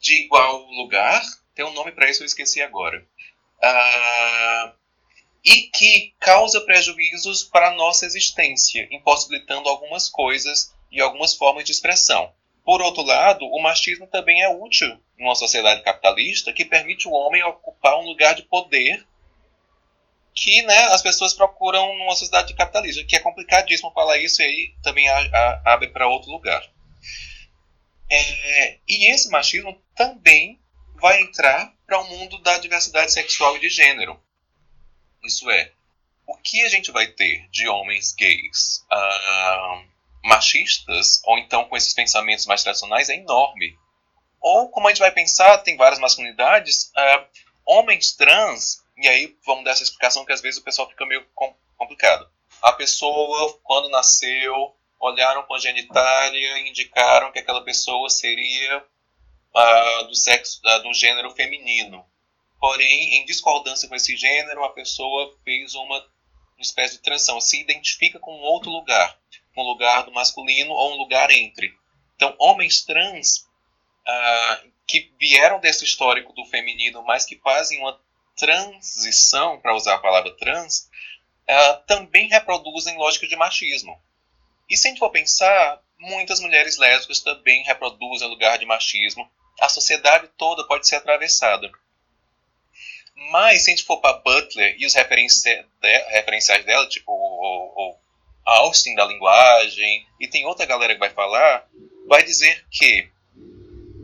de 0.00 0.24
igual 0.24 0.64
lugar. 0.70 1.22
Tem 1.54 1.64
um 1.64 1.72
nome 1.72 1.92
para 1.92 2.10
isso, 2.10 2.22
eu 2.22 2.26
esqueci 2.26 2.60
agora. 2.60 3.04
Uh, 3.62 4.72
e 5.44 5.62
que 5.68 6.14
causa 6.18 6.60
prejuízos 6.60 7.44
para 7.44 7.68
a 7.68 7.74
nossa 7.74 8.04
existência, 8.04 8.88
impossibilitando 8.90 9.68
algumas 9.68 10.08
coisas 10.08 10.74
e 10.90 11.00
algumas 11.00 11.34
formas 11.34 11.64
de 11.64 11.72
expressão. 11.72 12.32
Por 12.64 12.82
outro 12.82 13.02
lado, 13.02 13.46
o 13.46 13.62
machismo 13.62 14.06
também 14.06 14.42
é 14.42 14.48
útil 14.48 15.00
numa 15.18 15.34
sociedade 15.34 15.82
capitalista 15.82 16.52
que 16.52 16.64
permite 16.64 17.08
o 17.08 17.12
homem 17.12 17.42
ocupar 17.42 17.98
um 17.98 18.06
lugar 18.06 18.34
de 18.34 18.42
poder 18.42 19.06
que 20.34 20.62
né, 20.62 20.78
as 20.92 21.02
pessoas 21.02 21.34
procuram 21.34 21.96
numa 21.98 22.14
sociedade 22.14 22.54
capitalista, 22.54 23.04
que 23.04 23.16
é 23.16 23.20
complicadíssimo 23.20 23.90
falar 23.92 24.18
isso 24.18 24.40
e 24.40 24.44
aí 24.44 24.74
também 24.82 25.08
abre 25.64 25.88
para 25.88 26.06
outro 26.06 26.30
lugar. 26.30 26.62
É, 28.10 28.78
e 28.88 29.12
esse 29.12 29.28
machismo 29.30 29.80
também 29.96 30.58
vai 30.94 31.20
entrar 31.20 31.72
para 31.86 31.98
o 32.00 32.04
um 32.04 32.08
mundo 32.08 32.38
da 32.38 32.58
diversidade 32.58 33.12
sexual 33.12 33.56
e 33.56 33.60
de 33.60 33.68
gênero. 33.68 34.20
Isso 35.24 35.50
é, 35.50 35.72
o 36.26 36.36
que 36.36 36.62
a 36.62 36.68
gente 36.68 36.90
vai 36.92 37.06
ter 37.08 37.48
de 37.50 37.68
homens 37.68 38.14
gays, 38.14 38.84
uh, 38.92 39.84
machistas, 40.24 41.20
ou 41.24 41.38
então 41.38 41.64
com 41.64 41.76
esses 41.76 41.94
pensamentos 41.94 42.46
mais 42.46 42.62
tradicionais, 42.62 43.08
é 43.08 43.16
enorme. 43.16 43.76
Ou, 44.40 44.68
como 44.70 44.86
a 44.86 44.90
gente 44.90 45.00
vai 45.00 45.10
pensar, 45.10 45.58
tem 45.58 45.76
várias 45.76 46.00
masculinidades, 46.00 46.92
uh, 46.96 47.26
homens 47.64 48.12
trans, 48.12 48.84
e 48.96 49.06
aí 49.08 49.36
vamos 49.44 49.64
dar 49.64 49.72
essa 49.72 49.82
explicação 49.82 50.24
que 50.24 50.32
às 50.32 50.40
vezes 50.40 50.60
o 50.60 50.64
pessoal 50.64 50.88
fica 50.88 51.04
meio 51.06 51.26
complicado. 51.76 52.28
A 52.62 52.72
pessoa, 52.72 53.58
quando 53.62 53.88
nasceu, 53.88 54.74
olharam 54.98 55.42
com 55.44 55.54
a 55.54 55.58
genitália 55.58 56.58
e 56.58 56.68
indicaram 56.68 57.30
que 57.30 57.38
aquela 57.38 57.62
pessoa 57.62 58.08
seria 58.08 58.78
uh, 58.78 60.04
do 60.06 60.14
sexo, 60.14 60.60
uh, 60.64 60.82
do 60.82 60.92
gênero 60.94 61.30
feminino. 61.30 62.04
Porém, 62.60 63.14
em 63.14 63.24
discordância 63.24 63.88
com 63.88 63.94
esse 63.94 64.16
gênero, 64.16 64.64
a 64.64 64.70
pessoa 64.70 65.36
fez 65.44 65.74
uma 65.74 66.04
espécie 66.58 66.96
de 66.96 67.02
transição, 67.02 67.40
se 67.40 67.60
identifica 67.60 68.18
com 68.18 68.32
outro 68.40 68.70
lugar 68.70 69.16
um 69.60 69.62
lugar 69.62 70.04
do 70.04 70.12
masculino 70.12 70.72
ou 70.72 70.94
um 70.94 70.96
lugar 70.96 71.30
entre. 71.30 71.74
Então, 72.14 72.34
homens 72.38 72.84
trans 72.84 73.47
que 74.86 75.12
vieram 75.18 75.60
desse 75.60 75.84
histórico 75.84 76.32
do 76.32 76.46
feminino, 76.46 77.02
mas 77.02 77.26
que 77.26 77.36
fazem 77.36 77.78
uma 77.78 78.00
transição, 78.36 79.60
para 79.60 79.74
usar 79.74 79.96
a 79.96 79.98
palavra 79.98 80.34
trans, 80.36 80.88
uh, 81.48 81.86
também 81.86 82.28
reproduzem 82.28 82.96
lógica 82.96 83.26
de 83.26 83.36
machismo. 83.36 84.00
E 84.68 84.76
se 84.76 84.86
a 84.86 84.90
gente 84.90 85.00
for 85.00 85.10
pensar, 85.10 85.80
muitas 85.98 86.40
mulheres 86.40 86.78
lésbicas 86.78 87.20
também 87.20 87.62
reproduzem 87.64 88.28
lugar 88.28 88.58
de 88.58 88.64
machismo. 88.64 89.28
A 89.60 89.68
sociedade 89.68 90.28
toda 90.38 90.66
pode 90.66 90.86
ser 90.86 90.96
atravessada. 90.96 91.70
Mas 93.30 93.64
se 93.64 93.70
a 93.70 93.76
gente 93.76 93.84
for 93.84 94.00
para 94.00 94.18
Butler 94.18 94.76
e 94.78 94.86
os 94.86 94.94
referenciais 94.94 96.64
dela, 96.64 96.88
tipo 96.88 97.10
o, 97.10 97.90
o 97.90 97.96
Austin 98.46 98.94
da 98.94 99.04
linguagem, 99.04 100.06
e 100.20 100.28
tem 100.28 100.46
outra 100.46 100.64
galera 100.64 100.94
que 100.94 101.00
vai 101.00 101.10
falar, 101.10 101.66
vai 102.06 102.22
dizer 102.22 102.64
que 102.70 103.10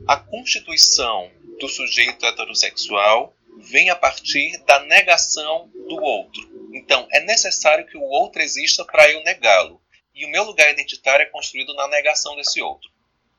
a 0.07 0.17
constituição 0.17 1.31
do 1.59 1.69
sujeito 1.69 2.27
heterossexual 2.27 3.35
vem 3.59 3.91
a 3.91 3.97
partir 3.97 4.59
da 4.65 4.81
negação 4.81 5.71
do 5.89 6.03
outro. 6.03 6.43
Então, 6.75 7.07
é 7.13 7.21
necessário 7.21 7.87
que 7.87 7.97
o 7.97 8.03
outro 8.03 8.43
exista 8.43 8.85
para 8.85 9.11
eu 9.11 9.23
negá-lo. 9.23 9.81
E 10.15 10.25
o 10.27 10.29
meu 10.29 10.45
lugar 10.45 10.71
identitário 10.71 11.25
é 11.25 11.31
construído 11.31 11.75
na 11.75 11.89
negação 11.89 12.37
desse 12.37 12.61
outro. 12.61 12.91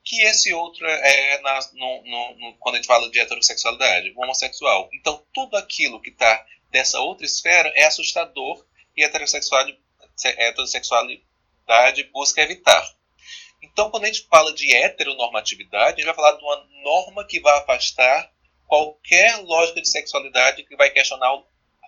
Que 0.04 0.22
esse 0.22 0.52
outro 0.52 0.86
é 0.86 1.40
na, 1.40 1.58
no, 1.74 2.02
no, 2.04 2.36
no, 2.38 2.54
quando 2.58 2.76
a 2.76 2.78
gente 2.78 2.86
fala 2.86 3.10
de 3.10 3.18
heterossexualidade, 3.18 4.12
homossexual. 4.16 4.88
Então, 4.92 5.22
tudo 5.32 5.56
aquilo 5.56 6.00
que 6.00 6.10
está 6.10 6.44
dessa 6.70 7.00
outra 7.00 7.26
esfera 7.26 7.72
é 7.74 7.84
assustador 7.84 8.64
e 8.96 9.02
a 9.02 9.06
heterossexualidade 9.06 9.78
heterossexualidade 10.16 12.04
busca 12.12 12.42
evitar. 12.42 12.95
Então, 13.62 13.90
quando 13.90 14.04
a 14.04 14.06
gente 14.06 14.26
fala 14.28 14.52
de 14.54 14.74
heteronormatividade, 14.74 15.94
a 15.94 15.96
gente 15.96 16.04
vai 16.06 16.14
falar 16.14 16.32
de 16.32 16.42
uma 16.42 16.66
norma 16.82 17.26
que 17.26 17.40
vai 17.40 17.58
afastar 17.58 18.30
qualquer 18.66 19.36
lógica 19.38 19.80
de 19.80 19.88
sexualidade 19.88 20.64
que 20.64 20.76
vai 20.76 20.90
questionar 20.90 21.30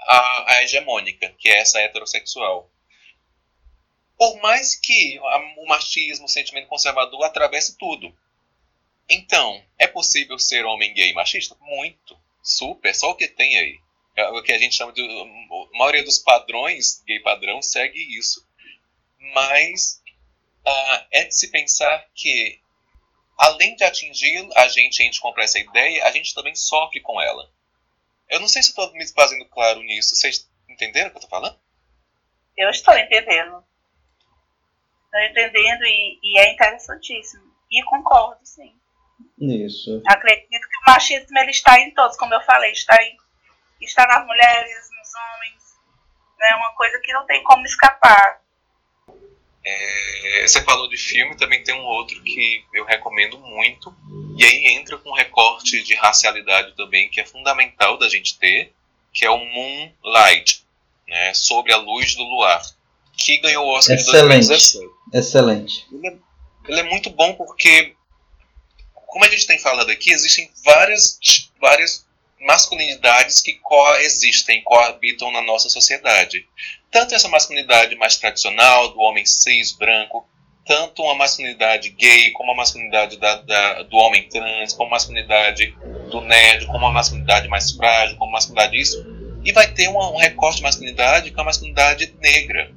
a, 0.06 0.52
a 0.52 0.62
hegemônica, 0.62 1.34
que 1.38 1.48
é 1.48 1.58
essa 1.58 1.80
heterossexual. 1.80 2.70
Por 4.16 4.40
mais 4.40 4.74
que 4.74 5.18
o 5.20 5.66
machismo, 5.66 6.26
o 6.26 6.28
sentimento 6.28 6.68
conservador 6.68 7.22
atravesse 7.24 7.76
tudo. 7.78 8.12
Então, 9.08 9.64
é 9.78 9.86
possível 9.86 10.38
ser 10.38 10.64
homem 10.64 10.92
gay 10.92 11.12
machista? 11.12 11.56
Muito. 11.60 12.18
Super, 12.42 12.94
só 12.94 13.10
o 13.10 13.14
que 13.14 13.28
tem 13.28 13.56
aí. 13.56 13.78
É 14.16 14.28
o 14.30 14.42
que 14.42 14.52
a 14.52 14.58
gente 14.58 14.74
chama 14.74 14.92
de. 14.92 15.02
A 15.02 15.78
maioria 15.78 16.02
dos 16.02 16.18
padrões 16.18 17.02
gay 17.06 17.20
padrão 17.20 17.62
segue 17.62 18.00
isso. 18.18 18.44
Mas 19.34 20.02
uh, 20.66 21.06
é 21.10 21.24
de 21.24 21.34
se 21.34 21.50
pensar 21.50 22.06
que, 22.14 22.60
além 23.36 23.76
de 23.76 23.84
atingir 23.84 24.48
a 24.56 24.68
gente, 24.68 25.02
a 25.02 25.04
gente 25.04 25.20
comprar 25.20 25.44
essa 25.44 25.58
ideia, 25.58 26.04
a 26.06 26.10
gente 26.10 26.34
também 26.34 26.54
sofre 26.54 27.00
com 27.00 27.20
ela. 27.20 27.50
Eu 28.28 28.40
não 28.40 28.48
sei 28.48 28.62
se 28.62 28.70
estou 28.70 28.92
me 28.92 29.06
fazendo 29.08 29.44
claro 29.46 29.82
nisso. 29.82 30.14
Vocês 30.14 30.50
entenderam 30.68 31.08
o 31.08 31.10
que 31.10 31.16
eu 31.16 31.22
estou 31.22 31.30
falando? 31.30 31.58
Eu 32.56 32.68
estou 32.70 32.96
entendendo. 32.96 33.64
Estou 35.04 35.20
entendendo 35.22 35.84
e, 35.84 36.18
e 36.22 36.38
é 36.38 36.52
interessantíssimo. 36.52 37.44
E 37.70 37.82
concordo, 37.84 38.40
sim. 38.44 38.74
Isso. 39.40 40.02
Acredito 40.06 40.68
que 40.68 40.78
o 40.78 40.92
machismo 40.92 41.38
ele 41.38 41.50
está 41.50 41.78
em 41.80 41.92
todos, 41.94 42.16
como 42.16 42.34
eu 42.34 42.40
falei, 42.42 42.72
está 42.72 42.96
em 43.02 43.16
está 43.80 44.06
nas 44.06 44.26
mulheres, 44.26 44.88
nos 44.90 45.08
homens. 45.14 45.78
É 46.40 46.50
né? 46.50 46.56
uma 46.56 46.72
coisa 46.74 46.98
que 47.00 47.12
não 47.12 47.26
tem 47.26 47.42
como 47.44 47.64
escapar. 47.64 48.40
É, 49.70 50.46
você 50.46 50.62
falou 50.62 50.88
de 50.88 50.96
filme, 50.96 51.36
também 51.36 51.62
tem 51.62 51.74
um 51.74 51.84
outro 51.84 52.22
que 52.22 52.64
eu 52.72 52.84
recomendo 52.84 53.38
muito. 53.38 53.94
E 54.36 54.44
aí 54.44 54.66
entra 54.68 54.96
com 54.96 55.10
um 55.10 55.14
recorte 55.14 55.82
de 55.82 55.94
racialidade 55.94 56.74
também, 56.76 57.08
que 57.10 57.20
é 57.20 57.26
fundamental 57.26 57.98
da 57.98 58.08
gente 58.08 58.38
ter, 58.38 58.72
que 59.12 59.24
é 59.24 59.30
o 59.30 59.38
Moonlight, 59.38 60.64
né, 61.06 61.34
sobre 61.34 61.72
a 61.72 61.76
luz 61.76 62.14
do 62.14 62.22
luar, 62.22 62.62
que 63.16 63.38
ganhou 63.38 63.64
o 63.64 63.76
Oscar 63.76 63.96
Excelente. 63.96 64.42
de 64.42 64.48
2017. 64.48 64.86
Excelente. 65.12 65.86
Ele 65.92 66.08
é, 66.08 66.16
ele 66.68 66.80
é 66.80 66.84
muito 66.84 67.10
bom 67.10 67.34
porque, 67.34 67.94
como 68.94 69.24
a 69.24 69.28
gente 69.28 69.46
tem 69.46 69.58
falado 69.58 69.90
aqui, 69.90 70.12
existem 70.12 70.50
várias, 70.64 71.18
várias 71.60 72.06
masculinidades 72.40 73.40
que 73.40 73.54
coexistem, 73.54 74.62
coabitam 74.62 75.32
na 75.32 75.42
nossa 75.42 75.68
sociedade. 75.68 76.46
Tanto 76.90 77.14
essa 77.14 77.28
masculinidade 77.28 77.94
mais 77.96 78.16
tradicional, 78.16 78.88
do 78.88 79.00
homem 79.00 79.24
cis, 79.26 79.72
branco, 79.72 80.26
tanto 80.68 81.02
uma 81.02 81.14
masculinidade 81.14 81.90
gay, 81.90 82.30
como 82.32 82.52
a 82.52 82.56
masculinidade 82.56 83.18
da, 83.18 83.36
da, 83.36 83.82
do 83.84 83.96
homem 83.96 84.28
trans, 84.28 84.74
como 84.74 84.88
a 84.88 84.92
masculinidade 84.92 85.74
do 86.10 86.20
nerd, 86.20 86.66
como 86.66 86.86
a 86.86 86.92
masculinidade 86.92 87.48
mais 87.48 87.72
frágil, 87.72 88.16
como 88.18 88.30
a 88.30 88.34
masculinidade 88.34 88.78
isso. 88.78 89.02
E 89.44 89.50
vai 89.50 89.72
ter 89.72 89.88
uma, 89.88 90.10
um 90.10 90.18
recorte 90.18 90.58
de 90.58 90.62
masculinidade 90.62 91.30
com 91.30 91.40
a 91.40 91.44
masculinidade 91.44 92.14
negra. 92.20 92.70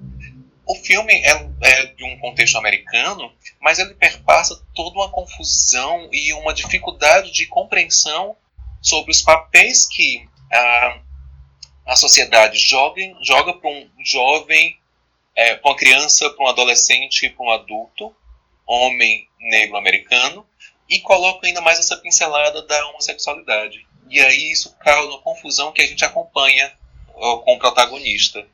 O 0.66 0.76
filme 0.76 1.14
é, 1.14 1.32
é, 1.64 1.86
de 1.88 2.06
um 2.06 2.18
contexto 2.20 2.58
americano, 2.58 3.30
mas 3.60 3.78
ele 3.78 3.94
perpassa 3.94 4.58
toda 4.74 4.96
uma 4.96 5.10
confusão 5.10 6.08
e 6.14 6.32
uma 6.34 6.54
dificuldade 6.54 7.32
de 7.34 7.46
compreensão 7.48 8.38
sobre 8.82 9.12
os 9.12 9.22
papéis 9.22 9.86
que 9.86 10.26
a, 10.50 11.00
a 11.86 11.96
sociedade 11.96 12.58
joga, 12.58 13.02
joga 13.22 13.54
para 13.54 13.70
um 13.70 13.90
jovem, 14.04 14.78
é, 15.36 15.56
para 15.56 15.72
uma 15.72 15.78
criança, 15.78 16.30
para 16.30 16.46
um 16.46 16.50
adolescente 16.50 17.30
para 17.30 17.46
um 17.46 17.52
adulto, 17.52 18.16
homem 18.66 19.28
negro 19.40 19.78
americano, 19.78 20.46
e 20.90 21.00
coloca 21.00 21.48
ainda 21.48 21.62
mais 21.62 21.80
essa 21.80 21.98
pincelada 21.98 22.62
da 22.64 22.88
homossexualidade. 22.90 23.86
E 24.10 24.20
aí 24.20 24.52
isso 24.52 24.76
causa 24.78 25.10
uma 25.10 25.22
confusão 25.22 25.72
que 25.72 25.82
a 25.82 25.88
gente 25.88 26.04
acompanha 26.04 26.72
com 27.14 27.54
o 27.56 27.60
protagonista. 27.60 28.46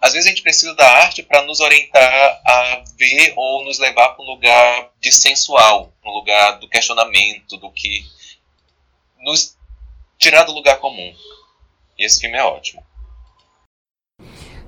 às 0.00 0.12
vezes 0.12 0.26
a 0.26 0.30
gente 0.30 0.42
precisa 0.42 0.74
da 0.74 0.86
arte 0.86 1.22
para 1.22 1.42
nos 1.42 1.60
orientar 1.60 2.42
a 2.44 2.84
ver 2.96 3.32
ou 3.36 3.64
nos 3.64 3.78
levar 3.78 4.10
para 4.10 4.22
um 4.22 4.26
lugar 4.26 4.90
de 5.00 5.10
sensual, 5.10 5.92
um 6.04 6.10
lugar 6.10 6.58
do 6.58 6.68
questionamento, 6.68 7.56
do 7.56 7.70
que 7.70 8.04
nos 9.20 9.56
tirar 10.18 10.44
do 10.44 10.52
lugar 10.52 10.78
comum. 10.78 11.14
E 11.98 12.04
esse 12.04 12.20
filme 12.20 12.36
é 12.36 12.44
ótimo. 12.44 12.82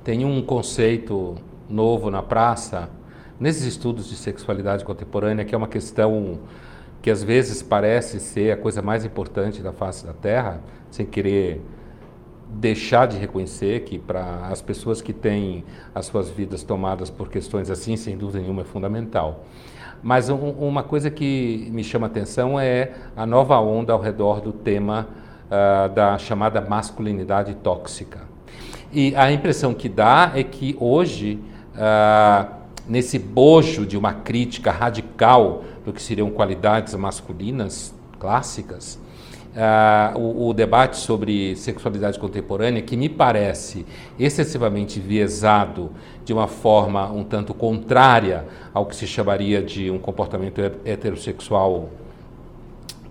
Tem 0.05 0.25
um 0.25 0.41
conceito 0.43 1.35
novo 1.69 2.11
na 2.11 2.23
praça, 2.23 2.89
nesses 3.41 3.65
estudos 3.65 4.09
de 4.09 4.17
sexualidade 4.17 4.85
contemporânea, 4.85 5.45
que 5.45 5.55
é 5.55 5.59
uma 5.59 5.69
questão 5.69 6.41
que 7.03 7.11
às 7.11 7.23
vezes 7.23 7.63
parece 7.63 8.21
ser 8.21 8.53
a 8.53 8.57
coisa 8.57 8.81
mais 8.83 9.05
importante 9.05 9.63
da 9.63 9.73
face 9.73 10.07
da 10.07 10.13
Terra, 10.13 10.63
sem 10.91 11.05
querer 11.05 11.61
deixar 12.49 13.07
de 13.07 13.17
reconhecer 13.17 13.81
que 13.85 13.99
para 13.99 14.47
as 14.47 14.63
pessoas 14.63 15.03
que 15.03 15.13
têm 15.13 15.65
as 15.95 16.07
suas 16.07 16.31
vidas 16.31 16.63
tomadas 16.63 17.11
por 17.11 17.29
questões 17.29 17.71
assim, 17.71 17.97
sem 17.97 18.17
dúvida 18.17 18.41
nenhuma, 18.41 18.63
é 18.63 18.65
fundamental. 18.65 19.45
Mas 20.03 20.31
um, 20.31 20.51
uma 20.51 20.83
coisa 20.83 21.11
que 21.11 21.69
me 21.73 21.83
chama 21.83 22.07
atenção 22.07 22.59
é 22.59 22.93
a 23.17 23.27
nova 23.27 23.59
onda 23.59 23.93
ao 23.93 24.01
redor 24.01 24.41
do 24.41 24.53
tema 24.53 25.09
uh, 25.47 25.89
da 25.93 26.19
chamada 26.19 26.61
masculinidade 26.61 27.55
tóxica. 27.57 28.21
E 28.93 29.15
a 29.17 29.31
impressão 29.33 29.75
que 29.75 29.89
dá 29.89 30.33
é 30.35 30.43
que 30.43 30.77
hoje, 30.79 31.39
uh, 31.75 32.51
nesse 32.89 33.19
bojo 33.19 33.85
de 33.85 33.97
uma 33.97 34.13
crítica 34.13 34.71
radical 34.71 35.65
do 35.85 35.93
que 35.93 36.03
seriam 36.03 36.31
qualidades 36.31 36.95
masculinas 36.95 37.95
clássicas, 38.19 38.99
uh, 39.57 40.19
o, 40.19 40.49
o, 40.49 40.53
debate 40.55 40.97
sobre 40.97 41.57
sexualidade 41.57 42.19
contemporânea, 42.19 42.83
que 42.83 42.97
me 42.97 43.09
parece 43.09 43.87
excessivamente 44.19 45.01
viesado 45.01 45.91
de 46.25 46.33
uma 46.33 46.47
forma 46.47 47.11
um 47.11 47.25
tanto 47.25 47.53
contrária 47.55 48.47
ao 48.73 48.87
que 48.87 48.95
se 48.95 49.07
chamaria 49.07 49.63
de 49.63 49.91
um 49.91 49.99
comportamento 49.99 50.61
heterossexual 50.85 51.89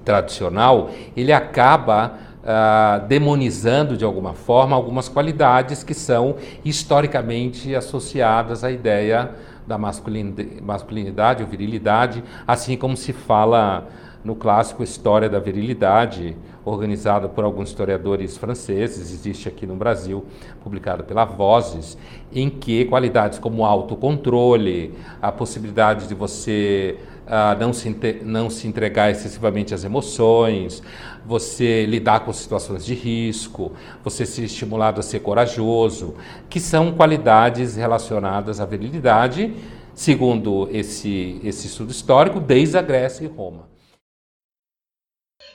tradicional, 0.05 0.91
ele 1.17 1.33
acaba 1.33 2.13
uh, 2.45 3.05
demonizando 3.07 3.97
de 3.97 4.05
alguma 4.05 4.33
forma 4.33 4.75
algumas 4.75 5.09
qualidades 5.09 5.83
que 5.83 5.93
são 5.93 6.35
historicamente 6.63 7.75
associadas 7.75 8.63
à 8.63 8.71
ideia 8.71 9.31
da 9.65 9.79
masculinidade 9.79 11.41
ou 11.41 11.49
virilidade, 11.49 12.23
assim 12.47 12.77
como 12.77 12.95
se 12.95 13.11
fala 13.11 13.87
no 14.23 14.35
clássico 14.35 14.83
História 14.83 15.29
da 15.29 15.39
Virilidade, 15.39 16.35
organizado 16.63 17.29
por 17.29 17.43
alguns 17.43 17.69
historiadores 17.69 18.35
franceses, 18.37 19.11
existe 19.11 19.47
aqui 19.47 19.67
no 19.67 19.75
Brasil, 19.75 20.25
publicado 20.63 21.03
pela 21.03 21.25
Vozes, 21.25 21.95
em 22.33 22.49
que 22.49 22.85
qualidades 22.85 23.37
como 23.37 23.63
autocontrole, 23.63 24.95
a 25.21 25.31
possibilidade 25.31 26.07
de 26.07 26.15
você 26.15 26.97
uh, 27.25 27.59
não, 27.59 27.73
se, 27.73 27.89
não 28.23 28.49
se 28.49 28.67
entregar 28.67 29.11
excessivamente 29.11 29.73
às 29.73 29.83
emoções, 29.83 30.81
você 31.25 31.85
lidar 31.85 32.21
com 32.21 32.31
situações 32.31 32.85
de 32.85 32.93
risco, 32.93 33.71
você 34.03 34.25
ser 34.25 34.43
estimulado 34.43 34.99
a 34.99 35.03
ser 35.03 35.19
corajoso, 35.19 36.15
que 36.49 36.59
são 36.59 36.93
qualidades 36.93 37.75
relacionadas 37.75 38.59
à 38.59 38.65
virilidade, 38.65 39.53
segundo 39.93 40.69
esse, 40.71 41.39
esse 41.43 41.67
estudo 41.67 41.91
histórico, 41.91 42.39
desde 42.39 42.77
a 42.77 42.81
Grécia 42.81 43.25
e 43.25 43.27
Roma. 43.27 43.67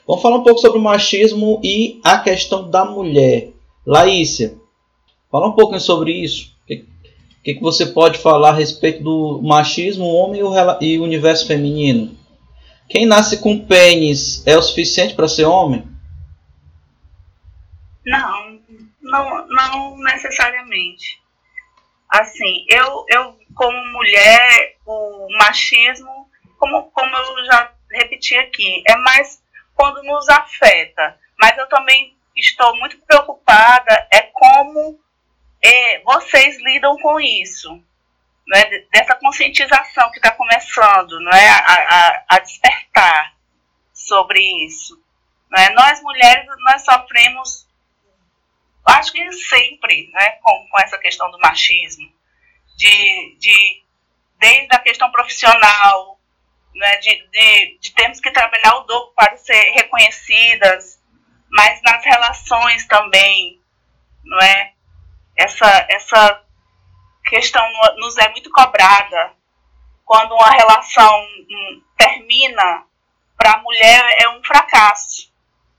Vamos 0.05 0.21
falar 0.21 0.37
um 0.37 0.43
pouco 0.43 0.59
sobre 0.59 0.79
o 0.79 0.81
machismo 0.81 1.59
e 1.63 2.01
a 2.03 2.17
questão 2.17 2.69
da 2.69 2.83
mulher. 2.83 3.53
Laícia, 3.85 4.57
fala 5.31 5.47
um 5.47 5.53
pouquinho 5.53 5.79
sobre 5.79 6.11
isso. 6.11 6.51
O 7.41 7.43
que, 7.43 7.55
que, 7.55 7.59
você 7.61 7.87
pode 7.87 8.19
falar 8.19 8.49
a 8.49 8.55
respeito 8.55 9.01
do 9.01 9.41
machismo, 9.41 10.05
homem 10.05 10.41
e 10.79 10.99
o 10.99 11.03
universo 11.03 11.47
feminino? 11.47 12.15
Quem 12.87 13.07
nasce 13.07 13.41
com 13.41 13.65
pênis 13.65 14.45
é 14.45 14.55
o 14.55 14.61
suficiente 14.61 15.15
para 15.15 15.27
ser 15.27 15.45
homem? 15.45 15.83
Não, 18.05 18.59
não, 19.01 19.47
não 19.47 19.97
necessariamente. 20.03 21.19
Assim, 22.07 22.63
eu, 22.69 23.05
eu 23.09 23.35
como 23.55 23.85
mulher, 23.91 24.75
o 24.85 25.27
machismo, 25.39 26.29
como, 26.59 26.91
como 26.91 27.15
eu 27.15 27.45
já 27.45 27.73
repeti 27.91 28.37
aqui, 28.37 28.83
é 28.87 28.95
mais 28.97 29.41
quando 29.73 30.03
nos 30.03 30.29
afeta. 30.29 31.17
Mas 31.39 31.57
eu 31.57 31.67
também 31.69 32.15
estou 32.37 32.77
muito 32.77 32.99
preocupada 32.99 34.07
é 34.11 34.29
como 34.31 34.99
é, 35.63 36.01
vocês 36.01 36.57
lidam 36.61 36.97
com 36.97 37.19
isso, 37.19 37.81
né? 38.47 38.63
dessa 38.91 39.15
conscientização 39.15 40.09
que 40.11 40.17
está 40.17 40.31
começando 40.31 41.19
né? 41.19 41.49
A, 41.49 41.73
a, 41.73 42.23
a, 42.29 42.39
despertar 42.39 43.33
sobre 43.93 44.41
isso. 44.65 45.01
Né? 45.49 45.69
Nós 45.69 46.01
mulheres, 46.01 46.45
nós 46.65 46.83
sofremos, 46.83 47.67
acho 48.85 49.11
que 49.11 49.31
sempre, 49.33 50.09
né? 50.13 50.31
com, 50.41 50.67
com 50.69 50.81
essa 50.81 50.97
questão 50.97 51.29
do 51.29 51.39
machismo, 51.39 52.11
de, 52.75 53.37
de, 53.37 53.83
desde 54.39 54.75
a 54.75 54.79
questão 54.79 55.11
profissional, 55.11 56.19
né, 56.73 56.97
de, 56.97 57.27
de, 57.27 57.77
de 57.79 57.93
termos 57.93 58.19
que 58.19 58.31
trabalhar 58.31 58.75
o 58.77 58.83
dobro 58.83 59.13
para 59.15 59.37
ser 59.37 59.71
reconhecidas, 59.71 60.99
mas 61.51 61.81
nas 61.83 62.03
relações 62.03 62.87
também, 62.87 63.61
não 64.23 64.39
é? 64.39 64.73
Essa, 65.37 65.87
essa 65.89 66.43
questão 67.25 67.63
nos 67.97 68.17
é 68.17 68.29
muito 68.29 68.49
cobrada. 68.51 69.33
Quando 70.05 70.33
uma 70.33 70.51
relação 70.51 71.23
hum, 71.49 71.81
termina, 71.97 72.85
para 73.37 73.53
a 73.53 73.61
mulher 73.61 74.17
é 74.19 74.29
um 74.29 74.43
fracasso. 74.43 75.31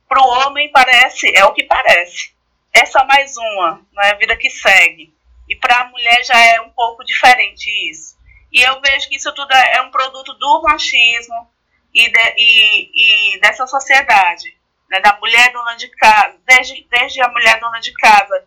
Para 0.09 0.23
o 0.23 0.29
homem 0.29 0.71
parece, 0.73 1.35
é 1.35 1.45
o 1.45 1.53
que 1.53 1.65
parece. 1.65 2.35
É 2.73 2.83
mais 3.05 3.37
uma, 3.37 3.87
não 3.93 4.03
é? 4.03 4.15
Vida 4.17 4.37
que 4.37 4.51
segue. 4.51 5.15
E 5.49 5.57
para 5.57 5.83
a 5.83 5.85
mulher 5.87 6.25
já 6.25 6.39
é 6.39 6.61
um 6.61 6.71
pouco 6.71 7.05
diferente 7.05 7.69
isso. 7.91 8.17
E 8.51 8.61
eu 8.61 8.81
vejo 8.81 9.09
que 9.09 9.17
isso 9.17 9.33
tudo 9.35 9.53
é, 9.53 9.77
é 9.77 9.83
um 9.83 9.91
produto 9.91 10.33
do 10.35 10.63
machismo 10.63 11.51
e, 11.95 12.09
de, 12.11 12.35
e, 12.37 13.35
e 13.35 13.41
dessa 13.41 13.67
sociedade, 13.67 14.57
né, 14.91 15.01
da 15.01 15.19
mulher 15.19 15.53
dona 15.53 15.75
de 15.75 15.89
casa, 15.89 16.37
desde, 16.47 16.87
desde 16.91 17.21
a 17.23 17.29
mulher 17.29 17.61
dona 17.61 17.81
de 17.81 17.93
casa, 17.95 18.47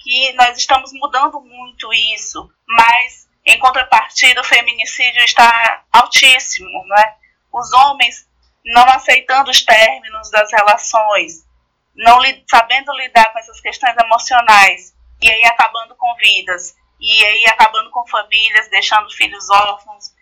que 0.00 0.32
nós 0.32 0.56
estamos 0.56 0.90
mudando 0.94 1.40
muito 1.40 1.92
isso, 1.92 2.50
mas 2.66 3.28
em 3.44 3.58
contrapartida 3.58 4.40
o 4.40 4.44
feminicídio 4.44 5.22
está 5.22 5.84
altíssimo, 5.92 6.84
né? 6.86 7.16
Os 7.52 7.72
homens 7.72 8.28
não 8.64 8.84
aceitando 8.88 9.50
os 9.50 9.62
términos 9.62 10.30
das 10.30 10.50
relações, 10.52 11.46
não 11.94 12.18
sabendo 12.48 12.92
lidar 12.94 13.32
com 13.32 13.38
essas 13.38 13.60
questões 13.60 13.96
emocionais 13.96 14.94
e 15.20 15.30
aí 15.30 15.44
acabando 15.44 15.94
com 15.96 16.14
vidas 16.16 16.74
e 16.98 17.24
aí 17.24 17.46
acabando 17.46 17.90
com 17.90 18.06
famílias, 18.06 18.68
deixando 18.70 19.10
filhos 19.10 19.48
órfãos 19.50 20.14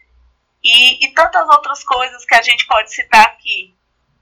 e, 0.63 1.05
e 1.05 1.15
tantas 1.15 1.49
outras 1.49 1.85
coisas 1.85 2.25
que 2.25 2.35
a 2.35 2.43
gente 2.43 2.67
pode 2.67 2.93
citar 2.93 3.27
aqui, 3.27 3.75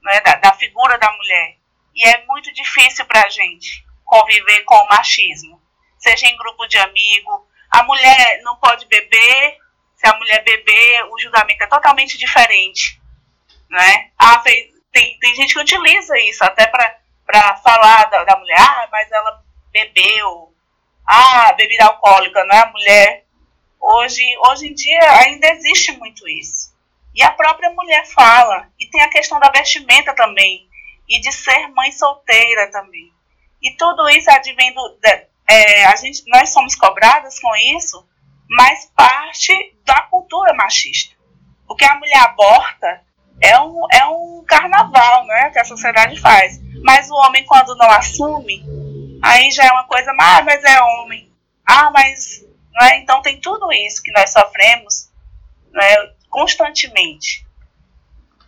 né, 0.03 0.21
da, 0.21 0.35
da 0.35 0.53
figura 0.53 0.97
da 0.97 1.11
mulher. 1.11 1.57
E 1.95 2.07
é 2.07 2.25
muito 2.25 2.53
difícil 2.53 3.05
para 3.05 3.25
a 3.25 3.29
gente 3.29 3.86
conviver 4.07 4.63
com 4.63 4.75
o 4.75 4.87
machismo, 4.87 5.61
seja 5.99 6.25
em 6.25 6.37
grupo 6.37 6.65
de 6.65 6.77
amigo. 6.77 7.45
A 7.69 7.83
mulher 7.83 8.41
não 8.41 8.55
pode 8.55 8.87
beber, 8.87 9.57
se 9.95 10.07
a 10.07 10.17
mulher 10.17 10.43
beber, 10.43 11.03
o 11.11 11.19
julgamento 11.19 11.63
é 11.63 11.67
totalmente 11.67 12.17
diferente. 12.17 12.99
Né? 13.69 14.11
Ah, 14.17 14.39
tem, 14.39 15.19
tem 15.19 15.35
gente 15.35 15.53
que 15.53 15.59
utiliza 15.59 16.17
isso 16.19 16.43
até 16.43 16.65
para 16.65 17.57
falar 17.57 18.05
da, 18.05 18.23
da 18.23 18.37
mulher, 18.37 18.57
ah, 18.57 18.87
mas 18.89 19.11
ela 19.11 19.43
bebeu, 19.71 20.55
ah, 21.05 21.53
bebida 21.53 21.85
alcoólica, 21.85 22.43
não 22.45 22.55
é 22.55 22.59
a 22.59 22.71
mulher. 22.71 23.25
Hoje, 23.79 24.23
hoje 24.47 24.67
em 24.67 24.73
dia 24.73 25.11
ainda 25.19 25.47
existe 25.49 25.91
muito 25.97 26.27
isso. 26.27 26.75
E 27.13 27.23
a 27.23 27.31
própria 27.31 27.69
mulher 27.71 28.05
fala. 28.07 28.69
E 28.79 28.85
tem 28.87 29.01
a 29.01 29.09
questão 29.09 29.39
da 29.39 29.49
vestimenta 29.49 30.13
também. 30.13 30.67
E 31.09 31.19
de 31.19 31.31
ser 31.31 31.67
mãe 31.69 31.91
solteira 31.91 32.69
também. 32.71 33.11
E 33.61 33.75
tudo 33.75 34.07
isso 34.09 34.29
advém 34.29 34.73
do. 34.73 34.97
É, 35.49 35.85
a 35.85 35.95
gente, 35.95 36.23
nós 36.27 36.49
somos 36.49 36.75
cobradas 36.75 37.39
com 37.39 37.55
isso, 37.55 38.05
mas 38.49 38.91
parte 38.95 39.53
da 39.85 40.01
cultura 40.03 40.53
machista. 40.53 41.15
O 41.67 41.75
que 41.75 41.85
a 41.85 41.95
mulher 41.95 42.19
aborta 42.19 43.01
é 43.41 43.59
um, 43.59 43.85
é 43.91 44.05
um 44.05 44.43
carnaval 44.47 45.25
né, 45.25 45.49
que 45.51 45.59
a 45.59 45.65
sociedade 45.65 46.19
faz. 46.19 46.59
Mas 46.83 47.09
o 47.09 47.15
homem, 47.15 47.45
quando 47.45 47.75
não 47.75 47.89
assume, 47.89 48.63
aí 49.23 49.49
já 49.51 49.65
é 49.65 49.71
uma 49.71 49.85
coisa, 49.85 50.11
ah, 50.19 50.41
mas 50.43 50.63
é 50.63 50.81
homem. 50.81 51.31
Ah, 51.65 51.91
mas. 51.91 52.45
Não 52.73 52.85
é? 52.87 52.99
Então 52.99 53.21
tem 53.21 53.39
tudo 53.39 53.71
isso 53.71 54.03
que 54.03 54.11
nós 54.11 54.31
sofremos 54.31 55.09
não 55.71 55.81
é? 55.81 56.13
constantemente. 56.29 57.46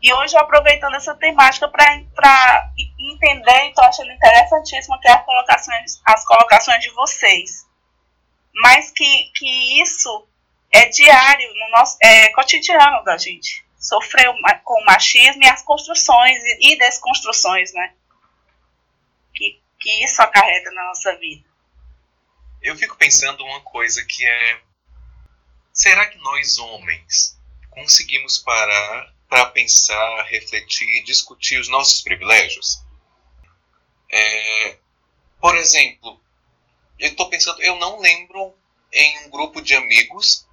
E 0.01 0.13
hoje, 0.13 0.37
aproveitando 0.37 0.95
essa 0.95 1.13
temática 1.15 1.67
para 1.67 2.71
entender, 2.99 3.63
então 3.65 3.83
achando 3.83 4.11
interessantíssimo 4.11 4.95
até 4.95 5.11
as 5.11 5.25
colocações, 5.25 6.01
as 6.05 6.25
colocações 6.25 6.81
de 6.81 6.89
vocês. 6.91 7.67
mas 8.61 8.91
que, 8.91 9.31
que 9.35 9.81
isso 9.81 10.27
é 10.71 10.85
diário, 10.85 11.53
no 11.53 11.69
nosso, 11.71 11.97
é 12.01 12.29
cotidiano 12.31 13.03
da 13.03 13.17
gente. 13.17 13.65
Sofrer 13.79 14.27
com 14.63 14.81
o 14.81 14.85
machismo 14.85 15.43
e 15.43 15.47
as 15.47 15.61
construções 15.63 16.37
e 16.59 16.77
desconstruções, 16.77 17.73
né? 17.73 17.93
Que, 19.33 19.61
que 19.79 20.03
isso 20.03 20.21
acarreta 20.21 20.69
na 20.71 20.83
nossa 20.85 21.15
vida. 21.17 21.47
Eu 22.61 22.75
fico 22.75 22.97
pensando 22.97 23.43
uma 23.45 23.61
coisa 23.61 24.05
que 24.05 24.25
é. 24.25 24.61
Será 25.71 26.07
que 26.07 26.17
nós, 26.17 26.57
homens, 26.57 27.39
conseguimos 27.69 28.37
parar 28.37 29.13
para 29.29 29.45
pensar, 29.45 30.23
refletir, 30.23 31.03
discutir 31.03 31.59
os 31.59 31.69
nossos 31.69 32.01
privilégios? 32.01 32.83
É, 34.11 34.77
por 35.39 35.55
exemplo, 35.55 36.19
eu 36.97 37.09
estou 37.09 37.29
pensando, 37.29 37.61
eu 37.61 37.75
não 37.75 37.99
lembro 37.99 38.53
em 38.91 39.25
um 39.25 39.29
grupo 39.29 39.61
de 39.61 39.75
amigos, 39.75 40.47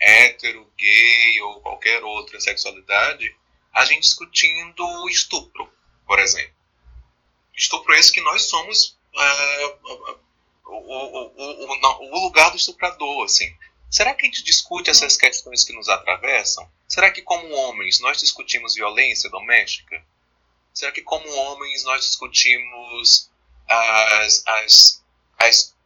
hétero, 0.00 0.66
gay 0.78 1.42
ou 1.42 1.60
qualquer 1.60 2.02
outra 2.02 2.40
sexualidade, 2.40 3.36
a 3.72 3.84
gente 3.84 4.00
discutindo 4.00 4.82
o 4.82 5.08
estupro, 5.08 5.70
por 6.06 6.18
exemplo. 6.18 6.54
Estupro 7.54 7.94
esse 7.94 8.10
que 8.10 8.22
nós 8.22 8.44
somos 8.44 8.98
uh, 9.14 10.18
o, 10.66 10.74
o, 10.74 11.32
o, 11.36 12.18
o 12.18 12.24
lugar 12.24 12.50
do 12.50 12.56
estuprador, 12.56 13.24
assim. 13.24 13.54
Será 13.90 14.14
que 14.14 14.22
a 14.22 14.24
gente 14.24 14.42
discute 14.42 14.88
essas 14.88 15.16
questões 15.16 15.64
que 15.64 15.74
nos 15.74 15.88
atravessam? 15.88 16.70
Será 16.90 17.08
que, 17.12 17.22
como 17.22 17.54
homens, 17.54 18.00
nós 18.00 18.18
discutimos 18.18 18.74
violência 18.74 19.30
doméstica? 19.30 20.04
Será 20.74 20.90
que, 20.90 21.02
como 21.02 21.32
homens, 21.32 21.84
nós 21.84 22.02
discutimos 22.02 23.30
as, 23.68 24.42
as, 24.44 25.04
as, 25.38 25.76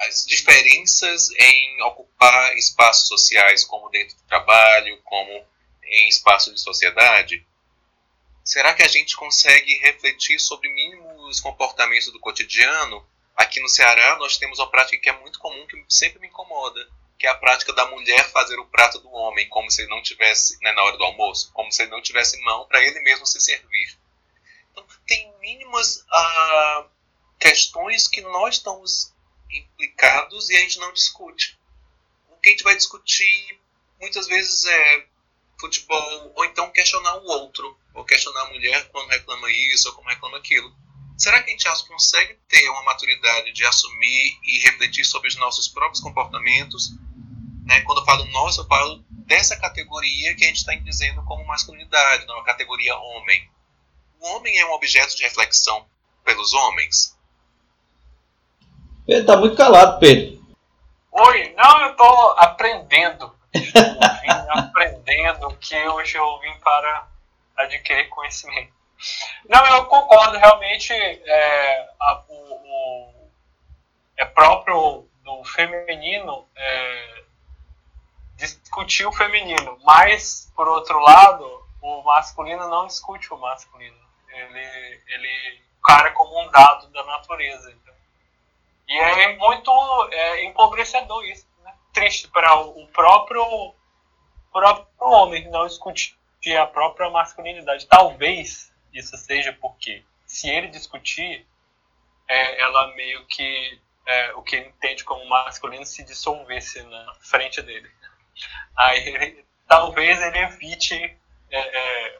as 0.00 0.24
diferenças 0.24 1.30
em 1.32 1.82
ocupar 1.82 2.56
espaços 2.56 3.08
sociais, 3.08 3.62
como 3.62 3.90
dentro 3.90 4.16
do 4.16 4.22
trabalho, 4.22 4.98
como 5.04 5.46
em 5.84 6.08
espaços 6.08 6.54
de 6.54 6.60
sociedade? 6.62 7.46
Será 8.42 8.72
que 8.72 8.82
a 8.82 8.88
gente 8.88 9.14
consegue 9.16 9.74
refletir 9.80 10.40
sobre 10.40 10.72
mínimos 10.72 11.40
comportamentos 11.40 12.10
do 12.10 12.18
cotidiano? 12.18 13.06
Aqui 13.36 13.60
no 13.60 13.68
Ceará, 13.68 14.16
nós 14.16 14.38
temos 14.38 14.58
uma 14.58 14.70
prática 14.70 14.98
que 14.98 15.10
é 15.10 15.20
muito 15.20 15.38
comum, 15.38 15.66
que 15.66 15.84
sempre 15.90 16.18
me 16.20 16.28
incomoda, 16.28 16.88
que 17.18 17.26
é 17.26 17.30
a 17.30 17.34
prática 17.34 17.72
da 17.72 17.86
mulher 17.86 18.30
fazer 18.30 18.58
o 18.58 18.66
prato 18.66 18.98
do 18.98 19.10
homem, 19.10 19.48
como 19.48 19.70
se 19.70 19.82
ele 19.82 19.90
não 19.90 20.02
tivesse, 20.02 20.58
né, 20.62 20.72
na 20.72 20.82
hora 20.82 20.96
do 20.96 21.04
almoço, 21.04 21.50
como 21.52 21.72
se 21.72 21.82
ele 21.82 21.90
não 21.90 22.02
tivesse 22.02 22.40
mão 22.42 22.66
para 22.66 22.82
ele 22.82 23.00
mesmo 23.00 23.26
se 23.26 23.40
servir. 23.40 23.96
Então, 24.72 24.86
tem 25.06 25.32
mínimas 25.40 26.04
ah, 26.12 26.86
questões 27.38 28.06
que 28.08 28.20
nós 28.20 28.56
estamos 28.56 29.14
implicados 29.50 30.50
e 30.50 30.56
a 30.56 30.60
gente 30.60 30.78
não 30.78 30.92
discute. 30.92 31.58
O 32.28 32.36
que 32.36 32.50
a 32.50 32.52
gente 32.52 32.64
vai 32.64 32.76
discutir 32.76 33.58
muitas 34.00 34.26
vezes 34.26 34.66
é 34.66 35.06
futebol, 35.58 36.32
ou 36.34 36.44
então 36.44 36.70
questionar 36.70 37.16
o 37.16 37.24
outro, 37.24 37.78
ou 37.94 38.04
questionar 38.04 38.42
a 38.42 38.50
mulher 38.50 38.88
quando 38.90 39.08
reclama 39.08 39.50
isso 39.50 39.88
ou 39.88 39.94
como 39.94 40.08
reclama 40.08 40.36
aquilo. 40.36 40.74
Será 41.16 41.42
que 41.42 41.48
a 41.48 41.52
gente 41.52 41.88
consegue 41.88 42.34
ter 42.46 42.68
uma 42.68 42.82
maturidade 42.82 43.52
de 43.52 43.64
assumir 43.64 44.38
e 44.44 44.58
refletir 44.58 45.04
sobre 45.04 45.28
os 45.28 45.36
nossos 45.36 45.66
próprios 45.66 46.00
comportamentos? 46.00 46.92
Né? 47.66 47.80
Quando 47.80 47.98
eu 47.98 48.04
falo 48.04 48.24
nós, 48.26 48.56
eu 48.56 48.64
falo 48.66 49.04
dessa 49.10 49.56
categoria 49.58 50.36
que 50.36 50.44
a 50.44 50.46
gente 50.46 50.58
está 50.58 50.72
dizendo 50.76 51.22
como 51.24 51.44
masculinidade, 51.44 52.24
não 52.26 52.38
a 52.38 52.44
categoria 52.44 52.96
homem. 52.96 53.50
O 54.20 54.28
homem 54.28 54.56
é 54.58 54.66
um 54.66 54.72
objeto 54.72 55.16
de 55.16 55.24
reflexão 55.24 55.84
pelos 56.24 56.54
homens? 56.54 57.18
Pedro 59.04 59.26
tá 59.26 59.36
muito 59.36 59.56
calado, 59.56 59.98
Pedro. 59.98 60.46
Oi, 61.10 61.54
não, 61.56 61.82
eu 61.82 61.96
tô 61.96 62.34
aprendendo. 62.38 63.34
vim 63.52 64.30
aprendendo 64.50 65.56
que 65.56 65.76
hoje 65.88 66.16
eu 66.16 66.38
vim 66.40 66.54
para 66.60 67.08
adquirir 67.56 68.08
conhecimento. 68.10 68.72
Não, 69.48 69.66
eu 69.66 69.86
concordo, 69.86 70.38
realmente 70.38 70.92
é, 70.92 71.88
a, 72.00 72.22
o, 72.28 72.54
o, 72.54 73.30
é 74.16 74.24
próprio 74.24 75.08
do 75.24 75.44
feminino 75.44 76.46
é, 76.54 77.25
discutir 78.36 79.06
o 79.06 79.12
feminino, 79.12 79.78
mas, 79.84 80.52
por 80.54 80.68
outro 80.68 80.98
lado, 81.00 81.66
o 81.80 82.02
masculino 82.02 82.68
não 82.68 82.86
discute 82.86 83.32
o 83.32 83.38
masculino. 83.38 83.96
Ele, 84.28 85.00
ele 85.08 85.66
cara 85.86 86.10
como 86.10 86.42
um 86.42 86.50
dado 86.50 86.88
da 86.88 87.04
natureza. 87.04 87.70
Então. 87.70 87.94
E 88.88 88.98
é 88.98 89.36
muito 89.36 89.70
é, 90.12 90.44
empobrecedor 90.44 91.24
isso. 91.24 91.46
Né? 91.62 91.72
Triste 91.92 92.28
para 92.28 92.54
o 92.56 92.86
próprio, 92.88 93.72
próprio 94.52 95.08
homem 95.08 95.48
não 95.48 95.66
discutir 95.66 96.16
a 96.58 96.66
própria 96.66 97.08
masculinidade. 97.08 97.86
Talvez 97.86 98.72
isso 98.92 99.16
seja 99.16 99.52
porque, 99.52 100.04
se 100.26 100.50
ele 100.50 100.68
discutir, 100.68 101.46
é, 102.28 102.60
ela 102.60 102.94
meio 102.94 103.24
que 103.26 103.80
é, 104.04 104.32
o 104.34 104.42
que 104.42 104.56
ele 104.56 104.68
entende 104.68 105.04
como 105.04 105.28
masculino 105.28 105.86
se 105.86 106.04
dissolvesse 106.04 106.82
na 106.82 107.14
frente 107.20 107.62
dele. 107.62 107.90
Aí 108.76 109.44
talvez 109.66 110.20
ele 110.20 110.38
evite 110.38 110.94
é, 110.94 111.18
é, 111.50 112.18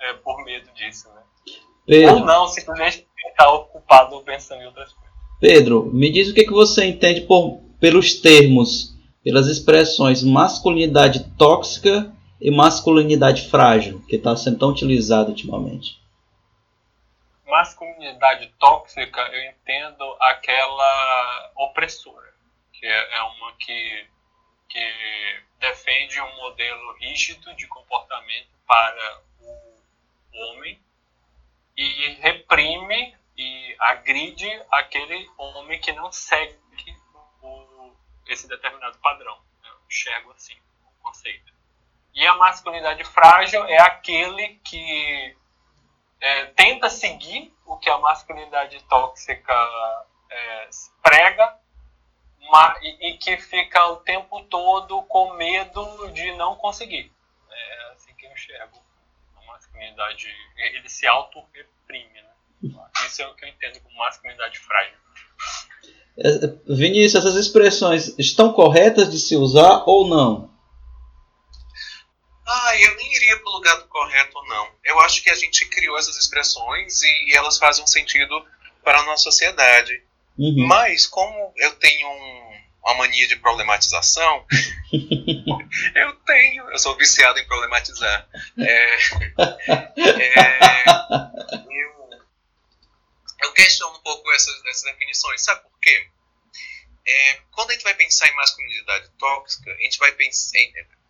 é 0.00 0.12
por 0.14 0.44
medo 0.44 0.70
disso, 0.72 1.08
né? 1.14 1.22
Pedro. 1.86 2.16
Ou 2.16 2.24
não, 2.24 2.46
simplesmente 2.46 3.06
está 3.28 3.50
ocupado 3.50 4.20
pensando 4.22 4.62
em 4.62 4.66
outras 4.66 4.92
coisas. 4.92 5.08
Pedro, 5.40 5.86
me 5.86 6.10
diz 6.10 6.28
o 6.28 6.34
que, 6.34 6.44
que 6.44 6.52
você 6.52 6.84
entende 6.84 7.22
por, 7.22 7.60
pelos 7.80 8.14
termos, 8.20 8.94
pelas 9.22 9.46
expressões 9.46 10.22
masculinidade 10.22 11.24
tóxica 11.38 12.12
e 12.40 12.50
masculinidade 12.50 13.48
frágil, 13.48 14.04
que 14.08 14.16
está 14.16 14.36
sendo 14.36 14.58
tão 14.58 14.70
utilizado 14.70 15.30
ultimamente? 15.30 15.98
Masculinidade 17.46 18.52
tóxica, 18.58 19.20
eu 19.32 19.50
entendo 19.50 20.04
aquela 20.20 21.52
opressora, 21.56 22.34
que 22.72 22.84
é, 22.84 23.18
é 23.18 23.22
uma 23.22 23.52
que, 23.58 24.06
que 24.68 25.42
defende 25.58 26.20
um 26.20 26.36
modelo 26.36 26.92
rígido 26.98 27.54
de 27.56 27.66
comportamento 27.66 28.48
para 28.66 29.22
o 29.40 29.78
homem 30.32 30.80
e 31.76 32.10
reprime 32.20 33.16
e 33.36 33.76
agride 33.78 34.50
aquele 34.70 35.28
homem 35.38 35.80
que 35.80 35.92
não 35.92 36.10
segue 36.10 36.58
o, 37.40 37.92
esse 38.26 38.48
determinado 38.48 38.98
padrão. 38.98 39.38
Eu 39.64 39.74
enxergo 39.86 40.32
assim 40.32 40.56
o 40.84 41.02
conceito. 41.02 41.52
E 42.14 42.26
a 42.26 42.34
masculinidade 42.34 43.04
frágil 43.04 43.64
é 43.66 43.78
aquele 43.78 44.60
que 44.64 45.36
é, 46.20 46.46
tenta 46.46 46.90
seguir 46.90 47.54
o 47.64 47.76
que 47.78 47.88
a 47.88 47.98
masculinidade 47.98 48.82
tóxica 48.84 49.54
é, 50.30 50.68
prega 51.02 51.58
e, 52.82 53.08
e, 53.08 53.18
que 53.18 53.36
fica 53.36 53.86
o 53.88 53.96
tempo 53.96 54.42
todo 54.44 55.02
com 55.02 55.34
medo 55.34 56.10
de 56.12 56.32
não 56.36 56.56
conseguir. 56.56 57.12
É 57.50 57.92
assim 57.92 58.14
que 58.14 58.26
eu 58.26 58.32
enxergo 58.32 58.82
a 59.36 59.46
masculinidade. 59.46 60.28
Ele 60.56 60.88
se 60.88 61.06
auto-reprime. 61.06 62.22
Né? 62.22 62.88
Isso 63.06 63.22
é 63.22 63.28
o 63.28 63.34
que 63.34 63.44
eu 63.44 63.48
entendo 63.48 63.80
como 63.80 63.96
masculinidade 63.96 64.58
frágil. 64.58 64.94
É, 66.18 66.74
Vinícius, 66.74 67.24
essas 67.24 67.36
expressões 67.36 68.18
estão 68.18 68.52
corretas 68.52 69.10
de 69.10 69.18
se 69.18 69.36
usar 69.36 69.84
ou 69.86 70.08
não? 70.08 70.52
Ah, 72.44 72.76
eu 72.80 72.96
nem 72.96 73.14
iria 73.14 73.38
para 73.38 73.50
o 73.50 73.52
lugar 73.52 73.76
do 73.76 73.86
correto, 73.88 74.42
não. 74.44 74.70
Eu 74.82 74.98
acho 75.00 75.22
que 75.22 75.30
a 75.30 75.34
gente 75.34 75.68
criou 75.68 75.98
essas 75.98 76.16
expressões 76.16 77.02
e, 77.02 77.30
e 77.30 77.36
elas 77.36 77.58
fazem 77.58 77.84
um 77.84 77.86
sentido 77.86 78.44
para 78.82 79.00
a 79.00 79.04
nossa 79.04 79.24
sociedade. 79.24 80.02
Uhum. 80.38 80.66
Mas, 80.66 81.06
como 81.06 81.52
eu 81.56 81.74
tenho 81.76 82.08
um, 82.08 82.62
uma 82.84 82.94
mania 82.94 83.26
de 83.26 83.36
problematização, 83.36 84.46
eu 85.94 86.14
tenho, 86.24 86.70
eu 86.70 86.78
sou 86.78 86.96
viciado 86.96 87.38
em 87.38 87.46
problematizar. 87.46 88.28
É, 88.58 88.96
é, 90.00 90.84
eu, 91.70 92.08
eu 93.42 93.52
questiono 93.52 93.96
um 93.96 94.02
pouco 94.02 94.30
essas, 94.32 94.64
essas 94.66 94.84
definições. 94.84 95.42
Sabe 95.42 95.62
por 95.62 95.78
quê? 95.80 96.08
É, 97.06 97.40
quando 97.52 97.70
a 97.70 97.72
gente 97.72 97.84
vai 97.84 97.94
pensar 97.94 98.28
em 98.28 98.36
masculinidade 98.36 99.10
tóxica, 99.18 99.72
a 99.72 99.82
gente 99.82 99.98
vai 99.98 100.12
pensar 100.12 100.58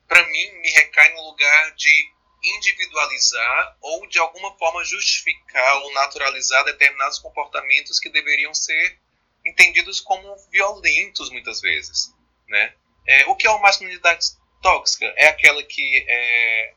para 0.07 0.27
mim, 0.27 0.53
me 0.63 0.71
recai 0.71 1.13
no 1.13 1.23
lugar 1.29 1.75
de 1.75 2.11
individualizar 2.43 3.77
ou 3.81 4.07
de 4.07 4.19
alguma 4.19 4.57
forma 4.57 4.85
justificar 4.85 5.77
ou 5.83 5.93
naturalizar 5.93 6.65
determinados 6.65 7.19
comportamentos 7.19 7.99
que 7.99 8.09
deveriam 8.09 8.55
ser 8.55 8.99
entendidos 9.49 10.01
como 10.01 10.37
violentos 10.51 11.31
muitas 11.31 11.61
vezes, 11.61 12.15
né? 12.49 12.75
É, 13.07 13.27
o 13.27 13.35
que 13.35 13.47
é 13.47 13.51
uma 13.51 13.61
masculinidade 13.61 14.27
tóxica? 14.63 15.07
É 15.17 15.29
aquela 15.29 15.63
que, 15.63 16.05
é, 16.07 16.75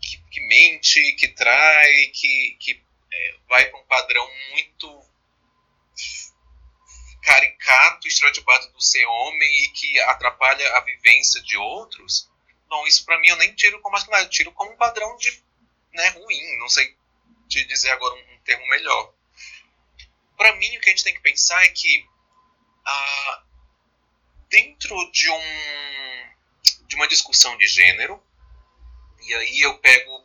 que, 0.00 0.18
que, 0.30 0.40
mente, 0.46 1.12
que 1.14 1.28
trai, 1.28 2.06
que, 2.08 2.56
que 2.60 2.84
é, 3.12 3.34
vai 3.48 3.64
para 3.70 3.80
um 3.80 3.84
padrão 3.84 4.28
muito 4.52 5.02
caricato, 7.22 8.06
estereotipado 8.06 8.70
do 8.72 8.82
ser 8.82 9.06
homem 9.06 9.64
e 9.64 9.68
que 9.68 9.98
atrapalha 10.00 10.76
a 10.76 10.80
vivência 10.80 11.40
de 11.42 11.56
outros, 11.56 12.30
bom, 12.68 12.86
isso 12.86 13.04
para 13.06 13.18
mim 13.18 13.28
eu 13.28 13.36
nem 13.36 13.54
tiro 13.54 13.80
como 13.80 13.94
masculinidade, 13.94 14.26
eu 14.26 14.30
tiro 14.30 14.52
como 14.52 14.72
um 14.72 14.76
padrão 14.76 15.16
de 15.16 15.42
né, 15.94 16.08
ruim, 16.08 16.58
não 16.58 16.68
sei 16.68 16.94
te 17.48 17.64
dizer 17.64 17.92
agora 17.92 18.14
um, 18.14 18.34
um 18.34 18.38
termo 18.40 18.66
melhor. 18.68 19.13
Para 20.36 20.54
mim, 20.56 20.76
o 20.76 20.80
que 20.80 20.90
a 20.90 20.92
gente 20.92 21.04
tem 21.04 21.14
que 21.14 21.20
pensar 21.20 21.62
é 21.64 21.68
que 21.68 22.06
ah, 22.86 23.42
dentro 24.48 25.10
de, 25.10 25.30
um, 25.30 26.86
de 26.86 26.96
uma 26.96 27.08
discussão 27.08 27.56
de 27.56 27.66
gênero, 27.66 28.22
e 29.22 29.34
aí 29.34 29.60
eu 29.60 29.78
pego 29.78 30.24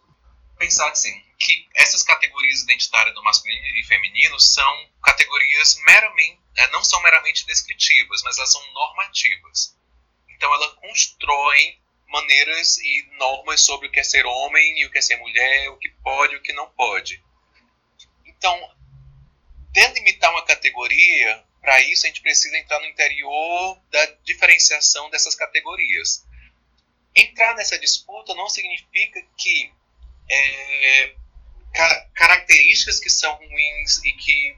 pensar 0.57 0.89
assim, 0.91 1.23
que 1.39 1.67
essas 1.73 2.03
categorias 2.03 2.61
identitárias 2.61 3.15
do 3.15 3.23
masculino 3.23 3.65
e 3.65 3.83
feminino 3.85 4.39
são 4.39 4.89
categorias 5.01 5.77
meramente, 5.85 6.41
é, 6.57 6.67
não 6.71 6.83
são 6.83 7.01
meramente 7.01 7.45
descritivas, 7.45 8.21
mas 8.23 8.37
elas 8.37 8.51
são 8.51 8.73
normativas. 8.73 9.77
Então 10.27 10.53
ela 10.53 10.75
constrói 10.75 11.79
maneiras 12.07 12.77
e 12.79 13.09
normas 13.17 13.61
sobre 13.61 13.87
o 13.87 13.91
que 13.91 13.99
é 13.99 14.03
ser 14.03 14.25
homem 14.25 14.81
e 14.81 14.85
o 14.85 14.91
que 14.91 14.97
é 14.97 15.01
ser 15.01 15.15
mulher, 15.17 15.69
o 15.69 15.77
que 15.77 15.89
pode 16.03 16.33
e 16.33 16.37
o 16.37 16.41
que 16.41 16.53
não 16.53 16.69
pode. 16.71 17.23
Então, 18.25 18.71
delimitar 19.87 20.31
uma 20.31 20.45
categoria, 20.45 21.43
para 21.61 21.79
isso 21.81 22.05
a 22.05 22.09
gente 22.09 22.21
precisa 22.21 22.57
entrar 22.57 22.79
no 22.79 22.87
interior 22.87 23.79
da 23.91 24.05
diferenciação 24.23 25.09
dessas 25.09 25.35
categorias. 25.35 26.25
Entrar 27.15 27.55
nessa 27.55 27.77
disputa 27.77 28.33
não 28.35 28.49
significa 28.49 29.21
que 29.37 29.71
é, 30.29 31.15
características 32.13 32.99
que 32.99 33.09
são 33.09 33.33
ruins 33.35 34.03
e 34.03 34.13
que 34.13 34.57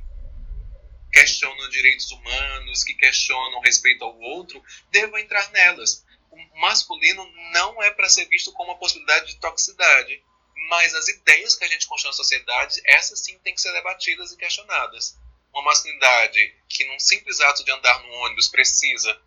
questionam 1.11 1.69
direitos 1.69 2.09
humanos, 2.11 2.83
que 2.83 2.93
questionam 2.93 3.59
respeito 3.61 4.03
ao 4.03 4.17
outro, 4.19 4.63
devam 4.91 5.19
entrar 5.19 5.49
nelas. 5.51 6.05
O 6.31 6.59
masculino 6.61 7.29
não 7.51 7.83
é 7.83 7.91
para 7.91 8.09
ser 8.09 8.25
visto 8.25 8.51
como 8.53 8.71
uma 8.71 8.79
possibilidade 8.79 9.27
de 9.27 9.39
toxicidade, 9.39 10.23
mas 10.69 10.93
as 10.93 11.07
ideias 11.07 11.55
que 11.55 11.63
a 11.63 11.67
gente 11.67 11.87
constrói 11.87 12.11
na 12.11 12.17
sociedade, 12.17 12.81
essas 12.85 13.19
sim 13.19 13.37
têm 13.39 13.53
que 13.53 13.61
ser 13.61 13.71
debatidas 13.73 14.31
e 14.31 14.37
questionadas. 14.37 15.17
Uma 15.53 15.63
masculinidade 15.63 16.55
que, 16.69 16.85
num 16.85 16.99
simples 16.99 17.39
ato 17.41 17.63
de 17.63 17.71
andar 17.71 18.01
no 18.03 18.11
ônibus, 18.25 18.47
precisa 18.47 19.19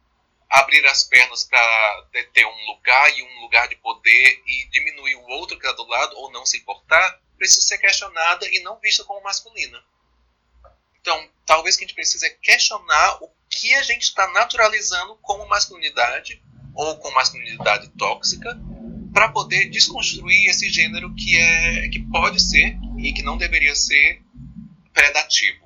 abrir 0.48 0.86
as 0.86 1.04
pernas 1.04 1.44
para 1.44 2.06
ter 2.32 2.46
um 2.46 2.66
lugar 2.66 3.18
e 3.18 3.22
um 3.22 3.40
lugar 3.40 3.68
de 3.68 3.76
poder 3.76 4.42
e 4.46 4.68
diminuir 4.70 5.16
o 5.16 5.26
outro 5.28 5.58
que 5.58 5.66
está 5.66 5.76
do 5.76 5.88
lado 5.88 6.16
ou 6.16 6.30
não 6.30 6.46
se 6.46 6.58
importar, 6.58 7.20
precisa 7.36 7.62
ser 7.62 7.78
questionada 7.78 8.46
e 8.48 8.60
não 8.60 8.78
vista 8.78 9.04
como 9.04 9.22
masculina. 9.22 9.82
Então, 11.00 11.30
talvez 11.44 11.76
que 11.76 11.84
a 11.84 11.86
gente 11.86 11.96
precise 11.96 12.24
é 12.24 12.30
questionar 12.30 13.22
o 13.22 13.30
que 13.50 13.74
a 13.74 13.82
gente 13.82 14.02
está 14.02 14.26
naturalizando 14.28 15.16
como 15.16 15.46
masculinidade 15.46 16.42
ou 16.74 16.96
com 16.98 17.10
masculinidade 17.10 17.88
tóxica 17.98 18.56
para 19.14 19.28
poder 19.28 19.70
desconstruir 19.70 20.50
esse 20.50 20.68
gênero 20.68 21.14
que 21.14 21.36
é 21.36 21.88
que 21.88 22.00
pode 22.10 22.42
ser 22.42 22.76
e 22.98 23.12
que 23.12 23.22
não 23.22 23.38
deveria 23.38 23.74
ser 23.76 24.20
predativo. 24.92 25.64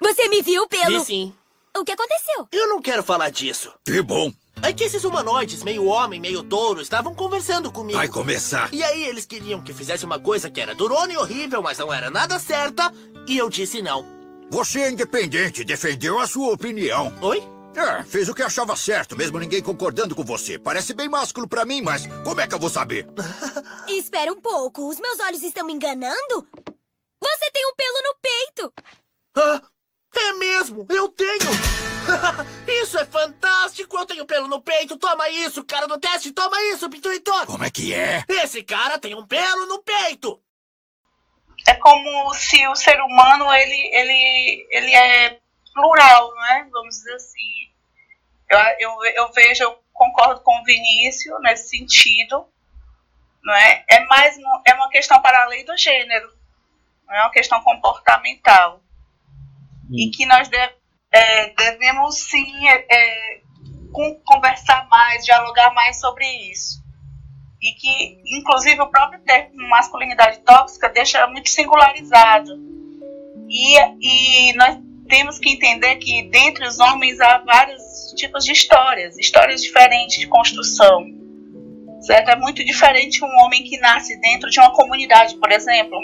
Você 0.00 0.28
me 0.28 0.40
viu 0.42 0.68
pelo? 0.68 1.00
Vi 1.00 1.04
sim. 1.04 1.34
O 1.76 1.84
que 1.84 1.92
aconteceu? 1.92 2.48
Eu 2.52 2.68
não 2.68 2.80
quero 2.80 3.02
falar 3.02 3.30
disso. 3.30 3.72
Que 3.84 4.00
bom. 4.00 4.32
É 4.62 4.72
que 4.72 4.84
esses 4.84 5.04
humanoides, 5.04 5.62
meio 5.62 5.84
homem, 5.84 6.20
meio 6.20 6.42
touro, 6.42 6.80
estavam 6.80 7.14
conversando 7.14 7.70
comigo. 7.70 7.98
Vai 7.98 8.08
começar. 8.08 8.72
E 8.72 8.82
aí 8.82 9.04
eles 9.04 9.26
queriam 9.26 9.60
que 9.60 9.74
fizesse 9.74 10.04
uma 10.04 10.18
coisa 10.18 10.48
que 10.48 10.60
era 10.60 10.74
durona 10.74 11.12
e 11.12 11.16
horrível, 11.16 11.60
mas 11.60 11.78
não 11.78 11.92
era 11.92 12.10
nada 12.10 12.38
certa, 12.38 12.90
e 13.26 13.36
eu 13.36 13.50
disse 13.50 13.82
não. 13.82 14.06
Você 14.50 14.80
é 14.80 14.90
independente, 14.90 15.64
defendeu 15.64 16.18
a 16.18 16.26
sua 16.26 16.52
opinião. 16.52 17.12
Oi? 17.20 17.55
É, 17.76 18.02
fez 18.04 18.26
o 18.28 18.34
que 18.34 18.42
achava 18.42 18.74
certo, 18.74 19.14
mesmo 19.14 19.38
ninguém 19.38 19.62
concordando 19.62 20.16
com 20.16 20.24
você. 20.24 20.58
Parece 20.58 20.94
bem 20.94 21.10
másculo 21.10 21.46
pra 21.46 21.66
mim, 21.66 21.82
mas 21.82 22.06
como 22.24 22.40
é 22.40 22.46
que 22.46 22.54
eu 22.54 22.58
vou 22.58 22.70
saber? 22.70 23.06
Espera 23.86 24.32
um 24.32 24.40
pouco, 24.40 24.88
os 24.88 24.98
meus 24.98 25.20
olhos 25.20 25.42
estão 25.42 25.66
me 25.66 25.74
enganando? 25.74 26.48
Você 27.22 27.50
tem 27.52 27.66
um 27.66 27.74
pelo 27.74 28.02
no 28.02 28.16
peito! 28.22 28.72
Ah, 29.36 29.62
é 30.16 30.32
mesmo, 30.32 30.86
eu 30.88 31.08
tenho! 31.10 31.50
isso 32.82 32.98
é 32.98 33.04
fantástico! 33.04 33.98
Eu 33.98 34.06
tenho 34.06 34.24
pelo 34.24 34.48
no 34.48 34.62
peito! 34.62 34.96
Toma 34.96 35.28
isso, 35.28 35.62
cara 35.62 35.86
do 35.86 35.98
teste! 35.98 36.32
Toma 36.32 36.56
isso, 36.72 36.88
Pituitor! 36.88 37.44
Como 37.44 37.64
é 37.64 37.70
que 37.70 37.92
é? 37.92 38.24
Esse 38.26 38.62
cara 38.62 38.98
tem 38.98 39.14
um 39.14 39.26
pelo 39.26 39.66
no 39.66 39.82
peito! 39.82 40.40
É 41.68 41.74
como 41.74 42.32
se 42.32 42.66
o 42.68 42.76
ser 42.76 42.98
humano, 43.00 43.52
ele, 43.52 43.90
ele, 43.92 44.66
ele 44.70 44.94
é 44.94 45.40
plural, 45.74 46.34
não 46.34 46.44
é? 46.46 46.64
Vamos 46.70 46.96
dizer 46.96 47.14
assim. 47.14 47.65
Eu, 48.48 48.58
eu, 48.78 49.04
eu 49.14 49.32
vejo, 49.32 49.64
eu 49.64 49.78
concordo 49.92 50.40
com 50.42 50.60
o 50.60 50.64
Vinícius 50.64 51.40
nesse 51.42 51.70
sentido, 51.70 52.46
não 53.42 53.54
é? 53.54 53.84
É 53.88 54.04
mais 54.06 54.36
é 54.66 54.74
uma 54.74 54.88
questão 54.88 55.20
para 55.20 55.44
além 55.44 55.64
do 55.64 55.76
gênero, 55.76 56.32
não 57.06 57.14
é 57.14 57.22
uma 57.22 57.30
questão 57.30 57.60
comportamental 57.62 58.80
e 59.90 60.10
que 60.10 60.26
nós 60.26 60.48
deve, 60.48 60.74
é, 61.12 61.50
devemos 61.50 62.18
sim 62.18 62.68
é, 62.68 62.86
é, 62.90 63.40
conversar 64.24 64.86
mais, 64.88 65.24
dialogar 65.24 65.72
mais 65.72 66.00
sobre 66.00 66.26
isso. 66.50 66.84
E 67.62 67.72
que, 67.72 68.22
inclusive, 68.38 68.80
o 68.80 68.90
próprio 68.90 69.20
termo 69.20 69.68
masculinidade 69.68 70.40
tóxica 70.40 70.88
deixa 70.88 71.26
muito 71.26 71.48
singularizado. 71.48 72.52
E, 73.48 73.78
e 74.00 74.52
nós 74.54 74.76
temos 75.08 75.38
que 75.38 75.50
entender 75.50 75.96
que, 75.96 76.28
dentre 76.30 76.66
os 76.66 76.78
homens, 76.78 77.20
há 77.20 77.38
vários 77.38 77.82
tipos 78.16 78.44
de 78.44 78.52
histórias, 78.52 79.16
histórias 79.18 79.62
diferentes 79.62 80.18
de 80.18 80.26
construção. 80.26 81.04
Certo? 82.00 82.28
É 82.30 82.36
muito 82.36 82.64
diferente 82.64 83.24
um 83.24 83.44
homem 83.44 83.64
que 83.64 83.78
nasce 83.78 84.20
dentro 84.20 84.50
de 84.50 84.60
uma 84.60 84.70
comunidade, 84.70 85.34
por 85.36 85.50
exemplo, 85.50 85.98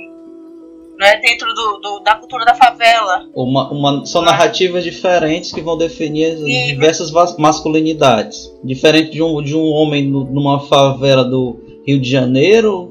é 1.00 1.20
dentro 1.20 1.52
do, 1.52 1.78
do, 1.78 2.00
da 2.00 2.14
cultura 2.14 2.44
da 2.44 2.54
favela. 2.54 3.26
Uma, 3.34 3.70
uma, 3.70 4.06
são 4.06 4.22
narrativas 4.22 4.84
diferentes 4.84 5.52
que 5.52 5.60
vão 5.60 5.76
definir 5.76 6.34
as 6.34 6.40
e... 6.40 6.66
diversas 6.66 7.10
masculinidades. 7.38 8.52
Diferente 8.62 9.10
de 9.10 9.22
um, 9.22 9.42
de 9.42 9.56
um 9.56 9.64
homem 9.64 10.06
numa 10.08 10.60
favela 10.60 11.24
do 11.24 11.58
Rio 11.86 12.00
de 12.00 12.08
Janeiro, 12.08 12.90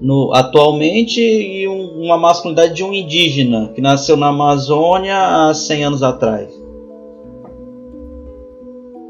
no, 0.00 0.34
atualmente, 0.34 1.20
e 1.20 1.68
um, 1.68 2.02
uma 2.02 2.18
masculinidade 2.18 2.74
de 2.74 2.84
um 2.84 2.92
indígena 2.92 3.72
que 3.74 3.80
nasceu 3.80 4.16
na 4.16 4.28
Amazônia 4.28 5.16
há 5.16 5.54
100 5.54 5.84
anos 5.84 6.02
atrás. 6.02 6.52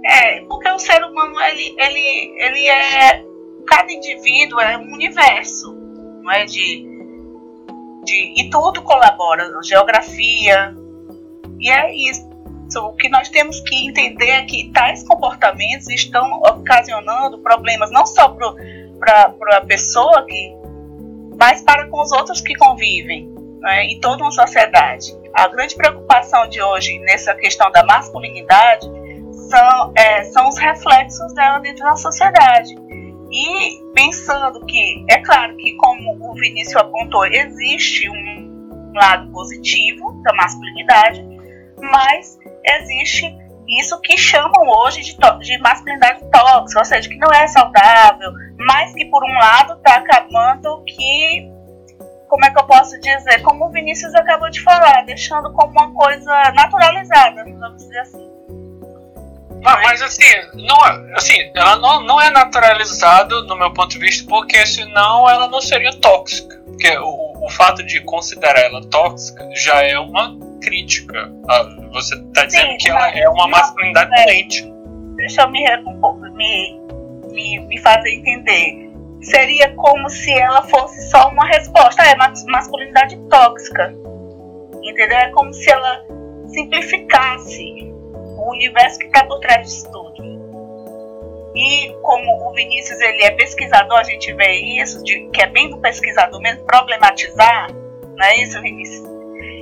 É, 0.04 0.40
porque 0.42 0.68
o 0.68 0.78
ser 0.78 1.02
humano, 1.02 1.34
ele, 1.40 1.74
ele, 1.78 2.34
ele 2.38 2.68
é. 2.68 3.24
Cada 3.66 3.90
indivíduo 3.90 4.60
é 4.60 4.76
um 4.76 4.92
universo, 4.92 5.74
não 6.22 6.30
é? 6.30 6.44
De 6.44 6.94
de, 8.04 8.34
e 8.36 8.50
tudo 8.50 8.82
colabora, 8.82 9.50
geografia. 9.62 10.74
E 11.58 11.70
é 11.70 11.94
isso. 11.94 12.32
O 12.76 12.92
que 12.92 13.08
nós 13.08 13.28
temos 13.28 13.60
que 13.60 13.86
entender 13.86 14.30
é 14.30 14.42
que 14.44 14.70
tais 14.72 15.06
comportamentos 15.06 15.88
estão 15.88 16.40
ocasionando 16.40 17.38
problemas 17.38 17.90
não 17.92 18.06
só 18.06 18.28
para 18.28 19.58
a 19.58 19.60
pessoa, 19.60 20.24
que, 20.26 20.56
mas 21.38 21.62
para 21.62 21.88
com 21.88 22.00
os 22.02 22.12
outros 22.12 22.40
que 22.40 22.54
convivem 22.54 23.32
né, 23.60 23.84
em 23.84 23.98
toda 24.00 24.22
uma 24.22 24.30
sociedade. 24.30 25.12
A 25.32 25.48
grande 25.48 25.74
preocupação 25.74 26.46
de 26.48 26.62
hoje 26.62 26.98
nessa 27.00 27.34
questão 27.34 27.70
da 27.72 27.84
masculinidade 27.84 28.86
são, 29.48 29.92
é, 29.96 30.24
são 30.24 30.48
os 30.48 30.58
reflexos 30.58 31.32
dela 31.34 31.58
dentro 31.58 31.84
da 31.84 31.96
sociedade. 31.96 32.74
E 33.32 33.82
pensando 33.94 34.64
que, 34.66 35.04
é 35.10 35.18
claro 35.22 35.56
que, 35.56 35.74
como 35.76 36.30
o 36.30 36.34
Vinícius 36.34 36.76
apontou, 36.76 37.26
existe 37.26 38.08
um 38.08 38.92
lado 38.94 39.30
positivo 39.32 40.22
da 40.22 40.32
masculinidade, 40.34 41.24
mas 41.80 42.38
existe 42.64 43.34
isso 43.80 44.00
que 44.02 44.16
chamam 44.16 44.68
hoje 44.68 45.02
de, 45.02 45.16
de 45.40 45.58
masculinidade 45.58 46.20
tóxica, 46.30 46.78
ou 46.78 46.84
seja, 46.84 47.08
que 47.08 47.16
não 47.16 47.32
é 47.32 47.46
saudável, 47.48 48.30
mas 48.58 48.92
que, 48.94 49.04
por 49.06 49.22
um 49.24 49.34
lado, 49.34 49.74
está 49.74 49.96
acabando 49.96 50.82
que 50.84 51.52
como 52.28 52.44
é 52.44 52.50
que 52.50 52.58
eu 52.58 52.66
posso 52.66 52.98
dizer, 53.00 53.42
como 53.42 53.66
o 53.66 53.70
Vinícius 53.70 54.12
acabou 54.14 54.50
de 54.50 54.60
falar, 54.60 55.04
deixando 55.04 55.52
como 55.52 55.70
uma 55.70 55.92
coisa 55.92 56.52
naturalizada, 56.52 57.44
vamos 57.44 57.76
dizer 57.76 57.98
assim. 58.00 58.34
Mas, 59.62 59.82
mas 59.82 60.02
assim, 60.02 60.24
não, 60.54 60.86
é, 60.86 61.14
assim, 61.14 61.50
ela 61.54 61.76
não, 61.76 62.00
não 62.00 62.20
é 62.20 62.30
naturalizada 62.30 63.42
no 63.42 63.56
meu 63.56 63.72
ponto 63.72 63.88
de 63.88 63.98
vista, 63.98 64.28
porque 64.28 64.66
senão 64.66 65.28
ela 65.28 65.48
não 65.48 65.60
seria 65.60 65.92
tóxica. 66.00 66.60
Porque 66.66 66.98
o, 66.98 67.32
o 67.40 67.48
fato 67.50 67.82
de 67.82 68.00
considerar 68.00 68.60
ela 68.60 68.84
tóxica 68.88 69.48
já 69.54 69.82
é 69.82 69.98
uma 69.98 70.36
crítica. 70.60 71.32
Ah, 71.48 71.62
você 71.92 72.14
está 72.16 72.44
dizendo 72.44 72.72
Sim, 72.72 72.76
que 72.78 72.90
ela 72.90 73.08
é 73.10 73.28
uma 73.28 73.48
masculinidade 73.48 74.10
é. 74.20 74.26
doente. 74.26 74.74
Deixa 75.16 75.42
eu 75.42 75.50
me, 75.50 75.64
me, 76.34 76.80
me, 77.34 77.58
me 77.60 77.78
fazer 77.80 78.10
entender. 78.10 78.90
Seria 79.20 79.74
como 79.74 80.08
se 80.08 80.32
ela 80.32 80.62
fosse 80.62 81.10
só 81.10 81.28
uma 81.28 81.46
resposta. 81.46 82.02
É 82.02 82.14
masculinidade 82.16 83.16
tóxica. 83.28 83.94
Entendeu? 84.82 85.18
É 85.18 85.30
como 85.30 85.52
se 85.52 85.70
ela 85.70 86.04
simplificasse 86.48 87.92
o 88.36 88.50
universo 88.52 88.98
que 88.98 89.06
está 89.06 89.24
por 89.24 89.40
trás 89.40 89.66
disso 89.66 89.90
tudo. 89.90 90.14
E 91.54 91.94
como 92.02 92.48
o 92.48 92.52
Vinícius 92.52 93.00
ele 93.00 93.22
é 93.22 93.30
pesquisador, 93.30 93.98
a 93.98 94.02
gente 94.02 94.32
vê 94.32 94.52
isso, 94.52 95.02
de, 95.04 95.28
que 95.28 95.40
é 95.40 95.46
bem 95.46 95.70
do 95.70 95.78
pesquisador 95.78 96.40
mesmo, 96.40 96.64
problematizar, 96.64 97.72
não 98.16 98.26
é 98.26 98.42
isso, 98.42 98.60
Vinícius? 98.60 99.08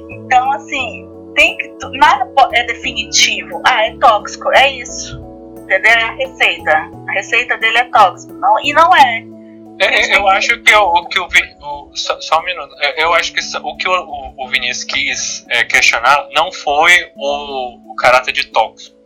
Então, 0.08 0.50
assim, 0.52 1.06
tem 1.34 1.56
que, 1.56 1.70
nada 1.92 2.30
é 2.52 2.64
definitivo. 2.64 3.60
Ah, 3.66 3.86
é 3.86 3.96
tóxico, 3.98 4.50
é 4.52 4.70
isso. 4.70 5.31
Entendeu? 5.62 5.90
É 5.90 6.02
a 6.02 6.12
receita. 6.12 6.90
A 7.08 7.12
receita 7.12 7.56
dele 7.58 7.78
é 7.78 7.84
tóxico. 7.84 8.32
Não, 8.34 8.60
e 8.62 8.72
não 8.72 8.94
é. 8.94 9.32
É, 9.78 10.16
eu 10.16 10.28
acho 10.28 10.60
que 10.60 10.74
o, 10.74 11.06
que 11.06 11.18
o, 11.18 11.26
o 11.26 11.96
só, 11.96 12.20
só, 12.20 12.40
um 12.40 12.44
minuto. 12.44 12.74
É, 12.78 13.02
eu 13.02 13.12
acho 13.14 13.32
que 13.32 13.40
o 13.40 13.76
que 13.76 13.88
o, 13.88 14.34
o 14.36 14.48
Vinícius 14.48 14.84
quis 14.84 15.46
é, 15.48 15.64
questionar 15.64 16.28
não 16.32 16.52
foi 16.52 17.10
o, 17.16 17.92
o 17.92 17.94
caráter 17.96 18.32
de 18.32 18.46
tóxico, 18.48 18.96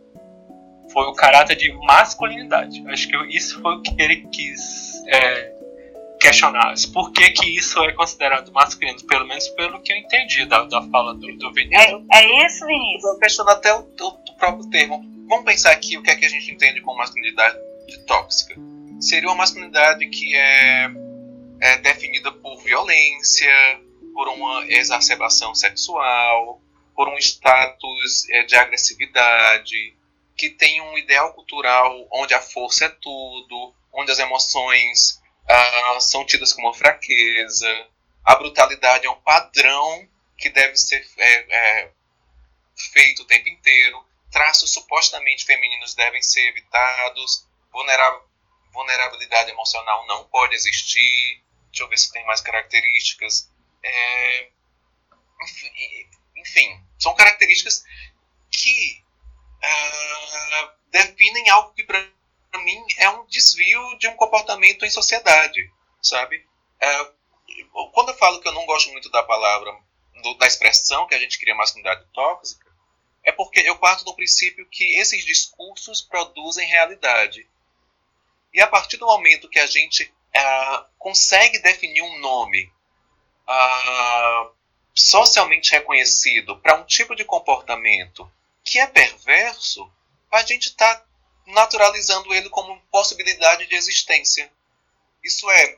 foi 0.91 1.07
o 1.07 1.13
caráter 1.13 1.55
de 1.55 1.71
masculinidade. 1.85 2.83
Acho 2.89 3.07
que 3.07 3.17
isso 3.35 3.61
foi 3.61 3.75
o 3.75 3.81
que 3.81 3.95
ele 3.97 4.27
quis 4.27 5.03
é, 5.07 5.51
questionar. 6.19 6.73
Por 6.93 7.11
que, 7.11 7.29
que 7.31 7.57
isso 7.57 7.81
é 7.83 7.93
considerado 7.93 8.51
masculino? 8.51 8.99
Pelo 9.07 9.25
menos 9.25 9.47
pelo 9.49 9.81
que 9.81 9.93
eu 9.93 9.97
entendi 9.97 10.45
da, 10.45 10.63
da 10.65 10.81
fala 10.89 11.13
do, 11.15 11.37
do 11.37 11.53
Vinícius. 11.53 12.03
É, 12.13 12.19
é 12.19 12.45
isso, 12.45 12.65
Vinícius. 12.65 13.03
Eu 13.03 13.19
questiono 13.19 13.49
até 13.49 13.73
o, 13.73 13.79
o, 13.79 14.07
o 14.07 14.35
próprio 14.37 14.69
termo. 14.69 15.16
Vamos 15.27 15.45
pensar 15.45 15.71
aqui 15.71 15.97
o 15.97 16.03
que 16.03 16.09
é 16.09 16.15
que 16.15 16.25
a 16.25 16.29
gente 16.29 16.51
entende 16.51 16.81
como 16.81 16.97
masculinidade 16.97 17.57
tóxica. 18.05 18.55
Seria 18.99 19.27
uma 19.29 19.35
masculinidade 19.35 20.07
que 20.07 20.35
é, 20.35 20.89
é 21.61 21.77
definida 21.77 22.31
por 22.31 22.61
violência, 22.63 23.53
por 24.13 24.29
uma 24.29 24.65
exacerbação 24.67 25.53
sexual, 25.53 26.61
por 26.95 27.09
um 27.09 27.17
status 27.17 28.27
é, 28.29 28.43
de 28.43 28.55
agressividade, 28.55 29.95
que 30.35 30.49
tem 30.49 30.81
um 30.81 30.97
ideal 30.97 31.33
cultural 31.33 32.07
onde 32.11 32.33
a 32.33 32.41
força 32.41 32.85
é 32.85 32.89
tudo, 32.89 33.73
onde 33.93 34.11
as 34.11 34.19
emoções 34.19 35.21
ah, 35.47 35.97
são 35.99 36.25
tidas 36.25 36.53
como 36.53 36.73
fraqueza, 36.73 37.87
a 38.23 38.35
brutalidade 38.35 39.05
é 39.05 39.09
um 39.09 39.21
padrão 39.21 40.07
que 40.37 40.49
deve 40.49 40.75
ser 40.77 41.05
é, 41.17 41.33
é, 41.49 41.91
feito 42.93 43.23
o 43.23 43.25
tempo 43.25 43.49
inteiro, 43.49 44.06
traços 44.31 44.73
supostamente 44.73 45.45
femininos 45.45 45.95
devem 45.95 46.21
ser 46.21 46.47
evitados, 46.49 47.47
vulnerabilidade 48.71 49.51
emocional 49.51 50.05
não 50.07 50.25
pode 50.25 50.55
existir. 50.55 51.43
Deixa 51.71 51.83
eu 51.83 51.89
ver 51.89 51.97
se 51.97 52.11
tem 52.11 52.25
mais 52.25 52.41
características. 52.41 53.51
É, 53.83 54.49
enfim, 55.43 55.69
enfim, 56.37 56.83
são 56.99 57.15
características 57.15 57.83
que 58.51 59.03
uh, 59.63 60.71
definem 60.89 61.49
algo 61.49 61.73
que 61.73 61.83
para 61.83 61.99
mim 62.63 62.85
é 62.97 63.09
um 63.09 63.25
desvio 63.27 63.97
de 63.99 64.07
um 64.07 64.15
comportamento 64.15 64.85
em 64.85 64.89
sociedade, 64.89 65.71
sabe? 66.01 66.45
Uh, 66.81 67.91
quando 67.91 68.09
eu 68.09 68.17
falo 68.17 68.41
que 68.41 68.47
eu 68.47 68.53
não 68.53 68.65
gosto 68.65 68.91
muito 68.91 69.09
da 69.09 69.23
palavra, 69.23 69.71
do, 70.21 70.33
da 70.35 70.47
expressão 70.47 71.07
que 71.07 71.15
a 71.15 71.19
gente 71.19 71.39
cria 71.39 71.55
masculinidade 71.55 72.05
tóxica, 72.13 72.66
é 73.27 73.31
porque 73.33 73.59
eu 73.59 73.77
parto 73.77 74.05
do 74.05 74.15
princípio 74.15 74.65
que 74.67 74.97
esses 74.97 75.25
discursos 75.25 75.99
produzem 75.99 76.65
realidade. 76.65 77.45
E 78.53 78.61
a 78.61 78.67
partir 78.67 78.95
do 78.95 79.05
momento 79.05 79.49
que 79.49 79.59
a 79.59 79.67
gente 79.67 80.03
uh, 80.03 80.85
consegue 80.97 81.59
definir 81.59 82.01
um 82.03 82.19
nome 82.19 82.71
uh, 83.45 84.49
socialmente 84.95 85.73
reconhecido 85.73 86.57
para 86.59 86.75
um 86.75 86.85
tipo 86.85 87.13
de 87.17 87.25
comportamento 87.25 88.31
que 88.63 88.79
é 88.79 88.87
perverso, 88.87 89.91
a 90.31 90.41
gente 90.43 90.69
está 90.69 91.05
naturalizando 91.47 92.33
ele 92.33 92.49
como 92.49 92.79
possibilidade 92.89 93.67
de 93.67 93.75
existência. 93.75 94.49
Isso 95.21 95.51
é, 95.51 95.77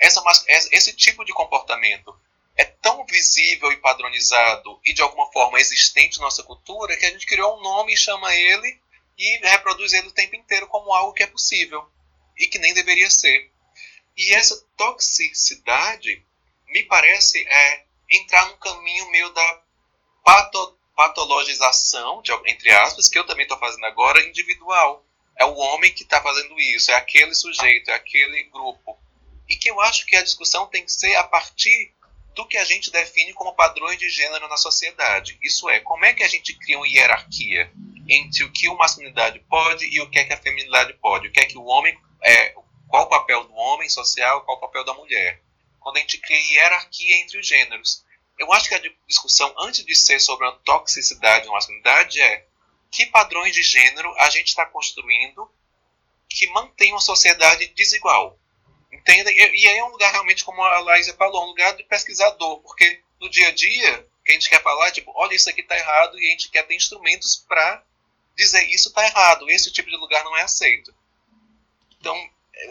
essa, 0.00 0.22
esse 0.48 0.96
tipo 0.96 1.22
de 1.22 1.34
comportamento 1.34 2.18
é 2.58 2.64
tão 2.64 3.06
visível 3.06 3.70
e 3.70 3.76
padronizado 3.76 4.80
e 4.84 4.92
de 4.92 5.00
alguma 5.00 5.30
forma 5.32 5.60
existente 5.60 6.18
na 6.18 6.24
nossa 6.24 6.42
cultura 6.42 6.96
que 6.96 7.06
a 7.06 7.10
gente 7.10 7.24
criou 7.24 7.56
um 7.56 7.62
nome 7.62 7.94
e 7.94 7.96
chama 7.96 8.34
ele 8.34 8.80
e 9.16 9.38
reproduz 9.48 9.92
ele 9.92 10.08
o 10.08 10.12
tempo 10.12 10.34
inteiro 10.34 10.66
como 10.66 10.92
algo 10.92 11.12
que 11.12 11.22
é 11.22 11.26
possível 11.28 11.88
e 12.36 12.48
que 12.48 12.58
nem 12.58 12.74
deveria 12.74 13.08
ser. 13.10 13.50
E 14.16 14.34
essa 14.34 14.60
toxicidade, 14.76 16.24
me 16.66 16.82
parece, 16.82 17.38
é 17.48 17.84
entrar 18.10 18.46
no 18.46 18.56
caminho 18.56 19.08
meio 19.10 19.30
da 19.30 19.62
pato, 20.24 20.78
patologização, 20.96 22.20
de, 22.22 22.32
entre 22.46 22.72
aspas, 22.72 23.08
que 23.08 23.16
eu 23.16 23.24
também 23.24 23.44
estou 23.44 23.58
fazendo 23.58 23.86
agora, 23.86 24.24
individual. 24.26 25.04
É 25.36 25.44
o 25.44 25.54
homem 25.54 25.94
que 25.94 26.02
está 26.02 26.20
fazendo 26.20 26.58
isso, 26.60 26.90
é 26.90 26.94
aquele 26.94 27.32
sujeito, 27.34 27.90
é 27.90 27.94
aquele 27.94 28.42
grupo. 28.44 28.98
E 29.48 29.56
que 29.56 29.70
eu 29.70 29.80
acho 29.80 30.04
que 30.06 30.16
a 30.16 30.22
discussão 30.22 30.66
tem 30.66 30.84
que 30.84 30.92
ser 30.92 31.14
a 31.14 31.22
partir 31.22 31.94
do 32.34 32.46
que 32.46 32.56
a 32.56 32.64
gente 32.64 32.90
define 32.90 33.32
como 33.32 33.54
padrões 33.54 33.98
de 33.98 34.08
gênero 34.08 34.48
na 34.48 34.56
sociedade. 34.56 35.38
Isso 35.42 35.68
é, 35.68 35.80
como 35.80 36.04
é 36.04 36.14
que 36.14 36.22
a 36.22 36.28
gente 36.28 36.54
cria 36.54 36.78
uma 36.78 36.86
hierarquia 36.86 37.72
entre 38.08 38.44
o 38.44 38.52
que 38.52 38.68
a 38.68 38.74
masculinidade 38.74 39.40
pode 39.40 39.84
e 39.86 40.00
o 40.00 40.08
que 40.08 40.18
é 40.18 40.24
que 40.24 40.32
a 40.32 40.36
feminilidade 40.36 40.94
pode, 40.94 41.28
o 41.28 41.32
que 41.32 41.40
é 41.40 41.44
que 41.44 41.58
o 41.58 41.64
homem 41.64 41.98
é, 42.22 42.54
qual 42.88 43.04
o 43.04 43.08
papel 43.08 43.44
do 43.44 43.54
homem 43.54 43.88
social, 43.88 44.42
qual 44.42 44.56
o 44.56 44.60
papel 44.60 44.84
da 44.84 44.94
mulher. 44.94 45.42
Quando 45.78 45.98
a 45.98 46.00
gente 46.00 46.18
cria 46.18 46.38
hierarquia 46.38 47.16
entre 47.18 47.38
os 47.38 47.46
gêneros. 47.46 48.04
Eu 48.38 48.52
acho 48.52 48.68
que 48.68 48.74
a 48.74 48.82
discussão, 49.06 49.52
antes 49.58 49.84
de 49.84 49.94
ser 49.94 50.20
sobre 50.20 50.46
a 50.46 50.52
toxicidade 50.52 51.46
da 51.46 51.52
masculinidade, 51.52 52.20
é 52.20 52.46
que 52.90 53.06
padrões 53.06 53.52
de 53.52 53.62
gênero 53.62 54.12
a 54.18 54.30
gente 54.30 54.48
está 54.48 54.64
construindo 54.64 55.50
que 56.28 56.46
mantém 56.48 56.92
uma 56.92 57.00
sociedade 57.00 57.66
desigual. 57.68 58.38
Entenda? 58.92 59.30
E, 59.30 59.40
aí 59.40 59.78
é 59.78 59.84
um 59.84 59.90
lugar 59.90 60.10
realmente, 60.10 60.44
como 60.44 60.62
a 60.62 60.80
Laísa 60.80 61.14
falou, 61.14 61.44
um 61.44 61.48
lugar 61.48 61.76
de 61.76 61.84
pesquisador, 61.84 62.60
porque 62.60 63.00
no 63.20 63.28
dia 63.28 63.48
a 63.48 63.52
dia, 63.52 64.06
que 64.24 64.32
a 64.32 64.34
gente 64.34 64.48
quer 64.48 64.62
falar, 64.62 64.90
tipo, 64.90 65.12
olha, 65.14 65.34
isso 65.34 65.48
aqui 65.50 65.60
está 65.60 65.76
errado, 65.76 66.18
e 66.18 66.26
a 66.26 66.30
gente 66.30 66.50
quer 66.50 66.66
ter 66.66 66.74
instrumentos 66.74 67.36
para 67.36 67.82
dizer 68.36 68.62
isso 68.70 68.88
está 68.88 69.04
errado, 69.04 69.50
esse 69.50 69.72
tipo 69.72 69.90
de 69.90 69.96
lugar 69.96 70.24
não 70.24 70.36
é 70.36 70.42
aceito. 70.42 70.94
Então, 72.00 72.16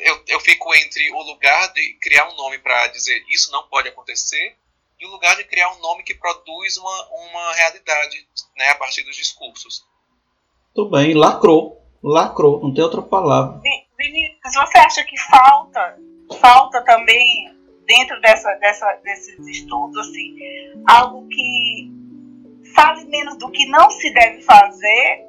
eu, 0.02 0.24
eu 0.28 0.40
fico 0.40 0.74
entre 0.76 1.12
o 1.12 1.22
lugar 1.22 1.72
de 1.74 1.94
criar 2.02 2.30
um 2.30 2.36
nome 2.36 2.58
para 2.60 2.88
dizer 2.88 3.24
isso 3.30 3.52
não 3.52 3.68
pode 3.68 3.88
acontecer 3.90 4.56
e 5.00 5.06
o 5.06 5.12
lugar 5.12 5.36
de 5.36 5.44
criar 5.44 5.72
um 5.74 5.80
nome 5.80 6.04
que 6.04 6.16
produz 6.16 6.78
uma, 6.78 7.08
uma 7.10 7.54
realidade 7.54 8.28
né, 8.58 8.70
a 8.70 8.76
partir 8.76 9.04
dos 9.04 9.16
discursos. 9.16 9.86
Tudo 10.74 10.92
bem, 10.92 11.14
lacrou. 11.14 11.82
Lacrou, 12.02 12.62
não 12.62 12.74
tem 12.74 12.84
outra 12.84 13.02
palavra. 13.02 13.62
Vinícius, 14.00 14.54
você 14.54 14.78
acha 14.78 15.04
que 15.04 15.20
falta, 15.20 15.98
falta 16.40 16.84
também 16.84 17.52
dentro 17.88 18.22
dessa, 18.22 18.54
dessa, 18.56 18.86
desses 19.04 19.40
estudos, 19.48 19.98
assim, 19.98 20.36
algo 20.88 21.28
que 21.30 21.92
fale 22.76 23.06
menos 23.06 23.38
do 23.38 23.50
que 23.50 23.68
não 23.70 23.90
se 23.90 24.14
deve 24.14 24.42
fazer 24.44 25.26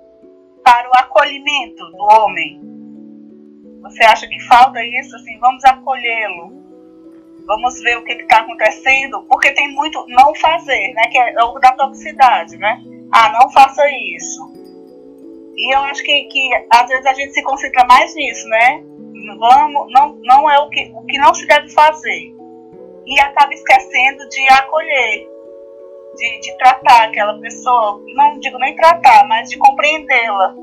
para 0.62 0.86
o 0.86 0.98
acolhimento 0.98 1.82
do 1.92 1.96
homem? 1.96 2.60
Você 3.80 4.04
acha 4.04 4.28
que 4.28 4.38
falta 4.40 4.84
isso? 4.84 5.16
Assim, 5.16 5.38
vamos 5.38 5.64
acolhê-lo. 5.64 6.58
Vamos 7.46 7.80
ver 7.80 7.96
o 7.96 8.04
que 8.04 8.12
está 8.12 8.40
acontecendo, 8.40 9.22
porque 9.22 9.50
tem 9.52 9.72
muito 9.72 10.04
não 10.08 10.34
fazer, 10.34 10.92
né? 10.92 11.04
Que 11.10 11.16
é 11.16 11.42
o 11.42 11.58
da 11.58 11.72
toxicidade, 11.72 12.58
né? 12.58 12.82
Ah, 13.10 13.32
não 13.32 13.50
faça 13.50 13.82
isso. 14.14 14.57
E 15.58 15.74
eu 15.74 15.80
acho 15.80 16.02
que, 16.02 16.24
que 16.24 16.50
às 16.70 16.88
vezes 16.88 17.06
a 17.06 17.12
gente 17.12 17.34
se 17.34 17.42
concentra 17.42 17.84
mais 17.86 18.14
nisso, 18.14 18.48
né? 18.48 18.82
Vamos, 19.38 19.92
não, 19.92 20.16
não 20.22 20.50
é 20.50 20.58
o 20.60 20.70
que, 20.70 20.90
o 20.94 21.04
que 21.06 21.18
não 21.18 21.34
se 21.34 21.46
deve 21.46 21.68
fazer. 21.70 22.32
E 23.06 23.20
acaba 23.20 23.52
esquecendo 23.52 24.28
de 24.28 24.48
acolher, 24.52 25.28
de, 26.16 26.40
de 26.40 26.58
tratar 26.58 27.08
aquela 27.08 27.38
pessoa, 27.40 28.02
não 28.14 28.38
digo 28.38 28.58
nem 28.58 28.76
tratar, 28.76 29.26
mas 29.26 29.50
de 29.50 29.58
compreendê-la 29.58 30.54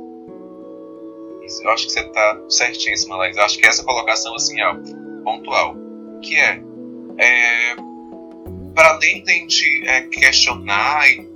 eu 1.64 1.72
acho 1.72 1.86
que 1.86 1.92
você 1.92 2.00
está 2.02 2.42
certíssima, 2.50 3.18
Laís. 3.18 3.38
Eu 3.38 3.44
acho 3.44 3.58
que 3.58 3.68
essa 3.68 3.84
colocação, 3.84 4.36
assim, 4.36 4.62
ó, 4.62 4.76
pontual, 5.24 5.76
que 6.22 6.40
é, 6.40 6.62
é 7.20 7.76
para 8.74 8.90
além 8.90 9.24
de 9.24 9.32
a 9.32 9.36
gente 9.36 9.88
é, 9.88 10.02
questionar 10.02 11.08
e 11.08 11.28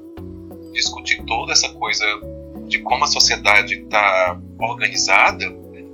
discutir 0.73 1.23
toda 1.25 1.53
essa 1.53 1.69
coisa 1.73 2.05
de 2.69 2.79
como 2.79 3.03
a 3.03 3.07
sociedade 3.07 3.81
está 3.81 4.39
organizada, 4.59 5.45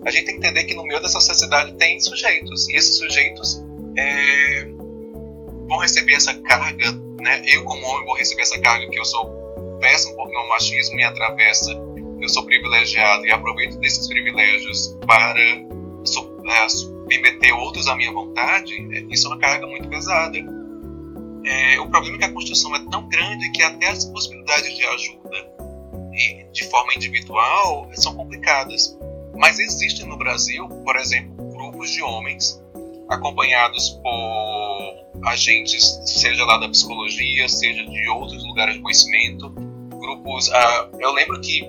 a 0.06 0.12
gente 0.12 0.26
tem 0.26 0.40
que 0.40 0.46
entender 0.46 0.66
que 0.66 0.76
no 0.76 0.84
meio 0.84 1.02
dessa 1.02 1.20
sociedade 1.20 1.74
tem 1.78 2.00
sujeitos, 2.00 2.70
e 2.70 2.76
esses 2.76 2.98
sujeitos 2.98 3.64
é, 3.98 4.66
vão 5.68 5.80
receber 5.80 6.14
essa 6.14 6.34
carga, 6.42 6.92
né? 7.20 7.42
Eu, 7.46 7.64
como 7.64 7.84
homem, 7.88 8.06
vou 8.06 8.16
receber 8.16 8.44
essa 8.44 8.60
carga 8.60 8.88
que 8.90 9.00
eu 9.00 9.06
sou 9.06 9.34
péssimo 9.80 10.16
porque 10.16 10.38
o 10.38 10.50
machismo 10.50 10.96
me 10.96 11.04
atravessa 11.04 11.74
eu 12.22 12.30
sou 12.30 12.46
privilegiado 12.46 13.26
e 13.26 13.32
aproveito 13.32 13.78
desses 13.80 14.08
privilégios 14.08 14.98
para 15.06 15.40
é, 15.40 15.66
submeter 16.06 17.56
outros 17.58 17.88
à 17.88 17.96
minha 17.96 18.12
vontade, 18.12 18.74
é, 18.92 19.06
isso 19.10 19.28
é 19.28 19.30
uma 19.32 19.40
carga 19.40 19.68
muito 19.68 19.88
pesada. 19.90 20.38
É, 21.46 21.80
o 21.80 21.88
problema 21.90 22.16
é 22.16 22.20
que 22.20 22.26
a 22.26 22.32
construção 22.32 22.76
é 22.76 22.80
tão 22.90 23.08
grande 23.08 23.52
que 23.52 23.62
até 23.62 23.90
as 23.90 24.06
possibilidades 24.06 24.76
de 24.76 24.84
ajuda 24.84 25.55
de 26.52 26.64
forma 26.70 26.94
individual 26.96 27.90
são 27.94 28.16
complicadas. 28.16 28.98
Mas 29.36 29.60
existem 29.60 30.06
no 30.08 30.18
Brasil, 30.18 30.68
por 30.68 30.96
exemplo, 30.96 31.52
grupos 31.52 31.92
de 31.92 32.02
homens 32.02 32.62
acompanhados 33.10 33.90
por 34.02 35.30
agentes, 35.30 36.00
seja 36.06 36.46
lá 36.46 36.58
da 36.58 36.70
psicologia, 36.70 37.48
seja 37.48 37.86
de 37.86 38.10
outros 38.10 38.44
lugares 38.46 38.76
de 38.76 38.82
conhecimento, 38.82 39.50
grupos. 39.90 40.48
Uh, 40.48 40.98
eu 41.00 41.12
lembro 41.12 41.40
que 41.42 41.68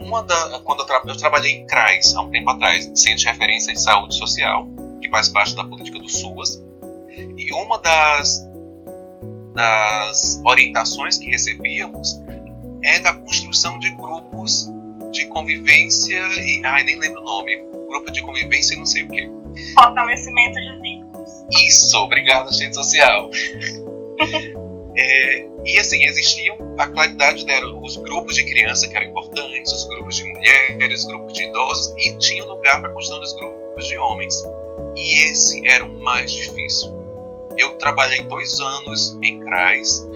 uma 0.00 0.22
da, 0.22 0.60
quando 0.60 0.80
eu, 0.80 0.86
tra 0.86 1.02
eu, 1.06 1.16
trabalhei 1.16 1.52
em 1.52 1.66
CRAS 1.66 2.14
há 2.14 2.22
um 2.22 2.30
tempo 2.30 2.50
atrás, 2.50 2.90
Centro 2.94 3.18
de 3.18 3.26
Referência 3.26 3.72
de 3.72 3.80
Saúde 3.80 4.14
Social, 4.14 4.68
que 5.00 5.08
faz 5.08 5.28
parte 5.28 5.54
da 5.54 5.64
política 5.64 5.98
do 5.98 6.08
SUAS, 6.08 6.62
e 7.36 7.52
uma 7.52 7.78
das, 7.78 8.46
das 9.54 10.40
orientações 10.44 11.18
que 11.18 11.30
recebíamos 11.30 12.20
é 12.86 13.00
da 13.00 13.12
construção 13.12 13.78
de 13.78 13.90
grupos 13.90 14.70
de 15.10 15.26
convivência 15.26 16.18
e. 16.38 16.62
Ai, 16.64 16.84
nem 16.84 16.98
lembro 16.98 17.20
o 17.20 17.24
nome. 17.24 17.56
Grupo 17.88 18.10
de 18.10 18.22
convivência 18.22 18.74
e 18.74 18.78
não 18.78 18.86
sei 18.86 19.02
o 19.02 19.08
quê. 19.08 19.28
Fortalecimento 19.74 20.54
de 20.60 20.80
vínculos. 20.80 21.30
Isso, 21.52 21.96
obrigado, 21.98 22.48
assistente 22.48 22.74
social. 22.74 23.30
é, 24.96 25.48
e 25.64 25.78
assim, 25.78 26.04
existiam, 26.04 26.56
a 26.78 26.86
claridade 26.86 27.44
deram 27.44 27.82
os 27.82 27.96
grupos 27.96 28.36
de 28.36 28.44
criança 28.44 28.86
que 28.88 28.96
eram 28.96 29.08
importantes, 29.08 29.72
os 29.72 29.84
grupos 29.88 30.16
de 30.16 30.24
mulheres, 30.24 31.00
os 31.00 31.06
grupos 31.06 31.32
de 31.32 31.44
idosos, 31.44 31.94
e 31.98 32.16
tinha 32.18 32.44
lugar 32.44 32.80
para 32.80 32.90
a 32.90 32.92
construção 32.92 33.20
dos 33.20 33.32
grupos 33.34 33.86
de 33.88 33.98
homens. 33.98 34.42
E 34.96 35.24
esse 35.24 35.66
era 35.66 35.84
o 35.84 35.92
mais 36.00 36.30
difícil. 36.30 36.94
Eu 37.56 37.76
trabalhei 37.78 38.22
dois 38.22 38.60
anos 38.60 39.18
em 39.22 39.40
CRAS 39.40 40.06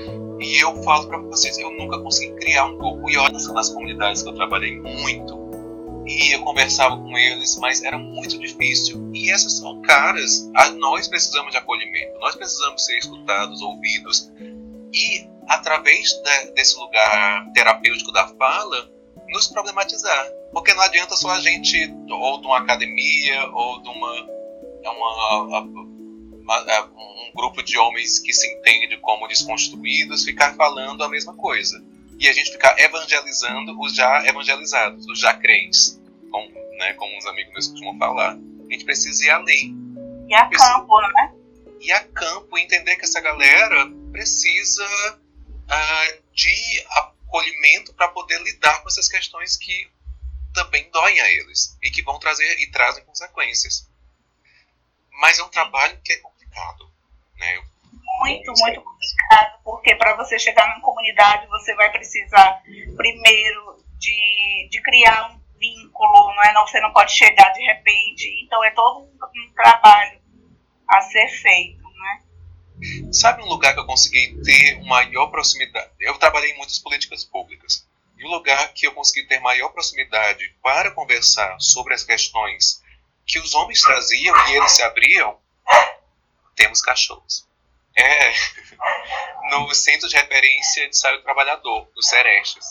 e 0.40 0.58
eu 0.58 0.82
falo 0.82 1.06
para 1.06 1.18
vocês, 1.18 1.58
eu 1.58 1.70
nunca 1.72 1.98
consegui 2.00 2.34
criar 2.36 2.64
um 2.64 2.76
grupo. 2.78 3.10
E 3.10 3.16
olha 3.18 3.32
nas 3.32 3.68
comunidades 3.68 4.22
que 4.22 4.28
eu 4.28 4.34
trabalhei 4.34 4.80
muito. 4.80 5.38
E 6.06 6.34
eu 6.34 6.42
conversava 6.42 6.96
com 6.96 7.16
eles, 7.16 7.56
mas 7.58 7.82
era 7.82 7.98
muito 7.98 8.38
difícil. 8.38 9.10
E 9.14 9.30
essas 9.30 9.58
são 9.58 9.80
caras, 9.82 10.50
nós 10.78 11.06
precisamos 11.08 11.52
de 11.52 11.58
acolhimento, 11.58 12.18
nós 12.18 12.34
precisamos 12.34 12.84
ser 12.84 12.98
escutados, 12.98 13.60
ouvidos. 13.60 14.32
E 14.92 15.28
através 15.46 16.08
de, 16.08 16.52
desse 16.52 16.78
lugar 16.78 17.52
terapêutico 17.52 18.10
da 18.10 18.26
fala, 18.28 18.90
nos 19.28 19.46
problematizar. 19.46 20.32
Porque 20.52 20.72
não 20.74 20.82
adianta 20.82 21.14
só 21.16 21.30
a 21.30 21.40
gente, 21.40 21.94
ou 22.10 22.40
de 22.40 22.46
uma 22.46 22.58
academia, 22.58 23.46
ou 23.52 23.80
de 23.82 23.88
uma, 23.88 24.26
uma, 24.84 25.60
um 26.40 27.32
grupo 27.34 27.62
de 27.62 27.78
homens 27.78 28.18
que 28.18 28.32
se 28.32 28.46
entende 28.46 28.96
como 28.98 29.28
desconstruídos, 29.28 30.24
ficar 30.24 30.54
falando 30.54 31.02
a 31.04 31.08
mesma 31.08 31.34
coisa. 31.34 31.82
E 32.18 32.28
a 32.28 32.32
gente 32.32 32.52
ficar 32.52 32.78
evangelizando 32.78 33.80
os 33.80 33.94
já 33.94 34.26
evangelizados, 34.26 35.06
os 35.06 35.18
já 35.18 35.34
crentes, 35.34 36.00
como, 36.30 36.50
né, 36.76 36.92
como 36.94 37.16
uns 37.16 37.26
amigos 37.26 37.52
meus 37.52 37.68
costumam 37.68 37.98
falar. 37.98 38.32
A 38.32 38.72
gente 38.72 38.84
precisa 38.84 39.24
ir 39.24 39.30
além. 39.30 39.74
E 40.28 40.34
a 40.34 40.48
campo, 40.48 41.00
né? 41.00 41.34
E 41.80 41.92
a 41.92 42.00
campo, 42.04 42.58
entender 42.58 42.96
que 42.96 43.04
essa 43.04 43.20
galera 43.20 43.90
precisa 44.12 44.84
uh, 44.84 46.22
de 46.32 46.84
acolhimento 46.90 47.94
para 47.94 48.08
poder 48.08 48.40
lidar 48.42 48.82
com 48.82 48.88
essas 48.88 49.08
questões 49.08 49.56
que 49.56 49.88
também 50.52 50.90
doem 50.90 51.20
a 51.20 51.30
eles 51.30 51.76
e 51.82 51.90
que 51.90 52.02
vão 52.02 52.18
trazer 52.18 52.58
e 52.60 52.70
trazem 52.70 53.04
consequências. 53.04 53.88
Mas 55.20 55.38
é 55.38 55.42
um 55.42 55.48
trabalho 55.48 55.98
que 56.04 56.12
é 56.12 56.20
complicado, 56.50 56.90
né? 57.38 57.62
Muito, 58.20 58.52
muito 58.58 58.82
complicado, 58.82 59.60
porque 59.64 59.94
para 59.94 60.16
você 60.16 60.38
chegar 60.38 60.68
numa 60.68 60.80
comunidade 60.82 61.46
você 61.46 61.74
vai 61.74 61.90
precisar 61.90 62.62
primeiro 62.96 63.82
de, 63.98 64.68
de 64.70 64.82
criar 64.82 65.30
um 65.30 65.40
vínculo, 65.58 66.34
não 66.34 66.44
é? 66.44 66.52
Não, 66.52 66.66
você 66.66 66.80
não 66.80 66.92
pode 66.92 67.12
chegar 67.12 67.50
de 67.50 67.62
repente. 67.62 68.44
Então 68.44 68.62
é 68.64 68.70
todo 68.72 69.04
um, 69.04 69.52
trabalho 69.54 70.20
a 70.88 71.00
ser 71.02 71.28
feito. 71.28 71.80
Sabe 73.12 73.42
um 73.42 73.46
lugar 73.46 73.74
que 73.74 73.80
eu 73.80 73.86
consegui 73.86 74.40
ter 74.42 74.82
maior 74.84 75.26
proximidade? 75.26 75.90
Eu 76.00 76.16
trabalhei 76.16 76.52
em 76.52 76.56
muitas 76.56 76.78
políticas 76.78 77.24
públicas. 77.24 77.86
E 78.16 78.24
o 78.24 78.28
um 78.28 78.30
lugar 78.30 78.72
que 78.72 78.86
eu 78.86 78.92
consegui 78.92 79.26
ter 79.26 79.38
maior 79.40 79.68
proximidade 79.68 80.54
para 80.62 80.90
conversar 80.90 81.60
sobre 81.60 81.92
as 81.92 82.04
questões 82.04 82.82
que 83.26 83.38
os 83.38 83.54
homens 83.54 83.82
traziam 83.82 84.34
e 84.48 84.56
eles 84.56 84.72
se 84.72 84.82
abriam, 84.82 85.38
temos 86.60 86.82
cachorros. 86.82 87.48
É 87.96 88.32
no 89.50 89.74
Centro 89.74 90.08
de 90.08 90.16
Referência 90.16 90.88
de 90.88 90.96
Saúde 90.96 91.22
Trabalhador, 91.22 91.90
do 91.94 92.02
Serestes. 92.02 92.66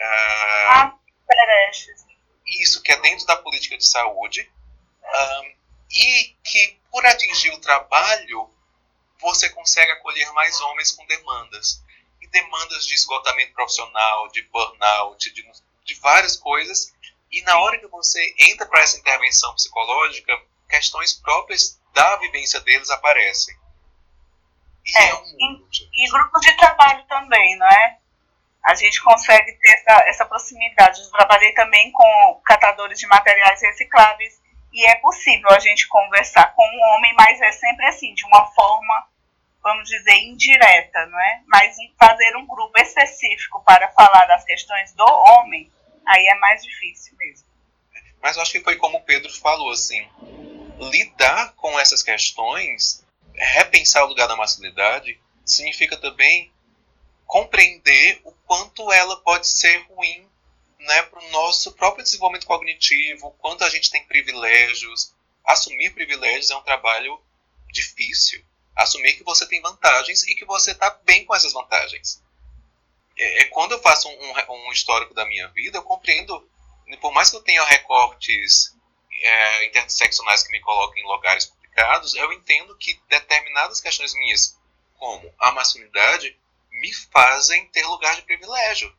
Ah, 0.00 0.92
Serestes. 1.30 2.04
Isso, 2.46 2.82
que 2.82 2.92
é 2.92 3.00
dentro 3.00 3.24
da 3.26 3.36
política 3.36 3.78
de 3.78 3.86
saúde. 3.86 4.50
Um, 5.04 5.54
e 5.90 6.36
que, 6.44 6.78
por 6.90 7.06
atingir 7.06 7.50
o 7.52 7.60
trabalho, 7.60 8.50
você 9.20 9.48
consegue 9.50 9.92
acolher 9.92 10.30
mais 10.32 10.60
homens 10.60 10.90
com 10.92 11.06
demandas. 11.06 11.82
E 12.20 12.26
demandas 12.26 12.86
de 12.86 12.94
esgotamento 12.94 13.52
profissional, 13.54 14.28
de 14.28 14.42
burnout, 14.42 15.32
de, 15.32 15.50
de 15.84 15.94
várias 15.94 16.36
coisas. 16.36 16.92
E 17.30 17.40
na 17.42 17.58
hora 17.60 17.78
que 17.78 17.86
você 17.86 18.34
entra 18.38 18.66
para 18.66 18.80
essa 18.80 18.98
intervenção 18.98 19.54
psicológica, 19.54 20.36
questões 20.68 21.14
próprias 21.14 21.78
da 21.94 22.16
vivência 22.16 22.60
deles 22.60 22.90
aparecem. 22.90 23.54
E, 24.84 24.98
é, 24.98 25.08
é 25.08 25.14
um... 25.14 25.24
e, 25.24 26.04
e 26.04 26.10
grupos 26.10 26.40
de 26.40 26.56
trabalho 26.56 27.04
também, 27.04 27.56
não 27.56 27.66
é? 27.66 27.98
A 28.64 28.74
gente 28.74 29.02
consegue 29.02 29.52
ter 29.52 29.70
essa, 29.70 30.08
essa 30.08 30.26
proximidade. 30.26 31.00
Eu 31.00 31.10
trabalhei 31.10 31.52
também 31.52 31.90
com 31.92 32.40
catadores 32.44 32.98
de 32.98 33.06
materiais 33.06 33.60
recicláveis 33.62 34.40
e 34.72 34.86
é 34.86 34.96
possível 34.96 35.48
a 35.50 35.58
gente 35.58 35.88
conversar 35.88 36.54
com 36.54 36.62
um 36.62 36.94
homem, 36.94 37.14
mas 37.14 37.40
é 37.40 37.52
sempre 37.52 37.86
assim, 37.86 38.14
de 38.14 38.24
uma 38.26 38.46
forma, 38.52 39.08
vamos 39.62 39.88
dizer, 39.88 40.14
indireta, 40.18 41.06
não 41.06 41.20
é? 41.20 41.42
Mas 41.46 41.76
fazer 41.98 42.36
um 42.36 42.46
grupo 42.46 42.78
específico 42.78 43.62
para 43.64 43.88
falar 43.92 44.26
das 44.26 44.44
questões 44.44 44.92
do 44.92 45.04
homem, 45.04 45.72
aí 46.06 46.26
é 46.26 46.34
mais 46.34 46.62
difícil 46.62 47.16
mesmo. 47.16 47.48
Mas 48.20 48.36
eu 48.36 48.42
acho 48.42 48.52
que 48.52 48.60
foi 48.60 48.76
como 48.76 48.98
o 48.98 49.02
Pedro 49.02 49.32
falou, 49.40 49.72
assim, 49.72 50.06
lidar 50.80 51.54
com 51.54 51.78
essas 51.78 52.02
questões, 52.02 53.04
repensar 53.34 54.04
o 54.04 54.08
lugar 54.08 54.28
da 54.28 54.36
masculinidade, 54.36 55.20
significa 55.44 55.96
também 55.96 56.52
compreender 57.26 58.20
o 58.24 58.32
quanto 58.46 58.90
ela 58.92 59.16
pode 59.20 59.46
ser 59.46 59.78
ruim 59.88 60.26
né, 60.78 61.02
para 61.02 61.20
o 61.20 61.30
nosso 61.30 61.72
próprio 61.72 62.04
desenvolvimento 62.04 62.46
cognitivo, 62.46 63.30
quanto 63.38 63.64
a 63.64 63.70
gente 63.70 63.90
tem 63.90 64.04
privilégios. 64.04 65.14
Assumir 65.44 65.90
privilégios 65.90 66.50
é 66.50 66.56
um 66.56 66.62
trabalho 66.62 67.20
difícil. 67.70 68.44
Assumir 68.74 69.14
que 69.16 69.24
você 69.24 69.46
tem 69.46 69.60
vantagens 69.60 70.26
e 70.26 70.34
que 70.34 70.44
você 70.44 70.70
está 70.70 70.90
bem 71.04 71.24
com 71.24 71.34
essas 71.34 71.52
vantagens. 71.52 72.22
É, 73.18 73.42
é 73.42 73.44
quando 73.46 73.72
eu 73.72 73.82
faço 73.82 74.08
um, 74.08 74.68
um, 74.68 74.72
histórico 74.72 75.12
da 75.12 75.26
minha 75.26 75.48
vida, 75.48 75.78
eu 75.78 75.82
compreendo, 75.82 76.48
por 77.00 77.12
mais 77.12 77.30
que 77.30 77.36
eu 77.36 77.42
tenha 77.42 77.64
recortes 77.64 78.74
é, 79.22 79.66
interseccionais 79.66 80.42
que 80.42 80.52
me 80.52 80.60
coloquem 80.60 81.02
em 81.02 81.06
lugares 81.06 81.46
complicados, 81.46 82.14
eu 82.14 82.32
entendo 82.32 82.76
que 82.76 83.00
determinadas 83.08 83.80
questões 83.80 84.14
minhas, 84.14 84.58
como 84.98 85.32
a 85.38 85.52
masculinidade, 85.52 86.36
me 86.70 86.92
fazem 86.92 87.66
ter 87.68 87.86
lugar 87.86 88.14
de 88.16 88.22
privilégio. 88.22 88.94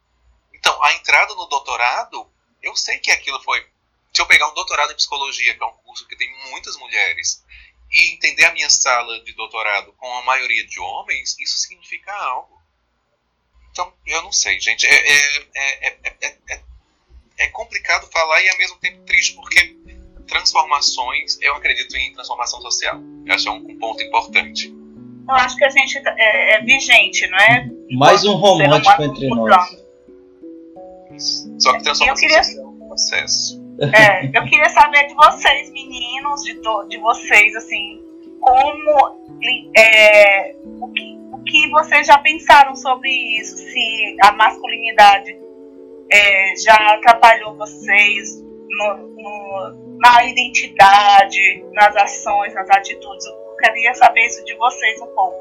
Então, 0.53 0.83
a 0.83 0.93
entrada 0.93 1.33
no 1.35 1.45
doutorado, 1.47 2.29
eu 2.61 2.75
sei 2.75 2.99
que 2.99 3.11
aquilo 3.11 3.41
foi. 3.43 3.65
Se 4.13 4.21
eu 4.21 4.25
pegar 4.25 4.49
um 4.49 4.53
doutorado 4.53 4.91
em 4.91 4.95
psicologia, 4.95 5.55
que 5.55 5.63
é 5.63 5.67
um 5.67 5.77
curso 5.77 6.07
que 6.07 6.15
tem 6.15 6.29
muitas 6.49 6.75
mulheres, 6.77 7.43
e 7.91 8.13
entender 8.13 8.45
a 8.45 8.53
minha 8.53 8.69
sala 8.69 9.23
de 9.23 9.33
doutorado 9.33 9.93
com 9.93 10.13
a 10.17 10.23
maioria 10.23 10.65
de 10.65 10.79
homens, 10.79 11.37
isso 11.39 11.57
significa 11.57 12.13
algo. 12.13 12.61
Então, 13.71 13.93
eu 14.05 14.21
não 14.21 14.31
sei, 14.31 14.59
gente. 14.59 14.85
É, 14.85 14.93
é, 14.93 15.47
é, 15.55 16.37
é, 16.49 16.63
é 17.37 17.47
complicado 17.47 18.09
falar 18.11 18.41
e 18.41 18.49
ao 18.49 18.57
mesmo 18.57 18.77
tempo 18.77 19.03
triste, 19.05 19.33
porque 19.35 19.78
transformações, 20.29 21.37
eu 21.41 21.55
acredito 21.55 21.95
em 21.97 22.13
transformação 22.13 22.61
social. 22.61 23.01
Eu 23.25 23.33
acho 23.33 23.43
que 23.43 23.49
é 23.49 23.51
um, 23.51 23.57
um 23.57 23.77
ponto 23.77 24.03
importante. 24.03 24.73
Eu 25.27 25.35
acho 25.35 25.55
que 25.57 25.65
a 25.65 25.69
gente 25.69 25.97
é, 25.97 26.55
é 26.55 26.61
vigente, 26.61 27.27
não 27.27 27.37
é? 27.37 27.69
Mais 27.91 28.25
um 28.25 28.35
romântico 28.35 29.03
entre 29.03 29.27
nós. 29.29 29.77
Só 31.59 31.73
que 31.73 31.83
transformação 31.83 32.15
queria... 32.15 32.43
social 32.43 32.63
é 32.63 32.67
um 32.67 32.87
processo. 32.87 33.69
É, 33.81 34.25
eu 34.37 34.43
queria 34.45 34.69
saber 34.69 35.07
de 35.07 35.13
vocês, 35.13 35.71
meninos, 35.71 36.43
de, 36.43 36.55
to, 36.55 36.85
de 36.89 36.97
vocês, 36.97 37.55
assim, 37.55 38.01
como 38.41 39.19
é, 39.77 40.55
o, 40.81 40.91
que, 40.91 41.17
o 41.31 41.43
que 41.43 41.69
vocês 41.69 42.07
já 42.07 42.17
pensaram 42.17 42.75
sobre 42.75 43.09
isso, 43.39 43.57
se 43.57 44.17
a 44.21 44.33
masculinidade 44.33 45.37
é, 46.11 46.55
já 46.57 46.75
atrapalhou 46.95 47.55
vocês 47.55 48.41
no, 48.41 48.97
no, 49.15 49.88
na 49.99 50.25
identidade, 50.25 51.65
nas 51.73 51.95
ações, 51.95 52.53
nas 52.53 52.69
atitudes. 52.69 53.25
Eu 53.25 53.55
queria 53.57 53.93
saber 53.93 54.25
isso 54.25 54.43
de 54.45 54.55
vocês 54.55 55.01
um 55.01 55.07
pouco. 55.07 55.37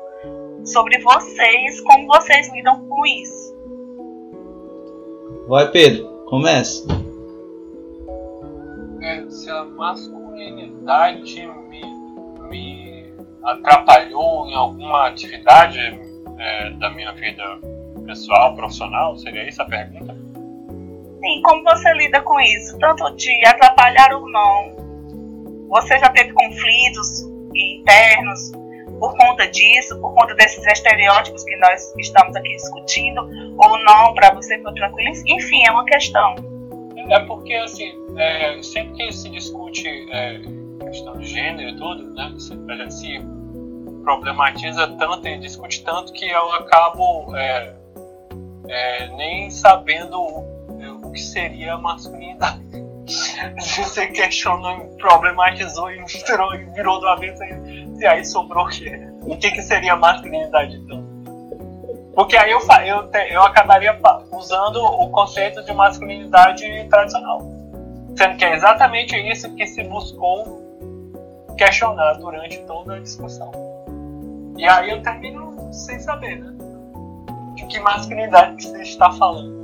Sobre 0.65 0.99
vocês, 0.99 1.81
como 1.83 2.07
vocês 2.07 2.53
lidam 2.53 2.87
com 2.89 3.07
isso. 3.07 3.57
Vai, 5.47 5.71
Pedro, 5.71 6.07
comece. 6.29 6.87
É, 9.01 9.31
se 9.31 9.49
a 9.49 9.65
masculinidade 9.65 11.47
me, 11.69 11.83
me 12.51 13.15
atrapalhou 13.45 14.47
em 14.49 14.55
alguma 14.55 15.07
atividade 15.07 15.79
é, 16.39 16.71
da 16.73 16.91
minha 16.91 17.13
vida 17.13 17.43
pessoal, 18.05 18.55
profissional, 18.55 19.17
seria 19.17 19.49
isso 19.49 19.63
a 19.63 19.65
pergunta? 19.65 20.28
Sim, 21.21 21.43
como 21.43 21.63
você 21.65 21.93
lida 21.95 22.21
com 22.23 22.41
isso? 22.41 22.79
Tanto 22.79 23.11
de 23.17 23.45
atrapalhar 23.47 24.13
ou 24.15 24.29
não? 24.31 25.69
Você 25.69 25.99
já 25.99 26.09
teve 26.11 26.33
conflitos 26.33 27.23
internos 27.55 28.53
por 28.99 29.17
conta 29.17 29.47
disso, 29.49 29.99
por 30.01 30.15
conta 30.15 30.35
desses 30.35 30.65
estereótipos 30.67 31.45
que 31.45 31.57
nós 31.57 31.95
estamos 31.99 32.35
aqui 32.35 32.57
discutindo, 32.57 33.21
ou 33.57 33.79
não, 33.85 34.15
para 34.15 34.35
você 34.35 34.61
foi 34.61 34.73
tranquilo? 34.75 35.13
Enfim, 35.27 35.63
é 35.67 35.71
uma 35.71 35.85
questão. 35.85 36.35
É 37.09 37.21
porque, 37.21 37.55
assim, 37.55 37.95
é, 38.17 38.61
sempre 38.63 38.95
que 38.95 39.13
se 39.13 39.29
discute 39.31 39.89
é, 40.11 40.41
questão 40.85 41.17
de 41.17 41.27
gênero 41.27 41.71
e 41.71 41.77
tudo, 41.77 42.15
né, 42.15 42.35
a 42.69 42.77
gente 42.77 42.95
se 42.95 43.21
problematiza 44.03 44.87
tanto 44.99 45.29
e 45.29 45.39
discute 45.39 45.85
tanto 45.85 46.13
que 46.13 46.29
eu 46.29 46.53
acabo 46.55 47.37
é, 47.37 47.75
é 48.69 49.09
nem 49.17 49.51
sabendo 49.51 50.45
o, 51.09 51.13
que 51.13 51.21
seria 51.21 51.75
a 51.75 51.79
masculinidade. 51.79 52.63
Você 53.77 54.07
questionou, 54.13 54.97
problematizou 54.99 55.91
e 55.91 56.01
misturou 56.01 56.55
e 56.55 56.65
virou 56.67 57.01
do 57.01 57.09
avesso 57.09 57.43
e 57.99 58.07
aí 58.07 58.25
sobrou 58.25 58.65
o 58.65 58.69
quê? 58.69 59.09
O 59.23 59.37
que, 59.37 59.51
que 59.51 59.63
seria 59.63 59.97
masculinidade 59.97 60.77
então? 60.77 61.07
Porque 62.15 62.37
aí 62.37 62.51
eu, 62.51 62.61
eu, 62.85 63.11
eu 63.31 63.43
acabaria 63.43 63.99
usando 64.33 64.77
o 64.83 65.11
conceito 65.11 65.65
de 65.65 65.73
masculinidade 65.73 66.65
tradicional. 66.89 67.41
Sendo 68.17 68.37
que 68.37 68.45
é 68.45 68.55
exatamente 68.55 69.17
isso 69.17 69.55
que 69.55 69.67
se 69.67 69.85
buscou 69.85 70.67
questionar 71.57 72.15
durante 72.15 72.59
toda 72.67 72.97
a 72.97 73.01
discussão. 73.01 73.53
E 74.57 74.67
aí 74.67 74.91
eu 74.91 75.03
termino 75.03 75.73
sem 75.73 75.99
saber, 76.01 76.41
né? 76.41 76.53
De 77.55 77.67
que 77.67 77.79
masculinidade 77.81 78.65
você 78.65 78.83
está 78.83 79.13
falando. 79.13 79.58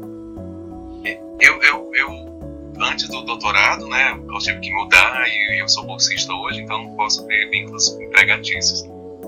Eu, 1.40 1.62
eu, 1.62 1.90
eu 1.94 2.34
antes 2.80 3.08
do 3.08 3.22
doutorado, 3.22 3.86
né, 3.88 4.18
eu 4.28 4.38
tive 4.38 4.60
que 4.60 4.70
mudar 4.72 5.24
e 5.28 5.60
eu 5.60 5.68
sou 5.68 5.84
bolsista 5.84 6.32
hoje, 6.32 6.60
então 6.60 6.82
não 6.82 6.96
posso 6.96 7.26
ter 7.26 7.48
vínculos 7.50 7.88
empregatícios. 8.00 8.84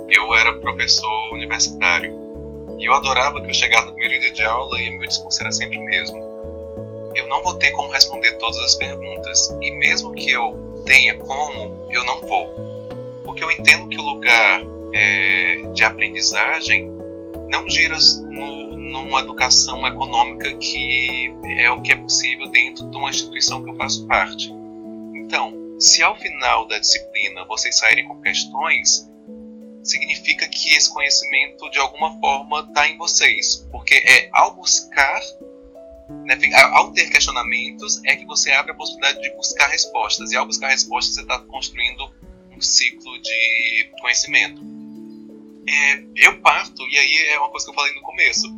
Eu 0.09 0.35
era 0.35 0.53
professor 0.55 1.33
universitário 1.33 2.12
e 2.78 2.85
eu 2.85 2.95
adorava 2.95 3.41
que 3.41 3.49
eu 3.49 3.55
chegava 3.55 3.87
no 3.87 3.93
primeiro 3.93 4.20
dia 4.20 4.33
de 4.33 4.45
aula 4.45 4.81
e 4.81 4.91
meu 4.91 5.07
discurso 5.07 5.41
era 5.41 5.53
sempre 5.53 5.78
o 5.78 5.85
mesmo. 5.85 6.16
Eu 7.15 7.27
não 7.28 7.43
vou 7.43 7.55
ter 7.55 7.70
como 7.73 7.91
responder 7.91 8.33
todas 8.33 8.59
as 8.59 8.74
perguntas 8.74 9.57
e 9.62 9.70
mesmo 9.70 10.12
que 10.12 10.31
eu 10.31 10.83
tenha 10.85 11.16
como, 11.16 11.89
eu 11.91 12.05
não 12.05 12.20
vou, 12.20 12.47
porque 13.24 13.43
eu 13.43 13.51
entendo 13.51 13.89
que 13.89 13.99
o 13.99 14.03
lugar 14.03 14.62
é, 14.93 15.62
de 15.73 15.85
aprendizagem 15.85 16.93
não 17.49 17.69
gira 17.69 17.97
no, 18.31 18.65
numa 18.90 19.20
educação 19.20 19.86
econômica 19.86 20.56
que 20.56 21.32
é 21.58 21.70
o 21.70 21.82
que 21.82 21.92
é 21.92 21.96
possível 21.96 22.48
dentro 22.48 22.88
de 22.88 22.96
uma 22.96 23.10
instituição 23.10 23.62
que 23.62 23.70
eu 23.70 23.76
faço 23.76 24.06
parte. 24.06 24.52
Então, 25.14 25.52
se 25.78 26.02
ao 26.02 26.16
final 26.16 26.66
da 26.66 26.78
disciplina 26.78 27.44
vocês 27.44 27.76
saírem 27.76 28.06
com 28.06 28.20
questões, 28.22 29.10
significa 29.82 30.48
que 30.48 30.74
esse 30.74 30.92
conhecimento 30.92 31.68
de 31.70 31.78
alguma 31.78 32.18
forma 32.20 32.60
está 32.60 32.88
em 32.88 32.96
vocês, 32.96 33.66
porque 33.70 33.94
é 33.94 34.28
ao 34.32 34.54
buscar, 34.54 35.20
né, 36.24 36.38
ao 36.72 36.92
ter 36.92 37.10
questionamentos, 37.10 38.02
é 38.04 38.16
que 38.16 38.24
você 38.24 38.52
abre 38.52 38.72
a 38.72 38.74
possibilidade 38.74 39.20
de 39.20 39.30
buscar 39.36 39.68
respostas, 39.68 40.32
e 40.32 40.36
ao 40.36 40.46
buscar 40.46 40.68
respostas 40.68 41.14
você 41.14 41.22
está 41.22 41.38
construindo 41.40 42.10
um 42.56 42.60
ciclo 42.60 43.20
de 43.20 43.90
conhecimento. 44.00 44.62
É, 45.68 46.04
eu 46.16 46.40
parto, 46.40 46.82
e 46.88 46.98
aí 46.98 47.28
é 47.30 47.38
uma 47.38 47.50
coisa 47.50 47.66
que 47.66 47.70
eu 47.70 47.74
falei 47.74 47.94
no 47.94 48.02
começo, 48.02 48.56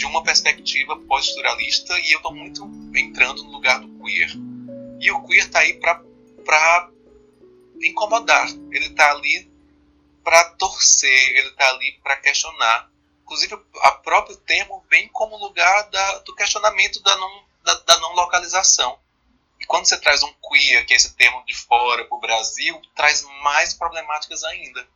de 0.00 0.06
uma 0.06 0.22
perspectiva 0.22 0.96
pós-estruturalista 0.96 1.92
e 2.00 2.12
eu 2.12 2.16
estou 2.16 2.34
muito 2.34 2.64
entrando 2.96 3.44
no 3.44 3.50
lugar 3.50 3.80
do 3.80 4.02
queer. 4.02 4.30
E 4.98 5.12
o 5.12 5.22
queer 5.24 5.44
está 5.44 5.58
aí 5.58 5.74
para 5.74 6.90
incomodar, 7.82 8.48
ele 8.72 8.86
está 8.86 9.10
ali 9.10 9.46
para 10.24 10.42
torcer, 10.52 11.36
ele 11.36 11.48
está 11.48 11.68
ali 11.68 12.00
para 12.02 12.16
questionar. 12.16 12.90
Inclusive, 13.24 13.52
o 13.56 13.92
próprio 14.02 14.36
termo 14.38 14.82
vem 14.88 15.06
como 15.08 15.36
lugar 15.36 15.90
da, 15.90 16.18
do 16.20 16.34
questionamento 16.34 17.02
da 17.02 17.16
não, 17.18 17.44
da, 17.62 17.74
da 17.74 17.98
não 17.98 18.14
localização. 18.14 18.98
E 19.60 19.66
quando 19.66 19.84
você 19.84 20.00
traz 20.00 20.22
um 20.22 20.32
queer, 20.48 20.86
que 20.86 20.94
é 20.94 20.96
esse 20.96 21.14
termo 21.14 21.44
de 21.44 21.54
fora 21.54 22.06
para 22.06 22.16
o 22.16 22.20
Brasil, 22.20 22.80
traz 22.94 23.22
mais 23.42 23.74
problemáticas 23.74 24.44
ainda. 24.44 24.88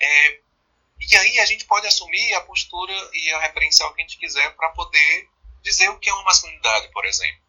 É, 0.00 0.40
e 1.00 1.16
aí 1.16 1.40
a 1.40 1.46
gente 1.46 1.64
pode 1.66 1.86
assumir 1.86 2.34
a 2.34 2.40
postura 2.40 2.92
e 3.12 3.32
a 3.32 3.40
referencial 3.40 3.92
que 3.94 4.00
a 4.00 4.04
gente 4.04 4.18
quiser 4.18 4.54
para 4.56 4.70
poder 4.70 5.28
dizer 5.62 5.88
o 5.90 5.98
que 5.98 6.08
é 6.08 6.14
uma 6.14 6.24
masculinidade, 6.24 6.88
por 6.92 7.04
exemplo. 7.04 7.42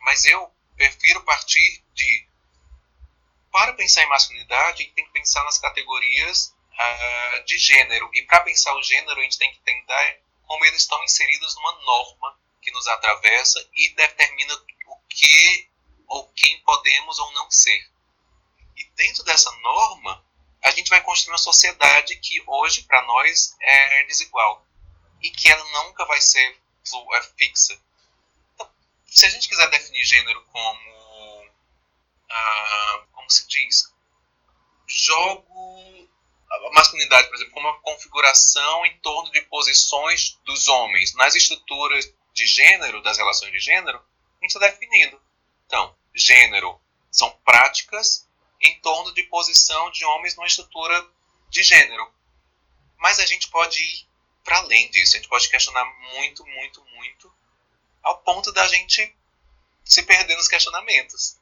Mas 0.00 0.24
eu 0.24 0.50
prefiro 0.76 1.22
partir 1.24 1.84
de 1.94 2.28
para 3.50 3.72
pensar 3.72 4.02
em 4.02 4.08
masculinidade, 4.08 4.82
a 4.82 4.84
gente 4.84 4.94
tem 4.94 5.04
que 5.04 5.12
pensar 5.12 5.42
nas 5.44 5.58
categorias 5.58 6.54
uh, 6.72 7.44
de 7.44 7.58
gênero. 7.58 8.08
E 8.14 8.22
para 8.22 8.40
pensar 8.40 8.74
o 8.76 8.82
gênero, 8.82 9.18
a 9.18 9.22
gente 9.22 9.38
tem 9.38 9.50
que 9.52 9.60
tentar 9.60 10.16
como 10.46 10.64
eles 10.64 10.82
estão 10.82 11.02
inseridos 11.04 11.54
numa 11.56 11.72
norma 11.82 12.38
que 12.62 12.70
nos 12.70 12.86
atravessa 12.88 13.68
e 13.74 13.90
determina 13.94 14.54
o 14.86 14.96
que 15.08 15.68
ou 16.06 16.28
quem 16.32 16.60
podemos 16.60 17.18
ou 17.18 17.32
não 17.32 17.50
ser. 17.50 17.90
E 18.76 18.84
dentro 18.96 19.24
dessa 19.24 19.50
norma, 19.58 20.24
a 20.62 20.70
gente 20.70 20.90
vai 20.90 21.00
construir 21.00 21.32
uma 21.32 21.38
sociedade 21.38 22.16
que 22.16 22.42
hoje, 22.46 22.82
para 22.82 23.02
nós, 23.06 23.56
é 23.60 24.04
desigual. 24.04 24.66
E 25.22 25.30
que 25.30 25.48
ela 25.50 25.64
nunca 25.84 26.04
vai 26.04 26.20
ser 26.20 26.60
é, 27.14 27.22
fixa. 27.36 27.80
Então, 28.54 28.70
se 29.06 29.26
a 29.26 29.30
gente 29.30 29.48
quiser 29.48 29.68
definir 29.70 30.04
gênero 30.04 30.44
como. 30.52 31.50
Ah, 32.30 33.04
como 33.12 33.30
se 33.30 33.46
diz? 33.46 33.92
Jogo. 34.86 36.08
A 36.50 36.70
masculinidade, 36.70 37.28
por 37.28 37.36
exemplo, 37.36 37.52
como 37.52 37.68
uma 37.68 37.80
configuração 37.80 38.86
em 38.86 38.98
torno 39.00 39.30
de 39.32 39.42
posições 39.42 40.38
dos 40.44 40.66
homens. 40.66 41.14
Nas 41.14 41.34
estruturas 41.34 42.10
de 42.32 42.46
gênero, 42.46 43.02
das 43.02 43.18
relações 43.18 43.52
de 43.52 43.60
gênero, 43.60 43.98
a 43.98 44.44
gente 44.44 44.54
está 44.54 44.60
definindo. 44.60 45.20
Então, 45.66 45.94
gênero 46.14 46.80
são 47.10 47.30
práticas 47.44 48.27
em 48.60 48.78
torno 48.80 49.12
de 49.14 49.22
posição 49.24 49.90
de 49.90 50.04
homens 50.04 50.36
numa 50.36 50.46
estrutura 50.46 51.06
de 51.48 51.62
gênero. 51.62 52.10
Mas 52.98 53.18
a 53.18 53.26
gente 53.26 53.48
pode 53.48 53.78
ir 53.80 54.08
para 54.44 54.58
além 54.58 54.90
disso, 54.90 55.14
a 55.14 55.18
gente 55.18 55.28
pode 55.28 55.48
questionar 55.48 55.84
muito, 56.14 56.44
muito, 56.46 56.84
muito, 56.96 57.32
ao 58.02 58.18
ponto 58.18 58.52
da 58.52 58.66
gente 58.66 59.14
se 59.84 60.02
perder 60.02 60.36
nos 60.36 60.48
questionamentos, 60.48 61.38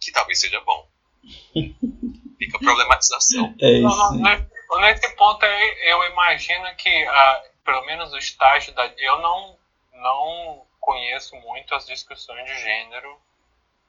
que 0.00 0.12
talvez 0.12 0.40
seja 0.40 0.60
bom. 0.60 0.88
Fica 2.38 2.56
a 2.56 2.60
problematização. 2.60 3.54
É 3.60 3.70
isso. 3.70 4.78
Nesse 4.80 5.08
ponto 5.16 5.44
aí, 5.44 5.90
eu 5.90 6.04
imagino 6.12 6.76
que, 6.76 6.88
ah, 6.88 7.44
pelo 7.64 7.84
menos 7.86 8.12
o 8.12 8.18
estágio 8.18 8.72
da. 8.74 8.86
Eu 8.98 9.20
não, 9.20 9.58
não 9.94 10.66
conheço 10.80 11.34
muito 11.36 11.74
as 11.74 11.86
discussões 11.86 12.44
de 12.46 12.62
gênero 12.62 13.18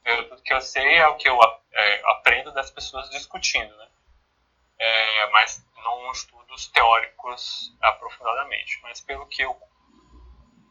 eu, 0.05 0.29
tudo 0.29 0.41
que 0.41 0.53
eu 0.53 0.61
sei 0.61 0.95
é 0.95 1.07
o 1.07 1.15
que 1.15 1.29
eu 1.29 1.37
é, 1.73 2.01
aprendo 2.11 2.51
das 2.51 2.71
pessoas 2.71 3.09
discutindo, 3.09 3.75
né? 3.77 3.87
É, 4.79 5.29
mas 5.31 5.65
não 5.83 6.11
estudos 6.11 6.67
teóricos 6.67 7.75
aprofundadamente. 7.81 8.79
Mas 8.83 9.01
pelo 9.01 9.25
que 9.27 9.41
eu 9.41 9.55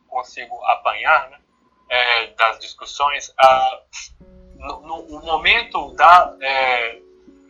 consigo 0.09 0.65
apanhar 0.65 1.31
né, 1.31 1.41
é, 1.89 2.27
das 2.29 2.59
discussões, 2.59 3.33
a, 3.39 3.83
no, 4.57 4.81
no 4.81 5.21
momento 5.23 5.95
da, 5.95 6.37
é, 6.41 7.01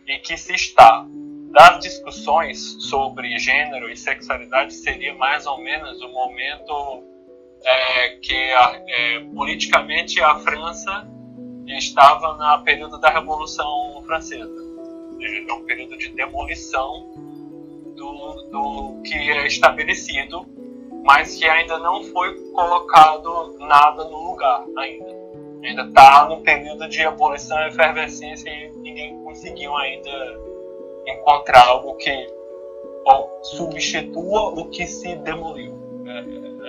em 0.06 0.20
que 0.20 0.36
se 0.36 0.54
está 0.54 1.04
das 1.50 1.80
discussões 1.80 2.76
sobre 2.84 3.38
gênero 3.38 3.88
e 3.88 3.96
sexualidade 3.96 4.74
seria 4.74 5.14
mais 5.14 5.46
ou 5.46 5.58
menos 5.58 6.00
o 6.02 6.08
momento 6.08 7.04
é, 7.64 8.16
que 8.16 8.52
a, 8.52 8.82
é, 8.86 9.20
politicamente 9.34 10.20
a 10.20 10.38
França 10.40 11.08
estava 11.76 12.34
no 12.34 12.64
período 12.64 12.98
da 12.98 13.10
Revolução 13.10 14.02
Francesa. 14.06 14.68
É 15.20 15.52
um 15.52 15.64
período 15.64 15.96
de 15.98 16.10
demolição 16.10 17.08
do, 17.96 18.32
do 18.50 19.02
que 19.02 19.14
é 19.14 19.46
estabelecido, 19.46 20.46
mas 21.04 21.34
que 21.36 21.44
ainda 21.44 21.78
não 21.78 22.04
foi 22.04 22.34
colocado 22.52 23.56
nada 23.58 24.04
no 24.04 24.30
lugar 24.30 24.64
ainda. 24.76 25.18
Ainda 25.64 25.82
está 25.82 26.28
no 26.28 26.40
período 26.42 26.88
de 26.88 27.04
abolição 27.04 27.58
e 27.62 27.68
efervescência 27.68 28.48
e 28.48 28.70
ninguém 28.76 29.18
conseguiu 29.24 29.76
ainda 29.76 30.10
encontrar 31.06 31.66
algo 31.66 31.96
que 31.96 32.38
substitua 33.42 34.60
o 34.60 34.68
que 34.70 34.86
se 34.86 35.16
demoliu. 35.16 35.76
É, 36.06 36.18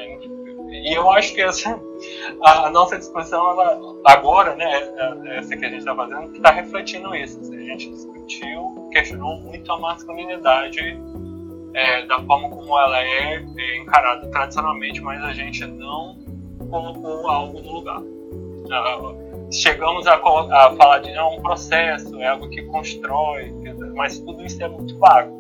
é, 0.02 0.39
e 0.72 0.94
eu 0.94 1.10
acho 1.12 1.34
que 1.34 1.42
essa, 1.42 1.80
a, 2.44 2.68
a 2.68 2.70
nossa 2.70 2.98
discussão 2.98 3.50
ela, 3.52 3.96
agora, 4.06 4.56
né, 4.56 4.82
essa 5.38 5.58
que 5.58 5.66
a 5.66 5.70
gente 5.70 5.80
está 5.80 5.96
fazendo, 5.96 6.32
está 6.36 6.52
refletindo 6.52 7.16
isso. 7.16 7.40
A 7.40 7.58
gente 7.58 7.90
discutiu, 7.90 8.90
questionou 8.92 9.38
muito 9.42 9.72
a 9.72 9.80
masculinidade 9.80 10.98
é, 11.74 12.06
da 12.06 12.22
forma 12.24 12.50
como 12.50 12.78
ela 12.78 13.02
é, 13.02 13.44
é, 13.58 13.78
encarada 13.78 14.28
tradicionalmente, 14.28 15.02
mas 15.02 15.24
a 15.24 15.34
gente 15.34 15.66
não 15.66 16.18
colocou 16.70 17.28
algo 17.28 17.62
no 17.62 17.72
lugar. 17.74 18.02
Uh, 18.02 19.52
chegamos 19.52 20.06
a, 20.06 20.16
a, 20.16 20.76
falar 20.76 21.00
de 21.00 21.12
é 21.12 21.24
um 21.24 21.42
processo, 21.42 22.20
é 22.20 22.28
algo 22.28 22.48
que 22.50 22.62
constrói, 22.64 23.52
mas 23.96 24.20
tudo 24.20 24.46
isso 24.46 24.62
é 24.64 24.68
muito 24.68 24.98
vago. 25.00 25.40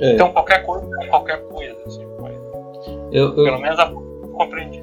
É. 0.00 0.14
Então 0.14 0.32
qualquer 0.32 0.64
coisa 0.64 0.88
é 1.02 1.06
qualquer 1.08 1.46
coisa. 1.48 1.76
Assim, 1.86 2.06
eu, 3.12 3.28
eu, 3.28 3.44
Pelo 3.44 3.60
menos 3.60 3.78
a 3.78 3.86
compreendi. 3.86 4.82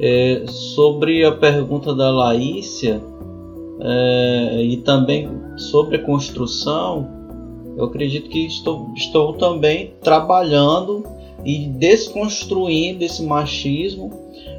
É, 0.00 0.44
sobre 0.46 1.24
a 1.24 1.32
pergunta 1.32 1.94
da 1.94 2.10
Laícia 2.10 3.00
é, 3.80 4.62
e 4.62 4.78
também 4.78 5.30
sobre 5.56 5.96
a 5.96 6.02
construção, 6.02 7.06
eu 7.76 7.84
acredito 7.84 8.28
que 8.28 8.46
estou, 8.46 8.90
estou 8.96 9.34
também 9.34 9.94
trabalhando 10.02 11.04
e 11.44 11.66
desconstruindo 11.66 13.04
esse 13.04 13.22
machismo, 13.22 14.12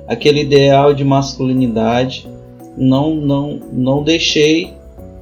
aquele 0.07 0.41
ideal 0.41 0.93
de 0.93 1.03
masculinidade. 1.03 2.27
Não, 2.77 3.13
não, 3.13 3.59
não 3.71 4.03
deixei 4.03 4.73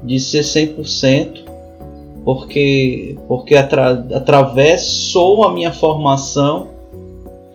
de 0.03 0.19
ser 0.19 0.41
100%, 0.41 1.43
porque, 2.23 3.17
porque 3.27 3.55
atra, 3.55 4.05
atravessou 4.13 5.43
a 5.43 5.51
minha 5.51 5.71
formação. 5.71 6.67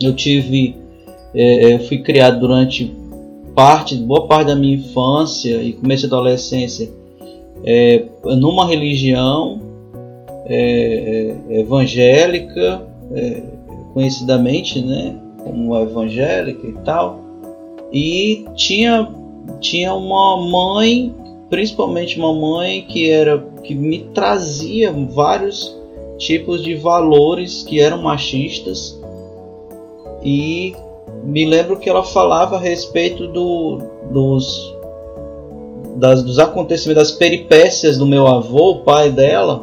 Eu 0.04 0.14
tive, 0.14 0.76
é, 1.34 1.70
é, 1.70 1.74
eu 1.74 1.80
fui 1.80 1.98
criado 1.98 2.40
durante 2.40 2.94
parte, 3.54 3.96
boa 3.96 4.26
parte 4.26 4.48
da 4.48 4.56
minha 4.56 4.76
infância 4.76 5.62
e 5.62 5.72
começo 5.72 6.08
da 6.08 6.16
adolescência 6.16 6.90
é, 7.64 8.04
numa 8.24 8.66
religião 8.66 9.60
é, 10.46 11.34
é 11.48 11.60
evangélica, 11.60 12.86
é, 13.12 13.42
conhecidamente, 13.94 14.84
né, 14.84 15.16
como 15.42 15.78
evangélica 15.78 16.66
e 16.66 16.72
tal, 16.84 17.20
e 17.92 18.44
tinha 18.54 19.08
tinha 19.60 19.94
uma 19.94 20.38
mãe 20.38 21.14
principalmente 21.50 22.18
uma 22.18 22.32
mãe 22.34 22.82
que 22.88 23.10
era 23.10 23.38
que 23.62 23.74
me 23.74 24.00
trazia 24.14 24.90
vários 24.90 25.76
tipos 26.16 26.62
de 26.62 26.74
valores 26.74 27.62
que 27.62 27.78
eram 27.78 28.02
machistas 28.02 28.98
e 30.24 30.74
me 31.24 31.44
lembro 31.44 31.78
que 31.78 31.88
ela 31.88 32.02
falava 32.02 32.56
a 32.56 32.60
respeito 32.60 33.26
do, 33.28 33.78
dos 34.10 34.74
das, 35.96 36.22
dos 36.22 36.38
acontecimentos, 36.38 37.10
das 37.10 37.16
peripécias 37.16 37.98
do 37.98 38.06
meu 38.06 38.26
avô, 38.26 38.72
o 38.72 38.80
pai 38.80 39.10
dela, 39.10 39.62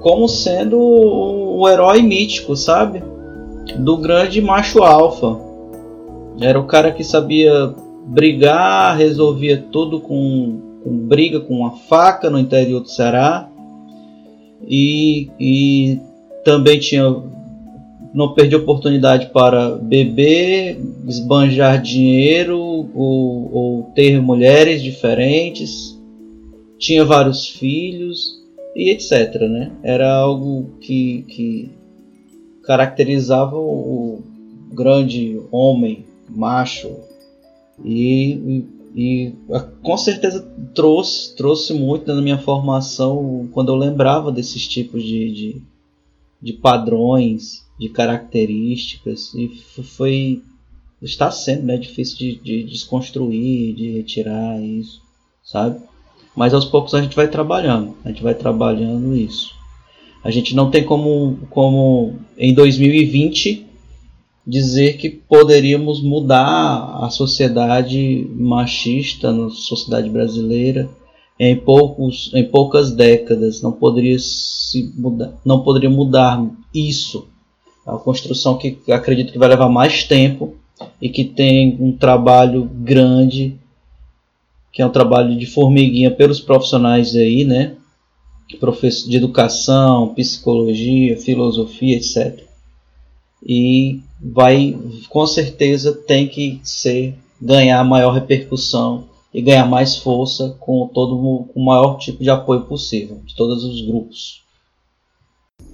como 0.00 0.28
sendo 0.28 0.78
o 0.78 1.68
herói 1.68 2.02
mítico, 2.02 2.56
sabe? 2.56 3.02
Do 3.76 3.98
grande 3.98 4.40
macho 4.40 4.82
alfa. 4.82 5.38
Era 6.40 6.58
o 6.58 6.66
cara 6.66 6.90
que 6.90 7.04
sabia 7.04 7.74
brigar, 8.06 8.96
resolvia 8.96 9.62
tudo 9.70 10.00
com 10.00 10.70
com 10.82 10.96
briga 10.96 11.40
com 11.40 11.54
uma 11.54 11.72
faca 11.72 12.30
no 12.30 12.38
interior 12.38 12.80
do 12.80 12.88
Ceará 12.88 13.48
e, 14.66 15.30
e 15.38 16.00
também 16.44 16.78
tinha 16.78 17.14
não 18.12 18.34
perdi 18.34 18.56
oportunidade 18.56 19.26
para 19.26 19.76
beber, 19.76 20.80
esbanjar 21.06 21.80
dinheiro 21.80 22.58
ou, 22.58 23.54
ou 23.54 23.82
ter 23.94 24.20
mulheres 24.20 24.82
diferentes, 24.82 25.98
tinha 26.78 27.04
vários 27.04 27.46
filhos 27.46 28.40
e 28.74 28.90
etc. 28.90 29.40
Né? 29.42 29.72
Era 29.82 30.12
algo 30.12 30.70
que, 30.80 31.22
que 31.28 31.70
caracterizava 32.64 33.56
o 33.56 34.22
grande 34.72 35.40
homem 35.50 36.04
macho 36.28 36.90
e, 37.84 38.64
e 38.94 39.32
com 39.82 39.96
certeza 39.96 40.46
trouxe, 40.74 41.34
trouxe 41.34 41.72
muito 41.74 42.12
na 42.14 42.20
minha 42.20 42.38
formação 42.38 43.48
quando 43.52 43.70
eu 43.70 43.76
lembrava 43.76 44.30
desses 44.30 44.66
tipos 44.66 45.02
de, 45.02 45.32
de, 45.32 45.62
de 46.40 46.52
padrões, 46.52 47.64
de 47.80 47.88
características. 47.88 49.32
E 49.34 49.48
foi. 49.82 50.42
Está 51.00 51.30
sendo 51.30 51.62
né, 51.62 51.78
difícil 51.78 52.18
de, 52.18 52.34
de 52.36 52.64
desconstruir, 52.64 53.74
de 53.74 53.92
retirar 53.92 54.60
isso, 54.62 55.00
sabe? 55.42 55.80
Mas 56.36 56.52
aos 56.52 56.66
poucos 56.66 56.94
a 56.94 57.00
gente 57.00 57.16
vai 57.16 57.26
trabalhando, 57.26 57.96
a 58.04 58.10
gente 58.10 58.22
vai 58.22 58.34
trabalhando 58.34 59.16
isso. 59.16 59.54
A 60.22 60.30
gente 60.30 60.54
não 60.54 60.70
tem 60.70 60.84
como, 60.84 61.38
como 61.48 62.16
em 62.36 62.52
2020 62.52 63.66
dizer 64.46 64.98
que 64.98 65.08
poderíamos 65.08 66.02
mudar 66.02 66.98
a 67.02 67.08
sociedade 67.08 68.28
machista 68.34 69.32
na 69.32 69.48
sociedade 69.48 70.10
brasileira 70.10 70.88
em 71.38 71.56
poucos 71.56 72.30
em 72.34 72.44
poucas 72.44 72.90
décadas 72.90 73.62
não 73.62 73.70
poderia 73.70 74.18
se 74.18 74.92
mudar 74.96 75.34
não 75.44 75.62
poderia 75.62 75.90
mudar 75.90 76.44
isso 76.74 77.28
é 77.90 77.94
uma 77.94 78.00
construção 78.00 78.56
que 78.56 78.78
acredito 78.90 79.32
que 79.32 79.38
vai 79.38 79.48
levar 79.48 79.68
mais 79.68 80.04
tempo 80.04 80.54
e 81.00 81.08
que 81.08 81.24
tem 81.24 81.76
um 81.80 81.92
trabalho 81.92 82.64
grande 82.64 83.58
que 84.72 84.80
é 84.80 84.86
um 84.86 84.90
trabalho 84.90 85.36
de 85.36 85.46
formiguinha 85.46 86.10
pelos 86.10 86.40
profissionais 86.40 87.14
aí 87.16 87.44
né 87.44 87.76
de 88.48 89.16
educação 89.16 90.14
psicologia 90.14 91.16
filosofia 91.16 91.96
etc 91.96 92.44
e 93.44 94.00
vai 94.20 94.78
com 95.08 95.26
certeza 95.26 95.92
tem 95.92 96.28
que 96.28 96.60
ser 96.62 97.14
ganhar 97.40 97.82
maior 97.84 98.12
repercussão 98.12 99.08
e 99.32 99.40
ganhar 99.40 99.66
mais 99.66 99.96
força 99.96 100.56
com 100.58 100.88
todo 100.88 101.16
o, 101.16 101.48
o 101.54 101.64
maior 101.64 101.98
tipo 101.98 102.22
de 102.22 102.30
apoio 102.30 102.62
possível 102.62 103.20
de 103.24 103.34
todos 103.34 103.64
os 103.64 103.80
grupos. 103.82 104.39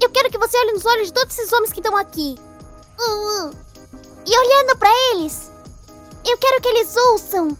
Eu 0.01 0.11
quero 0.11 0.31
que 0.31 0.39
você 0.39 0.57
olhe 0.59 0.73
nos 0.73 0.85
olhos 0.85 1.09
de 1.09 1.13
todos 1.13 1.37
esses 1.37 1.53
homens 1.53 1.73
que 1.73 1.81
estão 1.81 1.97
aqui. 1.97 2.37
Uh, 2.99 3.47
uh. 3.49 3.57
E 4.27 4.39
olhando 4.39 4.77
para 4.79 4.91
eles, 5.13 5.51
eu 6.25 6.37
quero 6.39 6.61
que 6.61 6.69
eles 6.69 6.97
ouçam 6.97 7.57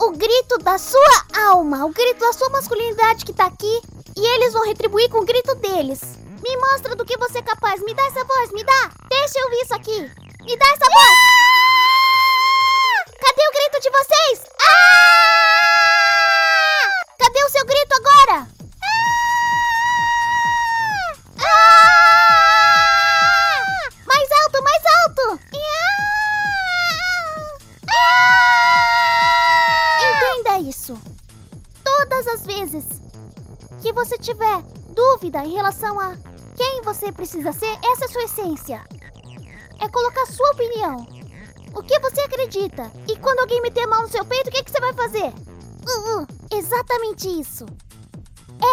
o 0.00 0.10
grito 0.12 0.58
da 0.58 0.78
sua 0.78 1.24
alma, 1.48 1.84
o 1.84 1.90
grito 1.90 2.20
da 2.20 2.32
sua 2.32 2.48
masculinidade 2.50 3.24
que 3.24 3.32
tá 3.32 3.46
aqui, 3.46 3.82
e 4.16 4.26
eles 4.34 4.52
vão 4.52 4.64
retribuir 4.64 5.08
com 5.10 5.18
o 5.18 5.24
grito 5.24 5.54
deles. 5.56 6.00
Me 6.42 6.56
mostra 6.56 6.94
do 6.94 7.04
que 7.04 7.18
você 7.18 7.38
é 7.38 7.42
capaz. 7.42 7.82
Me 7.82 7.92
dá 7.94 8.02
essa 8.06 8.24
voz, 8.24 8.52
me 8.52 8.62
dá. 8.62 8.90
Deixa 9.08 9.38
eu 9.38 9.44
ouvir 9.44 9.60
isso 9.62 9.74
aqui. 9.74 10.00
Me 10.44 10.56
dá 10.56 10.66
essa 10.66 10.90
voz. 10.90 11.18
Cadê 13.20 13.42
o 13.42 13.52
grito 13.52 13.80
de 13.82 13.90
vocês? 13.90 14.44
Ah! 14.60 15.18
Cadê 17.18 17.44
o 17.44 17.50
seu 17.50 17.66
grito 17.66 17.92
agora? 17.94 18.57
Ah! 21.50 22.84
Mais 24.06 24.28
alto, 24.42 24.62
mais 24.62 24.82
alto. 25.04 25.40
Entenda 30.00 30.58
isso. 30.68 30.98
Todas 31.84 32.26
as 32.28 32.46
vezes 32.46 32.84
que 33.82 33.92
você 33.92 34.18
tiver 34.18 34.62
dúvida 34.94 35.44
em 35.44 35.54
relação 35.54 35.98
a 36.00 36.16
quem 36.56 36.82
você 36.82 37.12
precisa 37.12 37.52
ser, 37.52 37.78
essa 37.92 38.04
é 38.04 38.08
sua 38.08 38.24
essência. 38.24 38.82
É 39.80 39.88
colocar 39.88 40.26
sua 40.26 40.50
opinião. 40.50 41.06
O 41.74 41.82
que 41.82 41.98
você 42.00 42.20
acredita? 42.22 42.90
E 43.06 43.16
quando 43.16 43.38
alguém 43.40 43.60
meter 43.62 43.84
a 43.84 43.86
mão 43.86 44.02
no 44.02 44.08
seu 44.08 44.24
peito, 44.24 44.48
o 44.48 44.52
que, 44.52 44.64
que 44.64 44.70
você 44.70 44.80
vai 44.80 44.92
fazer? 44.92 45.28
Uh, 45.28 46.22
uh, 46.22 46.26
exatamente 46.50 47.28
isso. 47.28 47.64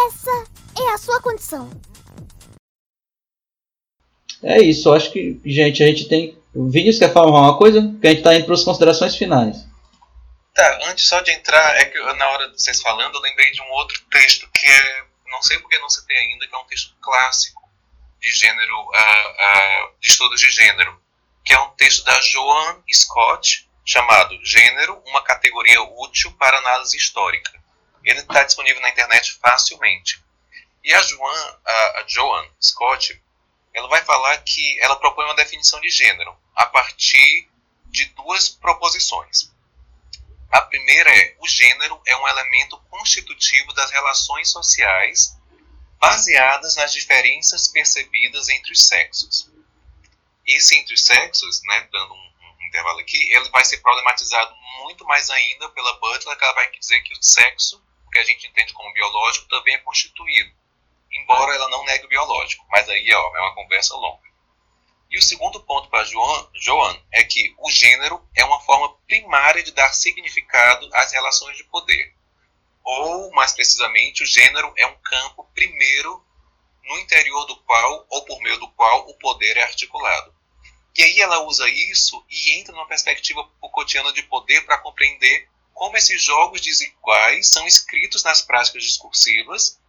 Essa 0.08 0.32
é 0.82 0.94
a 0.94 0.98
sua 0.98 1.22
condição. 1.22 1.70
É 4.46 4.62
isso, 4.62 4.94
acho 4.94 5.12
que, 5.12 5.42
gente, 5.44 5.82
a 5.82 5.88
gente 5.88 6.08
tem. 6.08 6.38
O 6.54 6.70
Vinícius 6.70 7.00
quer 7.00 7.12
falar 7.12 7.32
uma 7.32 7.58
coisa? 7.58 7.82
Que 8.00 8.06
a 8.06 8.10
gente 8.12 8.20
está 8.20 8.36
indo 8.36 8.46
para 8.46 8.54
as 8.54 8.64
considerações 8.64 9.16
finais. 9.16 9.66
Tá, 10.54 10.80
antes 10.84 11.08
só 11.08 11.20
de 11.22 11.32
entrar, 11.32 11.76
é 11.78 11.86
que 11.86 12.00
na 12.14 12.30
hora 12.30 12.52
de 12.52 12.62
vocês 12.62 12.80
falando, 12.80 13.16
eu 13.16 13.22
lembrei 13.22 13.52
de 13.52 13.62
um 13.64 13.72
outro 13.72 14.00
texto 14.12 14.48
que 14.54 14.68
é. 14.68 15.04
Não 15.32 15.42
sei 15.42 15.58
porque 15.58 15.80
não 15.80 15.90
citei 15.90 16.16
ainda, 16.16 16.48
que 16.48 16.56
é 16.56 16.60
um 16.60 16.66
texto 16.66 16.94
clássico 17.02 17.60
de 18.22 18.32
gênero, 18.32 18.80
uh, 18.82 18.88
uh, 18.88 20.00
de 20.00 20.08
estudos 20.08 20.40
de 20.40 20.52
gênero, 20.52 20.96
que 21.44 21.52
é 21.52 21.60
um 21.60 21.72
texto 21.72 22.06
da 22.06 22.22
Joan 22.22 22.84
Scott, 22.94 23.68
chamado 23.84 24.40
Gênero, 24.46 25.02
uma 25.08 25.24
categoria 25.24 25.82
útil 25.82 26.32
para 26.34 26.60
análise 26.60 26.96
histórica. 26.96 27.52
Ele 28.04 28.20
está 28.20 28.44
disponível 28.44 28.82
na 28.82 28.92
internet 28.92 29.34
facilmente. 29.42 30.24
E 30.84 30.94
a 30.94 31.02
Joan, 31.02 31.58
a 31.66 32.04
Joan 32.08 32.48
Scott, 32.62 33.20
ela 33.76 33.90
vai 33.90 34.04
falar 34.06 34.38
que 34.38 34.80
ela 34.80 34.96
propõe 34.96 35.26
uma 35.26 35.36
definição 35.36 35.80
de 35.82 35.90
gênero 35.90 36.36
a 36.56 36.66
partir 36.66 37.50
de 37.88 38.06
duas 38.06 38.48
proposições. 38.48 39.54
A 40.50 40.62
primeira 40.62 41.10
é: 41.14 41.36
o 41.40 41.48
gênero 41.48 42.02
é 42.08 42.16
um 42.16 42.28
elemento 42.28 42.78
constitutivo 42.90 43.74
das 43.74 43.92
relações 43.92 44.50
sociais 44.50 45.38
baseadas 46.00 46.78
nas 46.78 46.94
diferenças 46.94 47.68
percebidas 47.68 48.48
entre 48.48 48.72
os 48.72 48.88
sexos. 48.88 49.52
Esse 50.48 50.78
entre 50.78 50.94
os 50.94 51.04
sexos, 51.04 51.62
né, 51.64 51.90
dando 51.92 52.14
um, 52.14 52.32
um 52.42 52.68
intervalo 52.68 53.00
aqui, 53.00 53.18
ele 53.34 53.50
vai 53.50 53.66
ser 53.66 53.78
problematizado 53.80 54.56
muito 54.84 55.04
mais 55.06 55.30
ainda 55.30 55.68
pela 55.70 56.00
Butler, 56.00 56.38
que 56.38 56.44
ela 56.44 56.54
vai 56.54 56.72
dizer 56.72 57.02
que 57.02 57.14
o 57.14 57.22
sexo, 57.22 57.84
o 58.06 58.10
que 58.10 58.20
a 58.20 58.24
gente 58.24 58.48
entende 58.48 58.72
como 58.72 58.94
biológico, 58.94 59.50
também 59.50 59.76
é 59.76 59.80
constituído, 59.80 60.54
embora 61.26 61.56
ela 61.56 61.70
não 61.70 61.84
negue 61.84 62.06
o 62.06 62.08
biológico, 62.08 62.64
mas 62.70 62.88
aí 62.88 63.12
ó, 63.12 63.38
é 63.38 63.42
uma 63.42 63.56
conversa 63.56 63.96
longa. 63.96 64.24
E 65.10 65.18
o 65.18 65.22
segundo 65.22 65.60
ponto 65.64 65.90
para 65.90 66.04
Joan 66.04 67.02
é 67.12 67.24
que 67.24 67.56
o 67.60 67.70
gênero 67.72 68.24
é 68.36 68.46
uma 68.46 68.62
forma 68.62 68.96
primária 69.08 69.64
de 69.64 69.72
dar 69.72 69.92
significado 69.94 70.88
às 70.94 71.12
relações 71.12 71.58
de 71.58 71.64
poder. 71.64 72.14
Ou, 72.84 73.32
mais 73.32 73.54
precisamente, 73.54 74.24
o 74.24 74.26
gênero 74.26 74.72
é 74.78 74.86
um 74.86 74.96
campo 74.98 75.50
primeiro 75.56 76.24
no 76.84 77.00
interior 77.00 77.46
do 77.46 77.56
qual, 77.62 78.06
ou 78.10 78.24
por 78.26 78.40
meio 78.42 78.60
do 78.60 78.70
qual, 78.72 79.08
o 79.10 79.16
poder 79.16 79.58
é 79.58 79.64
articulado. 79.64 80.34
E 80.96 81.04
aí 81.04 81.20
ela 81.20 81.44
usa 81.44 81.68
isso 81.70 82.24
e 82.30 82.60
entra 82.60 82.74
numa 82.74 82.88
perspectiva 82.88 83.50
Foucaultiana 83.60 84.14
de 84.14 84.24
poder 84.24 84.66
para 84.66 84.78
compreender 84.78 85.50
como 85.74 85.98
esses 85.98 86.22
jogos 86.22 86.62
desiguais 86.62 87.50
são 87.50 87.66
escritos 87.66 88.24
nas 88.24 88.42
práticas 88.42 88.84
discursivas 88.84 89.80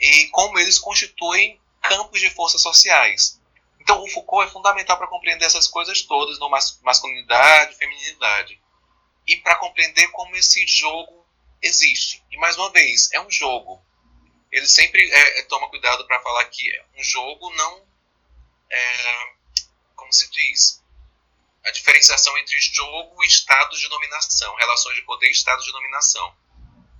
e 0.00 0.26
como 0.28 0.58
eles 0.58 0.78
constituem 0.78 1.60
campos 1.82 2.20
de 2.20 2.30
forças 2.30 2.62
sociais, 2.62 3.40
então, 3.80 4.04
o 4.04 4.08
Foucault 4.08 4.46
é 4.46 4.52
fundamental 4.52 4.96
para 4.98 5.08
compreender 5.08 5.46
essas 5.46 5.66
coisas 5.66 6.02
todas, 6.02 6.38
no 6.38 6.48
masculinidade, 6.82 7.76
feminilidade, 7.76 8.60
e 9.26 9.36
para 9.38 9.56
compreender 9.56 10.06
como 10.08 10.36
esse 10.36 10.66
jogo 10.66 11.26
existe. 11.62 12.22
E 12.30 12.36
mais 12.36 12.56
uma 12.56 12.70
vez, 12.70 13.10
é 13.12 13.20
um 13.20 13.30
jogo. 13.30 13.82
Ele 14.52 14.68
sempre 14.68 15.02
é, 15.10 15.40
é, 15.40 15.42
toma 15.44 15.68
cuidado 15.70 16.06
para 16.06 16.20
falar 16.20 16.44
que 16.44 16.62
um 16.96 17.02
jogo 17.02 17.50
não 17.54 17.82
é, 18.70 19.32
como 19.96 20.12
se 20.12 20.30
diz, 20.30 20.84
a 21.64 21.70
diferenciação 21.70 22.36
entre 22.38 22.60
jogo 22.60 23.24
e 23.24 23.26
estado 23.26 23.76
de 23.76 23.88
dominação, 23.88 24.54
relações 24.56 24.96
de 24.96 25.02
poder 25.02 25.28
e 25.28 25.32
estado 25.32 25.62
de 25.62 25.72
dominação. 25.72 26.34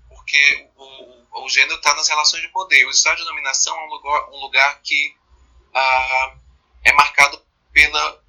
Porque 0.09 0.69
o, 0.77 1.20
o, 1.33 1.49
gênero 1.49 1.77
está 1.77 1.95
nas 1.95 2.09
relações 2.09 2.43
de 2.43 2.49
poder. 2.49 2.85
O 2.87 2.91
estado 2.91 3.19
de 3.19 3.25
dominação 3.25 3.77
é 3.79 3.85
um 3.85 3.89
lugar, 3.89 4.31
um 4.31 4.41
lugar 4.41 4.81
que 4.83 5.17
ah, 5.75 6.35
é 6.85 6.93
marcado 6.93 7.43
pela 7.73 8.23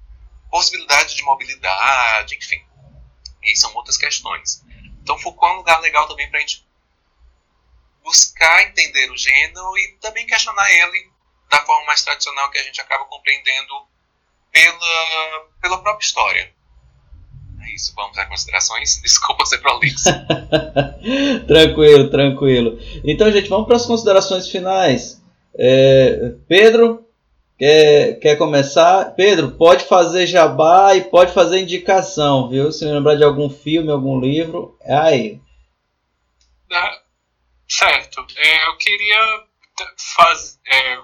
possibilidade 0.50 1.14
de 1.14 1.22
mobilidade, 1.22 2.36
enfim. 2.36 2.64
E 3.42 3.56
são 3.56 3.74
outras 3.74 3.96
questões. 3.96 4.62
Então, 5.02 5.18
Foucault 5.18 5.52
é 5.52 5.54
um 5.54 5.58
lugar 5.58 5.80
legal 5.80 6.06
também 6.06 6.28
para 6.30 6.38
a 6.38 6.40
gente 6.40 6.66
buscar 8.02 8.62
entender 8.62 9.10
o 9.10 9.16
gênero 9.16 9.76
e 9.78 9.96
também 10.00 10.26
questionar 10.26 10.70
ele 10.70 11.10
da 11.48 11.64
forma 11.64 11.86
mais 11.86 12.02
tradicional 12.02 12.50
que 12.50 12.58
a 12.58 12.62
gente 12.62 12.80
acaba 12.80 13.04
compreendendo 13.06 13.86
pela, 14.50 15.50
pela 15.60 15.82
própria 15.82 16.04
história. 16.04 16.54
Isso, 17.74 17.92
vamos 17.94 18.16
às 18.18 18.28
considerações. 18.28 19.00
Desculpa 19.02 19.46
ser 19.46 19.58
prolixo. 19.58 20.10
tranquilo, 21.46 22.10
tranquilo. 22.10 22.78
Então, 23.04 23.30
gente, 23.30 23.48
vamos 23.48 23.66
para 23.66 23.76
as 23.76 23.86
considerações 23.86 24.48
finais. 24.48 25.22
É, 25.54 26.34
Pedro, 26.48 27.06
Quer, 27.62 28.18
quer 28.18 28.36
começar? 28.36 29.14
Pedro, 29.14 29.52
pode 29.52 29.84
fazer 29.84 30.26
jabá 30.26 30.96
e 30.96 31.02
pode 31.02 31.32
fazer 31.32 31.60
indicação, 31.60 32.48
viu? 32.48 32.72
Se 32.72 32.84
lembrar 32.84 33.14
de 33.14 33.22
algum 33.22 33.48
filme, 33.48 33.92
algum 33.92 34.18
livro, 34.18 34.76
é 34.80 34.96
aí. 34.96 35.40
Ah, 36.72 37.00
certo. 37.68 38.26
É, 38.36 38.66
eu 38.66 38.76
queria 38.78 39.44
faz, 40.16 40.58
é, 40.66 40.98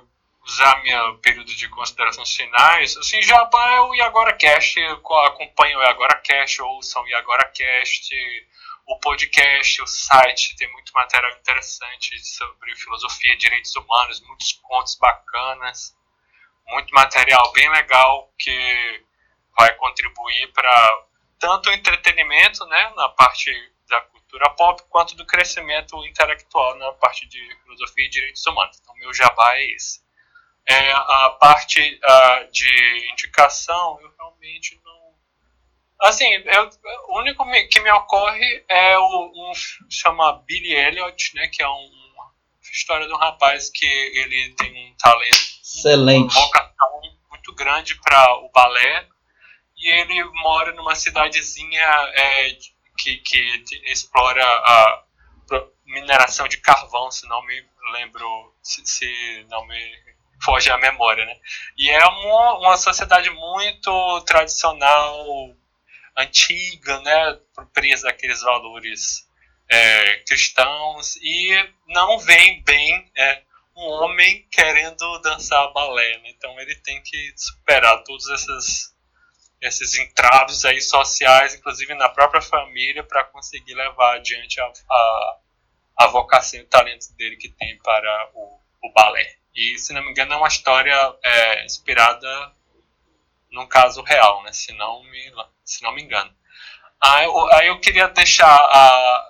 usar 0.48 0.82
meu 0.82 1.18
período 1.18 1.54
de 1.54 1.68
considerações 1.68 2.34
finais. 2.34 2.96
Assim, 2.96 3.22
jabá 3.22 3.72
é 3.72 3.80
o 3.80 3.94
Iagora 3.94 4.32
Cast, 4.34 4.80
acompanha 5.26 5.78
o 5.78 5.82
Iagora 5.82 6.18
Cast, 6.20 6.62
ouçam 6.62 7.02
o 7.02 7.08
Iagora 7.08 7.44
Cast, 7.50 8.14
o 8.86 8.98
podcast, 8.98 9.82
o 9.82 9.86
site, 9.86 10.56
tem 10.56 10.72
muito 10.72 10.90
material 10.92 11.32
interessante 11.32 12.18
sobre 12.20 12.74
filosofia 12.74 13.34
e 13.34 13.38
direitos 13.38 13.76
humanos, 13.76 14.20
muitos 14.26 14.54
pontos 14.54 14.96
bacanas 14.96 15.98
muito 16.68 16.94
material 16.94 17.50
bem 17.52 17.68
legal 17.70 18.32
que 18.38 19.04
vai 19.56 19.74
contribuir 19.74 20.52
para 20.52 21.04
tanto 21.38 21.70
o 21.70 21.72
entretenimento, 21.72 22.64
né, 22.66 22.92
na 22.96 23.08
parte 23.10 23.50
da 23.88 24.00
cultura 24.02 24.50
pop, 24.50 24.82
quanto 24.90 25.14
do 25.16 25.24
crescimento 25.24 25.96
intelectual 26.04 26.76
na 26.76 26.92
parte 26.92 27.26
de 27.26 27.56
filosofia 27.62 28.04
e 28.04 28.10
direitos 28.10 28.44
humanos. 28.46 28.78
Então, 28.80 28.94
meu 28.96 29.12
jabá 29.14 29.56
é 29.56 29.66
esse. 29.72 30.00
É, 30.70 30.92
a 30.92 31.36
parte 31.40 31.80
uh, 31.80 32.52
de 32.52 33.10
indicação, 33.12 33.98
eu 34.02 34.12
realmente 34.18 34.78
não. 34.84 34.98
Assim, 36.00 36.26
eu, 36.26 36.70
o 37.08 37.18
único 37.20 37.44
que 37.70 37.80
me 37.80 37.90
ocorre 37.90 38.64
é 38.68 38.98
o 38.98 39.32
um 39.34 39.52
chama 39.88 40.42
Billy 40.46 40.74
Elliot, 40.74 41.34
né, 41.34 41.48
que 41.48 41.62
é 41.62 41.68
um, 41.68 41.90
uma 42.12 42.32
história 42.70 43.06
de 43.06 43.12
um 43.12 43.16
rapaz 43.16 43.70
que 43.70 43.86
ele 43.86 44.54
tem 44.56 44.90
um 44.90 44.94
talento 44.96 45.58
Excelente. 45.68 46.36
Uma 46.36 46.46
vocação 46.46 47.00
muito 47.30 47.54
grande 47.54 47.94
para 48.00 48.34
o 48.36 48.50
balé. 48.50 49.06
E 49.76 49.90
ele 50.00 50.24
mora 50.42 50.72
numa 50.72 50.94
cidadezinha 50.94 51.80
é, 51.80 52.50
que, 52.96 53.18
que 53.18 53.64
explora 53.86 54.44
a 54.44 55.04
mineração 55.86 56.48
de 56.48 56.58
carvão, 56.58 57.10
se 57.10 57.26
não 57.28 57.44
me 57.46 57.64
lembro, 57.92 58.54
se, 58.62 58.84
se 58.84 59.46
não 59.48 59.64
me 59.66 60.08
foge 60.42 60.70
a 60.70 60.78
memória, 60.78 61.24
né? 61.24 61.34
E 61.76 61.90
é 61.90 62.04
uma, 62.06 62.58
uma 62.58 62.76
sociedade 62.76 63.30
muito 63.30 64.20
tradicional, 64.22 65.26
antiga, 66.16 67.00
né? 67.00 67.38
Presa 67.72 68.10
àqueles 68.10 68.40
valores 68.42 69.28
é, 69.68 70.16
cristãos 70.26 71.16
e 71.16 71.50
não 71.88 72.18
vem 72.18 72.62
bem 72.62 73.10
é, 73.16 73.42
um 73.76 73.86
homem 74.02 74.46
querendo 74.50 75.18
dançar 75.20 75.72
balé, 75.72 76.18
né? 76.18 76.30
então 76.30 76.58
ele 76.58 76.74
tem 76.76 77.00
que 77.02 77.32
superar 77.36 78.02
todos 78.02 78.26
esses 78.28 78.96
esses 79.60 79.98
entraves 79.98 80.64
aí 80.64 80.80
sociais, 80.80 81.54
inclusive 81.54 81.92
na 81.94 82.08
própria 82.08 82.40
família, 82.40 83.02
para 83.02 83.24
conseguir 83.24 83.74
levar 83.74 84.14
adiante 84.14 84.60
a, 84.60 84.64
a, 84.66 85.38
a 85.96 86.06
vocação 86.06 86.60
e 86.60 86.62
o 86.62 86.68
talento 86.68 87.12
dele 87.16 87.36
que 87.36 87.48
tem 87.48 87.76
para 87.78 88.30
o, 88.34 88.60
o 88.84 88.92
balé. 88.92 89.37
E, 89.54 89.78
se 89.78 89.92
não 89.92 90.02
me 90.02 90.10
engano, 90.10 90.34
é 90.34 90.36
uma 90.36 90.48
história 90.48 90.94
é, 91.22 91.64
inspirada 91.64 92.52
num 93.50 93.66
caso 93.66 94.02
real, 94.02 94.42
né? 94.42 94.52
se, 94.52 94.72
não 94.72 95.02
me, 95.04 95.32
se 95.64 95.82
não 95.82 95.92
me 95.92 96.02
engano. 96.02 96.34
Aí, 97.00 97.26
aí 97.52 97.66
eu 97.68 97.80
queria 97.80 98.08
deixar 98.08 98.46
a, 98.46 99.28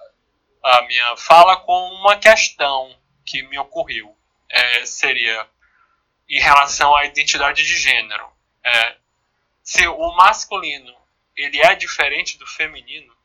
a 0.62 0.82
minha 0.82 1.16
fala 1.16 1.56
com 1.56 1.92
uma 1.94 2.16
questão 2.16 2.96
que 3.24 3.42
me 3.42 3.58
ocorreu 3.58 4.16
é, 4.48 4.86
seria 4.86 5.48
em 6.28 6.40
relação 6.40 6.94
à 6.96 7.04
identidade 7.04 7.64
de 7.64 7.76
gênero. 7.76 8.30
É, 8.64 8.96
se 9.62 9.86
o 9.86 10.12
masculino 10.16 10.96
ele 11.36 11.60
é 11.60 11.74
diferente 11.74 12.38
do 12.38 12.46
feminino, 12.46 13.16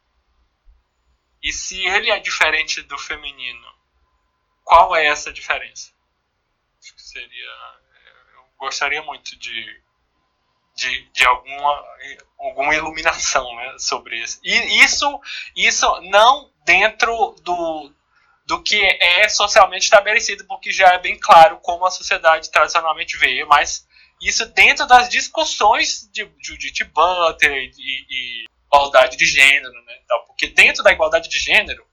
e 1.42 1.52
se 1.52 1.84
ele 1.86 2.10
é 2.10 2.20
diferente 2.20 2.82
do 2.82 2.98
feminino, 2.98 3.74
qual 4.64 4.96
é 4.96 5.06
essa 5.06 5.34
diferença? 5.34 5.93
Acho 6.84 6.96
que 6.96 7.02
seria. 7.02 7.50
Eu 8.36 8.46
gostaria 8.58 9.02
muito 9.04 9.40
de, 9.40 9.82
de, 10.76 11.10
de 11.14 11.26
alguma, 11.26 11.86
alguma 12.38 12.76
iluminação 12.76 13.56
né, 13.56 13.76
sobre 13.80 14.22
isso. 14.22 14.42
E 14.44 14.84
isso, 14.84 15.22
isso 15.56 16.02
não 16.02 16.52
dentro 16.66 17.36
do, 17.42 17.90
do 18.46 18.62
que 18.62 18.82
é 19.00 19.30
socialmente 19.30 19.86
estabelecido, 19.86 20.46
porque 20.46 20.74
já 20.74 20.90
é 20.90 21.00
bem 21.00 21.18
claro 21.18 21.58
como 21.62 21.86
a 21.86 21.92
sociedade 21.92 22.52
tradicionalmente 22.52 23.18
vê, 23.18 23.46
mas 23.46 23.88
isso 24.22 24.46
dentro 24.48 24.86
das 24.86 25.08
discussões 25.08 26.10
de 26.12 26.30
Judith 26.42 26.84
Butler 26.94 27.72
e, 27.78 28.06
e 28.10 28.46
igualdade 28.68 29.16
de 29.16 29.26
gênero, 29.26 29.74
né? 29.86 30.00
Então, 30.04 30.26
porque 30.28 30.48
dentro 30.48 30.84
da 30.84 30.92
igualdade 30.92 31.30
de 31.30 31.40
gênero, 31.40 31.86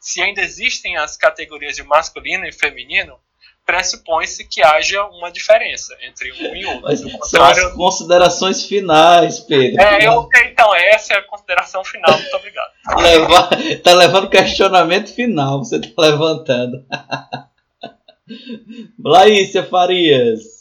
se 0.00 0.22
ainda 0.22 0.40
existem 0.40 0.96
as 0.96 1.16
categorias 1.16 1.74
de 1.74 1.82
masculino 1.82 2.46
e 2.46 2.52
feminino, 2.52 3.20
pressupõe-se 3.66 4.46
que 4.46 4.62
haja 4.62 5.04
uma 5.06 5.30
diferença 5.30 5.94
entre 6.00 6.32
um 6.32 6.54
e 6.54 6.64
outro. 6.64 6.82
Mas 6.82 7.00
são 7.28 7.44
as 7.44 7.72
considerações 7.72 8.64
finais, 8.64 9.40
Pedro. 9.40 9.82
É, 9.82 10.06
eu, 10.06 10.28
então, 10.46 10.72
essa 10.74 11.14
é 11.14 11.18
a 11.18 11.22
consideração 11.24 11.84
final. 11.84 12.16
Muito 12.16 12.36
obrigado. 12.36 12.70
Leva, 12.96 13.50
tá 13.82 13.92
levando 13.92 14.30
questionamento 14.30 15.12
final, 15.12 15.58
você 15.58 15.80
tá 15.80 15.88
levantando. 15.98 16.86
Laícia 19.04 19.64
Farias. 19.64 20.56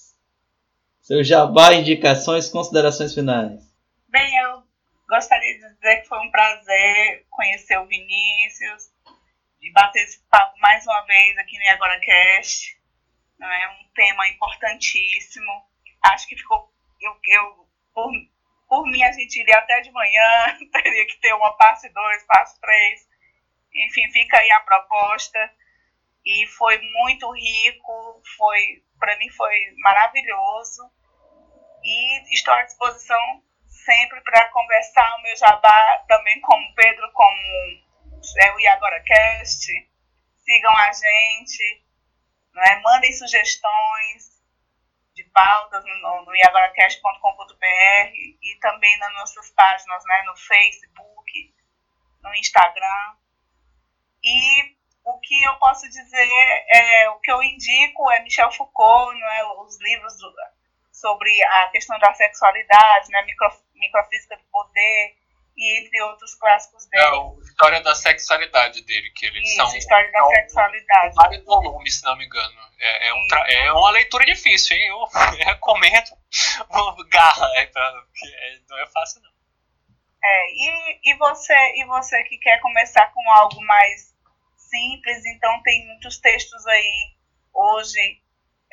Seu 1.02 1.24
jabá, 1.24 1.76
indicações, 1.76 2.50
considerações 2.50 3.14
finais. 3.14 3.62
Bem, 4.10 4.38
eu 4.40 4.64
gostaria 5.08 5.54
de 5.54 5.76
dizer 5.76 6.02
que 6.02 6.08
foi 6.08 6.18
um 6.18 6.32
prazer 6.32 7.26
conhecer 7.30 7.78
o 7.78 7.86
Vinícius 7.86 8.90
e 9.62 9.72
bater 9.72 10.04
esse 10.04 10.20
papo 10.32 10.58
mais 10.60 10.84
uma 10.88 11.02
vez 11.06 11.38
aqui 11.38 11.56
no 11.60 11.76
Agora 11.76 12.00
Cast. 12.00 12.75
Não 13.46 13.54
é 13.54 13.68
um 13.70 13.88
tema 13.94 14.28
importantíssimo. 14.28 15.52
Acho 16.02 16.28
que 16.28 16.36
ficou 16.36 16.74
eu, 17.00 17.16
eu 17.28 17.70
por, 17.94 18.12
por 18.68 18.88
mim 18.88 19.04
a 19.04 19.12
gente 19.12 19.40
iria 19.40 19.60
até 19.60 19.82
de 19.82 19.92
manhã, 19.92 20.58
teria 20.74 21.06
que 21.06 21.18
ter 21.18 21.32
uma 21.34 21.56
parte 21.56 21.88
2, 21.88 22.24
parte 22.24 22.60
3. 22.60 23.02
Enfim, 23.76 24.12
fica 24.12 24.38
aí 24.40 24.52
a 24.52 24.62
proposta. 24.62 25.54
E 26.26 26.48
foi 26.58 26.82
muito 26.82 27.32
rico, 27.34 28.24
foi 28.36 28.84
para 29.00 29.16
mim 29.18 29.30
foi 29.30 29.54
maravilhoso. 29.78 30.92
E 31.84 32.34
estou 32.34 32.54
à 32.56 32.64
disposição 32.64 33.44
sempre 33.68 34.22
para 34.22 34.50
conversar 34.50 35.18
o 35.18 35.22
meu 35.22 35.38
jabá 35.38 36.04
também 36.08 36.42
com 36.42 36.56
o 36.56 36.74
Pedro, 36.74 37.12
como 37.14 37.38
é, 38.40 38.52
o 38.54 38.60
Iagora 38.60 39.04
Cast. 39.04 39.72
Sigam 40.44 40.76
a 40.78 40.92
gente, 40.92 41.85
né? 42.56 42.82
mandem 42.84 43.12
sugestões 43.14 44.36
de 45.14 45.24
pautas 45.26 45.84
no, 45.86 46.26
no 46.26 46.36
iagoracast.com.br 46.36 48.12
e 48.42 48.58
também 48.60 48.98
nas 49.00 49.14
nossas 49.14 49.52
páginas 49.52 50.04
né? 50.06 50.24
no 50.24 50.36
Facebook, 50.36 51.56
no 52.24 52.34
Instagram. 52.36 53.16
E 54.24 54.76
o 55.06 55.20
que 55.20 55.44
eu 55.44 55.56
posso 55.58 55.88
dizer, 55.88 56.66
é, 56.70 57.10
o 57.10 57.20
que 57.20 57.32
eu 57.32 57.42
indico 57.44 58.12
é 58.12 58.24
Michel 58.24 58.52
Foucault, 58.52 59.18
não 59.18 59.28
é, 59.28 59.46
os 59.62 59.80
livros 59.80 60.18
do, 60.18 60.34
sobre 60.92 61.44
a 61.44 61.70
questão 61.70 61.98
da 62.00 62.14
sexualidade, 62.14 63.12
né, 63.12 63.22
micro, 63.24 63.48
microfísica 63.76 64.38
do 64.38 64.44
poder, 64.46 65.16
e 65.58 65.80
entre 65.80 66.02
outros 66.04 66.36
clássicos 66.36 66.86
dele. 66.88 67.04
É, 67.04 67.08
a 67.08 67.44
história 67.44 67.82
da 67.82 67.96
sexualidade 67.96 68.82
dele, 68.84 69.10
que 69.12 69.26
eles 69.26 69.44
Isso, 69.48 69.56
são. 69.56 69.76
história 69.78 70.12
da 70.12 70.20
são 70.20 70.30
sexualidade. 70.30 71.16
Vários 71.16 71.46
volumes, 71.46 72.00
se 72.00 72.04
não 72.06 72.18
me 72.18 72.26
engano. 72.26 72.60
É, 72.80 73.08
é, 73.08 73.14
um 73.14 73.28
tra- 73.28 73.52
é 73.52 73.72
uma 73.72 73.92
leitura 73.92 74.26
difícil, 74.26 74.76
hein? 74.76 74.88
Eu 74.88 75.06
recomendo. 75.46 76.10
Garra, 77.10 77.48
é, 77.56 77.66
pra- 77.68 78.04
é- 78.26 78.60
não 78.70 78.78
é 78.80 78.86
fácil, 78.88 79.22
não. 79.22 79.32
É, 80.24 80.46
e, 80.52 81.00
e, 81.12 81.14
você, 81.18 81.54
e 81.78 81.86
você 81.86 82.24
que 82.24 82.38
quer 82.40 82.60
começar 82.60 83.12
com 83.14 83.32
algo 83.32 83.62
mais 83.66 84.14
simples, 84.58 85.24
então 85.28 85.62
tem 85.64 85.86
muitos 85.88 86.18
textos 86.20 86.66
aí 86.68 87.16
hoje 87.54 88.22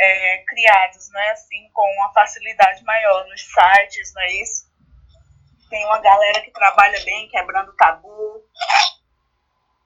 é, 0.01 0.39
criados, 0.49 1.09
né, 1.11 1.31
assim, 1.31 1.71
com 1.73 1.83
uma 1.99 2.13
facilidade 2.13 2.83
maior 2.85 3.27
nos 3.29 3.43
sites, 3.43 4.13
não 4.15 4.23
é 4.23 4.33
isso? 4.43 4.72
Tem 5.73 5.87
uma 5.87 6.01
galera 6.01 6.43
que 6.43 6.51
trabalha 6.51 7.03
bem, 7.03 7.31
quebrando 7.31 7.73
tabu, 7.73 8.45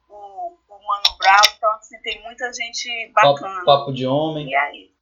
o, 0.08 0.58
o 0.68 0.84
Mano 0.84 1.16
Brown, 1.16 1.54
então 1.56 1.70
assim, 1.76 1.96
tem 2.02 2.20
muita 2.24 2.52
gente 2.52 3.12
bacana. 3.14 3.54
Papo, 3.54 3.64
papo 3.64 3.92
de 3.92 4.04
homem. 4.04 4.48
E 4.48 4.56
aí? 4.56 4.92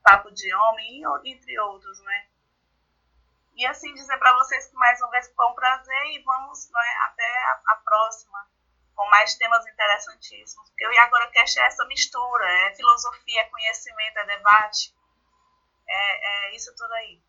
Papo 0.00 0.30
de 0.30 0.54
homem, 0.54 1.02
entre 1.24 1.58
outros, 1.58 1.98
né? 2.04 2.26
E 3.56 3.66
assim 3.66 3.92
dizer 3.94 4.16
para 4.16 4.32
vocês 4.34 4.68
que 4.68 4.76
mais 4.76 5.00
uma 5.00 5.10
vez 5.10 5.28
foi 5.34 5.44
um 5.44 5.54
prazer 5.54 6.06
e 6.12 6.22
vamos 6.22 6.70
né, 6.70 6.98
até 7.06 7.38
a, 7.38 7.60
a 7.72 7.76
próxima 7.84 8.46
com 8.94 9.10
mais 9.10 9.34
temas 9.34 9.66
interessantíssimos. 9.66 10.68
Porque 10.68 10.86
o 10.86 10.92
E 10.92 10.98
Agora 10.98 11.32
Cast 11.32 11.58
é 11.58 11.66
essa 11.66 11.84
mistura, 11.86 12.48
é 12.48 12.76
filosofia, 12.76 13.40
é 13.40 13.44
conhecimento, 13.48 14.18
é 14.18 14.24
debate, 14.24 14.94
é, 15.88 16.50
é 16.52 16.54
isso 16.54 16.72
tudo 16.76 16.92
aí. 16.92 17.20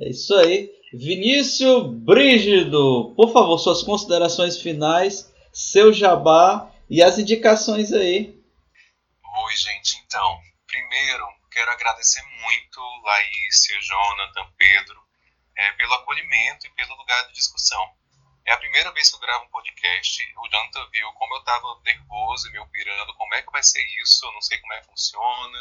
É 0.00 0.08
isso 0.08 0.34
aí. 0.34 0.70
Vinícius 0.94 1.86
Brígido, 2.02 3.12
por 3.14 3.32
favor, 3.32 3.58
suas 3.58 3.82
considerações 3.82 4.60
finais, 4.60 5.30
seu 5.52 5.92
jabá 5.92 6.72
e 6.88 7.02
as 7.02 7.18
indicações 7.18 7.92
aí. 7.92 8.34
Oi, 9.44 9.56
gente. 9.56 10.02
Então, 10.04 10.40
primeiro, 10.66 11.24
quero 11.52 11.70
agradecer 11.70 12.22
muito 12.22 12.80
Laícia, 13.04 13.78
Jonathan, 13.82 14.50
Pedro, 14.56 15.00
é, 15.56 15.72
pelo 15.72 15.92
acolhimento 15.92 16.66
e 16.66 16.70
pelo 16.70 16.96
lugar 16.96 17.26
de 17.28 17.34
discussão. 17.34 17.86
É 18.46 18.52
a 18.52 18.58
primeira 18.58 18.90
vez 18.92 19.10
que 19.10 19.16
eu 19.16 19.20
gravo 19.20 19.44
um 19.44 19.50
podcast. 19.50 20.22
O 20.38 20.48
Jonathan 20.48 20.88
viu 20.92 21.12
como 21.12 21.34
eu 21.34 21.40
estava 21.40 21.80
nervoso 21.84 22.48
e 22.48 22.52
me 22.52 22.66
pirando, 22.72 23.14
como 23.14 23.34
é 23.34 23.42
que 23.42 23.52
vai 23.52 23.62
ser 23.62 23.84
isso, 24.02 24.24
eu 24.24 24.32
não 24.32 24.40
sei 24.40 24.58
como 24.58 24.72
é 24.72 24.80
que 24.80 24.86
funciona. 24.86 25.58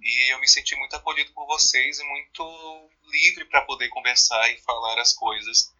E 0.00 0.32
eu 0.32 0.40
me 0.40 0.48
senti 0.48 0.74
muito 0.76 0.96
acolhido 0.96 1.32
por 1.32 1.46
vocês 1.46 1.98
e 1.98 2.04
muito 2.04 2.90
livre 3.04 3.44
para 3.44 3.62
poder 3.62 3.88
conversar 3.88 4.48
e 4.50 4.60
falar 4.62 4.98
as 4.98 5.12
coisas 5.12 5.74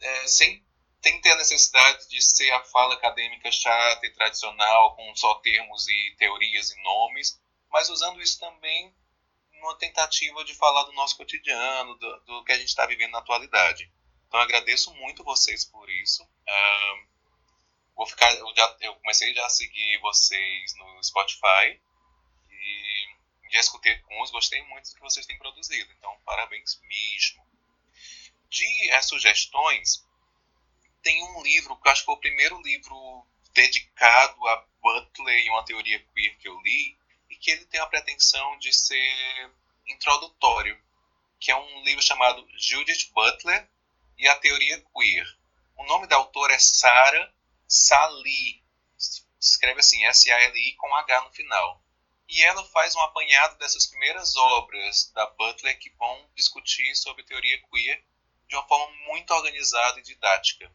é, 0.00 0.26
sem, 0.26 0.64
sem 1.02 1.20
ter 1.20 1.32
a 1.32 1.36
necessidade 1.36 2.08
de 2.08 2.22
ser 2.22 2.50
a 2.52 2.64
fala 2.64 2.94
acadêmica 2.94 3.50
chata 3.50 4.06
e 4.06 4.12
tradicional, 4.12 4.94
com 4.96 5.14
só 5.14 5.34
termos 5.36 5.86
e 5.88 6.14
teorias 6.18 6.70
e 6.70 6.82
nomes, 6.82 7.40
mas 7.70 7.90
usando 7.90 8.22
isso 8.22 8.38
também 8.38 8.94
numa 9.52 9.76
tentativa 9.76 10.44
de 10.44 10.54
falar 10.54 10.84
do 10.84 10.92
nosso 10.92 11.16
cotidiano, 11.16 11.94
do, 11.96 12.20
do 12.20 12.44
que 12.44 12.52
a 12.52 12.58
gente 12.58 12.68
está 12.68 12.86
vivendo 12.86 13.12
na 13.12 13.18
atualidade. 13.18 13.90
Então 14.26 14.40
agradeço 14.40 14.94
muito 14.94 15.24
vocês 15.24 15.64
por 15.64 15.90
isso. 15.90 16.26
Ah, 16.48 17.02
vou 17.96 18.06
ficar, 18.06 18.32
eu, 18.34 18.46
já, 18.56 18.76
eu 18.80 18.94
comecei 18.96 19.34
já 19.34 19.44
a 19.44 19.50
seguir 19.50 19.98
vocês 20.00 20.74
no 20.76 21.02
Spotify 21.02 21.80
já 23.50 23.60
escutei 23.60 23.94
alguns, 23.96 24.30
gostei 24.30 24.62
muito 24.64 24.88
do 24.88 24.94
que 24.94 25.02
vocês 25.02 25.26
têm 25.26 25.38
produzido. 25.38 25.92
Então 25.92 26.16
parabéns 26.24 26.80
mesmo. 26.82 27.46
De 28.48 28.90
as 28.92 29.06
sugestões, 29.06 30.04
tem 31.02 31.22
um 31.22 31.42
livro 31.42 31.76
que 31.76 31.88
eu 31.88 31.92
acho 31.92 32.02
que 32.02 32.06
foi 32.06 32.14
o 32.14 32.20
primeiro 32.20 32.60
livro 32.62 33.26
dedicado 33.52 34.46
a 34.48 34.66
Butler 34.80 35.44
e 35.44 35.50
uma 35.50 35.64
teoria 35.64 35.98
queer 36.14 36.36
que 36.38 36.48
eu 36.48 36.60
li 36.60 36.96
e 37.30 37.36
que 37.36 37.50
ele 37.50 37.64
tem 37.66 37.80
a 37.80 37.86
pretensão 37.86 38.58
de 38.58 38.72
ser 38.72 39.50
introdutório, 39.86 40.80
que 41.40 41.50
é 41.50 41.56
um 41.56 41.82
livro 41.82 42.02
chamado 42.02 42.46
Judith 42.56 43.10
Butler 43.12 43.68
e 44.16 44.26
a 44.28 44.36
teoria 44.36 44.84
queer. 44.94 45.26
O 45.76 45.84
nome 45.84 46.06
da 46.06 46.16
autora 46.16 46.54
é 46.54 46.58
Sarah 46.58 47.32
Sali, 47.66 48.62
escreve 49.40 49.80
assim 49.80 50.04
S-A-L-I 50.06 50.74
com 50.76 50.94
H 50.94 51.22
no 51.22 51.32
final. 51.32 51.82
E 52.28 52.42
ela 52.42 52.62
faz 52.66 52.94
um 52.94 53.00
apanhado 53.00 53.56
dessas 53.58 53.86
primeiras 53.86 54.36
obras 54.36 55.10
da 55.12 55.26
Butler 55.30 55.78
que 55.78 55.90
vão 55.90 56.30
discutir 56.34 56.94
sobre 56.94 57.24
teoria 57.24 57.60
queer 57.70 58.04
de 58.46 58.56
uma 58.56 58.66
forma 58.66 58.94
muito 59.06 59.32
organizada 59.32 59.98
e 59.98 60.02
didática. 60.02 60.70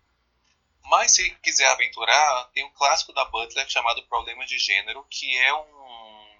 Mas 0.85 1.13
se 1.13 1.29
quiser 1.35 1.67
aventurar, 1.67 2.49
tem 2.53 2.63
um 2.63 2.73
clássico 2.73 3.13
da 3.13 3.25
Butler 3.25 3.69
chamado 3.69 4.05
Problemas 4.07 4.49
de 4.49 4.57
Gênero, 4.57 5.05
que 5.09 5.37
é 5.37 5.53
um, 5.53 6.37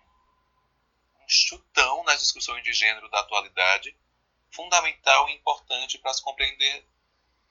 um 1.21 1.29
chutão 1.29 2.03
nas 2.03 2.19
discussões 2.19 2.63
de 2.63 2.73
gênero 2.73 3.09
da 3.09 3.19
atualidade, 3.19 3.95
fundamental 4.51 5.29
e 5.29 5.33
importante 5.33 5.97
para 5.97 6.13
se 6.13 6.21
compreender 6.21 6.85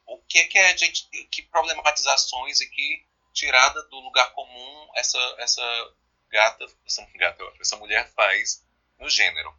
o 0.05 0.17
que, 0.19 0.45
que 0.45 0.57
é 0.57 0.77
gente, 0.77 1.07
que 1.31 1.41
problematizações 1.43 2.61
e 2.61 2.69
que 2.69 3.05
tirada 3.33 3.81
do 3.83 3.99
lugar 3.99 4.31
comum 4.33 4.89
essa 4.95 5.35
essa 5.39 5.93
gata, 6.33 6.65
essa 6.85 7.07
gata, 7.15 7.43
essa 7.61 7.77
mulher 7.77 8.11
faz 8.13 8.65
no 8.99 9.07
gênero. 9.09 9.53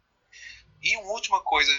E 0.81 0.95
uma 0.97 1.11
última 1.13 1.41
coisa 1.41 1.71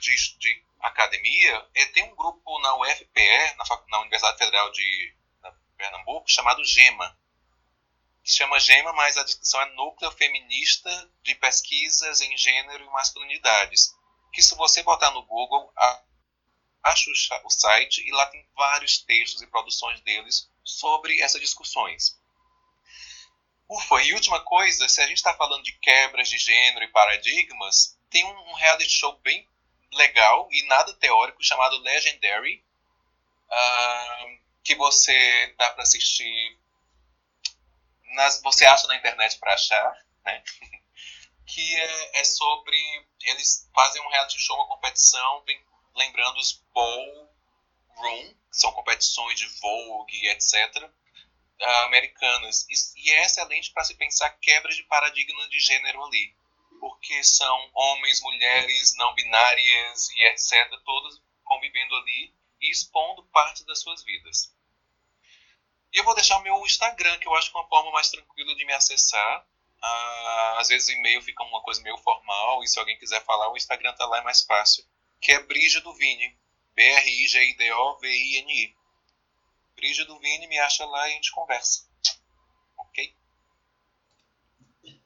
de, 0.00 0.38
de 0.38 0.64
academia 0.80 1.68
é 1.74 1.84
tem 1.86 2.02
um 2.04 2.16
grupo 2.16 2.58
na 2.60 2.74
UFPE, 2.78 3.54
na, 3.56 3.64
na 3.88 4.00
Universidade 4.00 4.38
Federal 4.38 4.72
de 4.72 5.14
na 5.42 5.52
Pernambuco, 5.76 6.28
chamado 6.28 6.64
GEMA. 6.64 7.16
Que 8.24 8.30
chama 8.32 8.58
GEMA, 8.58 8.92
mas 8.94 9.16
a 9.16 9.24
descrição 9.24 9.60
é 9.60 9.74
Núcleo 9.74 10.10
Feminista 10.12 11.10
de 11.22 11.34
Pesquisas 11.34 12.20
em 12.20 12.36
Gênero 12.36 12.84
e 12.84 12.90
Masculinidades. 12.90 13.94
Que 14.32 14.42
se 14.42 14.54
você 14.54 14.82
botar 14.82 15.10
no 15.10 15.22
Google, 15.24 15.72
acha 16.82 17.10
o 17.10 17.14
cha- 17.14 17.42
o 17.44 17.50
site 17.50 18.00
e 18.06 18.10
lá 18.12 18.26
tem 18.26 18.48
vários 18.56 18.98
textos 18.98 19.42
e 19.42 19.46
produções 19.46 20.00
deles 20.00 20.50
sobre 20.64 21.20
essas 21.20 21.40
discussões. 21.40 22.18
Ufa, 23.72 24.02
e 24.02 24.12
última 24.12 24.38
coisa, 24.44 24.86
se 24.86 25.00
a 25.00 25.06
gente 25.06 25.16
está 25.16 25.32
falando 25.32 25.62
de 25.62 25.72
quebras 25.78 26.28
de 26.28 26.36
gênero 26.36 26.84
e 26.84 26.88
paradigmas, 26.88 27.98
tem 28.10 28.22
um, 28.22 28.52
reality 28.52 28.90
show 28.90 29.16
bem 29.20 29.48
legal 29.94 30.46
e 30.50 30.62
nada 30.66 30.92
teórico 30.94 31.42
chamado 31.42 31.78
Legendary, 31.78 32.62
ah, 33.50 34.26
que 34.62 34.74
você 34.74 35.54
dá 35.56 35.70
para 35.70 35.84
assistir, 35.84 36.58
nas, 38.14 38.42
você 38.42 38.66
acha 38.66 38.86
na 38.88 38.96
internet 38.96 39.38
para 39.38 39.54
achar, 39.54 40.06
né? 40.22 40.42
que 41.46 41.74
é, 41.74 42.20
é 42.20 42.24
sobre 42.24 42.76
eles 43.22 43.70
fazem 43.74 44.02
um 44.02 44.08
reality 44.10 44.38
show, 44.38 44.54
uma 44.56 44.68
competição, 44.68 45.42
vem- 45.46 45.64
lembrando 45.94 46.36
os 46.36 46.62
ballroom, 46.74 48.34
que 48.50 48.58
são 48.58 48.70
competições 48.72 49.38
de 49.38 49.46
Vogue, 49.46 50.28
etc 50.28 50.92
americanas. 51.86 52.66
E, 52.96 53.10
é 53.10 53.24
excelente 53.24 53.70
para 53.72 53.84
se 53.84 53.94
pensar 53.94 54.30
quebras 54.40 54.76
de 54.76 54.82
paradigma 54.84 55.48
de 55.48 55.60
gênero 55.60 56.02
ali. 56.04 56.34
porque 56.80 57.22
são 57.22 57.70
homens, 57.74 58.20
mulheres, 58.22 58.94
não 58.96 59.14
binárias 59.14 60.10
e 60.16 60.24
etc., 60.24 60.68
todos 60.84 61.22
convivendo 61.44 61.94
ali 61.94 62.34
e 62.60 62.70
expondo 62.72 63.22
parte 63.26 63.64
das 63.64 63.80
suas 63.80 64.02
vidas. 64.02 64.52
E 65.92 65.98
eu 65.98 66.04
vou 66.04 66.14
deixar 66.14 66.38
o 66.38 66.42
meu 66.42 66.56
Instagram, 66.66 67.18
que 67.18 67.28
eu 67.28 67.34
acho 67.36 67.52
que 67.52 67.56
é 67.56 67.60
uma 67.60 67.68
forma 67.68 67.92
mais 67.92 68.10
tranquila 68.10 68.52
de 68.56 68.64
me 68.64 68.72
acessar. 68.72 69.46
Ah, 69.80 70.56
às 70.58 70.68
vezes 70.68 70.88
o 70.88 70.92
e-mail 70.92 71.22
fica 71.22 71.42
uma 71.44 71.62
coisa 71.62 71.80
meio 71.82 71.98
formal, 71.98 72.64
e 72.64 72.68
se 72.68 72.78
alguém 72.78 72.98
quiser 72.98 73.22
falar, 73.24 73.52
o 73.52 73.56
Instagram 73.56 73.92
tá 73.94 74.06
lá, 74.06 74.18
é 74.18 74.22
mais 74.22 74.42
fácil. 74.42 74.84
Que 75.20 75.32
é 75.32 75.40
Brígido 75.40 75.92
Vini. 75.94 76.36
B-R-I-G-I-D-O-V-I-N-I. 76.74 78.74
Brígido 79.76 80.18
Vini, 80.18 80.46
me 80.46 80.58
acha 80.58 80.84
lá 80.86 81.08
e 81.08 81.12
a 81.12 81.14
gente 81.14 81.32
conversa. 81.32 81.80
Ok? 82.78 83.10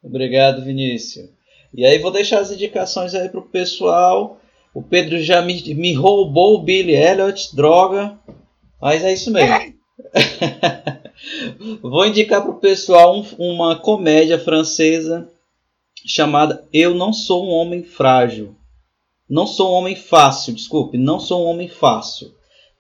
Obrigado, 0.03 0.65
Vinícius. 0.65 1.31
E 1.73 1.85
aí 1.85 1.99
vou 1.99 2.11
deixar 2.11 2.41
as 2.41 2.51
indicações 2.51 3.15
aí 3.15 3.29
pro 3.29 3.43
pessoal. 3.49 4.41
O 4.75 4.83
Pedro 4.83 5.23
já 5.23 5.43
me, 5.43 5.75
me 5.75 5.95
roubou 5.95 6.55
o 6.55 6.63
Billy 6.63 6.95
Elliot, 6.95 7.55
droga. 7.55 8.19
Mas 8.81 9.03
é 9.03 9.13
isso 9.13 9.31
mesmo. 9.31 9.75
vou 11.81 12.07
indicar 12.07 12.43
pro 12.43 12.61
pessoal 12.61 13.17
um, 13.17 13.25
uma 13.39 13.79
comédia 13.79 14.39
francesa 14.39 15.31
chamada 16.07 16.67
Eu 16.73 16.95
Não 16.95 17.13
Sou 17.13 17.47
um 17.47 17.51
Homem 17.51 17.83
Frágil. 17.83 18.57
Não 19.29 19.45
sou 19.45 19.73
um 19.73 19.75
homem 19.75 19.97
fácil, 19.97 20.55
desculpe, 20.55 20.97
não 20.97 21.19
sou 21.19 21.45
um 21.45 21.49
homem 21.51 21.69
fácil. 21.69 22.33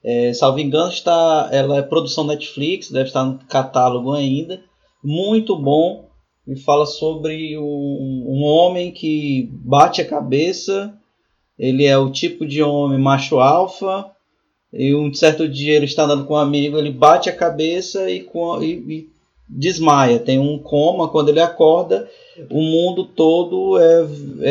É, 0.09 0.33
salvo 0.33 0.61
engano, 0.61 0.89
está, 0.89 1.49
ela 1.51 1.79
é 1.79 1.83
produção 1.83 2.23
Netflix, 2.23 2.93
deve 2.93 3.09
estar 3.09 3.25
no 3.25 3.41
catálogo 3.49 4.13
ainda. 4.13 4.63
Muito 5.03 5.57
bom. 5.57 6.07
E 6.47 6.55
fala 6.55 6.87
sobre 6.87 7.59
um, 7.59 8.25
um 8.29 8.45
homem 8.45 8.93
que 8.93 9.51
bate 9.51 10.01
a 10.01 10.07
cabeça. 10.07 10.95
Ele 11.59 11.85
é 11.85 11.99
o 11.99 12.13
tipo 12.13 12.47
de 12.47 12.63
homem 12.63 13.01
macho 13.01 13.41
alfa. 13.41 14.07
E 14.73 14.95
um 14.95 15.13
certo 15.13 15.49
dia 15.49 15.75
ele 15.75 15.87
está 15.87 16.05
andando 16.05 16.25
com 16.25 16.35
um 16.35 16.39
amigo, 16.39 16.79
ele 16.79 16.93
bate 16.93 17.29
a 17.29 17.37
cabeça 17.37 18.09
e, 18.09 18.25
e, 18.63 18.65
e 18.65 19.09
desmaia. 19.49 20.21
Tem 20.21 20.39
um 20.39 20.57
coma. 20.57 21.09
Quando 21.09 21.31
ele 21.31 21.41
acorda, 21.41 22.09
o 22.49 22.63
mundo 22.63 23.05
todo 23.05 23.77
é, 23.77 24.07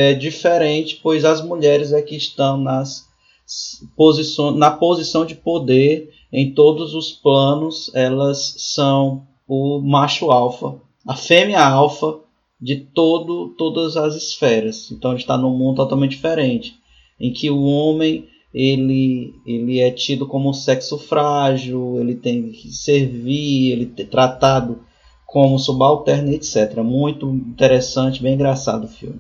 é 0.10 0.14
diferente, 0.14 1.00
pois 1.02 1.24
as 1.24 1.42
mulheres 1.42 1.94
é 1.94 2.02
que 2.02 2.18
estão 2.18 2.58
nas 2.58 3.05
posições, 3.96 4.58
na 4.58 4.72
posição 4.72 5.26
de 5.26 5.36
poder 5.36 6.10
em 6.32 6.54
todos 6.54 6.94
os 6.94 7.12
planos. 7.12 7.92
Elas 7.94 8.56
são 8.58 9.28
o 9.48 9.80
macho 9.80 10.32
alfa, 10.32 10.76
a 11.08 11.16
fêmea 11.16 11.64
alfa 11.64 12.20
de 12.60 12.78
todo, 12.78 13.50
todas 13.58 13.96
as 13.98 14.16
esferas. 14.16 14.92
Então 14.92 15.12
ele 15.12 15.20
está 15.20 15.38
num 15.38 15.56
mundo 15.56 15.78
totalmente 15.78 16.12
diferente, 16.12 16.76
em 17.20 17.32
que 17.32 17.50
o 17.50 17.64
homem 17.64 18.28
ele, 18.54 19.36
ele 19.46 19.80
é 19.82 19.92
tido 19.92 20.26
como 20.26 20.54
sexo 20.54 20.98
frágil, 20.98 22.00
ele 22.00 22.16
tem 22.16 22.52
que 22.52 22.72
servir, 22.72 23.74
ele 23.74 23.94
é 23.98 24.04
tratado 24.06 24.80
como 25.26 25.60
subalterno, 25.60 26.32
etc. 26.32 26.78
Muito 26.78 27.30
interessante, 27.30 28.24
bem 28.24 28.36
engraçado 28.36 28.86
o 28.86 28.88
filme. 28.88 29.20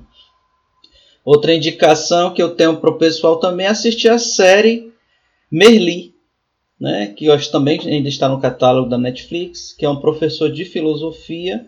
Outra 1.25 1.55
indicação 1.55 2.31
que 2.31 2.41
eu 2.41 2.55
tenho 2.55 2.77
para 2.77 2.91
o 2.91 2.99
pessoal 2.99 3.37
também 3.37 3.65
é 3.65 3.69
assistir 3.69 4.09
a 4.09 4.19
série 4.19 4.93
Merli, 5.51 6.13
né, 6.79 7.07
que 7.17 7.29
hoje 7.29 7.51
também 7.51 7.79
ainda 7.79 8.07
está 8.07 8.29
no 8.29 8.39
catálogo 8.39 8.87
da 8.87 8.97
Netflix, 8.97 9.73
que 9.73 9.85
é 9.85 9.89
um 9.89 9.99
professor 9.99 10.51
de 10.51 10.63
filosofia 10.65 11.65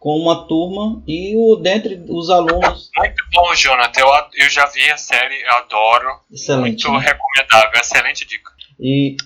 com 0.00 0.16
uma 0.16 0.46
turma 0.46 1.02
e 1.06 1.36
o 1.36 1.56
dentre 1.56 2.04
os 2.08 2.30
alunos. 2.30 2.90
Muito 2.96 3.24
bom, 3.32 3.54
Jonathan. 3.54 4.00
Eu, 4.00 4.44
eu 4.44 4.50
já 4.50 4.66
vi 4.66 4.88
a 4.90 4.96
série, 4.96 5.40
eu 5.42 5.52
adoro. 5.52 6.20
Excelente. 6.32 6.88
Muito 6.88 7.04
né? 7.04 7.12
recomendável, 7.12 7.80
excelente 7.80 8.26
dica. 8.26 8.50
E, 8.80 9.16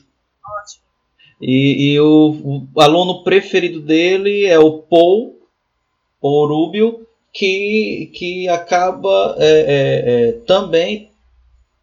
e, 1.41 1.93
e 1.93 2.01
o, 2.01 2.69
o, 2.75 2.81
aluno 2.81 3.23
preferido 3.23 3.81
dele 3.81 4.47
é 4.47 4.59
o 4.59 4.79
Paul, 4.79 5.39
Paul 6.21 6.49
Rubio, 6.49 7.07
que, 7.33 8.11
que 8.15 8.49
acaba 8.49 9.37
é, 9.39 9.47
é, 9.47 10.29
é, 10.29 10.33
também 10.47 11.11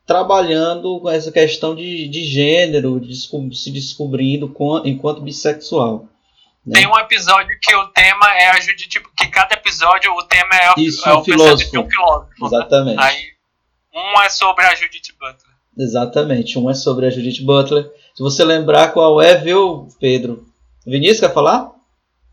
trabalhando 0.05 0.99
com 0.99 1.09
essa 1.09 1.31
questão 1.31 1.76
de, 1.76 2.07
de 2.07 2.23
gênero, 2.23 2.99
de 2.99 3.15
se 3.15 3.71
descobrindo 3.71 4.53
enquanto 4.84 5.21
bissexual. 5.21 6.07
Né? 6.65 6.80
Tem 6.80 6.88
um 6.88 6.97
episódio 6.97 7.57
que 7.61 7.76
o 7.76 7.88
tema 7.88 8.27
é 8.38 8.49
a 8.49 8.59
Judite, 8.59 9.01
que 9.17 9.27
cada 9.27 9.55
episódio 9.55 10.11
o 10.13 10.23
tema 10.23 10.49
é, 10.53 10.80
Isso, 10.80 11.07
é 11.07 11.13
um 11.13 11.19
o 11.19 11.23
filósofo. 11.23 11.71
de 11.71 11.80
um 11.80 11.89
filósofo. 11.89 12.45
Exatamente. 12.45 12.97
Né? 12.97 13.03
Aí 13.03 13.39
um 13.93 14.21
é 14.21 14.30
sobre 14.30 14.65
a 14.65 14.76
Judith 14.76 15.13
Butler. 15.19 15.55
Exatamente, 15.77 16.59
um 16.59 16.69
é 16.69 16.73
sobre 16.73 17.05
a 17.05 17.09
Judith 17.09 17.43
Butler. 17.43 17.89
Se 18.13 18.21
você 18.21 18.43
lembrar 18.43 18.89
qual 18.89 19.21
é, 19.21 19.35
viu, 19.35 19.88
Pedro? 19.99 20.45
Vinícius 20.85 21.21
quer 21.21 21.34
falar? 21.34 21.71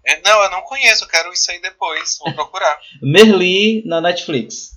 É, 0.06 0.20
não, 0.22 0.42
eu 0.42 0.50
não 0.50 0.62
conheço, 0.62 1.08
quero 1.08 1.32
isso 1.32 1.50
aí 1.50 1.60
depois, 1.60 2.18
vou 2.18 2.32
procurar. 2.32 2.78
Merli 3.02 3.82
na 3.84 4.00
Netflix 4.00 4.76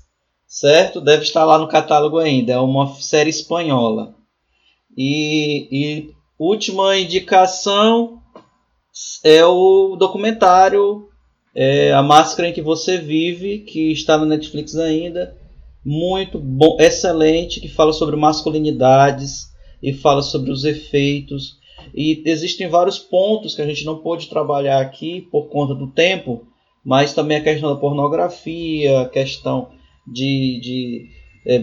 certo? 0.50 1.00
Deve 1.00 1.22
estar 1.24 1.46
lá 1.46 1.60
no 1.60 1.68
catálogo 1.68 2.18
ainda. 2.18 2.54
É 2.54 2.60
uma 2.60 2.96
série 2.96 3.30
espanhola. 3.30 4.16
E, 4.98 5.68
e 5.72 6.10
última 6.38 6.98
indicação 6.98 8.20
é 9.24 9.46
o 9.46 9.96
documentário 9.96 11.08
é, 11.56 11.94
A 11.94 12.02
Máscara 12.02 12.50
em 12.50 12.54
que 12.54 12.62
Você 12.62 12.98
Vive, 12.98 13.60
que 13.60 13.92
está 13.92 14.18
no 14.18 14.26
Netflix 14.26 14.76
ainda. 14.76 15.38
Muito 15.86 16.40
bom, 16.40 16.78
excelente, 16.80 17.62
que 17.62 17.70
fala 17.70 17.94
sobre 17.94 18.16
masculinidades 18.16 19.50
e 19.82 19.94
fala 19.94 20.22
sobre 20.22 20.52
os 20.52 20.66
efeitos. 20.66 21.59
E 21.94 22.22
existem 22.26 22.68
vários 22.68 22.98
pontos 22.98 23.56
que 23.56 23.62
a 23.62 23.66
gente 23.66 23.86
não 23.86 23.98
pôde 23.98 24.30
trabalhar 24.30 24.80
aqui 24.80 25.22
por 25.32 25.48
conta 25.48 25.74
do 25.74 25.88
tempo, 25.88 26.46
mas 26.84 27.14
também 27.14 27.38
a 27.38 27.44
questão 27.44 27.74
da 27.74 27.80
pornografia, 27.80 29.02
a 29.02 29.10
questão 29.10 29.70
de, 30.06 30.60
de 30.62 31.08
é, 31.46 31.62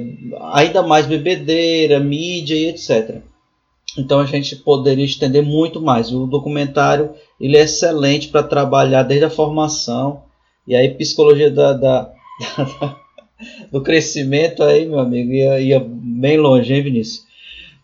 ainda 0.52 0.82
mais 0.82 1.06
bebedeira, 1.06 2.01
mídia 2.01 2.55
e 2.55 2.66
etc. 2.66 3.20
Então 3.98 4.20
a 4.20 4.26
gente 4.26 4.56
poderia 4.56 5.05
estender 5.05 5.43
muito 5.43 5.80
mais. 5.80 6.12
O 6.12 6.26
documentário 6.26 7.10
ele 7.40 7.56
é 7.56 7.62
excelente 7.62 8.28
para 8.28 8.43
trabalhar 8.43 9.02
desde 9.02 9.24
a 9.24 9.30
formação 9.30 10.22
e 10.66 10.74
aí 10.74 10.94
psicologia 10.94 11.51
da, 11.51 11.72
da, 11.72 12.02
da, 12.80 12.97
do 13.70 13.80
crescimento 13.82 14.62
aí, 14.62 14.86
meu 14.86 14.98
amigo, 14.98 15.32
ia, 15.32 15.60
ia 15.60 15.80
bem 15.80 16.36
longe, 16.38 16.74
hein, 16.74 16.82
Vinícius? 16.82 17.24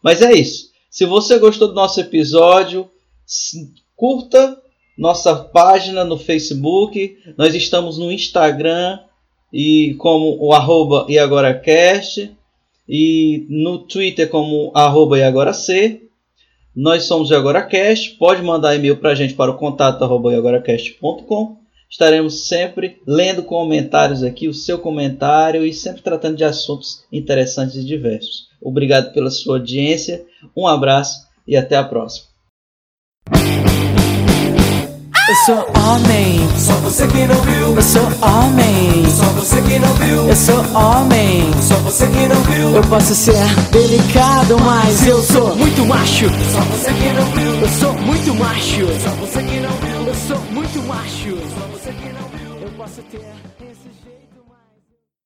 Mas 0.03 0.21
é 0.21 0.33
isso. 0.33 0.72
Se 0.93 1.07
você 1.07 1.39
gostou 1.39 1.69
do 1.69 1.75
nosso 1.75 1.99
episódio, 2.03 2.87
curta 3.97 4.61
nossa 4.99 5.35
página 5.35 6.05
no 6.05 6.19
Facebook. 6.19 7.17
Nós 7.35 7.55
estamos 7.55 7.97
no 7.97 8.13
Instagram 8.13 9.01
e 9.51 9.95
como 9.95 10.37
o 10.39 10.53
arroba 10.53 11.07
e 11.09 11.19
agora 11.19 11.59
cast 11.59 12.31
e 12.87 13.47
no 13.49 13.79
Twitter 13.79 14.29
como 14.29 14.71
arroba 14.75 15.19
e 15.19 15.23
agora 15.23 15.55
c. 15.55 16.03
Nós 16.77 17.05
somos 17.05 17.31
o 17.31 17.35
Agora 17.35 17.63
Cast. 17.63 18.11
Pode 18.17 18.43
mandar 18.43 18.75
e-mail 18.75 18.99
para 18.99 19.11
a 19.11 19.15
gente 19.15 19.33
para 19.33 19.51
o 19.51 19.57
contato 19.57 20.05
arroba 20.05 20.35
agoracast.com. 20.37 21.62
Estaremos 21.93 22.49
sempre 22.49 23.03
lendo 23.07 23.43
comentários 23.43 24.23
aqui, 24.23 24.49
o 24.49 24.55
seu 24.55 24.79
comentário 24.79 25.63
e 25.63 25.75
sempre 25.75 26.01
tratando 26.01 26.39
de 26.39 26.43
assuntos 26.43 27.05
interessantes 27.13 27.77
e 27.77 27.85
diversos. 27.85 28.49
Obrigado 28.63 29.13
pela 29.13 29.31
sua 29.31 29.59
audiência, 29.59 30.25
um 30.57 30.67
abraço 30.67 31.27
e 31.47 31.55
até 31.55 31.77
a 31.77 31.85
próxima. 31.85 32.33
Eu 35.29 35.37
sou 35.47 35.67
homem. 35.83 36.41
Só 36.59 36.73
você 36.81 37.07
que 37.07 37.27
não 37.27 37.41
viu. 37.43 37.77
Eu 37.77 37.83
sou 37.83 38.03
homem. 38.23 39.11
Só 39.11 39.25
você 39.35 39.63
que 39.63 39.79
não 39.79 39.95
viu. 39.95 40.29
Eu 40.29 40.37
sou 40.37 40.59
homem. 40.75 41.51
Só 41.63 41.75
você 41.77 42.07
que 42.07 42.27
não 42.27 42.43
viu. 42.43 42.75
Eu 42.75 42.83
posso 42.89 43.15
ser 43.15 43.35
delicado, 43.71 44.59
mas 44.61 45.07
eu 45.07 45.23
sou 45.23 45.55
muito 45.55 45.87
macho. 45.87 46.27
Só 46.53 46.61
você 46.63 46.93
que 46.93 47.13
não 47.13 47.27
viu. 47.33 47.61
Eu 47.61 47.69
sou 47.69 47.93
muito 47.93 48.35
macho. 48.35 48.87
Só 49.01 49.11
você 49.11 49.43
que 49.43 49.61
não 49.61 49.71
viu. 49.77 50.07
Eu 50.09 50.15
sou 50.15 50.41
muito 50.51 50.83
macho. 50.83 51.72
Você 51.83 51.93
que 51.95 52.13
não 52.13 52.29
viu. 52.29 52.59
Eu 52.61 52.73
posso 52.77 53.03
ter 53.03 53.27